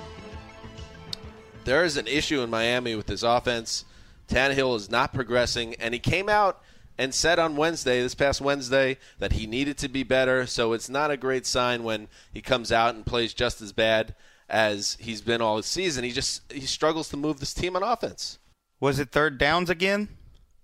there 1.65 1.85
is 1.85 1.97
an 1.97 2.07
issue 2.07 2.41
in 2.41 2.51
Miami 2.51 2.95
with 2.95 3.07
this 3.07 3.23
offense. 3.23 3.85
Tannehill 4.29 4.77
is 4.77 4.91
not 4.91 5.13
progressing, 5.13 5.75
and 5.77 5.95
he 5.95 6.01
came 6.01 6.29
out 6.29 6.63
and 6.99 7.15
said 7.15 7.39
on 7.39 7.57
Wednesday, 7.57 8.03
this 8.03 8.15
past 8.15 8.41
Wednesday, 8.41 8.99
that 9.19 9.33
he 9.33 9.47
needed 9.47 9.79
to 9.79 9.89
be 9.89 10.03
better. 10.03 10.47
So 10.47 10.73
it's 10.73 10.89
not 10.89 11.11
a 11.11 11.17
great 11.17 11.47
sign 11.47 11.83
when 11.83 12.09
he 12.33 12.43
comes 12.43 12.71
out 12.71 12.95
and 12.95 13.05
plays 13.05 13.35
just 13.35 13.63
as 13.63 13.73
bad 13.73 14.15
as 14.53 14.99
he's 15.01 15.23
been 15.23 15.41
all 15.41 15.61
season. 15.63 16.05
He 16.05 16.13
just 16.13 16.53
he 16.53 16.61
struggles 16.61 17.09
to 17.09 17.17
move 17.17 17.41
this 17.41 17.55
team 17.55 17.75
on 17.75 17.83
offense. 17.83 18.39
Was 18.79 19.01
it 19.01 19.11
third 19.11 19.39
downs 19.39 19.71
again? 19.71 20.09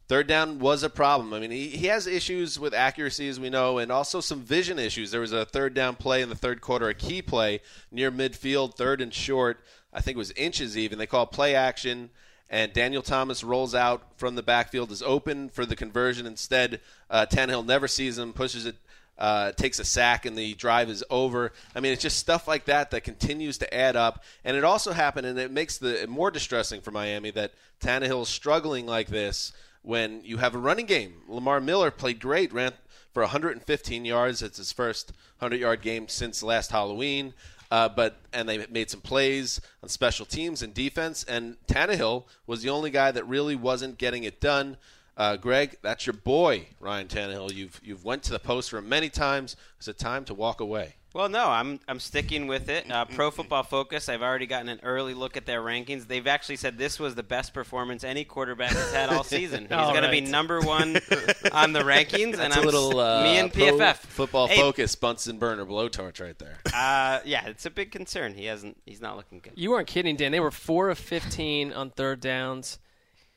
Third 0.09 0.27
down 0.27 0.59
was 0.59 0.83
a 0.83 0.91
problem. 0.91 1.35
I 1.35 1.39
mean, 1.39 1.51
he, 1.51 1.69
he 1.69 1.87
has 1.87 2.07
issues 2.07 2.59
with 2.59 2.73
accuracy, 2.73 3.29
as 3.29 3.39
we 3.39 3.51
know, 3.51 3.77
and 3.77 3.93
also 3.93 4.21
some 4.21 4.41
vision 4.41 4.79
issues. 4.79 5.11
There 5.11 5.21
was 5.21 5.33
a 5.33 5.45
third 5.45 5.75
down 5.75 5.97
play 5.97 6.23
in 6.23 6.29
the 6.31 6.35
third 6.35 6.61
quarter, 6.61 6.89
a 6.89 6.95
key 6.95 7.21
play 7.21 7.61
near 7.91 8.11
midfield, 8.11 8.75
third 8.75 9.01
and 9.01 9.13
short. 9.13 9.61
I 9.93 10.01
think 10.01 10.17
it 10.17 10.19
was 10.19 10.31
inches 10.33 10.79
even. 10.79 10.99
They 10.99 11.07
call 11.07 11.27
play 11.27 11.55
action, 11.55 12.09
and 12.49 12.73
Daniel 12.73 13.03
Thomas 13.03 13.45
rolls 13.45 13.75
out 13.75 14.03
from 14.17 14.35
the 14.35 14.43
backfield, 14.43 14.91
is 14.91 15.03
open 15.03 15.51
for 15.51 15.67
the 15.67 15.77
conversion. 15.77 16.27
Instead, 16.27 16.81
uh, 17.11 17.27
Tannehill 17.27 17.67
never 17.67 17.87
sees 17.87 18.17
him, 18.17 18.33
pushes 18.33 18.65
it, 18.65 18.77
uh, 19.19 19.53
takes 19.53 19.79
a 19.79 19.85
sack, 19.85 20.27
and 20.27 20.37
the 20.37 20.55
drive 20.55 20.89
is 20.89 21.05
over. 21.11 21.53
I 21.75 21.81
mean, 21.81 21.93
it's 21.93 22.03
just 22.03 22.19
stuff 22.19 22.47
like 22.47 22.67
that 22.67 22.91
that 22.93 23.03
continues 23.03 23.59
to 23.59 23.75
add 23.75 23.97
up. 23.97 24.23
And 24.45 24.57
it 24.57 24.65
also 24.65 24.93
happened, 24.93 25.27
and 25.27 25.39
it 25.39 25.51
makes 25.51 25.79
the 25.79 26.07
more 26.09 26.31
distressing 26.31 26.81
for 26.81 26.91
Miami 26.91 27.31
that 27.33 27.53
Tannehill's 27.81 28.29
struggling 28.29 28.87
like 28.87 29.09
this 29.09 29.53
when 29.83 30.23
you 30.25 30.37
have 30.39 30.55
a 30.55 30.59
running 30.59 30.87
game. 30.87 31.15
Lamar 31.29 31.61
Miller 31.61 31.91
played 31.91 32.21
great, 32.21 32.53
ran 32.53 32.73
for 33.13 33.23
115 33.23 34.05
yards. 34.05 34.43
It's 34.43 34.59
his 34.59 34.73
first 34.73 35.13
100 35.39 35.61
yard 35.61 35.83
game 35.83 36.09
since 36.09 36.43
last 36.43 36.71
Halloween. 36.71 37.35
Uh, 37.71 37.89
but 37.89 38.17
and 38.33 38.49
they 38.49 38.65
made 38.71 38.89
some 38.89 39.01
plays 39.01 39.61
on 39.83 39.89
special 39.89 40.25
teams 40.25 40.63
and 40.63 40.73
defense. 40.73 41.25
And 41.25 41.57
Tannehill 41.67 42.25
was 42.47 42.63
the 42.63 42.71
only 42.71 42.91
guy 42.91 43.11
that 43.11 43.27
really 43.29 43.57
wasn't 43.57 43.99
getting 43.99 44.25
it 44.25 44.41
done. 44.41 44.77
Uh, 45.19 45.37
Gregg, 45.37 45.79
that's 45.83 46.07
your 46.07 46.15
boy, 46.15 46.69
Ryan 46.79 47.09
Tannehill. 47.09 47.53
You've 47.53 47.81
you've 47.85 48.05
went 48.05 48.23
to 48.25 48.31
the 48.31 48.39
post 48.39 48.71
for 48.71 48.81
many 48.81 49.11
times. 49.11 49.57
Is 49.81 49.89
it 49.89 49.99
time 49.99 50.25
to 50.27 50.35
walk 50.35 50.61
away? 50.61 50.95
Well, 51.13 51.29
no, 51.29 51.49
I'm 51.49 51.81
I'm 51.89 51.99
sticking 51.99 52.47
with 52.47 52.69
it. 52.69 52.89
Uh, 52.89 53.05
Pro 53.05 53.33
Football 53.33 53.65
Focus. 53.65 54.09
I've 54.09 54.23
already 54.23 54.47
gotten 54.47 54.69
an 54.69 54.79
early 54.85 55.15
look 55.15 55.37
at 55.37 55.45
their 55.45 55.61
rankings. 55.61 56.07
They've 56.07 56.27
actually 56.29 56.55
said 56.55 56.79
this 56.79 57.01
was 57.01 57.17
the 57.17 57.25
best 57.25 57.53
performance 57.53 58.05
any 58.05 58.23
quarterback 58.23 58.71
has 58.71 58.93
had 58.93 59.09
all 59.09 59.25
season. 59.25 59.63
He's 59.69 59.73
All 59.73 59.91
going 59.91 60.05
to 60.05 60.11
be 60.11 60.21
number 60.21 60.61
one 60.61 60.91
on 61.53 61.73
the 61.73 61.81
rankings, 61.81 62.39
and 62.39 62.53
I'm 62.53 62.63
a 62.63 62.67
little 62.67 63.01
uh, 63.01 63.25
me 63.25 63.39
and 63.39 63.53
Pro 63.53 63.73
PFF 63.73 63.97
football 63.97 64.47
Hey, 64.47 64.59
focus 64.59 64.95
Bunsen 64.95 65.39
burner 65.39 65.67
blowtorch 65.67 66.21
right 66.21 66.39
there. 66.39 66.59
Uh, 66.67 67.19
yeah, 67.25 67.49
it's 67.49 67.67
a 67.67 67.71
big 67.71 67.91
concern. 67.91 68.35
He 68.35 68.45
hasn't. 68.45 68.77
He's 68.87 69.01
not 69.01 69.17
looking 69.17 69.41
good. 69.41 69.55
You 69.57 69.71
weren't 69.71 69.89
kidding, 69.89 70.15
Dan. 70.15 70.31
They 70.31 70.39
were 70.39 70.53
four 70.53 70.91
of 70.91 70.99
15 70.99 71.73
on 71.73 71.91
third 71.91 72.21
downs. 72.21 72.79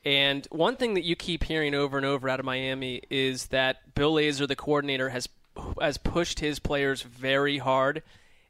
And 0.04 0.46
one 0.50 0.76
thing 0.76 0.94
that 0.94 1.04
you 1.04 1.14
keep 1.14 1.44
hearing 1.44 1.74
over 1.74 1.96
and 1.96 2.06
over 2.06 2.28
out 2.28 2.40
of 2.40 2.46
Miami 2.46 3.02
is 3.08 3.46
that 3.48 3.94
Bill 3.94 4.14
Lazor, 4.14 4.48
the 4.48 4.56
coordinator, 4.56 5.10
has 5.10 5.28
has 5.80 5.98
pushed 5.98 6.40
his 6.40 6.58
players 6.58 7.02
very 7.02 7.58
hard. 7.58 8.02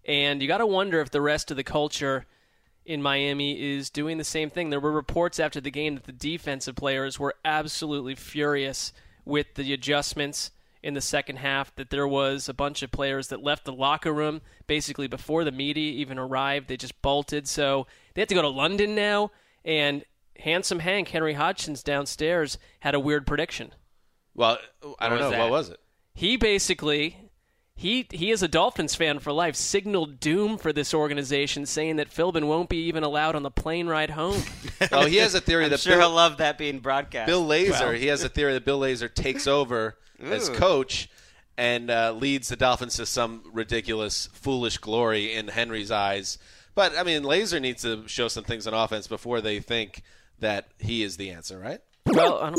And 0.04 0.40
you 0.40 0.48
got 0.48 0.58
to 0.58 0.66
wonder 0.66 1.00
if 1.00 1.10
the 1.10 1.20
rest 1.20 1.50
of 1.50 1.56
the 1.56 1.64
culture 1.64 2.26
in 2.84 3.02
Miami 3.02 3.76
is 3.76 3.90
doing 3.90 4.18
the 4.18 4.24
same 4.24 4.50
thing. 4.50 4.70
There 4.70 4.80
were 4.80 4.92
reports 4.92 5.38
after 5.38 5.60
the 5.60 5.70
game 5.70 5.94
that 5.94 6.04
the 6.04 6.12
defensive 6.12 6.76
players 6.76 7.18
were 7.18 7.34
absolutely 7.44 8.14
furious 8.14 8.92
with 9.24 9.54
the 9.54 9.72
adjustments 9.72 10.50
in 10.82 10.94
the 10.94 11.00
second 11.00 11.36
half, 11.36 11.74
that 11.76 11.90
there 11.90 12.08
was 12.08 12.48
a 12.48 12.54
bunch 12.54 12.82
of 12.82 12.90
players 12.90 13.28
that 13.28 13.42
left 13.42 13.64
the 13.64 13.72
locker 13.72 14.12
room 14.12 14.40
basically 14.66 15.06
before 15.06 15.44
the 15.44 15.52
media 15.52 15.92
even 15.92 16.18
arrived. 16.18 16.66
They 16.66 16.76
just 16.76 17.00
bolted. 17.02 17.46
So 17.46 17.86
they 18.14 18.20
have 18.20 18.28
to 18.28 18.34
go 18.34 18.42
to 18.42 18.48
London 18.48 18.96
now. 18.96 19.30
And 19.64 20.04
handsome 20.38 20.80
Hank, 20.80 21.08
Henry 21.08 21.34
Hodgson's 21.34 21.82
downstairs, 21.82 22.58
had 22.80 22.94
a 22.94 23.00
weird 23.00 23.26
prediction. 23.26 23.72
Well, 24.34 24.58
I 24.98 25.08
don't 25.08 25.18
know 25.20 25.30
that? 25.30 25.38
what 25.38 25.50
was 25.50 25.68
it. 25.70 25.80
He 26.14 26.36
basically 26.36 27.30
he 27.74 28.06
he 28.10 28.30
is 28.30 28.42
a 28.42 28.48
Dolphins 28.48 28.94
fan 28.94 29.18
for 29.18 29.32
life, 29.32 29.56
signaled 29.56 30.20
doom 30.20 30.58
for 30.58 30.72
this 30.72 30.94
organization, 30.94 31.66
saying 31.66 31.96
that 31.96 32.10
Philbin 32.10 32.44
won't 32.44 32.68
be 32.68 32.86
even 32.86 33.02
allowed 33.02 33.34
on 33.34 33.42
the 33.42 33.50
plane 33.50 33.86
ride 33.86 34.10
home. 34.10 34.42
Oh, 34.90 35.06
he 35.06 35.18
has 35.18 35.32
a 35.36 35.40
theory 35.40 35.66
I'm 35.66 35.70
that 35.70 35.78
sure 35.78 35.92
Bill, 35.92 36.08
he'll 36.08 36.16
love 36.16 36.38
that 36.38 36.58
being 36.58 36.80
broadcast. 36.80 37.28
Bill 37.28 37.46
Lazor, 37.46 37.70
Well, 37.80 37.92
he 37.92 38.08
has 38.08 38.24
a 38.24 38.28
theory 38.28 38.54
that 38.54 38.64
Bill 38.64 38.80
Lazor 38.80 39.12
takes 39.14 39.46
over 39.46 39.96
as 40.20 40.48
coach 40.48 41.08
and 41.56 41.88
uh, 41.88 42.12
leads 42.12 42.48
the 42.48 42.56
Dolphins 42.56 42.96
to 42.96 43.06
some 43.06 43.44
ridiculous, 43.52 44.28
foolish 44.32 44.78
glory 44.78 45.34
in 45.34 45.46
Henry's 45.46 45.92
eyes. 45.92 46.36
But 46.74 46.98
I 46.98 47.04
mean, 47.04 47.22
Lazor 47.22 47.60
needs 47.60 47.82
to 47.82 48.08
show 48.08 48.26
some 48.26 48.42
things 48.42 48.66
on 48.66 48.74
offense 48.74 49.06
before 49.06 49.40
they 49.40 49.60
think 49.60 50.02
that 50.42 50.68
he 50.78 51.02
is 51.02 51.16
the 51.16 51.30
answer, 51.30 51.58
right? 51.58 51.80
well, 52.06 52.38
I 52.38 52.50
don't, 52.50 52.58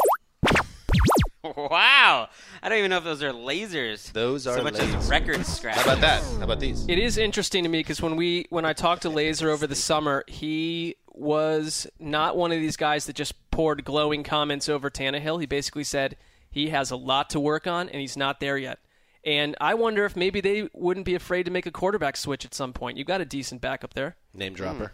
Wow, 1.45 2.29
I 2.61 2.69
don't 2.69 2.77
even 2.77 2.89
know 2.89 2.99
if 2.99 3.03
those 3.03 3.21
are 3.21 3.33
lasers. 3.33 4.11
Those 4.13 4.47
are 4.47 4.57
so 4.57 4.63
much 4.63 4.75
lasers. 4.75 4.95
as 4.95 5.09
record 5.09 5.45
scratch. 5.45 5.75
How 5.75 5.81
about 5.81 5.99
that? 5.99 6.23
How 6.37 6.43
about 6.43 6.61
these? 6.61 6.87
it 6.87 6.97
is 6.97 7.17
interesting 7.17 7.63
to 7.63 7.69
me 7.69 7.79
because 7.79 8.01
when 8.01 8.15
we 8.15 8.45
when 8.49 8.63
I 8.63 8.71
talked 8.71 9.01
to 9.01 9.09
Lazor 9.09 9.47
over 9.47 9.67
the 9.67 9.75
summer, 9.75 10.23
he 10.27 10.95
was 11.09 11.85
not 11.99 12.37
one 12.37 12.53
of 12.53 12.61
these 12.61 12.77
guys 12.77 13.07
that 13.07 13.17
just 13.17 13.33
poured 13.51 13.83
glowing 13.83 14.23
comments 14.23 14.69
over 14.69 14.89
Tannehill. 14.89 15.41
He 15.41 15.45
basically 15.45 15.83
said 15.83 16.15
he 16.49 16.69
has 16.69 16.91
a 16.91 16.95
lot 16.95 17.29
to 17.31 17.41
work 17.41 17.67
on 17.67 17.89
and 17.89 17.99
he's 17.99 18.15
not 18.15 18.39
there 18.39 18.57
yet. 18.57 18.79
And 19.25 19.55
I 19.59 19.73
wonder 19.73 20.05
if 20.05 20.15
maybe 20.15 20.39
they 20.39 20.69
wouldn't 20.73 21.05
be 21.05 21.15
afraid 21.15 21.43
to 21.43 21.51
make 21.51 21.65
a 21.65 21.71
quarterback 21.71 22.15
switch 22.15 22.45
at 22.45 22.53
some 22.53 22.71
point. 22.71 22.97
You 22.97 23.03
got 23.03 23.19
a 23.19 23.25
decent 23.25 23.59
backup 23.59 23.93
there. 23.93 24.15
Name 24.33 24.53
dropper. 24.53 24.93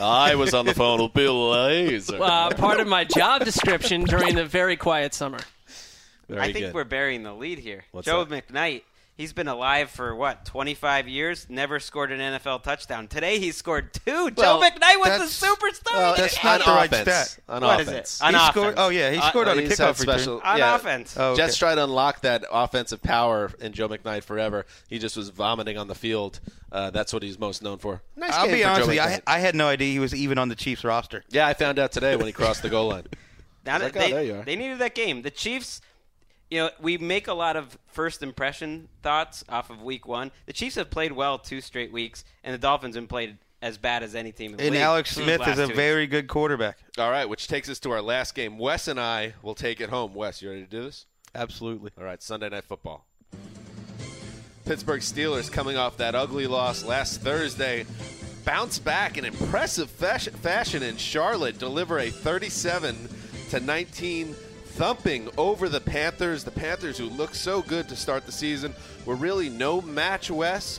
I 0.00 0.34
was 0.34 0.54
on 0.54 0.66
the 0.66 0.74
phone 0.74 1.02
with 1.02 1.14
Bill 1.14 1.50
Lazor. 1.52 2.20
Uh, 2.20 2.50
part 2.54 2.80
of 2.80 2.86
my 2.86 3.04
job 3.04 3.44
description 3.44 4.04
during 4.04 4.34
the 4.34 4.44
very 4.44 4.76
quiet 4.76 5.14
summer. 5.14 5.38
Very 6.28 6.40
I 6.40 6.52
think 6.52 6.66
good. 6.66 6.74
we're 6.74 6.84
burying 6.84 7.22
the 7.22 7.32
lead 7.32 7.58
here. 7.58 7.84
What's 7.92 8.06
Joe 8.06 8.24
that? 8.24 8.48
McKnight, 8.48 8.82
he's 9.18 9.34
been 9.34 9.48
alive 9.48 9.90
for 9.90 10.14
what, 10.14 10.46
25 10.46 11.06
years? 11.08 11.44
Never 11.50 11.78
scored 11.80 12.10
an 12.12 12.20
NFL 12.20 12.62
touchdown. 12.62 13.06
Today 13.08 13.38
he 13.38 13.50
scored 13.52 13.92
two. 13.92 14.30
Well, 14.34 14.60
Joe 14.60 14.60
McKnight 14.66 14.98
was 14.98 15.42
a 15.42 15.46
superstar. 15.46 15.92
Well, 15.92 16.16
That's 16.16 16.42
not 16.42 16.64
the 16.64 16.70
right 16.70 16.94
stat. 16.94 17.38
On 17.50 17.62
What 17.62 17.80
is 17.80 17.88
offense. 17.88 18.18
it? 18.20 18.24
On 18.24 18.30
He 18.32 18.36
offense. 18.36 18.50
scored- 18.54 18.74
oh, 18.78 18.88
yeah, 18.88 19.10
he 19.10 19.18
Uh, 19.18 19.28
scored 19.28 19.48
on 19.48 19.58
a 19.58 19.60
He's 19.60 19.76
had 19.76 19.88
kickoff 19.94 20.00
return. 20.00 20.18
special- 20.18 20.40
On 20.42 20.56
yeah. 20.56 20.74
offense. 20.76 21.14
Oh, 21.18 21.32
okay. 21.32 21.42
Jets 21.42 21.56
tried 21.58 21.74
to 21.74 21.84
unlock 21.84 22.22
that 22.22 22.44
offensive 22.50 23.02
power 23.02 23.50
in 23.60 23.72
Joe 23.74 23.88
McKnight 23.88 24.22
forever. 24.24 24.64
He 24.88 24.98
just 24.98 25.16
was 25.16 25.28
vomiting 25.28 25.76
on 25.76 25.88
the 25.88 25.94
field. 25.94 26.40
Uh, 26.72 26.90
that's 26.90 27.12
what 27.12 27.22
he's 27.22 27.38
most 27.38 27.62
known 27.62 27.78
for. 27.78 28.00
Nice 28.16 28.32
I'll 28.32 28.46
game 28.46 28.54
be 28.54 28.62
for 28.62 28.68
honest 28.68 28.80
Joe 28.82 28.86
with 28.86 28.96
you. 28.96 29.02
I, 29.02 29.06
McKnight. 29.06 29.22
I 29.26 29.38
had 29.40 29.54
no 29.54 29.68
idea 29.68 29.92
he 29.92 29.98
was 29.98 30.14
even 30.14 30.38
on 30.38 30.48
the 30.48 30.54
Chiefs 30.56 30.84
roster. 30.84 31.24
yeah, 31.28 31.46
I 31.46 31.54
found 31.54 31.78
out 31.78 31.92
today 31.92 32.16
when 32.16 32.26
he 32.26 32.32
crossed 32.32 32.62
the 32.62 32.70
goal 32.70 32.88
line. 32.88 33.04
Now 33.66 33.78
that 33.78 33.94
like, 33.94 33.96
oh, 33.96 34.00
they, 34.00 34.12
there 34.12 34.22
you 34.24 34.34
are. 34.36 34.42
they 34.44 34.56
needed 34.56 34.78
that 34.78 34.94
game. 34.94 35.20
The 35.22 35.30
Chiefs, 35.30 35.80
you 36.50 36.58
know, 36.58 36.70
we 36.80 36.98
make 36.98 37.28
a 37.28 37.34
lot 37.34 37.56
of 37.56 37.78
first 37.86 38.22
impression 38.22 38.88
thoughts 39.02 39.44
off 39.48 39.70
of 39.70 39.82
week 39.82 40.06
one. 40.06 40.30
The 40.46 40.52
Chiefs 40.52 40.76
have 40.76 40.90
played 40.90 41.12
well 41.12 41.38
two 41.38 41.60
straight 41.60 41.92
weeks, 41.92 42.24
and 42.42 42.54
the 42.54 42.58
Dolphins 42.58 42.96
have 42.96 43.08
played 43.08 43.38
as 43.60 43.76
bad 43.76 44.02
as 44.02 44.14
any 44.14 44.32
team 44.32 44.52
in 44.52 44.56
the 44.56 44.66
And 44.66 44.76
Alex 44.76 45.10
Smith 45.10 45.46
is 45.46 45.58
a 45.58 45.66
two 45.66 45.74
very 45.74 46.06
good 46.06 46.28
quarterback. 46.28 46.78
All 46.98 47.10
right, 47.10 47.28
which 47.28 47.48
takes 47.48 47.68
us 47.68 47.78
to 47.80 47.90
our 47.90 48.02
last 48.02 48.34
game. 48.34 48.58
Wes 48.58 48.88
and 48.88 49.00
I 49.00 49.34
will 49.42 49.54
take 49.54 49.80
it 49.80 49.90
home. 49.90 50.14
Wes, 50.14 50.40
you 50.40 50.48
ready 50.48 50.64
to 50.64 50.70
do 50.70 50.84
this? 50.84 51.06
Absolutely. 51.34 51.90
All 51.98 52.04
right, 52.04 52.22
Sunday 52.22 52.48
Night 52.48 52.64
Football. 52.64 53.04
Pittsburgh 54.64 55.00
Steelers 55.00 55.50
coming 55.50 55.76
off 55.76 55.96
that 55.96 56.14
ugly 56.14 56.46
loss 56.46 56.84
last 56.84 57.20
Thursday 57.22 57.86
bounce 58.44 58.78
back 58.78 59.18
in 59.18 59.24
impressive 59.24 59.90
fashion, 59.90 60.32
fashion 60.34 60.82
in 60.82 60.96
Charlotte, 60.96 61.58
deliver 61.58 61.98
a 61.98 62.10
37 62.10 63.08
to 63.50 63.60
19 63.60 64.34
thumping 64.78 65.28
over 65.36 65.68
the 65.68 65.80
Panthers. 65.80 66.44
The 66.44 66.52
Panthers, 66.52 66.96
who 66.96 67.06
looked 67.06 67.34
so 67.34 67.62
good 67.62 67.88
to 67.88 67.96
start 67.96 68.24
the 68.26 68.30
season, 68.30 68.72
were 69.04 69.16
really 69.16 69.48
no 69.48 69.80
match. 69.80 70.30
Wes. 70.30 70.78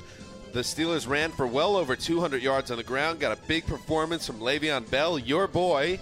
The 0.54 0.62
Steelers 0.62 1.06
ran 1.06 1.32
for 1.32 1.46
well 1.46 1.76
over 1.76 1.98
200 1.98 2.42
yards 2.42 2.72
on 2.72 2.78
the 2.78 2.84
ground. 2.84 3.20
Got 3.20 3.38
a 3.38 3.42
big 3.46 3.68
performance 3.68 4.26
from 4.26 4.40
Le'Veon 4.40 4.90
Bell, 4.90 5.20
your 5.20 5.50
boy, 5.50 6.00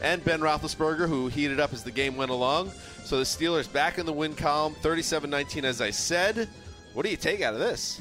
and 0.00 0.24
Ben 0.24 0.40
Roethlisberger, 0.40 1.06
who 1.06 1.28
heated 1.28 1.60
up 1.60 1.74
as 1.74 1.84
the 1.84 1.90
game 1.90 2.16
went 2.16 2.30
along. 2.30 2.70
So 3.04 3.18
the 3.18 3.24
Steelers 3.24 3.70
back 3.70 3.98
in 3.98 4.06
the 4.06 4.12
win 4.12 4.34
column, 4.34 4.74
37-19, 4.76 5.64
as 5.64 5.82
I 5.82 5.90
said. 5.90 6.48
What 6.94 7.04
do 7.04 7.10
you 7.10 7.18
take 7.18 7.42
out 7.42 7.52
of 7.52 7.60
this? 7.60 8.00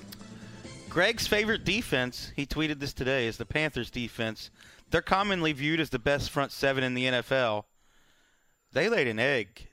Gregg's 0.88 1.28
favorite 1.28 1.66
defense, 1.66 2.32
he 2.34 2.46
tweeted 2.46 2.80
this 2.80 2.94
today, 2.94 3.28
is 3.28 3.36
the 3.36 3.46
Panthers 3.46 3.92
defense. 3.92 4.52
They're 4.90 5.02
commonly 5.02 5.52
viewed 5.52 5.82
as 5.82 5.90
the 5.90 6.00
best 6.00 6.30
front 6.30 6.54
seven 6.54 6.82
in 6.86 6.94
the 6.94 7.06
NFL. 7.06 7.66
They 8.74 8.90
laid 8.90 9.08
an 9.08 9.20
egg. 9.20 9.68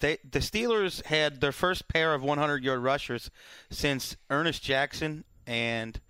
They, 0.00 0.18
the 0.28 0.38
Steelers 0.38 1.04
had 1.04 1.40
their 1.40 1.52
first 1.52 1.86
pair 1.88 2.14
of 2.14 2.22
100 2.22 2.64
yard 2.64 2.80
rushers 2.80 3.30
since 3.70 4.16
Ernest 4.30 4.62
Jackson 4.62 5.24
and 5.46 6.00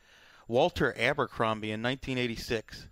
Walter 0.47 0.95
Abercrombie 0.97 1.73
in 1.73 1.83
1986. 1.83 2.87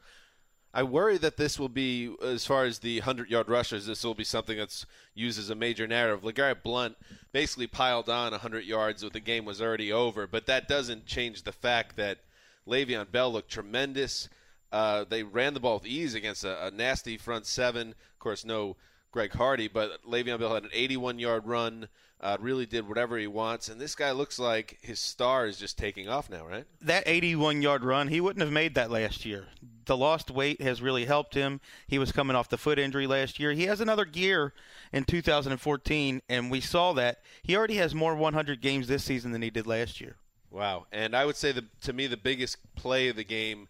I 0.75 0.83
worry 0.83 1.17
that 1.19 1.37
this 1.37 1.59
will 1.59 1.71
be, 1.71 2.15
as 2.23 2.45
far 2.45 2.65
as 2.65 2.81
the 2.81 2.99
100 2.99 3.31
yard 3.31 3.49
rushers, 3.49 3.87
this 3.87 4.05
will 4.05 4.15
be 4.15 4.25
something 4.25 4.59
that's 4.59 4.85
used 5.15 5.39
as 5.39 5.49
a 5.49 5.55
major 5.55 5.87
narrative. 5.87 6.23
LeGarrette 6.23 6.63
Blount 6.63 6.97
basically 7.33 7.67
piled 7.67 8.11
on 8.11 8.33
100 8.33 8.65
yards 8.65 9.03
when 9.03 9.13
the 9.13 9.21
game 9.21 9.45
was 9.45 9.63
already 9.63 9.93
over, 9.93 10.27
but 10.27 10.47
that 10.47 10.69
doesn't 10.69 11.07
change 11.07 11.45
the 11.45 11.53
fact 11.53 11.97
that 11.97 12.19
Le'Veon 12.67 13.11
Bell 13.11 13.33
looked 13.33 13.51
tremendous. 13.51 14.29
Uh, 14.73 15.05
they 15.09 15.23
ran 15.23 15.55
the 15.55 15.61
ball 15.61 15.75
with 15.75 15.87
ease 15.87 16.15
against 16.15 16.45
a, 16.45 16.67
a 16.67 16.71
nasty 16.71 17.17
front 17.17 17.47
seven. 17.47 17.91
Of 17.91 18.19
course, 18.19 18.45
no 18.45 18.77
Greg 19.17 19.33
Hardy, 19.33 19.67
but 19.67 20.05
Le'Veon 20.05 20.39
Bell 20.39 20.53
had 20.53 20.65
an 20.65 20.71
81 20.75 21.19
yard 21.19 21.47
run, 21.47 21.89
uh, 22.21 22.37
really 22.39 22.67
did 22.67 22.87
whatever 22.87 23.17
he 23.17 23.27
wants, 23.27 23.71
and 23.71 23.81
this 23.81 23.95
guy 23.95 24.11
looks 24.11 24.39
like 24.39 24.77
his 24.83 25.01
star 25.01 25.47
is 25.47 25.57
just 25.57 25.79
taking 25.79 26.07
off 26.07 26.29
now, 26.29 26.47
right? 26.47 26.67
That 26.83 27.03
81 27.07 27.63
yard 27.63 27.83
run, 27.83 28.09
he 28.09 28.21
wouldn't 28.21 28.43
have 28.43 28.53
made 28.53 28.75
that 28.75 28.91
last 28.91 29.25
year. 29.25 29.47
The 29.87 29.97
lost 29.97 30.31
weight 30.31 30.61
has 30.61 30.83
really 30.83 31.07
helped 31.07 31.33
him. 31.33 31.63
He 31.87 31.99
was 31.99 32.13
coming 32.13 32.37
off 32.37 32.51
the 32.51 32.59
foot 32.59 32.79
injury 32.79 33.07
last 33.07 33.41
year. 33.41 33.53
He 33.53 33.63
has 33.63 33.81
another 33.81 34.05
gear 34.05 34.53
in 34.93 35.05
2014, 35.05 36.21
and 36.29 36.51
we 36.51 36.61
saw 36.61 36.93
that. 36.93 37.23
He 37.43 37.57
already 37.57 37.77
has 37.77 37.95
more 37.95 38.15
100 38.15 38.61
games 38.61 38.87
this 38.87 39.05
season 39.05 39.33
than 39.33 39.41
he 39.41 39.49
did 39.49 39.67
last 39.67 39.99
year. 39.99 40.17
Wow. 40.51 40.89
And 40.93 41.17
I 41.17 41.25
would 41.25 41.37
say 41.37 41.53
the 41.53 41.65
to 41.81 41.95
me 41.95 42.07
the 42.07 42.19
biggest 42.19 42.59
play 42.75 43.09
of 43.09 43.17
the 43.17 43.25
game 43.25 43.69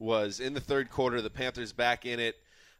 was 0.00 0.40
in 0.40 0.54
the 0.54 0.60
third 0.60 0.90
quarter. 0.90 1.22
The 1.22 1.30
Panthers 1.30 1.72
back 1.72 2.04
in 2.04 2.18
it 2.18 2.34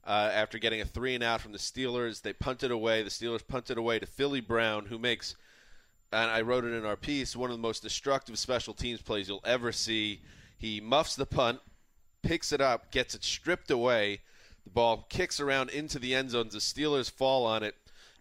uh, 0.08 0.30
after 0.32 0.58
getting 0.58 0.80
a 0.80 0.86
three 0.86 1.14
and 1.14 1.22
out 1.22 1.42
from 1.42 1.52
the 1.52 1.58
Steelers. 1.58 2.22
They 2.22 2.32
punted 2.32 2.70
away. 2.70 3.02
The 3.02 3.10
Steelers 3.10 3.46
punted 3.46 3.76
away 3.76 3.98
to 3.98 4.06
Philly 4.06 4.40
Brown, 4.40 4.86
who 4.86 4.98
makes 4.98 5.36
and 6.10 6.30
I 6.30 6.40
wrote 6.40 6.64
it 6.64 6.72
in 6.72 6.86
our 6.86 6.96
piece 6.96 7.36
one 7.36 7.50
of 7.50 7.56
the 7.56 7.62
most 7.62 7.82
destructive 7.82 8.38
special 8.38 8.72
teams 8.72 9.02
plays 9.02 9.28
you'll 9.28 9.42
ever 9.44 9.72
see. 9.72 10.22
He 10.56 10.80
muffs 10.80 11.14
the 11.14 11.26
punt, 11.26 11.60
picks 12.22 12.50
it 12.50 12.62
up, 12.62 12.90
gets 12.90 13.14
it 13.14 13.22
stripped 13.22 13.70
away. 13.70 14.22
The 14.64 14.70
ball 14.70 15.06
kicks 15.10 15.38
around 15.38 15.68
into 15.68 15.98
the 15.98 16.14
end 16.14 16.30
zones. 16.30 16.54
The 16.54 16.60
Steelers 16.60 17.10
fall 17.10 17.44
on 17.44 17.62
it. 17.62 17.74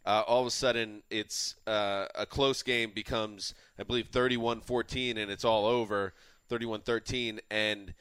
Uh, 0.06 0.24
all 0.28 0.42
of 0.42 0.48
a 0.48 0.52
sudden, 0.52 1.02
it's 1.10 1.56
uh, 1.66 2.08
a 2.16 2.26
close 2.26 2.62
game 2.64 2.92
becomes, 2.94 3.54
I 3.80 3.84
believe, 3.84 4.12
31-14, 4.12 5.18
and 5.18 5.32
it's 5.32 5.44
all 5.44 5.66
over, 5.66 6.14
31-13, 6.50 7.40
and 7.50 7.94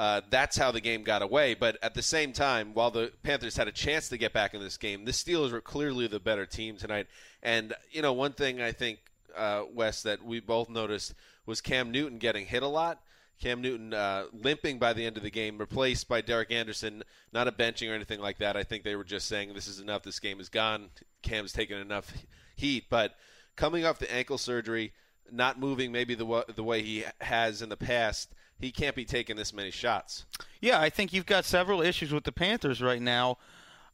uh, 0.00 0.22
that's 0.30 0.56
how 0.56 0.70
the 0.70 0.80
game 0.80 1.02
got 1.02 1.20
away. 1.20 1.52
But 1.52 1.76
at 1.82 1.92
the 1.92 2.00
same 2.00 2.32
time, 2.32 2.72
while 2.72 2.90
the 2.90 3.12
Panthers 3.22 3.58
had 3.58 3.68
a 3.68 3.72
chance 3.72 4.08
to 4.08 4.16
get 4.16 4.32
back 4.32 4.54
in 4.54 4.62
this 4.62 4.78
game, 4.78 5.04
the 5.04 5.10
Steelers 5.10 5.52
were 5.52 5.60
clearly 5.60 6.06
the 6.06 6.18
better 6.18 6.46
team 6.46 6.78
tonight. 6.78 7.06
And 7.42 7.74
you 7.90 8.00
know, 8.00 8.14
one 8.14 8.32
thing 8.32 8.62
I 8.62 8.72
think, 8.72 9.00
uh, 9.36 9.64
Wes, 9.74 10.02
that 10.04 10.24
we 10.24 10.40
both 10.40 10.70
noticed 10.70 11.12
was 11.44 11.60
Cam 11.60 11.90
Newton 11.90 12.16
getting 12.16 12.46
hit 12.46 12.62
a 12.62 12.66
lot. 12.66 13.02
Cam 13.42 13.60
Newton 13.60 13.92
uh, 13.92 14.24
limping 14.32 14.78
by 14.78 14.94
the 14.94 15.04
end 15.04 15.18
of 15.18 15.22
the 15.22 15.30
game, 15.30 15.58
replaced 15.58 16.08
by 16.08 16.22
Derek 16.22 16.50
Anderson. 16.50 17.02
Not 17.30 17.46
a 17.46 17.52
benching 17.52 17.90
or 17.90 17.94
anything 17.94 18.20
like 18.20 18.38
that. 18.38 18.56
I 18.56 18.62
think 18.62 18.84
they 18.84 18.96
were 18.96 19.04
just 19.04 19.28
saying 19.28 19.52
this 19.52 19.68
is 19.68 19.80
enough. 19.80 20.02
This 20.02 20.18
game 20.18 20.40
is 20.40 20.48
gone. 20.48 20.88
Cam's 21.20 21.52
taken 21.52 21.76
enough 21.76 22.10
heat. 22.56 22.84
But 22.88 23.16
coming 23.54 23.84
off 23.84 23.98
the 23.98 24.10
ankle 24.10 24.38
surgery, 24.38 24.94
not 25.30 25.60
moving 25.60 25.92
maybe 25.92 26.14
the 26.14 26.24
wa- 26.24 26.44
the 26.56 26.64
way 26.64 26.80
he 26.80 27.04
has 27.20 27.60
in 27.60 27.68
the 27.68 27.76
past, 27.76 28.32
he 28.60 28.70
can't 28.70 28.94
be 28.96 29.04
taking 29.04 29.36
this 29.36 29.52
many 29.52 29.70
shots. 29.70 30.24
Yeah, 30.60 30.80
I 30.80 30.90
think 30.90 31.12
you've 31.12 31.26
got 31.26 31.44
several 31.44 31.80
issues 31.82 32.12
with 32.12 32.24
the 32.24 32.32
Panthers 32.32 32.82
right 32.82 33.00
now. 33.00 33.38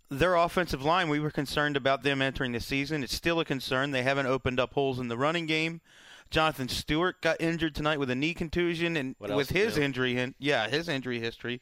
Their 0.08 0.36
offensive 0.36 0.84
line, 0.84 1.08
we 1.08 1.18
were 1.18 1.30
concerned 1.30 1.76
about 1.76 2.02
them 2.02 2.22
entering 2.22 2.52
the 2.52 2.60
season. 2.60 3.02
It's 3.02 3.14
still 3.14 3.40
a 3.40 3.44
concern. 3.44 3.90
They 3.90 4.02
haven't 4.02 4.26
opened 4.26 4.60
up 4.60 4.74
holes 4.74 4.98
in 5.00 5.08
the 5.08 5.16
running 5.16 5.46
game. 5.46 5.80
Jonathan 6.30 6.68
Stewart 6.68 7.20
got 7.22 7.40
injured 7.40 7.74
tonight 7.74 7.98
with 7.98 8.10
a 8.10 8.14
knee 8.14 8.34
contusion, 8.34 8.96
and 8.96 9.14
with 9.36 9.50
his 9.50 9.76
injury, 9.84 10.14
hin- 10.14 10.34
yeah, 10.38 10.68
his 10.68 10.88
injury 10.88 11.20
history, 11.20 11.60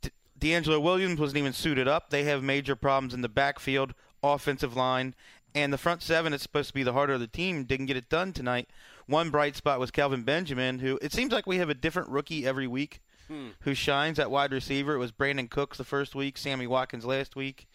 D- 0.00 0.10
DeAngelo 0.38 0.80
Williams 0.80 1.18
wasn't 1.20 1.38
even 1.38 1.52
suited 1.52 1.88
up. 1.88 2.10
They 2.10 2.24
have 2.24 2.42
major 2.42 2.76
problems 2.76 3.14
in 3.14 3.20
the 3.22 3.28
backfield, 3.28 3.94
offensive 4.22 4.76
line, 4.76 5.14
and 5.54 5.72
the 5.72 5.78
front 5.78 6.02
seven. 6.02 6.32
It's 6.32 6.42
supposed 6.42 6.68
to 6.68 6.74
be 6.74 6.82
the 6.84 6.92
heart 6.92 7.10
of 7.10 7.20
the 7.20 7.26
team. 7.26 7.64
Didn't 7.64 7.86
get 7.86 7.96
it 7.96 8.08
done 8.08 8.32
tonight. 8.32 8.68
One 9.06 9.30
bright 9.30 9.56
spot 9.56 9.80
was 9.80 9.90
Kelvin 9.90 10.22
Benjamin, 10.22 10.78
who 10.78 10.98
it 11.02 11.12
seems 11.12 11.32
like 11.32 11.46
we 11.46 11.58
have 11.58 11.68
a 11.68 11.74
different 11.74 12.08
rookie 12.08 12.46
every 12.46 12.66
week 12.66 13.00
who 13.60 13.74
shines 13.74 14.18
at 14.18 14.30
wide 14.30 14.52
receiver. 14.52 14.94
It 14.94 14.98
was 14.98 15.12
Brandin 15.12 15.48
Cooks 15.48 15.78
the 15.78 15.84
first 15.84 16.14
week, 16.14 16.36
Sammy 16.36 16.66
Watkins 16.66 17.04
last 17.04 17.36
week, 17.36 17.66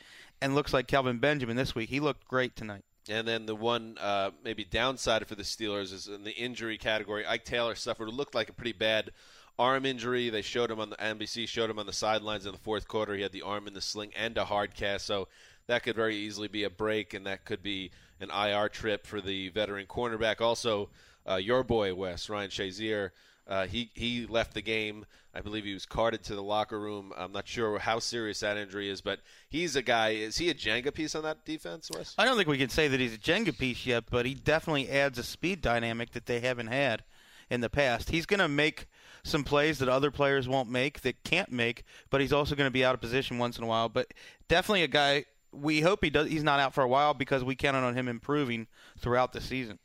and 0.41 0.55
looks 0.55 0.73
like 0.73 0.87
Kelvin 0.87 1.19
Benjamin 1.19 1.55
this 1.55 1.73
week. 1.75 1.89
He 1.89 1.99
looked 1.99 2.27
great 2.27 2.55
tonight. 2.55 2.83
And 3.09 3.27
then 3.27 3.45
the 3.47 3.55
one 3.55 3.97
uh, 3.99 4.31
maybe 4.43 4.63
downside 4.63 5.25
for 5.27 5.35
the 5.35 5.43
Steelers 5.43 5.91
is 5.91 6.07
in 6.07 6.23
the 6.23 6.35
injury 6.35 6.77
category. 6.77 7.25
Ike 7.25 7.45
Taylor 7.45 7.73
suffered 7.73 8.07
what 8.07 8.15
looked 8.15 8.35
like 8.35 8.49
a 8.49 8.53
pretty 8.53 8.73
bad 8.73 9.11
arm 9.57 9.85
injury. 9.85 10.29
They 10.29 10.43
showed 10.43 10.69
him 10.69 10.79
on 10.79 10.91
the 10.91 10.95
NBC 10.97 11.47
showed 11.47 11.69
him 11.69 11.79
on 11.79 11.87
the 11.87 11.93
sidelines 11.93 12.45
in 12.45 12.51
the 12.51 12.59
fourth 12.59 12.87
quarter. 12.87 13.15
He 13.15 13.23
had 13.23 13.31
the 13.31 13.41
arm 13.41 13.67
in 13.67 13.73
the 13.73 13.81
sling 13.81 14.11
and 14.15 14.37
a 14.37 14.45
hard 14.45 14.75
cast, 14.75 15.05
so 15.05 15.27
that 15.67 15.83
could 15.83 15.95
very 15.95 16.15
easily 16.15 16.47
be 16.47 16.63
a 16.63 16.69
break, 16.69 17.13
and 17.13 17.25
that 17.25 17.45
could 17.45 17.63
be 17.63 17.91
an 18.19 18.29
IR 18.29 18.69
trip 18.69 19.07
for 19.07 19.21
the 19.21 19.49
veteran 19.49 19.87
cornerback. 19.87 20.39
Also, 20.41 20.89
uh, 21.29 21.35
your 21.35 21.63
boy 21.63 21.93
Wes 21.93 22.29
Ryan 22.29 22.49
Shazier. 22.49 23.11
Uh, 23.47 23.65
he 23.65 23.89
he 23.95 24.27
left 24.27 24.53
the 24.53 24.61
game. 24.61 25.05
I 25.33 25.41
believe 25.41 25.63
he 25.63 25.73
was 25.73 25.85
carted 25.85 26.23
to 26.25 26.35
the 26.35 26.43
locker 26.43 26.79
room. 26.79 27.11
I'm 27.17 27.31
not 27.31 27.47
sure 27.47 27.79
how 27.79 27.99
serious 27.99 28.39
that 28.39 28.57
injury 28.57 28.89
is, 28.89 29.01
but 29.01 29.19
he's 29.49 29.75
a 29.75 29.81
guy. 29.81 30.09
Is 30.09 30.37
he 30.37 30.49
a 30.49 30.53
Jenga 30.53 30.93
piece 30.93 31.15
on 31.15 31.23
that 31.23 31.45
defense, 31.45 31.89
Wes? 31.93 32.15
I 32.17 32.25
don't 32.25 32.35
think 32.35 32.47
we 32.47 32.57
can 32.57 32.69
say 32.69 32.87
that 32.87 32.99
he's 32.99 33.15
a 33.15 33.17
Jenga 33.17 33.57
piece 33.57 33.85
yet, 33.85 34.05
but 34.09 34.25
he 34.25 34.33
definitely 34.33 34.89
adds 34.89 35.17
a 35.17 35.23
speed 35.23 35.61
dynamic 35.61 36.11
that 36.11 36.25
they 36.25 36.39
haven't 36.39 36.67
had 36.67 37.03
in 37.49 37.61
the 37.61 37.69
past. 37.69 38.09
He's 38.09 38.25
going 38.25 38.39
to 38.39 38.47
make 38.47 38.87
some 39.23 39.43
plays 39.43 39.79
that 39.79 39.89
other 39.89 40.11
players 40.11 40.47
won't 40.47 40.69
make, 40.69 41.01
that 41.01 41.23
can't 41.23 41.51
make, 41.51 41.83
but 42.09 42.21
he's 42.21 42.33
also 42.33 42.55
going 42.55 42.67
to 42.67 42.71
be 42.71 42.85
out 42.85 42.93
of 42.93 43.01
position 43.01 43.37
once 43.37 43.57
in 43.57 43.63
a 43.63 43.67
while. 43.67 43.89
But 43.89 44.13
definitely 44.47 44.83
a 44.83 44.87
guy. 44.87 45.25
We 45.51 45.81
hope 45.81 46.03
he 46.03 46.11
does. 46.11 46.29
He's 46.29 46.43
not 46.43 46.59
out 46.59 46.75
for 46.75 46.83
a 46.83 46.87
while 46.87 47.15
because 47.15 47.43
we 47.43 47.55
counted 47.55 47.79
on 47.79 47.95
him 47.95 48.07
improving 48.07 48.67
throughout 48.99 49.33
the 49.33 49.41
season. 49.41 49.79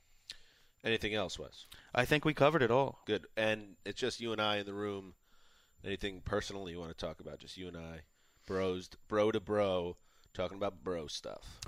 Anything 0.84 1.14
else, 1.14 1.38
Wes? 1.38 1.66
I 1.94 2.04
think 2.04 2.24
we 2.26 2.34
covered 2.34 2.62
it 2.62 2.70
all. 2.70 3.00
Good. 3.06 3.26
And 3.36 3.76
it's 3.86 3.98
just 3.98 4.20
you 4.20 4.32
and 4.32 4.40
I 4.40 4.58
in 4.58 4.66
the 4.66 4.74
room. 4.74 5.14
Anything 5.84 6.20
personal 6.24 6.68
you 6.68 6.78
want 6.78 6.96
to 6.96 7.06
talk 7.06 7.20
about? 7.20 7.38
Just 7.38 7.56
you 7.56 7.68
and 7.68 7.76
I, 7.76 8.00
bros, 8.46 8.88
bro 9.08 9.32
to 9.32 9.40
bro, 9.40 9.96
talking 10.34 10.56
about 10.56 10.82
bro 10.82 11.06
stuff. 11.06 11.60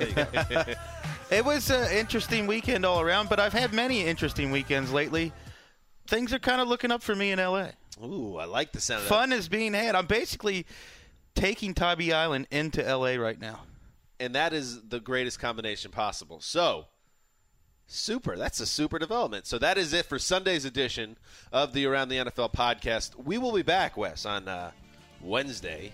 it 1.30 1.44
was 1.44 1.70
an 1.70 1.90
interesting 1.96 2.46
weekend 2.46 2.84
all 2.84 3.00
around, 3.00 3.28
but 3.28 3.38
I've 3.38 3.52
had 3.52 3.72
many 3.72 4.04
interesting 4.04 4.50
weekends 4.50 4.92
lately. 4.92 5.32
Things 6.08 6.32
are 6.32 6.38
kind 6.38 6.60
of 6.60 6.68
looking 6.68 6.90
up 6.90 7.02
for 7.02 7.14
me 7.14 7.30
in 7.32 7.38
LA. 7.38 7.68
Ooh, 8.02 8.36
I 8.36 8.44
like 8.46 8.72
the 8.72 8.80
sound 8.80 9.02
of 9.02 9.08
Fun 9.08 9.32
is 9.32 9.48
being 9.48 9.74
had. 9.74 9.94
I'm 9.94 10.06
basically 10.06 10.66
taking 11.34 11.74
Tybee 11.74 12.12
Island 12.12 12.46
into 12.50 12.82
LA 12.82 13.14
right 13.14 13.40
now. 13.40 13.60
And 14.20 14.34
that 14.34 14.52
is 14.52 14.88
the 14.88 15.00
greatest 15.00 15.38
combination 15.38 15.92
possible. 15.92 16.40
So, 16.40 16.86
super. 17.88 18.36
That's 18.36 18.60
a 18.60 18.66
super 18.66 18.98
development. 18.98 19.46
So, 19.46 19.58
that 19.58 19.76
is 19.76 19.92
it 19.92 20.06
for 20.06 20.18
Sunday's 20.18 20.64
edition 20.64 21.16
of 21.52 21.72
the 21.72 21.86
Around 21.86 22.10
the 22.10 22.16
NFL 22.18 22.54
podcast. 22.54 23.16
We 23.16 23.38
will 23.38 23.52
be 23.52 23.62
back, 23.62 23.96
Wes, 23.96 24.24
on 24.24 24.46
uh, 24.46 24.70
Wednesday 25.20 25.92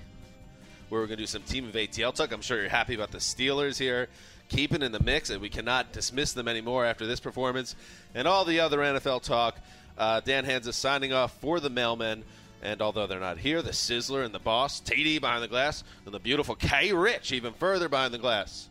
where 0.90 1.00
we're 1.00 1.06
going 1.06 1.16
to 1.16 1.22
do 1.22 1.26
some 1.26 1.42
team 1.42 1.66
of 1.66 1.74
ATL 1.74 2.14
talk. 2.14 2.30
I'm 2.30 2.42
sure 2.42 2.60
you're 2.60 2.68
happy 2.68 2.94
about 2.94 3.10
the 3.10 3.18
Steelers 3.18 3.78
here 3.78 4.08
keeping 4.48 4.82
in 4.82 4.92
the 4.92 5.02
mix, 5.02 5.30
and 5.30 5.40
we 5.40 5.48
cannot 5.48 5.92
dismiss 5.92 6.32
them 6.32 6.48
anymore 6.48 6.84
after 6.84 7.06
this 7.06 7.20
performance 7.20 7.74
and 8.14 8.28
all 8.28 8.44
the 8.44 8.60
other 8.60 8.78
NFL 8.78 9.22
talk. 9.22 9.56
Uh, 9.96 10.20
Dan 10.20 10.44
Hanzus 10.44 10.74
signing 10.74 11.12
off 11.12 11.38
for 11.40 11.60
the 11.60 11.70
mailmen. 11.70 12.22
And 12.62 12.80
although 12.80 13.06
they're 13.06 13.20
not 13.20 13.38
here, 13.38 13.60
the 13.60 13.72
Sizzler 13.72 14.24
and 14.24 14.34
the 14.34 14.38
boss, 14.38 14.80
TD 14.80 15.20
behind 15.20 15.42
the 15.42 15.48
glass, 15.48 15.84
and 16.06 16.14
the 16.14 16.18
beautiful 16.18 16.54
K 16.54 16.92
Rich 16.92 17.32
even 17.32 17.52
further 17.52 17.88
behind 17.88 18.14
the 18.14 18.18
glass. 18.18 18.68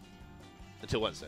Until 0.82 1.01
Wednesday. 1.01 1.28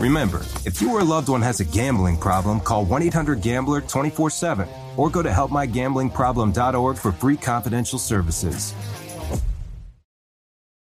Remember, 0.00 0.40
if 0.64 0.80
you 0.80 0.90
or 0.94 1.00
a 1.00 1.04
loved 1.04 1.28
one 1.28 1.42
has 1.42 1.60
a 1.60 1.64
gambling 1.64 2.16
problem, 2.16 2.58
call 2.58 2.86
1 2.86 3.02
800 3.02 3.42
Gambler 3.42 3.82
24 3.82 4.30
7 4.30 4.66
or 4.96 5.10
go 5.10 5.22
to 5.22 5.28
helpmygamblingproblem.org 5.28 6.96
for 6.96 7.12
free 7.12 7.36
confidential 7.36 7.98
services. 7.98 8.74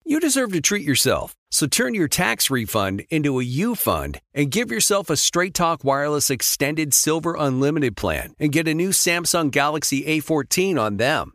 You 0.04 0.20
deserve 0.20 0.52
to 0.52 0.60
treat 0.60 0.86
yourself, 0.86 1.34
so 1.50 1.66
turn 1.66 1.94
your 1.94 2.08
tax 2.08 2.48
refund 2.48 3.04
into 3.10 3.40
a 3.40 3.44
U 3.44 3.74
fund 3.74 4.20
and 4.32 4.50
give 4.50 4.70
yourself 4.70 5.10
a 5.10 5.16
Straight 5.16 5.52
Talk 5.52 5.82
Wireless 5.82 6.30
Extended 6.30 6.94
Silver 6.94 7.36
Unlimited 7.38 7.96
plan 7.96 8.34
and 8.38 8.52
get 8.52 8.68
a 8.68 8.74
new 8.74 8.90
Samsung 8.90 9.50
Galaxy 9.50 10.04
A14 10.04 10.80
on 10.80 10.96
them. 10.96 11.34